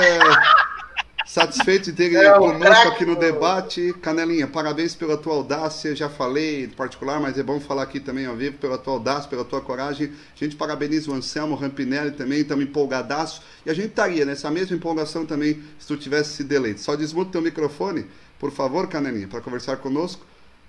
Satisfeito 1.25 1.91
de 1.91 1.93
ter 1.93 2.13
É, 2.15 2.31
conosco 2.33 2.59
craque 2.59 2.87
aqui 2.87 3.05
no 3.05 3.15
debate. 3.15 3.93
Canelinha, 3.99 4.47
parabéns 4.47 4.95
pela 4.95 5.17
tua 5.17 5.33
audácia. 5.33 5.95
Já 5.95 6.07
falei 6.07 6.65
em 6.65 6.69
particular, 6.69 7.19
mas 7.19 7.37
é 7.37 7.43
bom 7.43 7.59
falar 7.59 7.83
aqui 7.83 7.99
também 7.99 8.27
ao 8.27 8.35
vivo 8.35 8.57
pela 8.57 8.77
tua 8.77 8.93
audácia, 8.93 9.27
pela 9.27 9.43
tua 9.43 9.59
coragem. 9.59 10.11
A 10.33 10.39
gente 10.41 10.55
parabeniza 10.55 11.09
o 11.11 11.13
Anselmo 11.13 11.55
Rampinelli 11.55 12.11
também, 12.11 12.39
estamos 12.39 12.63
empolgadaço. 12.63 13.41
E 13.65 13.69
a 13.71 13.73
gente 13.73 13.89
estaria 13.89 14.23
nessa 14.23 14.51
mesma 14.51 14.77
empolgação 14.77 15.25
também 15.25 15.61
se 15.79 15.87
tu 15.87 15.97
tivesse 15.97 16.35
sido 16.35 16.53
eleito. 16.53 16.79
Só 16.79 16.95
desmuta 16.95 17.31
teu 17.31 17.41
microfone, 17.41 18.05
por 18.39 18.51
favor, 18.51 18.87
Canelinha, 18.87 19.27
para 19.27 19.41
conversar 19.41 19.77
conosco. 19.77 20.25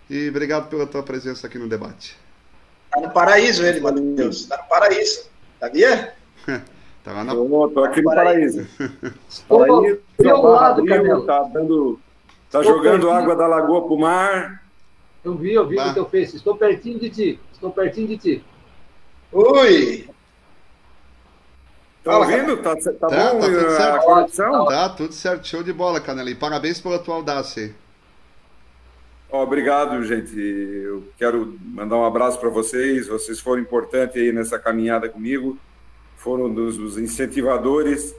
E 0.08 0.28
obrigado 0.28 0.68
pela 0.68 0.84
tua 0.84 1.02
presença 1.02 1.46
aqui 1.46 1.58
no 1.58 1.68
debate. 1.68 2.25
Tá 2.96 3.00
no 3.02 3.10
paraíso 3.12 3.62
ele, 3.64 3.80
Matheus. 3.80 4.46
Tá 4.46 4.56
no 4.56 4.64
paraíso. 4.68 5.28
Sabia? 5.60 6.14
Tá 7.04 7.12
lá 7.12 7.22
na... 7.22 7.32
Tô, 7.34 7.68
tô 7.72 7.84
aqui 7.84 8.02
no 8.02 8.10
paraíso. 8.12 8.66
Estou 9.28 9.60
Paraíso, 9.64 10.00
do 10.18 10.24
meu 10.24 10.42
Barra 10.42 10.54
lado, 10.70 10.84
Canelo. 10.84 11.24
Tá, 11.24 11.42
dando, 11.52 12.00
tá 12.50 12.58
Estou 12.58 12.64
jogando 12.64 13.02
pertinho. 13.02 13.12
água 13.12 13.36
da 13.36 13.46
lagoa 13.46 13.86
pro 13.86 13.96
mar. 13.96 14.64
Eu 15.22 15.36
vi, 15.36 15.54
eu 15.54 15.68
vi 15.68 15.76
Bah. 15.76 15.86
no 15.86 15.94
teu 15.94 16.04
Face. 16.06 16.34
Estou 16.34 16.56
pertinho 16.56 16.98
de 16.98 17.08
ti. 17.10 17.40
Estou 17.52 17.70
pertinho 17.70 18.08
de 18.08 18.18
ti. 18.18 18.44
Ui! 19.32 20.08
Tá 22.02 22.10
Fala, 22.10 22.26
ouvindo? 22.26 22.56
Tá, 22.56 22.74
tá, 22.74 22.92
Tá, 22.92 23.08
bom 23.08 23.38
tá 23.40 23.46
tudo 23.46 23.66
a 23.66 23.70
certo. 23.76 24.04
conexão? 24.04 24.66
Tá, 24.66 24.88
tudo 24.88 25.12
certo. 25.14 25.46
Show 25.46 25.62
de 25.62 25.72
bola, 25.72 26.00
Canelinha. 26.00 26.36
Parabéns 26.36 26.80
pela 26.80 26.98
tua 26.98 27.14
audácia 27.14 27.66
aí. 27.66 27.74
Obrigado, 29.42 30.02
gente. 30.04 30.38
Eu 30.38 31.04
quero 31.18 31.58
mandar 31.64 31.96
um 31.96 32.04
abraço 32.04 32.38
para 32.38 32.48
vocês. 32.48 33.08
Vocês 33.08 33.40
foram 33.40 33.62
importantes 33.62 34.16
aí 34.16 34.32
nessa 34.32 34.58
caminhada 34.58 35.08
comigo, 35.08 35.58
foram 36.16 36.52
dos, 36.52 36.76
dos 36.76 36.98
incentivadores. 36.98 38.14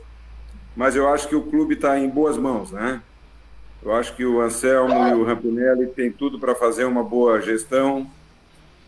Mas 0.75 0.95
eu 0.95 1.07
acho 1.07 1.27
que 1.27 1.35
o 1.35 1.43
clube 1.43 1.73
está 1.73 1.97
em 1.97 2.07
boas 2.07 2.37
mãos, 2.37 2.71
né? 2.71 3.01
Eu 3.81 3.93
acho 3.93 4.15
que 4.15 4.25
o 4.25 4.41
Anselmo 4.41 5.07
e 5.07 5.13
o 5.13 5.23
Rampinelli 5.23 5.87
têm 5.87 6.11
tudo 6.11 6.39
para 6.39 6.53
fazer 6.55 6.85
uma 6.85 7.03
boa 7.03 7.39
gestão 7.41 8.09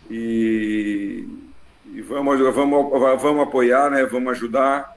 e, 0.09 1.27
e 1.93 2.01
vamos, 2.01 2.39
vamos, 2.53 3.21
vamos 3.21 3.43
apoiar, 3.43 3.89
né? 3.89 4.05
Vamos 4.05 4.31
ajudar. 4.33 4.93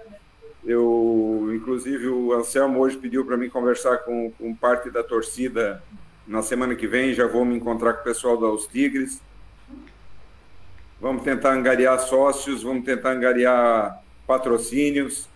Eu, 0.64 1.50
inclusive, 1.54 2.08
o 2.08 2.32
Anselmo 2.32 2.80
hoje 2.80 2.96
pediu 2.96 3.24
para 3.24 3.36
mim 3.36 3.48
conversar 3.48 3.98
com, 3.98 4.30
com 4.38 4.54
parte 4.54 4.90
da 4.90 5.02
torcida 5.02 5.82
na 6.26 6.42
semana 6.42 6.74
que 6.74 6.86
vem. 6.86 7.14
Já 7.14 7.26
vou 7.26 7.44
me 7.44 7.56
encontrar 7.56 7.94
com 7.94 8.00
o 8.00 8.04
pessoal 8.04 8.36
dos 8.36 8.66
Tigres. 8.66 9.20
Vamos 11.00 11.22
tentar 11.22 11.52
angariar 11.52 11.98
sócios, 11.98 12.62
vamos 12.62 12.84
tentar 12.84 13.10
angariar 13.10 14.00
patrocínios. 14.26 15.28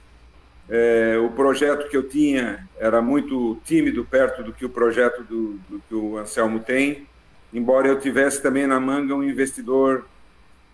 É, 0.69 1.17
o 1.19 1.31
projeto 1.31 1.89
que 1.89 1.97
eu 1.97 2.09
tinha 2.09 2.69
era 2.79 3.01
muito 3.01 3.59
tímido 3.65 4.05
perto 4.05 4.43
do 4.43 4.53
que 4.53 4.65
o 4.65 4.69
projeto 4.69 5.23
do, 5.23 5.53
do 5.69 5.83
que 5.89 5.95
o 5.95 6.19
Anselmo 6.19 6.59
tem, 6.59 7.07
embora 7.53 7.87
eu 7.87 8.01
tivesse 8.01 8.43
também 8.43 8.67
na 8.67 8.81
manga 8.81 9.15
um 9.15 9.23
investidor 9.23 10.07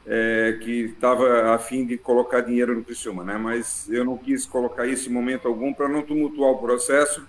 é, 0.06 0.58
que 0.62 0.86
estava 0.86 1.54
a 1.54 1.58
fim 1.58 1.84
de 1.86 1.96
colocar 1.96 2.40
dinheiro 2.40 2.74
no 2.74 2.82
Criciúma, 2.82 3.22
né? 3.22 3.36
Mas 3.36 3.88
eu 3.90 4.04
não 4.04 4.16
quis 4.16 4.46
colocar 4.46 4.86
isso 4.86 5.08
em 5.08 5.12
momento 5.12 5.46
algum 5.46 5.72
para 5.72 5.88
não 5.88 6.02
tumultuar 6.02 6.52
o 6.52 6.58
processo, 6.58 7.26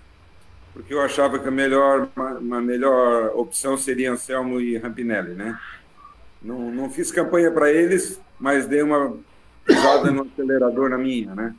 porque 0.73 0.93
eu 0.93 1.01
achava 1.01 1.37
que 1.37 1.47
a 1.47 1.51
melhor, 1.51 2.09
uma, 2.15 2.59
melhor 2.59 3.31
opção 3.35 3.77
seria 3.77 4.11
Anselmo 4.11 4.59
e 4.59 4.77
Rampinelli, 4.77 5.35
né? 5.35 5.57
Não, 6.41 6.71
não 6.71 6.89
fiz 6.89 7.11
campanha 7.11 7.51
para 7.51 7.71
eles, 7.71 8.19
mas 8.39 8.65
dei 8.65 8.81
uma 8.81 9.15
pisada 9.63 10.11
no 10.11 10.23
acelerador 10.23 10.89
na 10.89 10.97
minha, 10.97 11.33
né? 11.35 11.55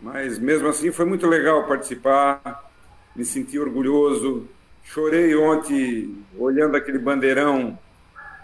Mas 0.00 0.38
mesmo 0.38 0.68
assim 0.68 0.90
foi 0.90 1.04
muito 1.04 1.26
legal 1.28 1.66
participar, 1.66 2.68
me 3.14 3.24
senti 3.24 3.58
orgulhoso. 3.58 4.48
Chorei 4.82 5.34
ontem 5.36 6.24
olhando 6.36 6.76
aquele 6.76 6.98
bandeirão 6.98 7.78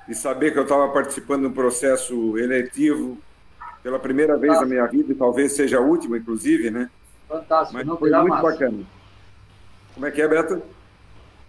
e 0.08 0.14
saber 0.14 0.52
que 0.52 0.58
eu 0.58 0.62
estava 0.62 0.88
participando 0.92 1.42
de 1.42 1.46
um 1.48 1.52
processo 1.52 2.38
eletivo 2.38 3.18
pela 3.82 3.98
primeira 3.98 4.36
vez 4.36 4.54
na 4.60 4.66
minha 4.66 4.86
vida, 4.86 5.12
e 5.12 5.16
talvez 5.16 5.52
seja 5.52 5.78
a 5.78 5.80
última, 5.80 6.16
inclusive, 6.16 6.70
né? 6.70 6.88
Fantástico, 7.28 7.74
Mas 7.74 7.86
não 7.86 7.96
foi 7.96 8.10
muito 8.10 8.28
mais. 8.28 8.42
bacana. 8.42 8.97
Como 9.98 10.06
é 10.06 10.12
que 10.12 10.22
é, 10.22 10.28
Beto? 10.28 10.62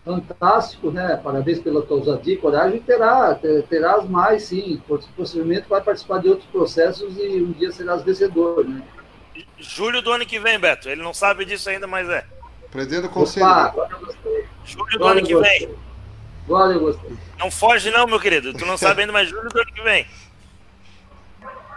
Fantástico, 0.03 0.89
né? 0.89 1.19
Parabéns 1.23 1.59
pela 1.59 1.83
tua 1.83 1.97
ousadia 1.97 2.33
e 2.33 2.37
coragem. 2.37 2.79
Terá, 2.79 3.35
ter- 3.35 3.61
terás 3.67 4.09
mais, 4.09 4.41
sim. 4.45 4.81
Poss- 4.87 5.05
Possivelmente 5.15 5.69
vai 5.69 5.79
participar 5.81 6.17
de 6.19 6.29
outros 6.29 6.47
processos 6.49 7.15
e 7.15 7.43
um 7.43 7.51
dia 7.51 7.71
serás 7.71 8.01
vencedor, 8.01 8.65
né? 8.67 8.81
Julho 9.59 10.01
do 10.01 10.11
ano 10.11 10.25
que 10.25 10.39
vem, 10.39 10.59
Beto. 10.59 10.89
Ele 10.89 11.03
não 11.03 11.13
sabe 11.13 11.45
disso 11.45 11.69
ainda, 11.69 11.85
mas 11.85 12.09
é. 12.09 12.25
Presidente 12.71 13.03
do 13.03 13.09
conselho. 13.09 13.45
Opa, 13.45 13.61
agora 13.67 13.89
eu 13.93 13.99
gostei. 13.99 14.45
Julho 14.65 14.97
do 14.97 15.03
ano 15.05 15.21
que 15.23 15.33
gostei. 15.35 15.59
vem. 15.67 15.75
Agora 16.45 16.73
eu 16.73 16.79
gostei. 16.79 17.11
Não 17.37 17.51
foge, 17.51 17.91
não, 17.91 18.07
meu 18.07 18.19
querido. 18.19 18.51
Tu 18.55 18.65
não 18.65 18.77
sabe 18.77 19.01
ainda, 19.01 19.13
mas 19.13 19.29
julho 19.29 19.47
do 19.47 19.59
ano 19.61 19.71
que 19.71 19.81
vem. 19.83 20.07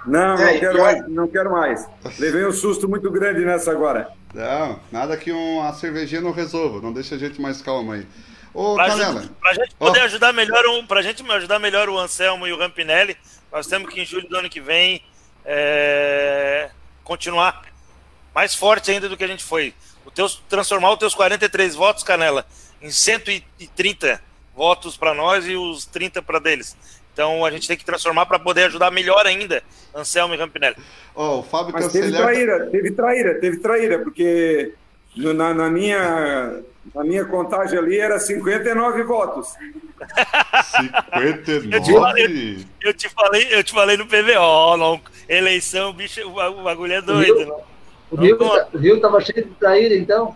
Não, 0.07 0.37
não 0.37 0.37
quero 0.59 0.79
mais, 0.81 1.09
não 1.09 1.29
quero 1.29 1.51
mais. 1.53 1.89
Levei 2.19 2.47
um 2.47 2.51
susto 2.53 2.89
muito 2.89 3.11
grande 3.11 3.45
nessa 3.45 3.71
agora. 3.71 4.09
Não, 4.35 4.81
nada 4.91 5.17
que 5.17 5.31
uma 5.33 5.73
cervejinha 5.75 6.21
não 6.21 6.31
resolva. 6.33 6.81
Não 6.81 6.93
deixa 6.93 7.15
a 7.15 7.19
gente 7.19 7.41
mais 7.41 7.61
calma 7.61 7.95
aí. 7.95 8.07
Ô, 8.55 8.75
Pra, 8.75 8.87
Canela. 8.89 9.23
gente, 9.23 9.33
pra 9.35 9.55
gente 9.55 9.75
poder 9.77 10.01
Ó. 10.01 10.05
ajudar 10.05 10.33
melhor, 10.33 10.65
o- 10.67 10.87
pra 10.87 11.03
gente 11.03 11.23
ajudar 11.31 11.59
melhor 11.59 11.89
o 11.89 11.99
Anselmo 11.99 12.47
e 12.47 12.53
o 12.53 12.59
Rampinelli, 12.59 13.17
nós 13.51 13.67
temos 13.67 13.93
que 13.93 14.01
em 14.01 14.05
julho 14.07 14.29
do 14.29 14.37
ano 14.37 14.49
que 14.51 14.61
vem 14.61 15.03
é, 15.45 16.71
continuar 17.05 17.63
mais 18.35 18.55
forte 18.55 18.91
ainda 18.91 19.09
do 19.09 19.17
que 19.17 19.25
a 19.25 19.29
gente 19.29 19.43
foi. 19.45 19.75
O 20.05 20.11
teus, 20.11 20.43
transformar 20.49 20.93
os 20.93 20.99
teus 20.99 21.15
43 21.15 21.75
votos, 21.75 22.03
Canela, 22.03 22.47
em 22.81 22.91
130 22.91 24.23
votos 24.55 24.97
para 24.97 25.15
nós 25.15 25.47
e 25.47 25.57
os 25.57 25.85
30 25.87 26.21
para 26.23 26.39
deles. 26.39 26.77
Então 27.13 27.45
a 27.45 27.51
gente 27.51 27.69
tem 27.69 27.77
que 27.77 27.85
transformar 27.85 28.25
para 28.27 28.39
poder 28.39 28.65
ajudar 28.65 28.91
melhor 28.91 29.27
ainda 29.27 29.63
Anselmo 29.95 30.35
e 30.35 30.37
Rampinelli. 30.39 30.77
Ó, 31.15 31.41
o 31.41 31.43
Fábio 31.43 31.73
Mas 31.73 31.93
teve 31.93 32.11
traíra, 32.13 32.67
teve 32.71 32.91
traíra, 32.93 33.35
teve 33.41 33.57
traíra, 33.59 33.99
porque 33.99 34.73
no- 35.17 35.35
na, 35.35 35.53
na 35.53 35.69
minha, 35.69 36.61
na 36.95 37.05
minha 37.05 37.25
contagem 37.27 37.79
ali 37.79 37.99
era 37.99 38.19
59 38.19 39.03
votos. 39.03 39.49
59. 41.51 42.67
Eu 42.81 42.95
te 42.95 43.09
falei, 43.11 43.47
eu 43.51 43.63
te 43.63 43.73
falei 43.73 43.97
no 43.97 44.07
PVO, 44.07 44.77
não, 44.79 45.01
eleição, 45.29 45.93
bicho, 45.93 46.27
o 46.27 46.31
ba- 46.33 46.51
o 46.51 46.63
bagulho 46.63 46.95
é 46.95 47.03
doido. 47.03 47.45
Não, 47.47 47.61
O 48.11 48.17
Rio, 48.17 48.39
o 48.73 48.79
Rio 48.79 49.01
tava 49.01 49.21
cheio 49.21 49.45
de 49.47 49.51
traíra, 49.55 49.95
então? 49.95 50.35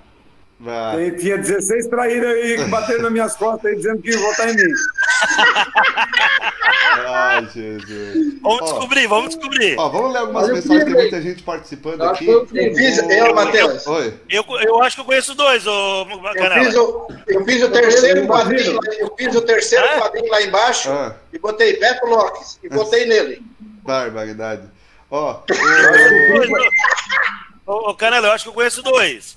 Tem- 0.97 1.15
tinha 1.17 1.37
16 1.37 1.87
traíras 1.89 2.31
aí 2.31 2.65
batendo 2.69 3.03
nas 3.03 3.13
minhas 3.13 3.37
costas 3.37 3.71
aí 3.71 3.77
dizendo 3.77 4.01
que 4.01 4.11
ia 4.11 4.19
votar 4.19 4.49
em 4.49 4.57
mim. 4.57 4.63
Ai, 6.83 7.47
Jesus. 7.53 8.41
Vamos 8.41 8.61
Ó, 8.61 8.65
descobrir, 8.65 9.07
vamos 9.07 9.35
descobrir. 9.35 9.79
Ó, 9.79 9.89
vamos 9.89 10.13
ler 10.13 10.19
algumas 10.21 10.49
mensagens, 10.49 10.85
tem 10.85 10.95
muita 10.95 11.23
gente 11.23 11.43
participando 11.43 12.01
Eu 12.03 12.11
acho 12.11 12.23
aqui. 12.23 12.31
Eu 12.31 12.47
fiz, 12.75 12.99
eu, 12.99 13.35
Matheus. 13.35 13.87
Oi. 13.87 14.15
Eu, 14.29 14.45
eu 14.63 14.83
acho 14.83 14.97
que 14.97 15.01
eu 15.03 15.07
conheço 15.07 15.35
dois, 15.35 15.67
ô 15.67 16.07
Eu 16.35 16.65
fiz, 16.65 16.75
o, 16.77 17.09
eu 17.27 17.45
fiz 17.45 17.63
o 17.63 17.71
terceiro 17.71 18.21
Eu 18.21 18.27
quadrinho, 18.27 18.79
eu 18.99 19.15
fiz 19.17 19.35
o 19.35 19.43
terceiro 19.43 19.85
É? 19.85 19.99
quadrinho 20.01 20.31
lá 20.31 20.43
embaixo 20.43 20.91
Ah, 20.91 21.15
e 21.33 21.39
botei 21.39 21.79
Beto 21.79 22.07
Lopes 22.07 22.59
e 22.63 22.69
botei 22.69 23.07
nele. 23.07 23.43
barbaridade. 23.83 24.63
Ó, 25.11 25.41
Dois, 25.49 26.51
ô, 27.67 27.95
Canela, 27.95 28.29
eu 28.29 28.33
acho 28.33 28.45
que 28.45 28.51
eu 28.51 28.55
conheço 28.55 28.83
dois. 28.83 29.37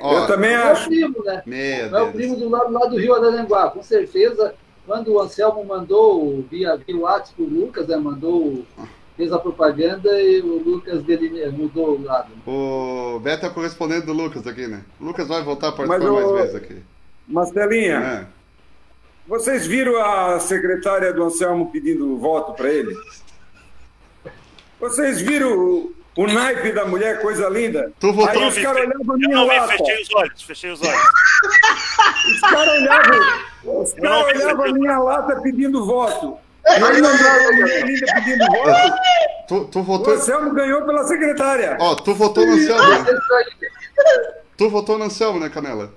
ó, 0.00 0.20
Eu 0.20 0.26
também 0.26 0.52
É 0.52 0.64
o 0.64 0.68
acho. 0.72 0.86
primo, 0.88 1.24
né? 1.24 1.42
Meu 1.46 1.96
É 1.96 2.02
o 2.02 2.12
primo 2.12 2.36
do 2.36 2.48
lado 2.48 2.90
do 2.90 2.96
Rio 2.98 3.14
Araranguá, 3.14 3.70
com 3.70 3.82
certeza. 3.82 4.54
Quando 4.86 5.12
o 5.12 5.20
Anselmo 5.20 5.64
mandou 5.64 6.44
via, 6.50 6.76
via 6.76 6.96
WhatsApp 6.96 7.34
pro 7.34 7.44
Lucas, 7.44 7.88
né, 7.88 7.96
mandou, 7.96 8.64
fez 9.16 9.32
a 9.32 9.38
propaganda 9.38 10.08
e 10.22 10.40
o 10.40 10.62
Lucas 10.62 11.02
dele 11.02 11.44
mudou 11.50 11.98
o 11.98 12.02
lado. 12.04 12.28
O 12.46 13.18
Beto 13.18 13.46
é 13.46 13.50
correspondente 13.50 14.06
do 14.06 14.12
Lucas 14.12 14.46
aqui, 14.46 14.66
né? 14.68 14.82
O 15.00 15.04
Lucas 15.06 15.26
vai 15.26 15.42
voltar 15.42 15.68
a 15.68 15.72
participar 15.72 15.98
Mas 15.98 16.08
o- 16.08 16.14
mais 16.14 16.40
vezes 16.42 16.54
aqui. 16.54 16.76
Marcelinha, 17.26 17.96
É. 17.96 18.26
vocês 19.26 19.66
viram 19.66 20.00
a 20.00 20.38
secretária 20.38 21.12
do 21.12 21.24
Anselmo 21.24 21.68
pedindo 21.72 22.16
voto 22.18 22.52
para 22.54 22.68
ele? 22.72 22.94
Vocês 24.78 25.20
viram 25.20 25.58
o, 25.58 25.94
o 26.16 26.26
naipe 26.28 26.70
da 26.70 26.84
mulher, 26.86 27.20
coisa 27.20 27.48
linda? 27.48 27.90
Tu 27.98 28.12
votou 28.12 28.42
Aí 28.42 28.48
os 28.48 28.58
caras 28.58 28.82
olhavam 28.86 29.10
a 29.10 29.14
Eu 29.14 29.18
minha 29.18 29.36
não 29.36 29.48
vi, 29.48 29.76
fechei 29.78 30.02
os 30.02 30.14
olhos, 30.14 30.42
fechei 30.42 30.70
os 30.70 30.80
olhos. 30.82 31.00
Os 32.28 32.40
caras 32.40 32.68
olhavam, 32.68 33.20
os 33.64 33.94
olhavam 34.02 34.64
a 34.64 34.72
minha 34.72 34.98
lata 34.98 35.36
pedindo 35.40 35.84
voto. 35.86 36.38
E 36.68 36.78
não 36.80 37.16
dava 37.16 37.52
mulher 37.52 37.86
linda 37.86 38.06
pedindo 38.14 38.44
voto. 38.46 38.92
Tu, 39.48 39.64
tu 39.66 39.78
O 39.78 39.82
votou. 39.84 40.14
Anselmo 40.14 40.52
ganhou 40.52 40.82
pela 40.84 41.04
secretária. 41.04 41.76
Ó, 41.80 41.94
tu 41.94 42.14
votou 42.14 42.44
no 42.44 42.54
Anselmo, 42.54 42.88
né? 42.88 43.04
Tu 44.56 44.68
votou 44.70 44.98
no 44.98 45.04
Anselmo, 45.04 45.38
né, 45.38 45.48
Canela? 45.48 45.92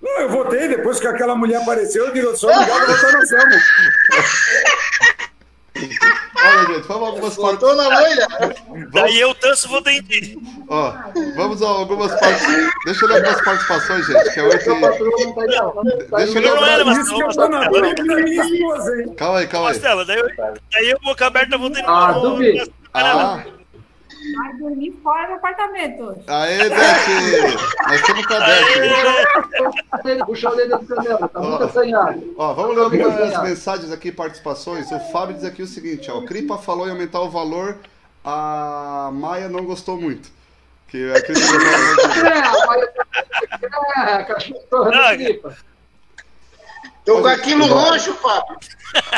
Não, 0.00 0.20
eu 0.20 0.28
votei, 0.28 0.68
depois 0.68 1.00
que 1.00 1.06
aquela 1.06 1.34
mulher 1.34 1.62
apareceu, 1.62 2.06
eu 2.06 2.12
digo, 2.12 2.36
sou 2.36 2.50
obrigado 2.50 2.82
a 2.82 2.86
votar 2.86 3.12
no 3.12 3.18
Anselmo. 3.18 3.52
Olha, 6.42 6.74
gente, 6.74 6.88
vamos 6.88 7.08
algumas 7.08 7.36
Voltou 7.36 7.74
na 7.74 7.88
loira. 7.88 8.26
Daí 8.92 9.20
eu 9.20 9.34
tanso 9.34 9.68
vou 9.68 9.80
dentir. 9.80 10.36
Ó, 10.68 10.92
vamos 11.36 11.62
a 11.62 11.68
algumas 11.68 12.18
partes. 12.18 12.46
Deixa 12.84 13.04
eu 13.04 13.08
ler 13.08 13.16
algumas 13.16 13.44
participações, 13.44 14.06
gente, 14.06 14.32
que 14.32 14.40
é 14.40 14.42
hoje. 14.42 14.58
Deixa 14.58 14.70
eu 14.70 16.42
ler 16.42 16.54
Não 16.54 16.64
era, 16.66 16.82
algumas. 16.82 17.36
Calma 19.16 19.38
aí, 19.38 19.46
calma 19.46 19.68
aí. 19.68 19.74
Marcela, 19.74 20.04
daí 20.04 20.18
eu, 20.18 20.28
daí 20.72 20.90
eu 20.90 20.98
boca 21.00 21.26
aberta 21.26 21.56
vou 21.58 21.68
dentir. 21.68 21.84
Ah, 21.88 22.12
duvido. 22.12 22.72
Ah, 22.94 23.42
Vai 24.36 24.52
dormir 24.58 24.92
fora 25.02 25.26
do 25.28 25.32
apartamento. 25.34 26.16
aê, 26.26 26.68
Beth! 26.68 27.56
Nós 27.88 28.00
estamos 28.00 28.26
com 28.26 28.34
a 28.34 28.40
Beth. 28.40 30.26
Puxa 30.26 30.48
a 30.48 30.52
orelha 30.52 30.78
do 30.78 30.86
canela, 30.86 31.28
tá 31.28 31.40
muito 31.40 31.64
assanhado. 31.64 32.34
Ó, 32.38 32.54
vamos 32.54 32.76
ler 32.76 32.82
algumas 33.04 33.42
mensagens 33.42 33.90
aqui, 33.92 34.12
participações. 34.12 34.90
O 34.92 35.00
Fábio 35.10 35.34
diz 35.34 35.44
aqui 35.44 35.62
o 35.62 35.66
seguinte, 35.66 36.10
ó. 36.10 36.18
O 36.18 36.24
Cripa 36.26 36.56
falou 36.58 36.86
em 36.86 36.90
aumentar 36.90 37.20
o 37.20 37.30
valor, 37.30 37.78
a 38.24 39.10
Maia 39.12 39.48
não 39.48 39.64
gostou 39.64 40.00
muito. 40.00 40.30
Que 40.88 41.10
a 41.12 41.20
Cripa 41.22 41.40
É, 42.28 42.66
mas- 42.66 44.08
é, 44.08 44.24
cachorro 44.24 44.60
torrando 44.70 45.16
tripa. 45.24 45.56
Tô 47.04 47.20
com 47.20 47.26
aquilo 47.26 47.66
roxo, 47.66 48.14
Fábio. 48.14 48.56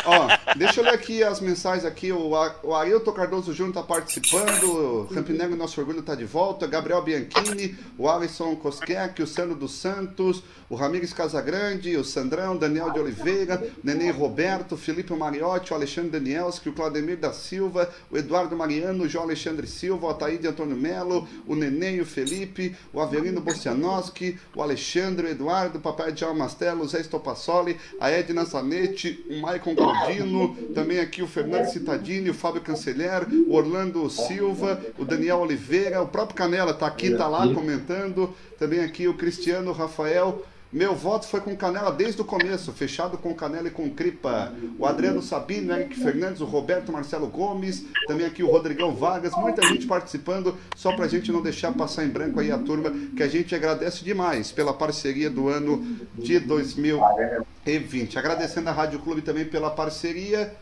Ó, 0.05 0.55
deixa 0.57 0.81
eu 0.81 0.83
ler 0.83 0.93
aqui 0.93 1.23
as 1.23 1.39
mensagens 1.39 1.85
aqui. 1.85 2.11
O, 2.11 2.31
o 2.63 2.75
Ailton 2.75 3.11
Cardoso 3.11 3.53
Júnior 3.53 3.75
tá 3.75 3.83
participando. 3.83 5.03
O 5.03 5.07
Campinegro 5.13 5.55
Nosso 5.55 5.79
Orgulho 5.79 6.01
tá 6.01 6.15
de 6.15 6.25
volta. 6.25 6.67
Gabriel 6.67 7.01
Bianchini, 7.01 7.77
o 7.97 8.09
Alisson 8.09 8.55
Cosquec, 8.55 9.21
o 9.21 9.27
Sandro 9.27 9.55
dos 9.55 9.73
Santos, 9.73 10.43
o 10.69 10.75
Ramires 10.75 11.13
Casagrande, 11.13 11.95
o 11.95 12.03
Sandrão, 12.03 12.57
Daniel 12.57 12.91
de 12.91 12.99
Oliveira, 12.99 13.63
Nenê 13.83 14.11
Roberto, 14.11 14.75
Felipe 14.75 15.13
Mariotti, 15.13 15.71
o 15.71 15.75
Alexandre 15.75 16.11
Danielski, 16.11 16.69
o 16.69 16.73
Claudemir 16.73 17.17
da 17.17 17.31
Silva, 17.31 17.89
o 18.09 18.17
Eduardo 18.17 18.55
Mariano, 18.55 19.03
o 19.03 19.07
João 19.07 19.25
Alexandre 19.25 19.67
Silva, 19.67 20.07
o 20.07 20.09
Ataíde 20.09 20.47
Antônio 20.47 20.75
Melo, 20.75 21.27
o 21.47 21.55
Nenê 21.55 21.95
e 21.95 22.01
o 22.01 22.05
Felipe, 22.05 22.75
o 22.91 22.99
Avelino 22.99 23.41
Bocianoski, 23.41 24.39
o 24.55 24.61
Alexandre, 24.61 25.27
o 25.27 25.29
Eduardo, 25.29 25.77
o 25.77 25.81
Papai 25.81 26.11
Djalma 26.11 26.45
Mastelo, 26.45 26.83
o 26.83 26.87
Zé 26.87 27.01
Estopassoli, 27.01 27.77
a 27.99 28.09
Edna 28.09 28.45
Zanetti, 28.45 29.23
o 29.29 29.41
Maicon 29.41 29.75
Gordino, 29.85 30.55
também 30.73 30.99
aqui 30.99 31.21
o 31.21 31.27
Fernando 31.27 31.65
Citadini, 31.65 32.29
o 32.29 32.33
Fábio 32.33 32.61
Canceler, 32.61 33.27
o 33.47 33.53
Orlando 33.53 34.09
Silva, 34.09 34.81
o 34.97 35.05
Daniel 35.05 35.39
Oliveira, 35.39 36.01
o 36.01 36.07
próprio 36.07 36.35
Canela 36.35 36.73
tá 36.73 36.87
aqui, 36.87 37.11
tá 37.11 37.27
lá 37.27 37.47
comentando, 37.53 38.33
também 38.57 38.79
aqui 38.79 39.07
o 39.07 39.13
Cristiano 39.13 39.71
Rafael. 39.71 40.43
Meu 40.73 40.93
voto 40.93 41.27
foi 41.27 41.39
com 41.39 41.55
Canela 41.55 41.91
desde 41.91 42.21
o 42.21 42.25
começo, 42.25 42.73
fechado 42.73 43.17
com 43.17 43.33
Canela 43.33 43.67
e 43.67 43.71
com 43.71 43.89
Cripa. 43.89 44.51
O 44.77 44.85
Adriano 44.85 45.21
Sabino, 45.21 45.73
Eric 45.73 45.95
Fernandes, 45.95 46.41
o 46.41 46.45
Roberto 46.45 46.91
Marcelo 46.91 47.27
Gomes, 47.27 47.85
também 48.07 48.25
aqui 48.25 48.43
o 48.43 48.51
Rodrigão 48.51 48.93
Vargas, 48.93 49.31
muita 49.37 49.61
gente 49.67 49.85
participando, 49.85 50.57
só 50.75 50.93
pra 50.93 51.07
gente 51.07 51.31
não 51.31 51.41
deixar 51.41 51.71
passar 51.71 52.03
em 52.03 52.09
branco 52.09 52.39
aí 52.39 52.51
a 52.51 52.57
turma, 52.57 52.91
que 53.15 53.23
a 53.23 53.27
gente 53.27 53.55
agradece 53.55 54.03
demais 54.03 54.51
pela 54.51 54.73
parceria 54.73 55.29
do 55.29 55.47
ano 55.47 55.81
de 56.13 56.39
2020. 56.39 58.19
Agradecendo 58.19 58.69
a 58.69 58.73
Rádio 58.73 58.99
Clube 58.99 59.21
também 59.21 59.45
pela 59.45 59.69
parceria. 59.69 60.53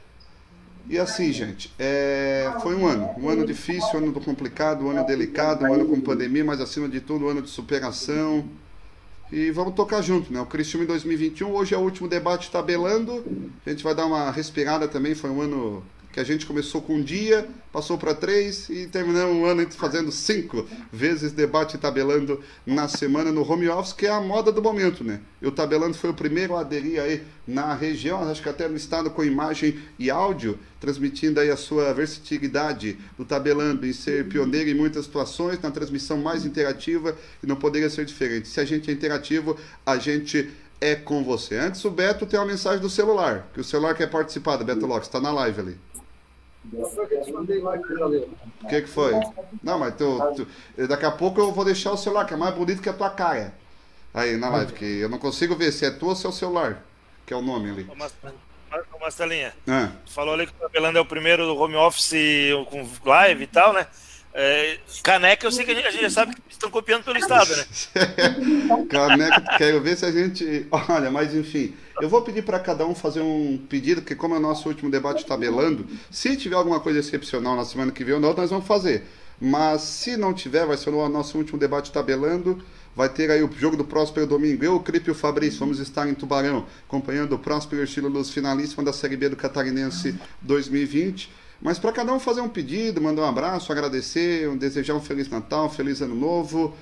E 0.88 1.00
assim, 1.00 1.32
gente, 1.32 1.74
é, 1.80 2.52
foi 2.62 2.76
um 2.76 2.86
ano, 2.86 3.10
um 3.18 3.30
ano 3.30 3.46
difícil, 3.46 3.96
um 3.96 3.98
ano 3.98 4.14
complicado, 4.22 4.86
um 4.86 4.92
ano 4.92 5.06
delicado, 5.06 5.66
um 5.66 5.74
ano 5.74 5.86
com 5.86 6.00
pandemia, 6.02 6.44
mas 6.44 6.60
acima 6.60 6.90
de 6.90 7.00
tudo, 7.00 7.26
um 7.26 7.30
ano 7.30 7.42
de 7.42 7.50
superação. 7.50 8.48
E 9.34 9.50
vamos 9.50 9.74
tocar 9.74 10.00
junto, 10.04 10.32
né? 10.32 10.40
O 10.40 10.46
Cristiúma 10.46 10.84
em 10.84 10.88
2021, 10.88 11.52
hoje 11.52 11.74
é 11.74 11.78
o 11.78 11.82
último 11.82 12.08
debate 12.08 12.52
tabelando. 12.52 13.26
A 13.66 13.70
gente 13.72 13.84
vai 13.84 13.96
dar 13.96 14.06
uma 14.06 14.30
respirada 14.30 14.88
também, 14.88 15.16
foi 15.16 15.32
um 15.32 15.42
ano 15.42 15.84
que 16.14 16.20
a 16.20 16.24
gente 16.24 16.46
começou 16.46 16.80
com 16.80 16.98
um 16.98 17.02
dia, 17.02 17.50
passou 17.72 17.98
para 17.98 18.14
três 18.14 18.70
e 18.70 18.86
terminamos 18.86 19.36
o 19.36 19.46
ano 19.46 19.68
fazendo 19.72 20.12
cinco 20.12 20.64
vezes 20.92 21.32
debate 21.32 21.76
tabelando 21.76 22.40
na 22.64 22.88
semana 22.88 23.32
no 23.32 23.42
home 23.42 23.68
office, 23.68 23.94
que 23.94 24.06
é 24.06 24.12
a 24.12 24.22
moda 24.22 24.52
do 24.52 24.62
momento, 24.62 25.04
né? 25.04 25.22
E 25.42 25.48
o 25.48 25.52
tabelando 25.52 25.96
foi 25.96 26.12
o 26.12 26.14
primeiro 26.14 26.56
a 26.56 26.60
aderir 26.60 27.02
aí 27.02 27.24
na 27.48 27.74
região, 27.74 28.22
acho 28.30 28.44
que 28.44 28.48
até 28.48 28.68
no 28.68 28.78
estado 28.78 29.10
com 29.10 29.24
imagem 29.24 29.80
e 29.98 30.12
áudio, 30.12 30.60
transmitindo 30.80 31.40
aí 31.40 31.50
a 31.50 31.58
sua 31.58 31.92
versatilidade 31.94 32.96
do 33.18 33.26
tabelando 33.26 33.84
em 33.84 33.92
ser 33.92 34.28
pioneiro 34.30 34.70
em 34.70 34.76
muitas 34.76 35.06
situações, 35.06 35.60
na 35.62 35.72
transmissão 35.72 36.18
mais 36.18 36.46
interativa 36.46 37.18
e 37.42 37.48
não 37.48 37.56
poderia 37.56 37.90
ser 37.90 38.06
diferente. 38.06 38.48
Se 38.48 38.60
a 38.60 38.66
gente 38.66 38.92
é 38.92 38.94
interativo, 38.94 39.58
a 39.84 39.98
gente 39.98 40.48
é 40.80 40.94
com 40.94 41.24
você. 41.24 41.56
Antes 41.56 41.84
o 41.86 41.90
Beto 41.90 42.28
tem 42.28 42.40
uma 42.40 42.46
mensagem 42.46 42.80
do 42.80 42.90
celular, 42.90 43.50
que 43.52 43.60
o 43.60 43.64
celular 43.64 43.96
quer 43.96 44.12
participar 44.12 44.58
do 44.58 44.64
Beto 44.64 44.86
Locks, 44.86 45.08
está 45.08 45.20
na 45.20 45.32
live 45.32 45.60
ali. 45.60 45.93
O 48.64 48.68
que, 48.68 48.82
que 48.82 48.88
foi? 48.88 49.14
Não, 49.62 49.78
mas 49.80 49.96
tu, 49.96 50.18
tu- 50.36 50.88
daqui 50.88 51.06
a 51.06 51.12
pouco 51.12 51.40
eu 51.42 51.52
vou 51.52 51.66
deixar 51.66 51.92
o 51.92 51.98
celular, 51.98 52.26
que 52.26 52.34
é 52.34 52.38
mais 52.38 52.56
bonito 52.56 52.82
que 52.82 52.90
a 52.90 52.94
tua 52.94 53.10
cara. 53.10 53.54
Aí 54.14 54.38
na 54.38 54.50
live, 54.50 54.74
que 54.74 55.00
eu 55.00 55.10
não 55.10 55.18
consigo 55.18 55.56
ver 55.56 55.72
se 55.72 55.86
é 55.86 55.92
tu 55.92 56.08
ou 56.08 56.16
se 56.16 56.26
é 56.26 56.30
o 56.30 56.32
celular, 56.32 56.84
que 57.26 57.34
é 57.34 57.38
o 57.38 57.42
nome 57.42 57.70
ali. 57.72 57.88
Ô, 58.94 59.00
Marcelinha, 59.00 59.54
Ah. 59.68 59.92
tu 60.06 60.12
falou 60.14 60.34
ali 60.34 60.48
que 60.48 60.54
o 60.54 60.60
Tabelando 60.60 60.98
é 60.98 61.02
o 61.02 61.06
primeiro 61.06 61.46
do 61.46 61.56
home 61.58 61.76
office 61.76 62.14
com 62.70 62.88
live 63.10 63.44
e 63.44 63.48
tal, 63.48 63.74
né? 63.74 63.86
É, 64.36 64.80
caneca, 65.04 65.46
eu 65.46 65.52
sei 65.52 65.64
que 65.64 65.72
a 65.72 65.76
gente, 65.76 65.88
a 65.88 65.92
gente 65.92 66.02
já 66.02 66.10
sabe 66.10 66.34
que 66.34 66.42
estão 66.50 66.72
copiando 66.72 67.04
pelo 67.04 67.20
Estado, 67.20 67.56
né? 67.56 67.66
Caneca, 68.90 69.58
quero 69.58 69.80
ver 69.80 69.96
se 69.96 70.06
a 70.06 70.12
gente. 70.12 70.66
Olha, 70.90 71.12
mas 71.12 71.36
enfim, 71.36 71.76
eu 72.02 72.10
vou 72.10 72.24
pedir 72.24 72.42
para 72.42 72.60
cada 72.60 72.84
um 72.86 72.96
fazer 72.96 73.22
um 73.22 73.60
pedido, 73.70 74.02
porque 74.02 74.16
como 74.16 74.34
é 74.34 74.40
o 74.40 74.42
nosso 74.42 74.68
último 74.68 74.90
debate 74.90 75.24
tabelando, 75.24 75.86
se 76.10 76.36
tiver 76.36 76.56
alguma 76.56 76.80
coisa 76.80 77.00
excepcional 77.00 77.56
na 77.56 77.64
semana 77.64 77.92
que 77.92 78.04
vem 78.04 78.16
ou 78.16 78.20
não, 78.20 78.34
nós 78.34 78.50
vamos 78.50 78.66
fazer. 78.66 79.04
Mas 79.40 79.82
se 79.82 80.18
não 80.18 80.34
tiver, 80.34 80.66
vai 80.66 80.78
ser 80.78 80.90
o 80.90 81.10
nosso 81.10 81.38
último 81.38 81.60
debate 81.60 81.92
tabelando. 81.92 82.64
Vai 82.96 83.10
ter 83.10 83.30
aí 83.32 83.44
o 83.44 83.52
jogo 83.52 83.76
do 83.76 83.84
Próspero 83.84 84.28
domingo. 84.28 84.64
Eu, 84.64 84.76
o 84.76 84.80
Cripe 84.80 85.10
e 85.10 85.12
o 85.12 85.16
Fabrício 85.16 85.60
vamos 85.60 85.80
estar 85.80 86.08
em 86.08 86.14
Tubarão, 86.14 86.66
acompanhando 86.88 87.34
o 87.34 87.40
Próspero 87.40 87.84
Estilo 87.84 88.08
Luz 88.08 88.30
finalíssima 88.30 88.84
da 88.84 88.94
Série 88.94 89.18
B 89.18 89.30
do 89.30 89.36
Catarinense 89.36 90.16
2020. 90.42 91.43
Mas 91.64 91.80
para 91.80 91.94
cada 91.94 92.14
um 92.14 92.20
fazer 92.20 92.42
um 92.42 92.50
pedido, 92.50 93.00
mandar 93.02 93.22
um 93.22 93.26
abraço, 93.26 93.72
agradecer, 93.72 94.50
um- 94.50 94.58
desejar 94.58 94.96
um 94.96 95.00
Feliz 95.00 95.30
Natal, 95.30 95.68
um 95.68 95.70
Feliz 95.70 96.02
Ano 96.02 96.14
Novo. 96.14 96.74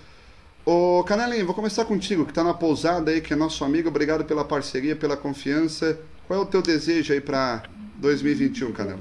Ô, 0.66 1.04
Canelinho, 1.04 1.46
vou 1.46 1.54
começar 1.54 1.86
contigo, 1.86 2.26
que 2.26 2.32
está 2.32 2.44
na 2.44 2.54
pousada 2.56 3.12
aí, 3.12 3.22
que 3.22 3.32
é 3.32 3.36
nosso 3.36 3.64
amigo. 3.64 3.90
Obrigado 3.90 4.26
pela 4.26 4.44
parceria, 4.44 4.96
pela 4.96 5.16
confiança. 5.16 6.00
Qual 6.28 6.40
é 6.40 6.42
o 6.44 6.48
teu 6.48 6.64
desejo 6.64 7.14
aí 7.14 7.22
para 7.22 7.62
2021, 7.98 8.72
Canela? 8.72 9.00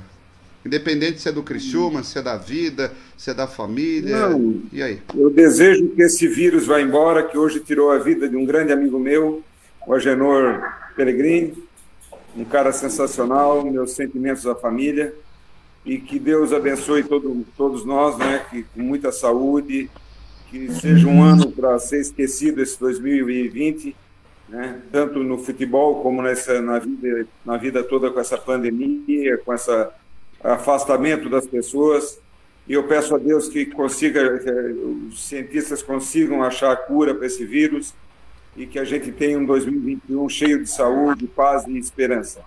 Independente 0.66 1.19
se 1.19 1.31
é 1.31 1.32
do 1.32 1.43
Criciúma, 1.43 2.02
se 2.02 2.19
é 2.19 2.23
da 2.23 2.36
vida, 2.36 2.93
se 3.16 3.31
é 3.31 3.35
da 3.35 3.47
família. 3.47 4.28
Não. 4.28 4.61
E 4.70 4.82
aí? 4.82 5.01
Eu 5.15 5.31
desejo 5.31 5.89
que 5.89 6.02
esse 6.02 6.28
vírus 6.28 6.66
vá 6.66 6.78
embora, 6.78 7.23
que 7.23 7.39
hoje 7.39 7.59
tirou 7.61 7.90
a 7.90 7.97
vida 7.98 8.28
de 8.28 8.36
um 8.36 8.44
grande 8.44 8.70
amigo 8.70 8.98
meu, 8.98 9.43
o 9.86 9.94
Agenor 9.94 10.62
Pellegrini, 10.94 11.55
um 12.36 12.44
cara 12.44 12.70
sensacional, 12.70 13.65
meus 13.65 13.93
sentimentos 13.93 14.47
à 14.47 14.55
família, 14.55 15.15
e 15.85 15.98
que 15.98 16.19
Deus 16.19 16.52
abençoe 16.52 17.02
todo, 17.02 17.44
todos 17.57 17.85
nós, 17.85 18.16
né, 18.19 18.44
que, 18.51 18.62
com 18.62 18.82
muita 18.82 19.11
saúde, 19.11 19.90
que 20.51 20.73
seja 20.74 21.07
um 21.07 21.23
ano 21.23 21.51
para 21.51 21.78
ser 21.78 22.01
esquecido 22.01 22.61
esse 22.61 22.78
2020, 22.78 23.97
né, 24.48 24.81
tanto 24.93 25.20
no 25.20 25.39
futebol 25.39 26.02
como 26.02 26.20
nessa, 26.20 26.61
na, 26.61 26.78
vida, 26.78 27.27
na 27.44 27.57
vida 27.57 27.82
toda 27.82 28.11
com 28.11 28.20
essa 28.20 28.36
pandemia, 28.36 29.39
com 29.39 29.55
esse 29.55 29.70
afastamento 30.43 31.28
das 31.31 31.47
pessoas. 31.47 32.19
E 32.69 32.74
eu 32.74 32.85
peço 32.85 33.15
a 33.15 33.19
Deus 33.19 33.48
que 33.48 33.66
consiga, 33.66 34.39
que 34.39 34.51
os 35.09 35.27
cientistas 35.27 35.82
consigam 35.82 36.43
achar 36.43 36.73
a 36.73 36.77
cura 36.77 37.15
para 37.15 37.27
esse 37.27 37.44
vírus 37.44 37.94
e 38.57 38.66
que 38.66 38.78
a 38.78 38.85
gente 38.85 39.11
tenha 39.12 39.39
um 39.39 39.47
2021 39.47 40.28
cheio 40.28 40.62
de 40.62 40.69
saúde, 40.69 41.27
paz 41.27 41.66
e 41.66 41.78
esperança. 41.78 42.43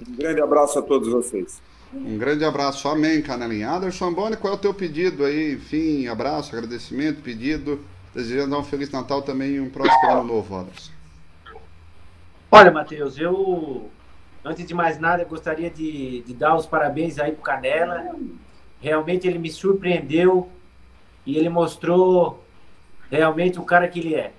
Um 0.00 0.16
grande 0.16 0.40
abraço 0.40 0.78
a 0.78 0.82
todos 0.82 1.08
vocês. 1.08 1.60
Um 1.94 2.18
grande 2.18 2.44
abraço. 2.44 2.88
Amém, 2.88 3.22
Canelinha. 3.22 3.70
Anderson 3.70 4.12
Boni, 4.12 4.36
qual 4.36 4.54
é 4.54 4.56
o 4.56 4.60
teu 4.60 4.74
pedido 4.74 5.24
aí? 5.24 5.54
Enfim, 5.54 6.08
abraço, 6.08 6.54
agradecimento, 6.54 7.22
pedido. 7.22 7.84
Desejando 8.14 8.58
um 8.58 8.64
Feliz 8.64 8.90
Natal 8.90 9.22
também 9.22 9.52
e 9.52 9.60
um 9.60 9.70
próspero 9.70 10.12
ano 10.12 10.24
novo, 10.24 10.56
Anderson. 10.56 10.92
Olha, 12.50 12.70
Matheus, 12.70 13.18
eu, 13.18 13.90
antes 14.44 14.66
de 14.66 14.74
mais 14.74 14.98
nada, 14.98 15.24
gostaria 15.24 15.70
de, 15.70 16.22
de 16.22 16.34
dar 16.34 16.54
os 16.54 16.66
parabéns 16.66 17.18
aí 17.18 17.32
pro 17.32 17.42
Canela. 17.42 18.14
Realmente 18.80 19.26
ele 19.26 19.38
me 19.38 19.50
surpreendeu 19.50 20.48
e 21.26 21.36
ele 21.36 21.48
mostrou 21.48 22.44
realmente 23.10 23.58
o 23.58 23.64
cara 23.64 23.88
que 23.88 23.98
ele 23.98 24.14
é, 24.14 24.32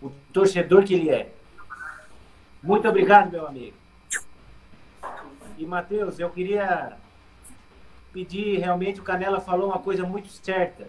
o 0.00 0.10
torcedor 0.32 0.84
que 0.84 0.94
ele 0.94 1.10
é. 1.10 1.32
Muito 2.62 2.88
obrigado, 2.88 3.30
meu 3.30 3.46
amigo. 3.46 3.81
E, 5.62 5.66
Matheus, 5.66 6.18
eu 6.18 6.28
queria 6.28 6.96
pedir, 8.12 8.58
realmente, 8.58 8.98
o 8.98 9.04
Canela 9.04 9.40
falou 9.40 9.68
uma 9.68 9.78
coisa 9.78 10.04
muito 10.04 10.28
certa. 10.28 10.88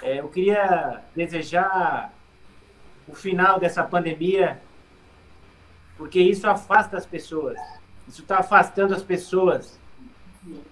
É, 0.00 0.20
eu 0.20 0.28
queria 0.30 1.02
desejar 1.14 2.10
o 3.06 3.14
final 3.14 3.60
dessa 3.60 3.84
pandemia, 3.84 4.62
porque 5.98 6.18
isso 6.18 6.48
afasta 6.48 6.96
as 6.96 7.04
pessoas. 7.04 7.58
Isso 8.08 8.22
está 8.22 8.38
afastando 8.38 8.94
as 8.94 9.02
pessoas 9.02 9.78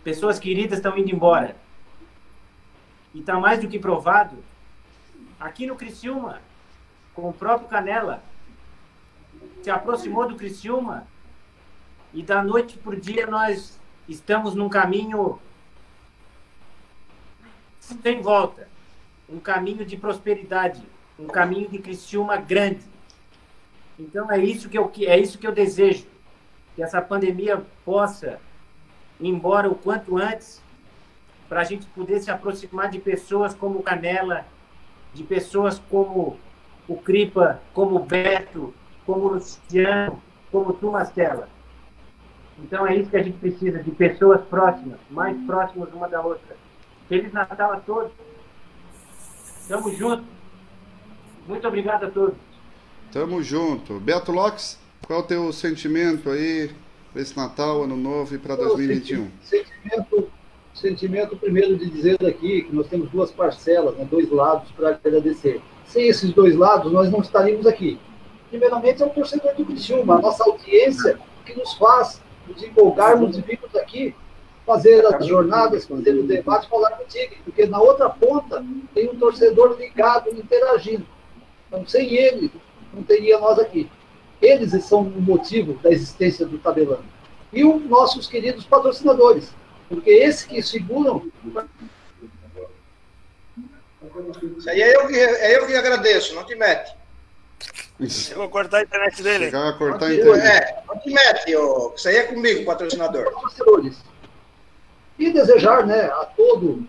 pessoas 0.03 0.39
queridas 0.39 0.79
estão 0.79 0.97
indo 0.97 1.11
embora. 1.11 1.55
E 3.13 3.21
está 3.21 3.39
mais 3.39 3.61
do 3.61 3.69
que 3.69 3.79
provado, 3.79 4.43
aqui 5.39 5.67
no 5.67 5.77
Criciúma, 5.77 6.41
com 7.13 7.29
o 7.29 7.35
próprio 7.35 7.69
Canela, 7.69 8.23
se 9.63 9.69
aproximou 9.69 10.27
do 10.27 10.37
Criciúma 10.37 11.07
e 12.17 12.23
da 12.23 12.43
noite 12.43 12.79
por 12.79 12.99
dia 12.99 13.27
nós 13.27 13.79
estamos 14.09 14.55
num 14.55 14.71
caminho 14.71 15.39
sem 17.79 18.23
volta, 18.23 18.67
um 19.29 19.39
caminho 19.39 19.85
de 19.85 19.99
prosperidade, 19.99 20.83
um 21.19 21.27
caminho 21.27 21.69
de 21.69 21.79
Criciúma 21.79 22.39
grande. 22.39 22.81
Então 23.99 24.33
é 24.33 24.39
isso 24.39 24.67
que 24.71 24.79
eu 24.79 24.91
é 25.01 25.19
isso 25.19 25.37
que 25.37 25.47
eu 25.47 25.53
desejo, 25.53 26.07
que 26.75 26.83
essa 26.83 27.03
pandemia 27.03 27.63
possa 27.85 28.41
ir 29.21 29.29
embora 29.29 29.71
o 29.71 29.75
quanto 29.75 30.17
antes, 30.17 30.63
para 31.51 31.61
a 31.61 31.65
gente 31.65 31.85
poder 31.89 32.21
se 32.21 32.31
aproximar 32.31 32.89
de 32.89 32.99
pessoas 32.99 33.53
como 33.53 33.83
Canela, 33.83 34.47
de 35.13 35.23
pessoas 35.23 35.79
como 35.91 36.41
o 36.89 36.97
Cripa, 36.97 37.61
como 37.75 37.97
o 37.97 38.05
Beto, 38.07 38.73
como 39.05 39.27
o 39.27 39.33
Luciano, 39.35 40.23
como 40.51 40.73
tu, 40.73 40.91
Mastela. 40.91 41.56
Então 42.63 42.87
é 42.87 42.97
isso 42.97 43.11
que 43.11 43.17
a 43.17 43.23
gente 43.23 43.39
precisa, 43.39 43.83
de 43.83 43.91
pessoas 43.91 44.41
próximas, 44.49 44.99
mais 45.11 45.37
próximas 45.45 45.93
uma 45.93 46.09
da 46.09 46.23
outra. 46.23 46.57
Feliz 47.09 47.33
Natal 47.33 47.73
a 47.73 47.77
todos. 47.81 48.13
Tamo 49.69 49.93
junto. 49.95 50.25
Muito 51.47 51.69
obrigado 51.69 52.05
a 52.05 52.11
todos. 52.11 52.35
Tamo 53.13 53.43
junto. 53.43 54.01
Beto 54.01 54.33
Lopes, 54.33 54.79
qual 55.07 55.21
é 55.21 55.23
o 55.23 55.27
teu 55.27 55.53
sentimento 55.53 56.31
aí 56.31 56.71
para 57.13 57.23
esse 57.23 57.37
Natal, 57.37 57.83
Ano 57.85 57.97
Novo 57.97 58.35
e 58.35 58.39
para 58.39 58.57
2021? 58.57 59.31
Sentimento, 59.43 60.31
sentimento, 60.75 61.37
primeiro, 61.37 61.77
de 61.77 61.89
dizer 61.89 62.25
aqui 62.27 62.63
que 62.63 62.75
nós 62.75 62.89
temos 62.89 63.11
duas 63.11 63.31
parcelas, 63.31 63.97
né, 63.97 64.07
dois 64.11 64.31
lados 64.31 64.71
para 64.73 64.91
agradecer. 64.91 65.61
Sem 65.87 66.09
esses 66.09 66.33
dois 66.33 66.57
lados, 66.57 66.93
nós 66.93 67.11
não 67.11 67.21
estaríamos 67.21 67.67
aqui. 67.67 67.99
Primeiramente, 68.51 69.03
é 69.03 69.07
o 69.07 69.11
torcedor 69.11 69.55
do 69.55 69.65
Criciúma, 69.65 70.17
a 70.17 70.21
nossa 70.21 70.45
audiência 70.45 71.19
que 71.45 71.55
nos 71.55 71.75
faz 71.75 72.21
nos 72.49 72.63
empolgarmos 72.63 73.37
e 73.37 73.41
virmos 73.41 73.75
aqui 73.77 74.15
fazer 74.67 75.07
as 75.07 75.25
jornadas, 75.25 75.87
fazer 75.87 76.19
o 76.19 76.25
debate, 76.25 76.69
falar 76.69 76.91
contigo, 76.91 77.37
porque 77.45 77.67
na 77.67 77.81
outra 77.81 78.11
ponta 78.11 78.65
tem 78.93 79.09
um 79.09 79.17
torcedor 79.17 79.77
ligado, 79.79 80.29
interagindo. 80.31 81.07
Então, 81.69 81.87
sem 81.87 82.15
ele, 82.15 82.51
não 82.93 83.03
teria 83.05 83.39
nós 83.39 83.59
aqui. 83.61 83.89
Eles 84.43 84.73
são 84.85 85.03
o 85.03 85.23
motivo 85.23 85.75
da 85.75 85.91
existência 85.91 86.45
do 86.45 86.59
tabelão. 86.59 87.01
E 87.53 87.65
os 87.65 87.85
nossos 87.85 88.27
queridos 88.27 88.65
patrocinadores, 88.65 89.55
porque 89.89 90.11
esses 90.11 90.45
que 90.45 90.61
seguram. 90.61 91.31
Isso 94.59 94.69
aí 94.69 94.83
é 94.83 94.97
eu 94.97 95.07
que, 95.07 95.15
é 95.15 95.59
eu 95.59 95.67
que 95.67 95.77
agradeço, 95.77 96.35
não 96.35 96.45
te 96.45 96.57
mete. 96.57 96.96
Eu 97.99 98.37
vou 98.37 98.49
cortar 98.51 98.79
a 98.79 98.83
internet 98.83 99.23
dele. 99.23 99.45
Chegar 99.47 99.69
a 99.69 99.73
cortar 99.73 100.07
a 100.07 100.15
internet. 100.15 100.45
É, 100.45 100.99
te 100.99 101.11
mete, 101.11 101.57
ó. 101.57 101.93
isso 101.97 102.09
aí 102.09 102.17
é 102.17 102.23
comigo, 102.25 102.65
patrocinador. 102.65 103.25
Patrocinadores. 103.33 103.97
E 105.19 105.33
desejar 105.33 105.87
né, 105.87 106.03
a 106.05 106.27
todo, 106.37 106.87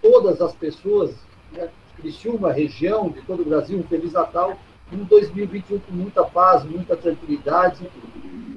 todas 0.00 0.40
as 0.40 0.54
pessoas, 0.54 1.12
né, 1.52 1.68
Criciúma, 1.96 2.52
região, 2.52 3.08
de 3.08 3.20
todo 3.22 3.42
o 3.42 3.44
Brasil, 3.44 3.78
um 3.78 3.84
Feliz 3.84 4.12
Natal, 4.12 4.56
um 4.92 5.04
2021 5.04 5.78
com 5.80 5.92
muita 5.92 6.24
paz, 6.24 6.62
muita 6.64 6.96
tranquilidade 6.96 7.88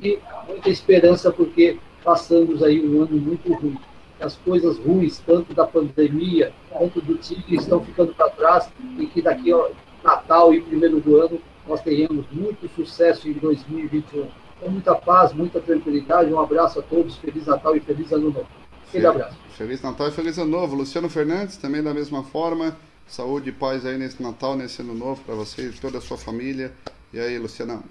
e 0.01 0.19
muita 0.47 0.69
esperança, 0.69 1.31
porque 1.31 1.79
passamos 2.03 2.61
aí 2.61 2.85
um 2.85 3.01
ano 3.01 3.17
muito 3.17 3.51
ruim. 3.53 3.77
As 4.19 4.35
coisas 4.35 4.77
ruins, 4.77 5.19
tanto 5.19 5.53
da 5.53 5.65
pandemia 5.65 6.51
quanto 6.69 7.01
do 7.01 7.15
Tigre, 7.17 7.55
estão 7.55 7.83
ficando 7.83 8.13
para 8.13 8.29
trás 8.29 8.69
e 8.97 9.05
que 9.07 9.21
daqui 9.21 9.51
ao 9.51 9.71
Natal 10.03 10.53
e 10.53 10.61
primeiro 10.61 10.99
do 10.99 11.21
ano 11.21 11.39
nós 11.67 11.81
tenhamos 11.81 12.25
muito 12.31 12.67
sucesso 12.75 13.27
em 13.27 13.33
2021. 13.33 14.29
Com 14.59 14.69
muita 14.69 14.95
paz, 14.95 15.33
muita 15.33 15.59
tranquilidade. 15.59 16.33
Um 16.33 16.39
abraço 16.39 16.79
a 16.79 16.83
todos, 16.83 17.17
Feliz 17.17 17.45
Natal 17.45 17.75
e 17.75 17.79
Feliz 17.79 18.11
Ano 18.11 18.31
Novo. 18.31 18.47
Aquele 18.87 19.05
abraço. 19.05 19.37
Feliz 19.51 19.81
Natal 19.81 20.07
e 20.07 20.11
Feliz 20.11 20.37
Ano 20.37 20.51
Novo. 20.51 20.75
Luciano 20.75 21.09
Fernandes, 21.09 21.57
também 21.57 21.83
da 21.83 21.93
mesma 21.93 22.23
forma. 22.23 22.77
Saúde 23.07 23.49
e 23.49 23.51
paz 23.51 23.85
aí 23.85 23.97
nesse 23.97 24.21
Natal, 24.21 24.55
nesse 24.55 24.81
Ano 24.81 24.93
Novo 24.93 25.21
para 25.23 25.35
você 25.35 25.69
e 25.69 25.73
toda 25.73 25.99
a 25.99 26.01
sua 26.01 26.17
família. 26.17 26.73
E 27.13 27.19
aí, 27.19 27.37
Luciano? 27.37 27.83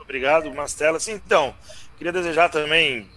Obrigado, 0.00 0.52
Mastela. 0.54 1.00
Sim, 1.00 1.12
então, 1.12 1.54
queria 1.96 2.12
desejar 2.12 2.48
também 2.50 3.08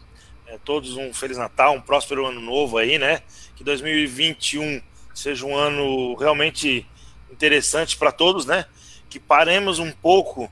é, 0.47 0.57
todos 0.63 0.95
um 0.95 1.13
Feliz 1.13 1.37
Natal, 1.37 1.73
um 1.73 1.81
próspero 1.81 2.25
Ano 2.25 2.41
Novo 2.41 2.77
aí, 2.77 2.97
né? 2.97 3.21
Que 3.55 3.63
2021 3.63 4.81
seja 5.13 5.45
um 5.45 5.55
ano 5.55 6.15
realmente 6.15 6.85
interessante 7.31 7.97
para 7.97 8.11
todos, 8.11 8.45
né? 8.45 8.65
Que 9.09 9.19
paremos 9.19 9.79
um 9.79 9.91
pouco 9.91 10.51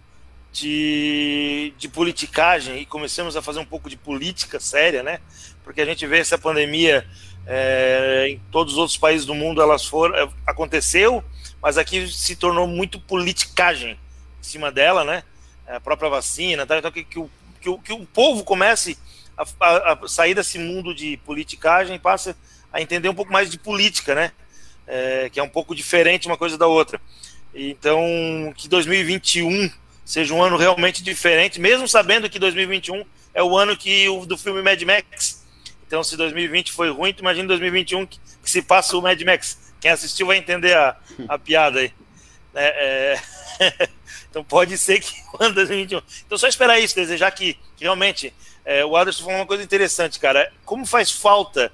de, 0.56 1.73
de 1.77 1.90
politicagem 1.90 2.80
e 2.80 2.86
comecemos 2.86 3.36
a 3.36 3.41
fazer 3.41 3.60
um 3.60 3.65
pouco 3.65 3.90
de 3.90 3.98
política 3.98 4.60
séria, 4.60 5.03
né? 5.03 5.19
Porque 5.64 5.82
a 5.82 5.86
gente 5.86 6.07
vê 6.07 6.19
essa 6.19 6.38
pandemia 6.38 7.06
é, 7.45 8.27
em 8.30 8.40
todos 8.52 8.73
os 8.73 8.80
outros 8.80 8.98
países 8.98 9.26
do 9.26 9.36
mundo, 9.36 9.61
elas 9.61 9.86
foram, 9.86 10.15
é, 10.15 10.30
aconteceu, 10.48 11.23
mas 11.61 11.77
aqui 11.77 12.07
se 12.07 12.36
tornou 12.38 12.68
muito 12.68 12.99
politicagem 12.99 13.91
em 14.40 14.44
cima 14.44 14.72
dela, 14.72 15.03
né? 15.03 15.23
A 15.68 15.80
própria 15.80 16.10
vacina, 16.10 16.65
tá? 16.65 16.77
então 16.77 16.91
que, 16.91 17.03
que, 17.03 17.19
o, 17.19 17.30
que, 17.60 17.69
o, 17.69 17.77
que 17.80 17.91
o 17.91 18.06
povo 18.06 18.44
comece 18.44 18.98
a, 19.38 19.44
a, 19.60 19.94
a 19.94 20.07
sair 20.07 20.34
desse 20.34 20.57
mundo 20.57 20.95
de 20.95 21.18
politicagem 21.18 21.95
e 21.95 21.99
passe 21.99 22.36
a 22.72 22.82
entender 22.82 23.10
um 23.10 23.15
pouco 23.15 23.32
mais 23.34 23.49
de 23.49 23.60
política, 23.60 24.15
né? 24.15 24.32
É, 24.88 25.30
que 25.32 25.40
é 25.40 25.44
um 25.44 25.49
pouco 25.49 25.76
diferente 25.76 26.27
uma 26.27 26.38
coisa 26.38 26.57
da 26.57 26.68
outra. 26.68 27.02
Então, 27.56 28.03
que 28.57 28.68
2021 28.68 29.72
seja 30.03 30.34
um 30.34 30.44
ano 30.44 30.57
realmente 30.57 31.02
diferente, 31.02 31.60
mesmo 31.60 31.88
sabendo 31.88 32.30
que 32.30 32.38
2021 32.38 33.06
é 33.34 33.41
o 33.41 33.57
ano 33.57 33.77
que 33.77 34.07
o 34.10 34.26
do 34.26 34.38
filme 34.38 34.61
Mad 34.61 34.82
Max. 34.84 35.45
Então, 35.88 36.03
se 36.03 36.18
2020 36.18 36.73
foi 36.73 36.91
ruim, 36.91 37.15
imagina 37.18 37.48
2021 37.48 38.06
que, 38.06 38.19
que 38.44 38.52
se 38.52 38.61
passa 38.61 38.98
o 38.98 39.02
Mad 39.02 39.22
Max. 39.22 39.73
Quem 39.80 39.90
assistiu 39.90 40.27
vai 40.27 40.38
entender 40.38 40.76
a, 40.76 40.98
a 41.30 41.40
piada 41.40 41.80
aí. 41.80 41.94
É, 42.53 43.15
é... 43.61 43.90
então, 44.30 44.44
pode 44.44 44.77
ser 44.77 44.99
que 44.99 45.14
o 45.34 45.44
ano 45.44 45.56
2021. 45.56 46.02
Então, 46.26 46.38
só 46.38 46.48
esperar 46.48 46.77
isso, 46.80 46.94
desejar 46.94 47.32
que, 47.32 47.53
que 47.77 47.84
realmente. 47.84 48.34
É, 48.65 48.84
o 48.84 48.98
Aderson 48.98 49.23
falou 49.23 49.40
uma 49.40 49.45
coisa 49.45 49.64
interessante, 49.64 50.19
cara. 50.19 50.52
Como 50.65 50.86
faz 50.86 51.11
falta 51.11 51.72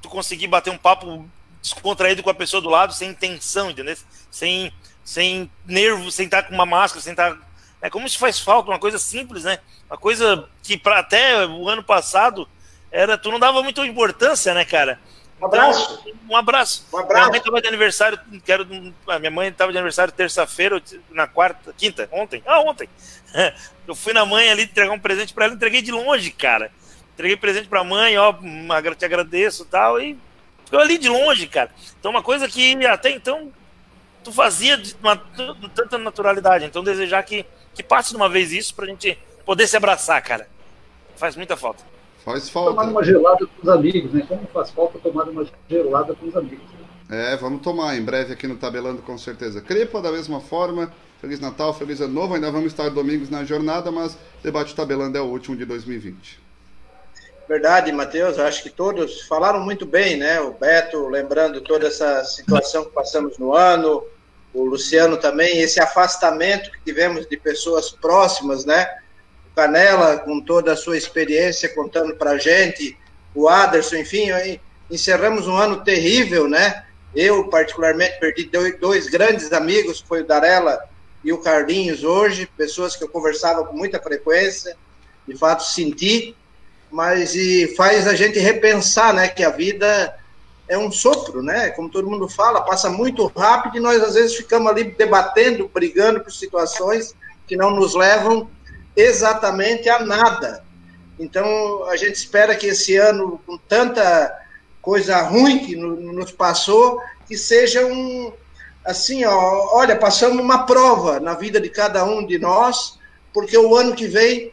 tu 0.00 0.08
conseguir 0.08 0.46
bater 0.46 0.70
um 0.70 0.78
papo 0.78 1.28
descontraído 1.66 2.22
com 2.22 2.30
a 2.30 2.34
pessoa 2.34 2.60
do 2.60 2.68
lado, 2.68 2.92
sem 2.92 3.10
intenção, 3.10 3.70
entendeu? 3.70 3.96
Sem, 4.30 4.72
sem 5.04 5.50
nervo, 5.66 6.10
sem 6.10 6.26
estar 6.26 6.44
com 6.44 6.54
uma 6.54 6.66
máscara, 6.66 7.02
sem 7.02 7.12
estar. 7.12 7.36
É 7.82 7.90
como 7.90 8.06
isso 8.06 8.18
faz 8.18 8.38
falta, 8.38 8.70
uma 8.70 8.78
coisa 8.78 8.98
simples, 8.98 9.44
né? 9.44 9.58
Uma 9.90 9.98
coisa 9.98 10.48
que 10.62 10.76
para 10.76 11.00
até 11.00 11.46
o 11.46 11.68
ano 11.68 11.82
passado 11.82 12.48
era, 12.90 13.18
tu 13.18 13.30
não 13.30 13.38
dava 13.38 13.62
muita 13.62 13.84
importância, 13.86 14.54
né, 14.54 14.64
cara? 14.64 14.98
Um 15.40 15.46
abraço. 15.46 16.02
Então, 16.06 16.14
um 16.30 16.36
abraço. 16.36 16.86
Um 16.92 16.98
abraço. 16.98 17.14
Minha 17.14 17.28
mãe 17.28 17.38
estava 17.38 17.60
de 17.60 17.68
aniversário, 17.68 18.20
quero, 18.44 18.66
a 19.06 19.18
minha 19.18 19.30
mãe 19.30 19.48
estava 19.48 19.70
de 19.70 19.78
aniversário 19.78 20.12
terça-feira, 20.12 20.82
na 21.10 21.26
quarta, 21.26 21.74
quinta, 21.76 22.08
ontem. 22.12 22.42
Ah, 22.46 22.60
ontem. 22.60 22.88
Eu 23.86 23.94
fui 23.94 24.12
na 24.12 24.24
mãe 24.24 24.50
ali 24.50 24.62
entregar 24.62 24.92
um 24.92 24.98
presente 24.98 25.34
para 25.34 25.44
ela, 25.44 25.54
entreguei 25.54 25.82
de 25.82 25.92
longe, 25.92 26.30
cara. 26.30 26.70
Entreguei 27.14 27.36
presente 27.36 27.68
para 27.68 27.80
a 27.80 27.84
mãe, 27.84 28.16
ó, 28.18 28.34
te 28.96 29.04
agradeço 29.04 29.62
e 29.62 29.66
tal, 29.66 30.00
e 30.00 30.18
ficou 30.66 30.80
ali 30.80 30.98
de 30.98 31.08
longe, 31.08 31.46
cara. 31.46 31.70
Então, 31.98 32.10
uma 32.10 32.22
coisa 32.22 32.46
que 32.46 32.84
até 32.84 33.10
então 33.10 33.50
tu 34.22 34.30
fazia 34.30 34.76
de, 34.76 34.94
uma, 35.00 35.14
de 35.14 35.70
tanta 35.74 35.96
naturalidade. 35.96 36.66
Então, 36.66 36.84
desejar 36.84 37.22
que, 37.22 37.46
que 37.74 37.82
passe 37.82 38.10
de 38.10 38.16
uma 38.16 38.28
vez 38.28 38.52
isso 38.52 38.74
pra 38.74 38.86
gente 38.86 39.18
poder 39.44 39.66
se 39.66 39.76
abraçar, 39.76 40.20
cara. 40.22 40.46
Faz 41.16 41.34
muita 41.34 41.56
falta. 41.56 41.82
Faz 42.24 42.48
falta. 42.48 42.70
Tomar 42.70 42.90
uma 42.90 43.04
gelada 43.04 43.46
com 43.46 43.62
os 43.62 43.68
amigos, 43.68 44.12
né? 44.12 44.26
Como 44.28 44.46
faz 44.52 44.70
falta 44.70 44.98
tomar 44.98 45.28
uma 45.28 45.46
gelada 45.70 46.14
com 46.14 46.26
os 46.26 46.36
amigos. 46.36 46.66
É, 47.08 47.36
vamos 47.36 47.62
tomar 47.62 47.96
em 47.96 48.02
breve 48.02 48.32
aqui 48.32 48.48
no 48.48 48.56
Tabelando, 48.56 49.00
com 49.00 49.16
certeza. 49.16 49.60
Crepa, 49.60 50.02
da 50.02 50.10
mesma 50.10 50.40
forma. 50.40 50.92
Feliz 51.20 51.38
Natal, 51.38 51.72
feliz 51.72 52.00
Ano 52.00 52.12
Novo. 52.12 52.34
Ainda 52.34 52.50
vamos 52.50 52.66
estar 52.66 52.90
domingos 52.90 53.30
na 53.30 53.44
jornada, 53.44 53.92
mas 53.92 54.18
debate 54.42 54.74
Tabelando 54.74 55.16
é 55.16 55.20
o 55.20 55.26
último 55.26 55.56
de 55.56 55.64
2020. 55.64 56.45
Verdade, 57.48 57.92
Matheus. 57.92 58.38
Acho 58.38 58.62
que 58.62 58.70
todos 58.70 59.22
falaram 59.22 59.60
muito 59.60 59.86
bem, 59.86 60.16
né? 60.16 60.40
O 60.40 60.52
Beto, 60.52 61.08
lembrando 61.08 61.60
toda 61.60 61.86
essa 61.86 62.24
situação 62.24 62.84
que 62.84 62.90
passamos 62.90 63.38
no 63.38 63.54
ano, 63.54 64.04
o 64.52 64.64
Luciano 64.64 65.16
também, 65.16 65.60
esse 65.60 65.80
afastamento 65.80 66.70
que 66.72 66.80
tivemos 66.84 67.28
de 67.28 67.36
pessoas 67.36 67.90
próximas, 67.90 68.64
né? 68.64 68.88
O 69.52 69.54
Canela, 69.54 70.18
com 70.18 70.40
toda 70.40 70.72
a 70.72 70.76
sua 70.76 70.96
experiência, 70.96 71.68
contando 71.74 72.16
para 72.16 72.32
a 72.32 72.38
gente, 72.38 72.98
o 73.34 73.48
Aderson, 73.48 73.96
enfim, 73.96 74.28
encerramos 74.90 75.46
um 75.46 75.56
ano 75.56 75.84
terrível, 75.84 76.48
né? 76.48 76.84
Eu, 77.14 77.48
particularmente, 77.48 78.18
perdi 78.18 78.44
dois, 78.44 78.78
dois 78.80 79.08
grandes 79.08 79.52
amigos, 79.52 80.00
foi 80.00 80.22
o 80.22 80.26
Darela 80.26 80.82
e 81.22 81.32
o 81.32 81.38
Carlinhos 81.38 82.02
hoje, 82.02 82.48
pessoas 82.56 82.96
que 82.96 83.04
eu 83.04 83.08
conversava 83.08 83.64
com 83.64 83.76
muita 83.76 84.00
frequência, 84.00 84.76
de 85.26 85.36
fato 85.36 85.64
senti, 85.64 86.36
mas 86.90 87.34
e 87.34 87.74
faz 87.76 88.06
a 88.06 88.14
gente 88.14 88.38
repensar, 88.38 89.12
né, 89.12 89.28
que 89.28 89.42
a 89.44 89.50
vida 89.50 90.16
é 90.68 90.76
um 90.76 90.90
sopro, 90.90 91.42
né? 91.42 91.70
Como 91.70 91.88
todo 91.88 92.10
mundo 92.10 92.28
fala, 92.28 92.62
passa 92.62 92.90
muito 92.90 93.26
rápido 93.36 93.76
e 93.76 93.80
nós 93.80 94.02
às 94.02 94.14
vezes 94.14 94.34
ficamos 94.34 94.70
ali 94.70 94.84
debatendo, 94.84 95.70
brigando 95.72 96.20
por 96.20 96.32
situações 96.32 97.14
que 97.46 97.56
não 97.56 97.70
nos 97.70 97.94
levam 97.94 98.50
exatamente 98.96 99.88
a 99.88 100.00
nada. 100.00 100.64
Então 101.18 101.84
a 101.88 101.96
gente 101.96 102.14
espera 102.14 102.54
que 102.54 102.66
esse 102.66 102.96
ano, 102.96 103.40
com 103.46 103.56
tanta 103.56 104.36
coisa 104.82 105.22
ruim 105.22 105.60
que 105.60 105.76
nos 105.76 106.32
passou, 106.32 107.00
que 107.26 107.36
seja 107.36 107.86
um 107.86 108.32
assim, 108.84 109.24
ó, 109.24 109.76
olha, 109.76 109.96
passamos 109.96 110.38
uma 110.38 110.64
prova 110.64 111.18
na 111.18 111.34
vida 111.34 111.60
de 111.60 111.68
cada 111.68 112.04
um 112.04 112.24
de 112.24 112.38
nós, 112.38 112.98
porque 113.34 113.58
o 113.58 113.74
ano 113.74 113.96
que 113.96 114.06
vem 114.06 114.52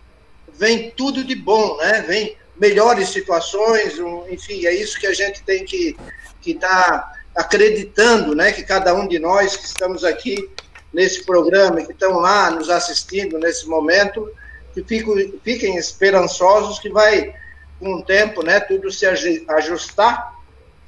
vem 0.57 0.91
tudo 0.91 1.23
de 1.23 1.35
bom, 1.35 1.77
né? 1.77 2.01
Vem 2.07 2.37
melhores 2.57 3.09
situações, 3.09 3.95
enfim, 4.29 4.65
é 4.65 4.73
isso 4.73 4.99
que 4.99 5.07
a 5.07 5.13
gente 5.13 5.43
tem 5.43 5.65
que 5.65 5.95
estar 6.45 6.99
tá 6.99 7.13
acreditando, 7.35 8.35
né? 8.35 8.51
Que 8.51 8.63
cada 8.63 8.93
um 8.93 9.07
de 9.07 9.19
nós 9.19 9.55
que 9.55 9.65
estamos 9.65 10.03
aqui 10.03 10.49
nesse 10.93 11.25
programa, 11.25 11.83
que 11.83 11.91
estão 11.91 12.19
lá 12.19 12.51
nos 12.51 12.69
assistindo 12.69 13.39
nesse 13.39 13.67
momento, 13.67 14.31
que 14.73 14.83
fiquem, 14.83 15.39
fiquem 15.43 15.77
esperançosos 15.77 16.79
que 16.79 16.89
vai 16.89 17.33
com 17.79 17.95
o 17.95 18.03
tempo, 18.03 18.43
né? 18.43 18.59
Tudo 18.59 18.91
se 18.91 19.05
ajustar 19.05 20.33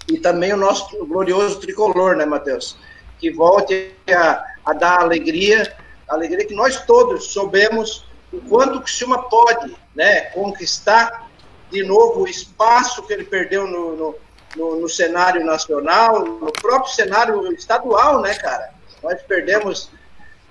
e 0.07 0.19
também 0.19 0.53
o 0.53 0.57
nosso 0.57 1.03
glorioso 1.05 1.59
tricolor, 1.59 2.15
né, 2.15 2.25
Matheus? 2.25 2.77
Que 3.19 3.31
volte 3.31 3.91
a, 4.07 4.43
a 4.63 4.73
dar 4.73 5.01
alegria, 5.01 5.75
alegria 6.07 6.45
que 6.45 6.53
nós 6.53 6.85
todos 6.85 7.31
soubemos 7.31 8.04
o 8.35 8.41
quanto 8.49 8.77
o 8.77 8.81
Criciúma 8.81 9.29
pode 9.29 9.75
né, 9.95 10.21
conquistar 10.31 11.29
de 11.71 11.83
novo 11.83 12.21
o 12.21 12.27
espaço 12.27 13.03
que 13.03 13.13
ele 13.13 13.23
perdeu 13.23 13.67
no, 13.67 13.95
no, 13.95 14.15
no, 14.55 14.79
no, 14.81 14.89
cenário 14.89 15.43
nacional, 15.43 16.23
no 16.23 16.51
próprio 16.51 16.93
cenário 16.93 17.51
estadual, 17.53 18.21
né, 18.21 18.33
cara? 18.35 18.71
Nós 19.01 19.21
perdemos, 19.23 19.89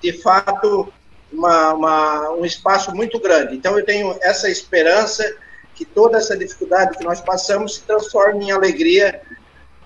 de 0.02 0.12
fato, 0.22 0.92
uma, 1.32 1.72
uma, 1.74 2.30
um 2.32 2.44
espaço 2.44 2.94
muito 2.94 3.18
grande. 3.20 3.56
Então, 3.56 3.78
eu 3.78 3.84
tenho 3.84 4.16
essa 4.22 4.50
esperança 4.50 5.24
que 5.74 5.84
toda 5.84 6.18
essa 6.18 6.36
dificuldade 6.36 6.96
que 6.96 7.04
nós 7.04 7.20
passamos 7.20 7.76
se 7.76 7.82
transforme 7.82 8.46
em 8.46 8.52
alegria 8.52 9.20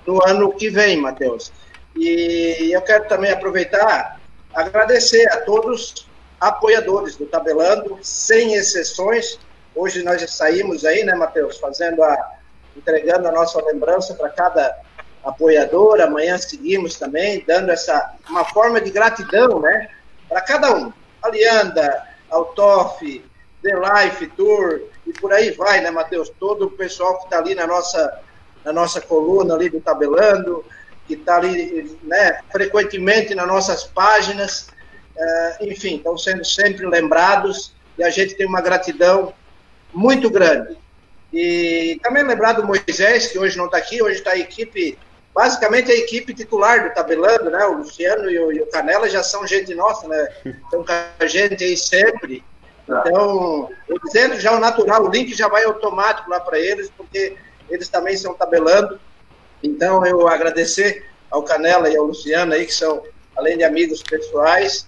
no 0.06 0.22
ano 0.26 0.52
que 0.52 0.68
vem, 0.68 0.96
Matheus. 0.98 1.52
E 1.96 2.70
eu 2.72 2.82
quero 2.82 3.08
também 3.08 3.30
aproveitar, 3.30 4.20
agradecer 4.54 5.30
a 5.32 5.40
todos 5.40 6.07
apoiadores 6.40 7.16
do 7.16 7.26
Tabelando, 7.26 7.98
sem 8.02 8.54
exceções. 8.54 9.38
Hoje 9.74 10.02
nós 10.02 10.20
já 10.20 10.28
saímos 10.28 10.84
aí, 10.84 11.04
né, 11.04 11.14
Matheus, 11.14 11.58
fazendo 11.58 12.02
a 12.02 12.38
entregando 12.76 13.26
a 13.26 13.32
nossa 13.32 13.60
lembrança 13.64 14.14
para 14.14 14.28
cada 14.28 14.76
apoiador. 15.24 16.00
Amanhã 16.00 16.38
seguimos 16.38 16.96
também 16.96 17.42
dando 17.46 17.70
essa 17.70 18.14
uma 18.28 18.44
forma 18.44 18.80
de 18.80 18.90
gratidão, 18.90 19.60
né, 19.60 19.88
para 20.28 20.40
cada 20.40 20.76
um. 20.76 20.92
Alianda, 21.22 22.06
Altoff, 22.30 23.24
The 23.62 23.72
Life 23.74 24.26
Tour 24.28 24.82
e 25.06 25.12
por 25.12 25.32
aí 25.32 25.50
vai, 25.50 25.80
né, 25.80 25.90
Matheus? 25.90 26.30
Todo 26.38 26.66
o 26.66 26.70
pessoal 26.70 27.18
que 27.18 27.24
está 27.24 27.38
ali 27.38 27.54
na 27.54 27.66
nossa 27.66 28.20
na 28.64 28.72
nossa 28.72 29.00
coluna 29.00 29.54
ali 29.54 29.68
do 29.68 29.80
Tabelando, 29.80 30.64
que 31.06 31.14
está 31.14 31.36
ali, 31.36 31.98
né, 32.02 32.40
frequentemente 32.50 33.34
nas 33.34 33.46
nossas 33.46 33.84
páginas 33.84 34.68
enfim, 35.60 35.96
estão 35.96 36.16
sendo 36.16 36.44
sempre 36.44 36.86
lembrados 36.86 37.74
e 37.98 38.04
a 38.04 38.10
gente 38.10 38.34
tem 38.34 38.46
uma 38.46 38.60
gratidão 38.60 39.32
muito 39.92 40.30
grande. 40.30 40.76
E 41.32 41.98
também 42.02 42.22
lembrar 42.22 42.52
do 42.52 42.66
Moisés, 42.66 43.26
que 43.26 43.38
hoje 43.38 43.56
não 43.56 43.66
está 43.66 43.76
aqui, 43.76 44.02
hoje 44.02 44.18
está 44.18 44.30
a 44.30 44.38
equipe, 44.38 44.98
basicamente 45.34 45.90
a 45.90 45.94
equipe 45.94 46.32
titular 46.32 46.88
do 46.88 46.94
Tabelando, 46.94 47.50
né? 47.50 47.64
O 47.66 47.78
Luciano 47.78 48.30
e 48.30 48.38
o, 48.38 48.52
e 48.52 48.60
o 48.62 48.66
Canela 48.66 49.08
já 49.08 49.22
são 49.22 49.46
gente 49.46 49.74
nossa, 49.74 50.08
né? 50.08 50.28
Estão 50.44 50.84
com 50.84 50.92
a 51.18 51.26
gente 51.26 51.62
aí 51.62 51.76
sempre. 51.76 52.42
Então, 52.88 53.68
dizendo 54.04 54.40
já 54.40 54.56
o 54.56 54.60
natural, 54.60 55.04
o 55.04 55.10
link 55.10 55.34
já 55.34 55.48
vai 55.48 55.64
automático 55.64 56.30
lá 56.30 56.40
para 56.40 56.58
eles, 56.58 56.90
porque 56.96 57.36
eles 57.68 57.88
também 57.88 58.16
são 58.16 58.32
tabelando. 58.32 58.98
Então, 59.62 60.06
eu 60.06 60.26
agradecer 60.26 61.04
ao 61.30 61.42
Canela 61.42 61.90
e 61.90 61.96
ao 61.96 62.06
Luciano 62.06 62.54
aí, 62.54 62.64
que 62.64 62.72
são, 62.72 63.02
além 63.36 63.58
de 63.58 63.64
amigos 63.64 64.02
pessoais, 64.02 64.86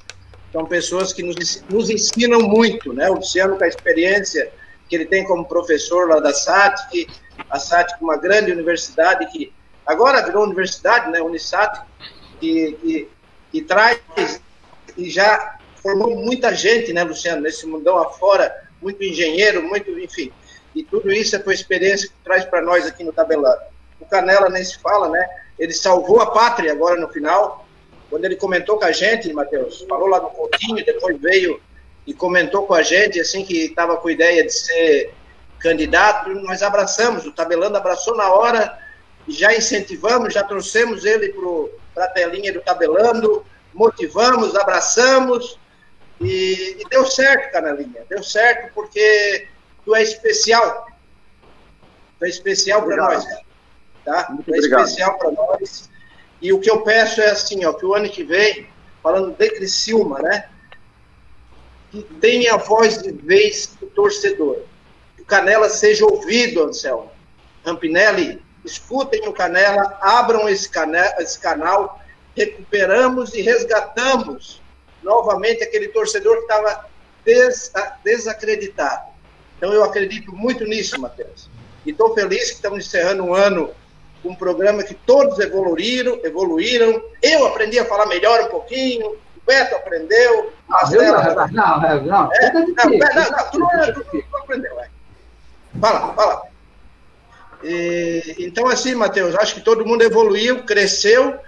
são 0.52 0.64
pessoas 0.66 1.12
que 1.12 1.22
nos, 1.22 1.64
nos 1.68 1.90
ensinam 1.90 2.40
muito, 2.40 2.92
né? 2.92 3.08
O 3.10 3.14
Luciano, 3.14 3.56
com 3.56 3.64
a 3.64 3.68
experiência 3.68 4.50
que 4.88 4.96
ele 4.96 5.06
tem 5.06 5.24
como 5.24 5.44
professor 5.44 6.08
lá 6.08 6.18
da 6.18 6.34
SATIC, 6.34 7.08
a 7.48 7.58
SATIC, 7.58 8.02
uma 8.02 8.16
grande 8.16 8.50
universidade 8.50 9.26
que 9.26 9.52
agora 9.86 10.24
virou 10.24 10.44
universidade, 10.44 11.10
né? 11.10 11.20
Unisat, 11.20 11.82
que, 12.40 12.72
que, 12.82 13.08
que 13.52 13.62
traz 13.62 14.00
e 14.96 15.08
já 15.08 15.58
formou 15.82 16.16
muita 16.16 16.54
gente, 16.54 16.92
né, 16.92 17.02
Luciano, 17.02 17.42
nesse 17.42 17.66
mundão 17.66 17.98
afora, 17.98 18.54
muito 18.82 19.02
engenheiro, 19.02 19.62
muito, 19.62 19.90
enfim. 19.98 20.32
E 20.74 20.82
tudo 20.84 21.10
isso 21.10 21.34
é 21.34 21.38
a 21.38 21.42
tua 21.42 21.54
experiência 21.54 22.08
que 22.08 22.14
traz 22.22 22.44
para 22.44 22.62
nós 22.62 22.86
aqui 22.86 23.02
no 23.02 23.12
Tabelando. 23.12 23.60
O 23.98 24.06
Canela 24.06 24.48
nem 24.48 24.62
se 24.62 24.78
fala, 24.78 25.08
né? 25.08 25.26
Ele 25.58 25.72
salvou 25.72 26.20
a 26.20 26.30
pátria 26.30 26.72
agora 26.72 26.98
no 27.00 27.08
final, 27.08 27.66
quando 28.10 28.24
ele 28.24 28.36
comentou 28.36 28.76
com 28.76 28.84
a 28.84 28.92
gente, 28.92 29.32
Matheus, 29.32 29.86
falou 29.88 30.08
lá 30.08 30.20
no 30.20 30.30
Coutinho, 30.30 30.84
depois 30.84 31.18
veio 31.20 31.60
e 32.06 32.12
comentou 32.12 32.66
com 32.66 32.74
a 32.74 32.82
gente, 32.82 33.20
assim, 33.20 33.44
que 33.44 33.66
estava 33.66 33.96
com 33.96 34.08
a 34.08 34.12
ideia 34.12 34.44
de 34.44 34.52
ser 34.52 35.14
candidato, 35.60 36.30
nós 36.30 36.62
abraçamos, 36.62 37.24
o 37.24 37.32
Tabelando 37.32 37.76
abraçou 37.76 38.16
na 38.16 38.32
hora, 38.32 38.78
já 39.28 39.54
incentivamos, 39.54 40.34
já 40.34 40.42
trouxemos 40.42 41.04
ele 41.04 41.34
para 41.94 42.06
a 42.06 42.08
telinha 42.08 42.52
do 42.52 42.60
Tabelando, 42.60 43.46
motivamos, 43.72 44.56
abraçamos, 44.56 45.58
e, 46.20 46.78
e 46.80 46.88
deu 46.90 47.06
certo, 47.06 47.52
Canelinha, 47.52 48.04
deu 48.08 48.22
certo 48.22 48.72
porque 48.74 49.46
tu 49.84 49.94
é 49.94 50.02
especial, 50.02 50.86
tu 52.18 52.24
é 52.24 52.28
especial 52.28 52.82
para 52.82 52.96
nós, 52.96 53.24
tá? 54.04 54.26
Muito 54.30 54.46
tu 54.46 54.54
é 54.54 54.58
obrigado. 54.58 54.84
especial 54.84 55.18
para 55.18 55.30
nós, 55.30 55.89
e 56.40 56.52
o 56.52 56.60
que 56.60 56.70
eu 56.70 56.80
peço 56.82 57.20
é 57.20 57.30
assim, 57.30 57.64
ó, 57.64 57.72
que 57.72 57.84
o 57.84 57.94
ano 57.94 58.08
que 58.08 58.24
vem, 58.24 58.66
falando 59.02 59.36
de 59.36 59.50
Criciúma, 59.50 60.20
né? 60.20 60.48
Que 61.90 62.02
tenha 62.02 62.54
a 62.54 62.56
voz 62.56 63.02
de 63.02 63.12
vez 63.12 63.76
do 63.80 63.86
torcedor. 63.86 64.62
Que 65.16 65.22
o 65.22 65.24
Canela 65.24 65.68
seja 65.68 66.06
ouvido, 66.06 66.62
Anselmo. 66.62 67.10
Rampinelli, 67.64 68.42
escutem 68.64 69.28
o 69.28 69.32
Canela, 69.32 69.98
abram 70.00 70.48
esse, 70.48 70.70
esse 71.18 71.38
canal, 71.38 72.00
recuperamos 72.34 73.34
e 73.34 73.42
resgatamos 73.42 74.62
novamente 75.02 75.62
aquele 75.62 75.88
torcedor 75.88 76.36
que 76.36 76.42
estava 76.42 76.86
des, 77.24 77.72
desacreditado. 78.02 79.10
Então 79.56 79.72
eu 79.72 79.84
acredito 79.84 80.34
muito 80.34 80.64
nisso, 80.64 80.98
Matheus. 80.98 81.50
E 81.84 81.90
estou 81.90 82.14
feliz 82.14 82.48
que 82.48 82.56
estamos 82.56 82.86
encerrando 82.86 83.24
um 83.24 83.34
ano 83.34 83.74
um 84.24 84.34
programa 84.34 84.82
que 84.82 84.94
todos 84.94 85.38
evoluíram, 85.38 86.20
evoluíram. 86.22 87.02
Eu 87.22 87.46
aprendi 87.46 87.78
a 87.78 87.84
falar 87.84 88.06
melhor 88.06 88.42
um 88.42 88.48
pouquinho, 88.48 89.06
o 89.06 89.18
Beto 89.46 89.74
aprendeu. 89.76 90.52
Ah, 90.68 90.88
não, 90.90 91.00
não, 91.00 91.12
não, 91.12 91.48
não, 91.48 92.32
é, 92.32 92.52
não, 92.52 92.60
não, 92.60 92.68
não, 92.68 93.50
tu 93.50 93.58
não, 93.58 93.94
tu, 93.94 94.04
tu 94.04 94.36
aprendeu, 94.36 94.78
é. 94.80 94.88
Fala, 95.80 96.14
fala. 96.14 96.42
E, 97.62 98.36
então, 98.38 98.66
assim, 98.66 98.94
Matheus, 98.94 99.34
acho 99.34 99.54
que 99.54 99.60
todo 99.60 99.84
mundo 99.84 100.02
evoluiu, 100.02 100.64
cresceu, 100.64 101.38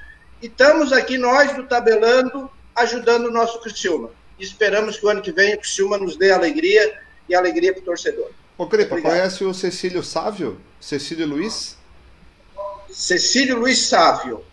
e 0.40 0.46
estamos 0.46 0.92
aqui 0.92 1.16
nós 1.16 1.54
do 1.54 1.64
Tabelando 1.64 2.50
ajudando 2.74 3.26
o 3.26 3.30
nosso 3.30 3.60
Criciúma. 3.60 4.10
Esperamos 4.38 4.98
que 4.98 5.06
o 5.06 5.08
ano 5.08 5.22
que 5.22 5.32
vem 5.32 5.54
o 5.54 5.58
Criciúma 5.58 5.98
nos 5.98 6.16
dê 6.16 6.32
alegria 6.32 6.98
e 7.28 7.34
alegria 7.34 7.72
para 7.72 7.82
o 7.82 7.84
torcedor. 7.84 8.30
Ô, 8.58 8.66
Cripa, 8.66 9.00
conhece 9.00 9.44
o 9.44 9.54
Cecílio 9.54 10.02
Sávio? 10.02 10.60
Cecílio 10.80 11.26
Luiz? 11.26 11.76
Cecílio 12.92 13.58
Luiz 13.58 13.78
Sávio. 13.86 14.44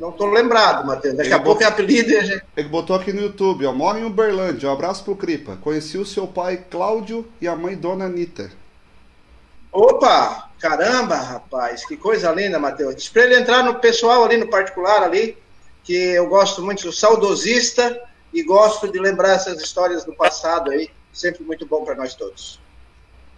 Não 0.00 0.08
estou 0.08 0.28
lembrado, 0.28 0.86
Matheus. 0.86 1.14
Daqui 1.14 1.28
ele 1.28 1.34
a 1.34 1.38
botou, 1.38 1.56
pouco 1.56 1.62
é 1.62 1.66
apelido. 1.66 2.08
Gente... 2.08 2.42
Ele 2.56 2.68
botou 2.68 2.96
aqui 2.96 3.12
no 3.12 3.20
YouTube, 3.20 3.66
ó. 3.66 3.72
Mora 3.72 3.98
em 3.98 4.04
Uberlândia. 4.04 4.70
Um 4.70 4.72
abraço 4.72 5.04
pro 5.04 5.14
Cripa. 5.14 5.56
Conheci 5.56 5.98
o 5.98 6.06
seu 6.06 6.26
pai 6.26 6.64
Cláudio 6.70 7.30
e 7.40 7.46
a 7.46 7.54
mãe 7.54 7.76
Dona 7.76 8.06
Anitta. 8.06 8.50
Opa! 9.70 10.50
Caramba, 10.58 11.16
rapaz, 11.16 11.86
que 11.86 11.96
coisa 11.96 12.30
linda, 12.32 12.58
Matheus. 12.58 12.94
Diz 12.94 13.08
para 13.08 13.24
ele 13.24 13.36
entrar 13.36 13.62
no 13.62 13.76
pessoal 13.76 14.24
ali, 14.24 14.36
no 14.36 14.48
particular 14.48 15.02
ali, 15.02 15.38
que 15.82 15.94
eu 15.94 16.28
gosto 16.28 16.62
muito, 16.62 16.82
sou 16.82 16.92
saudosista 16.92 17.98
e 18.32 18.42
gosto 18.42 18.86
de 18.88 18.98
lembrar 18.98 19.32
essas 19.32 19.60
histórias 19.60 20.04
do 20.04 20.12
passado 20.14 20.70
aí. 20.70 20.90
Sempre 21.12 21.44
muito 21.44 21.66
bom 21.66 21.84
para 21.84 21.94
nós 21.94 22.14
todos. 22.14 22.60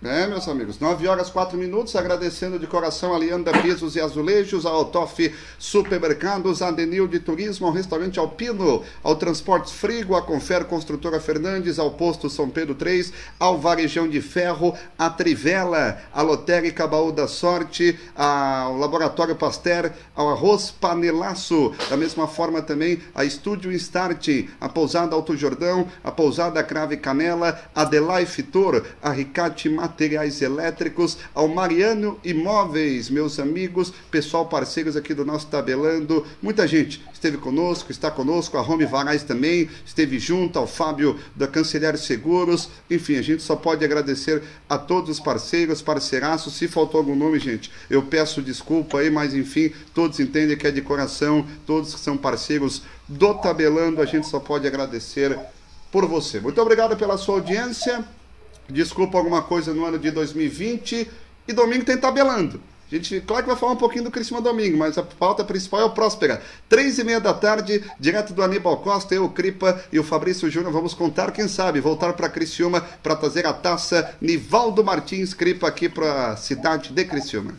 É, 0.05 0.27
meus 0.27 0.49
amigos, 0.49 0.81
9 0.81 1.07
horas 1.07 1.31
4 1.31 1.57
minutos, 1.57 1.95
agradecendo 1.95 2.59
de 2.59 2.67
coração 2.67 3.15
a 3.15 3.19
Lianda 3.21 3.53
Pisos 3.53 3.95
e 3.95 4.01
Azulejos, 4.01 4.67
ao 4.67 4.87
Toff 4.87 5.33
Supermercados, 5.61 6.61
a 6.61 6.73
Denil 6.73 7.07
de 7.07 7.21
Turismo, 7.21 7.69
ao 7.69 7.73
Restaurante 7.73 8.19
Alpino, 8.19 8.83
ao 9.01 9.15
Transportes 9.15 9.73
Frigo, 9.73 10.17
a 10.17 10.23
Confer 10.23 10.65
Construtora 10.65 11.21
Fernandes, 11.21 11.79
ao 11.79 11.93
Posto 11.93 12.29
São 12.29 12.51
Pedro 12.51 12.75
3, 12.75 13.13
ao 13.39 13.61
Varejão 13.61 14.09
de 14.09 14.21
Ferro, 14.21 14.77
a 14.99 15.09
Trivela, 15.09 15.97
a 16.13 16.21
Lotérica 16.21 16.85
Baú 16.85 17.13
da 17.13 17.29
Sorte, 17.29 17.97
ao 18.17 18.77
Laboratório 18.77 19.37
Pasteur, 19.37 19.93
ao 20.17 20.31
Arroz 20.31 20.73
Panelaço, 20.73 21.73
da 21.89 21.97
mesma 21.97 22.27
forma 22.27 22.61
também 22.61 23.01
a 23.15 23.25
Estúdio 23.25 23.71
Start, 23.71 24.27
a 24.61 24.69
Pousada 24.69 25.15
Alto 25.15 25.37
Jordão, 25.37 25.87
a 26.03 26.11
Pousada 26.11 26.61
Crave 26.65 26.97
Canela, 26.97 27.57
a 27.73 27.85
Delife 27.85 28.43
Tour, 28.43 28.83
a 29.01 29.11
Ricate 29.11 29.69
Materiais 29.93 30.41
Elétricos, 30.41 31.19
ao 31.35 31.47
Mariano 31.47 32.19
Imóveis, 32.25 33.11
meus 33.11 33.39
amigos, 33.39 33.93
pessoal 34.11 34.47
parceiros 34.47 34.97
aqui 34.97 35.13
do 35.13 35.23
nosso 35.23 35.49
Tabelando, 35.49 36.27
muita 36.41 36.67
gente 36.67 37.05
esteve 37.13 37.37
conosco, 37.37 37.93
está 37.93 38.11
conosco, 38.11 38.57
a 38.57 38.63
Rome 38.63 38.87
Varais 38.87 39.23
também 39.23 39.69
esteve 39.85 40.19
junto, 40.19 40.59
ao 40.59 40.67
Fábio 40.67 41.19
da 41.37 41.47
Cancelária 41.47 41.99
Seguros, 41.99 42.71
enfim, 42.91 43.17
a 43.17 43.23
gente 43.23 43.43
só 43.43 43.55
pode 43.55 43.85
agradecer 43.85 44.43
a 44.67 44.79
todos 44.79 45.11
os 45.11 45.21
parceiros, 45.21 45.83
parceiraços, 45.83 46.55
se 46.55 46.67
faltou 46.67 46.99
algum 46.99 47.15
nome, 47.15 47.39
gente, 47.39 47.71
eu 47.91 48.03
peço 48.03 48.41
desculpa 48.41 49.01
aí, 49.01 49.11
mas 49.11 49.35
enfim, 49.35 49.73
todos 49.93 50.19
entendem 50.19 50.57
que 50.57 50.67
é 50.67 50.71
de 50.71 50.81
coração, 50.81 51.47
todos 51.67 51.95
que 51.95 52.01
são 52.01 52.17
parceiros 52.17 52.83
do 53.07 53.35
Tabelando, 53.35 54.01
a 54.01 54.07
gente 54.07 54.27
só 54.27 54.41
pode 54.41 54.67
agradecer 54.67 55.39
por 55.91 56.07
você. 56.07 56.41
Muito 56.41 56.61
obrigado 56.63 56.97
pela 56.97 57.19
sua 57.19 57.35
audiência. 57.35 58.03
Desculpa 58.69 59.19
alguma 59.19 59.43
coisa 59.43 59.75
no 59.75 59.85
ano 59.85 59.99
de 59.99 60.11
2020. 60.11 61.11
E 61.47 61.53
domingo 61.53 61.85
tem 61.85 61.99
tabelando. 61.99 62.61
A 62.93 62.95
gente, 62.95 63.23
claro 63.23 63.43
que 63.43 63.49
vai 63.49 63.59
falar 63.59 63.73
um 63.73 63.77
pouquinho 63.77 64.05
do 64.05 64.11
Criciúma 64.11 64.43
domingo, 64.43 64.77
mas 64.77 64.99
a 64.99 65.03
pauta 65.03 65.43
principal 65.43 65.81
é 65.81 65.85
o 65.85 65.91
Próspera. 65.91 66.43
Três 66.69 66.99
e 66.99 67.05
meia 67.05 67.19
da 67.19 67.33
tarde, 67.33 67.83
direto 67.99 68.35
do 68.35 68.43
Aníbal 68.43 68.77
Costa, 68.79 69.15
eu, 69.15 69.27
Cripa 69.31 69.83
e 69.91 69.99
o 69.99 70.05
Fabrício 70.05 70.51
Júnior 70.51 70.75
vamos 70.75 70.93
contar, 70.93 71.33
quem 71.33 71.49
sabe, 71.49 71.81
voltar 71.81 72.13
para 72.13 72.29
Criciúma 72.29 72.83
para 73.03 73.17
trazer 73.17 73.47
a 73.47 73.53
taça 73.55 74.15
Nivaldo 74.21 74.85
Martins 74.85 75.33
Cripa 75.33 75.67
aqui 75.67 75.89
para 75.89 76.33
a 76.33 76.37
cidade 76.37 76.93
de 76.93 77.05
Criciúma. 77.07 77.55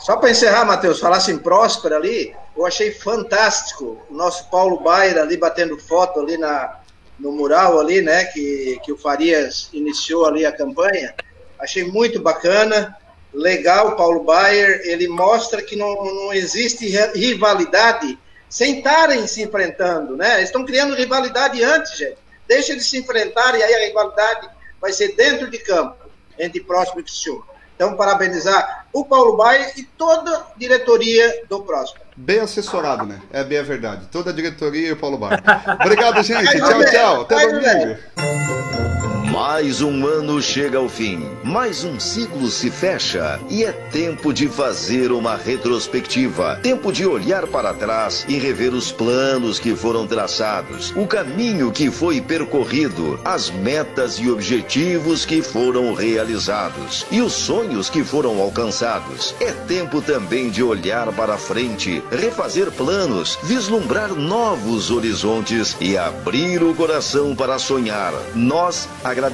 Só 0.00 0.16
para 0.16 0.30
encerrar, 0.30 0.64
Matheus, 0.64 1.00
falasse 1.00 1.30
em 1.30 1.36
Próspera 1.36 1.96
ali, 1.96 2.34
eu 2.56 2.64
achei 2.64 2.90
fantástico 2.90 4.00
o 4.08 4.14
nosso 4.14 4.48
Paulo 4.48 4.80
Baira 4.80 5.20
ali 5.20 5.36
batendo 5.36 5.76
foto 5.76 6.20
ali 6.20 6.38
na, 6.38 6.77
no 7.18 7.32
mural 7.32 7.80
ali, 7.80 8.00
né, 8.00 8.24
que, 8.26 8.78
que 8.84 8.92
o 8.92 8.96
Farias 8.96 9.68
iniciou 9.72 10.26
ali 10.26 10.46
a 10.46 10.52
campanha. 10.52 11.14
Achei 11.58 11.84
muito 11.84 12.20
bacana, 12.20 12.96
legal, 13.32 13.96
Paulo 13.96 14.22
Baier, 14.24 14.82
ele 14.84 15.08
mostra 15.08 15.62
que 15.62 15.76
não, 15.76 16.04
não 16.04 16.32
existe 16.32 16.88
rivalidade 17.14 18.18
sem 18.48 18.78
estarem 18.78 19.26
se 19.26 19.42
enfrentando, 19.42 20.16
né? 20.16 20.36
Eles 20.36 20.48
estão 20.48 20.64
criando 20.64 20.94
rivalidade 20.94 21.62
antes, 21.62 21.98
gente. 21.98 22.18
Deixa 22.46 22.72
eles 22.72 22.86
se 22.86 22.98
enfrentarem 22.98 23.60
e 23.60 23.62
aí 23.62 23.74
a 23.74 23.86
rivalidade 23.86 24.48
vai 24.80 24.92
ser 24.92 25.14
dentro 25.14 25.50
de 25.50 25.58
campo, 25.58 25.96
entre 26.38 26.60
próximo 26.60 27.00
e 27.00 27.02
Cristiúma. 27.02 27.46
Então, 27.74 27.94
parabenizar 27.94 28.86
o 28.92 29.04
Paulo 29.04 29.36
Baier 29.36 29.72
e 29.76 29.82
toda 29.84 30.34
a 30.36 30.46
diretoria 30.56 31.44
do 31.48 31.62
Próximo. 31.62 32.00
Bem 32.20 32.40
assessorado, 32.40 33.06
né? 33.06 33.20
É 33.32 33.44
bem 33.44 33.58
a 33.58 33.62
verdade. 33.62 34.08
Toda 34.10 34.30
a 34.30 34.32
diretoria 34.32 34.88
e 34.88 34.92
o 34.92 34.96
Paulo 34.96 35.16
Baier. 35.16 35.40
Obrigado, 35.80 36.20
gente. 36.24 36.50
tchau, 36.58 36.84
tchau. 36.84 37.20
Até 37.22 37.46
domingo. 37.46 39.17
Mais 39.38 39.80
um 39.80 40.04
ano 40.04 40.42
chega 40.42 40.78
ao 40.78 40.88
fim, 40.88 41.24
mais 41.44 41.84
um 41.84 42.00
ciclo 42.00 42.50
se 42.50 42.72
fecha. 42.72 43.38
E 43.48 43.62
é 43.62 43.70
tempo 43.70 44.32
de 44.32 44.48
fazer 44.48 45.12
uma 45.12 45.36
retrospectiva. 45.36 46.58
Tempo 46.60 46.90
de 46.90 47.06
olhar 47.06 47.46
para 47.46 47.72
trás 47.72 48.26
e 48.28 48.36
rever 48.36 48.74
os 48.74 48.90
planos 48.90 49.60
que 49.60 49.76
foram 49.76 50.08
traçados, 50.08 50.92
o 50.96 51.06
caminho 51.06 51.70
que 51.70 51.88
foi 51.88 52.20
percorrido, 52.20 53.20
as 53.24 53.48
metas 53.48 54.18
e 54.18 54.28
objetivos 54.28 55.24
que 55.24 55.40
foram 55.40 55.94
realizados. 55.94 57.06
E 57.08 57.20
os 57.20 57.32
sonhos 57.32 57.88
que 57.88 58.02
foram 58.02 58.40
alcançados. 58.40 59.36
É 59.38 59.52
tempo 59.52 60.02
também 60.02 60.50
de 60.50 60.64
olhar 60.64 61.12
para 61.12 61.38
frente, 61.38 62.02
refazer 62.10 62.72
planos, 62.72 63.38
vislumbrar 63.44 64.12
novos 64.16 64.90
horizontes. 64.90 65.76
E 65.80 65.96
abrir 65.96 66.60
o 66.60 66.74
coração 66.74 67.36
para 67.36 67.56
sonhar. 67.60 68.12
Nós 68.34 68.88
agradecemos 69.04 69.27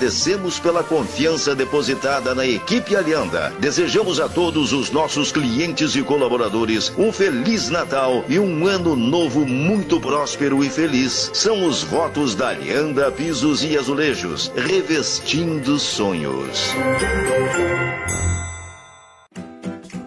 pela 0.62 0.83
confiança 0.83 1.55
depositada 1.55 2.35
na 2.35 2.47
equipe 2.47 2.97
Alianda. 2.97 3.53
Desejamos 3.61 4.19
a 4.19 4.29
todos 4.29 4.73
os 4.73 4.91
nossos 4.91 5.31
clientes 5.31 5.95
e 5.95 6.03
colaboradores 6.03 6.93
um 6.99 7.12
feliz 7.12 7.71
Natal 7.71 8.25
e 8.29 8.39
um 8.39 8.66
ano 8.66 8.97
novo 8.97 9.47
muito 9.47 10.01
próspero 10.01 10.65
e 10.65 10.69
feliz. 10.69 11.31
São 11.33 11.66
os 11.66 11.83
votos 11.83 12.35
da 12.35 12.49
Alianda 12.49 13.11
Pisos 13.11 13.62
e 13.62 13.79
Azulejos, 13.79 14.51
revestindo 14.57 15.79
sonhos. 15.79 16.71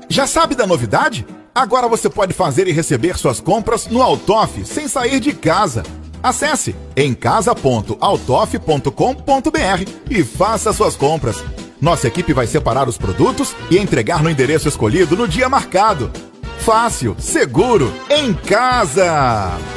Já 0.09 0.27
sabe 0.27 0.55
da 0.55 0.67
novidade? 0.67 1.25
Agora 1.53 1.87
você 1.87 2.09
pode 2.09 2.33
fazer 2.33 2.67
e 2.67 2.71
receber 2.71 3.17
suas 3.17 3.39
compras 3.39 3.87
no 3.87 4.01
Altoff 4.01 4.65
sem 4.65 4.87
sair 4.87 5.19
de 5.19 5.33
casa. 5.33 5.83
Acesse 6.21 6.75
emcasa.autof.com.br 6.95 9.91
e 10.09 10.23
faça 10.23 10.73
suas 10.73 10.95
compras. 10.95 11.43
Nossa 11.79 12.07
equipe 12.07 12.33
vai 12.33 12.47
separar 12.47 12.89
os 12.89 12.97
produtos 12.97 13.55
e 13.69 13.77
entregar 13.77 14.23
no 14.23 14.29
endereço 14.29 14.67
escolhido 14.67 15.15
no 15.15 15.27
dia 15.27 15.47
marcado. 15.47 16.11
Fácil, 16.59 17.15
seguro, 17.19 17.93
em 18.09 18.33
casa! 18.33 19.76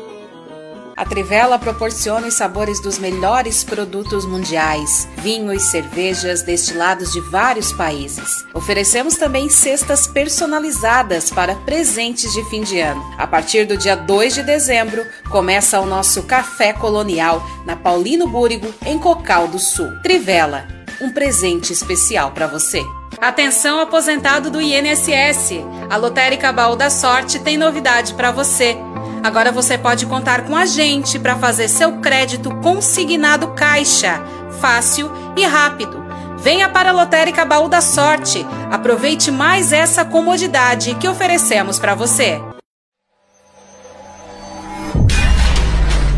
A 0.95 1.05
Trivela 1.05 1.57
proporciona 1.57 2.27
os 2.27 2.33
sabores 2.33 2.79
dos 2.79 2.97
melhores 2.97 3.63
produtos 3.63 4.25
mundiais, 4.25 5.07
vinhos, 5.17 5.63
cervejas 5.71 6.41
destilados 6.41 7.11
de 7.11 7.19
vários 7.21 7.71
países. 7.71 8.45
Oferecemos 8.53 9.15
também 9.15 9.49
cestas 9.49 10.05
personalizadas 10.07 11.29
para 11.29 11.55
presentes 11.55 12.31
de 12.33 12.43
fim 12.49 12.61
de 12.61 12.79
ano. 12.79 13.03
A 13.17 13.25
partir 13.25 13.65
do 13.65 13.77
dia 13.77 13.95
2 13.95 14.35
de 14.35 14.43
dezembro, 14.43 15.05
começa 15.29 15.79
o 15.79 15.85
nosso 15.85 16.23
Café 16.23 16.73
Colonial 16.73 17.41
na 17.65 17.75
Paulino 17.75 18.27
Búrigo, 18.27 18.73
em 18.85 18.99
Cocal 18.99 19.47
do 19.47 19.59
Sul. 19.59 19.91
Trivela, 20.03 20.67
um 20.99 21.11
presente 21.11 21.73
especial 21.73 22.31
para 22.31 22.47
você. 22.47 22.83
Atenção 23.19 23.79
aposentado 23.79 24.49
do 24.49 24.61
INSS. 24.61 25.63
A 25.89 25.97
Lotérica 25.97 26.51
Baú 26.51 26.75
da 26.75 26.89
Sorte 26.89 27.39
tem 27.39 27.57
novidade 27.57 28.13
para 28.13 28.31
você. 28.31 28.77
Agora 29.23 29.51
você 29.51 29.77
pode 29.77 30.07
contar 30.07 30.45
com 30.45 30.55
a 30.55 30.65
gente 30.65 31.19
para 31.19 31.35
fazer 31.35 31.67
seu 31.67 31.97
crédito 31.99 32.49
consignado 32.55 33.49
caixa, 33.49 34.19
fácil 34.59 35.11
e 35.37 35.45
rápido. 35.45 36.03
Venha 36.39 36.67
para 36.67 36.89
a 36.89 36.93
Lotérica 36.93 37.45
Baú 37.45 37.69
da 37.69 37.81
Sorte. 37.81 38.43
Aproveite 38.71 39.29
mais 39.29 39.71
essa 39.71 40.03
comodidade 40.03 40.95
que 40.95 41.07
oferecemos 41.07 41.77
para 41.77 41.93
você. 41.93 42.41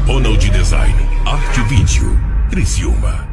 Ronald 0.08 0.50
Design, 0.50 0.96
Arte 1.26 1.62
Vídeo, 1.64 2.18
Criciúma. 2.50 3.33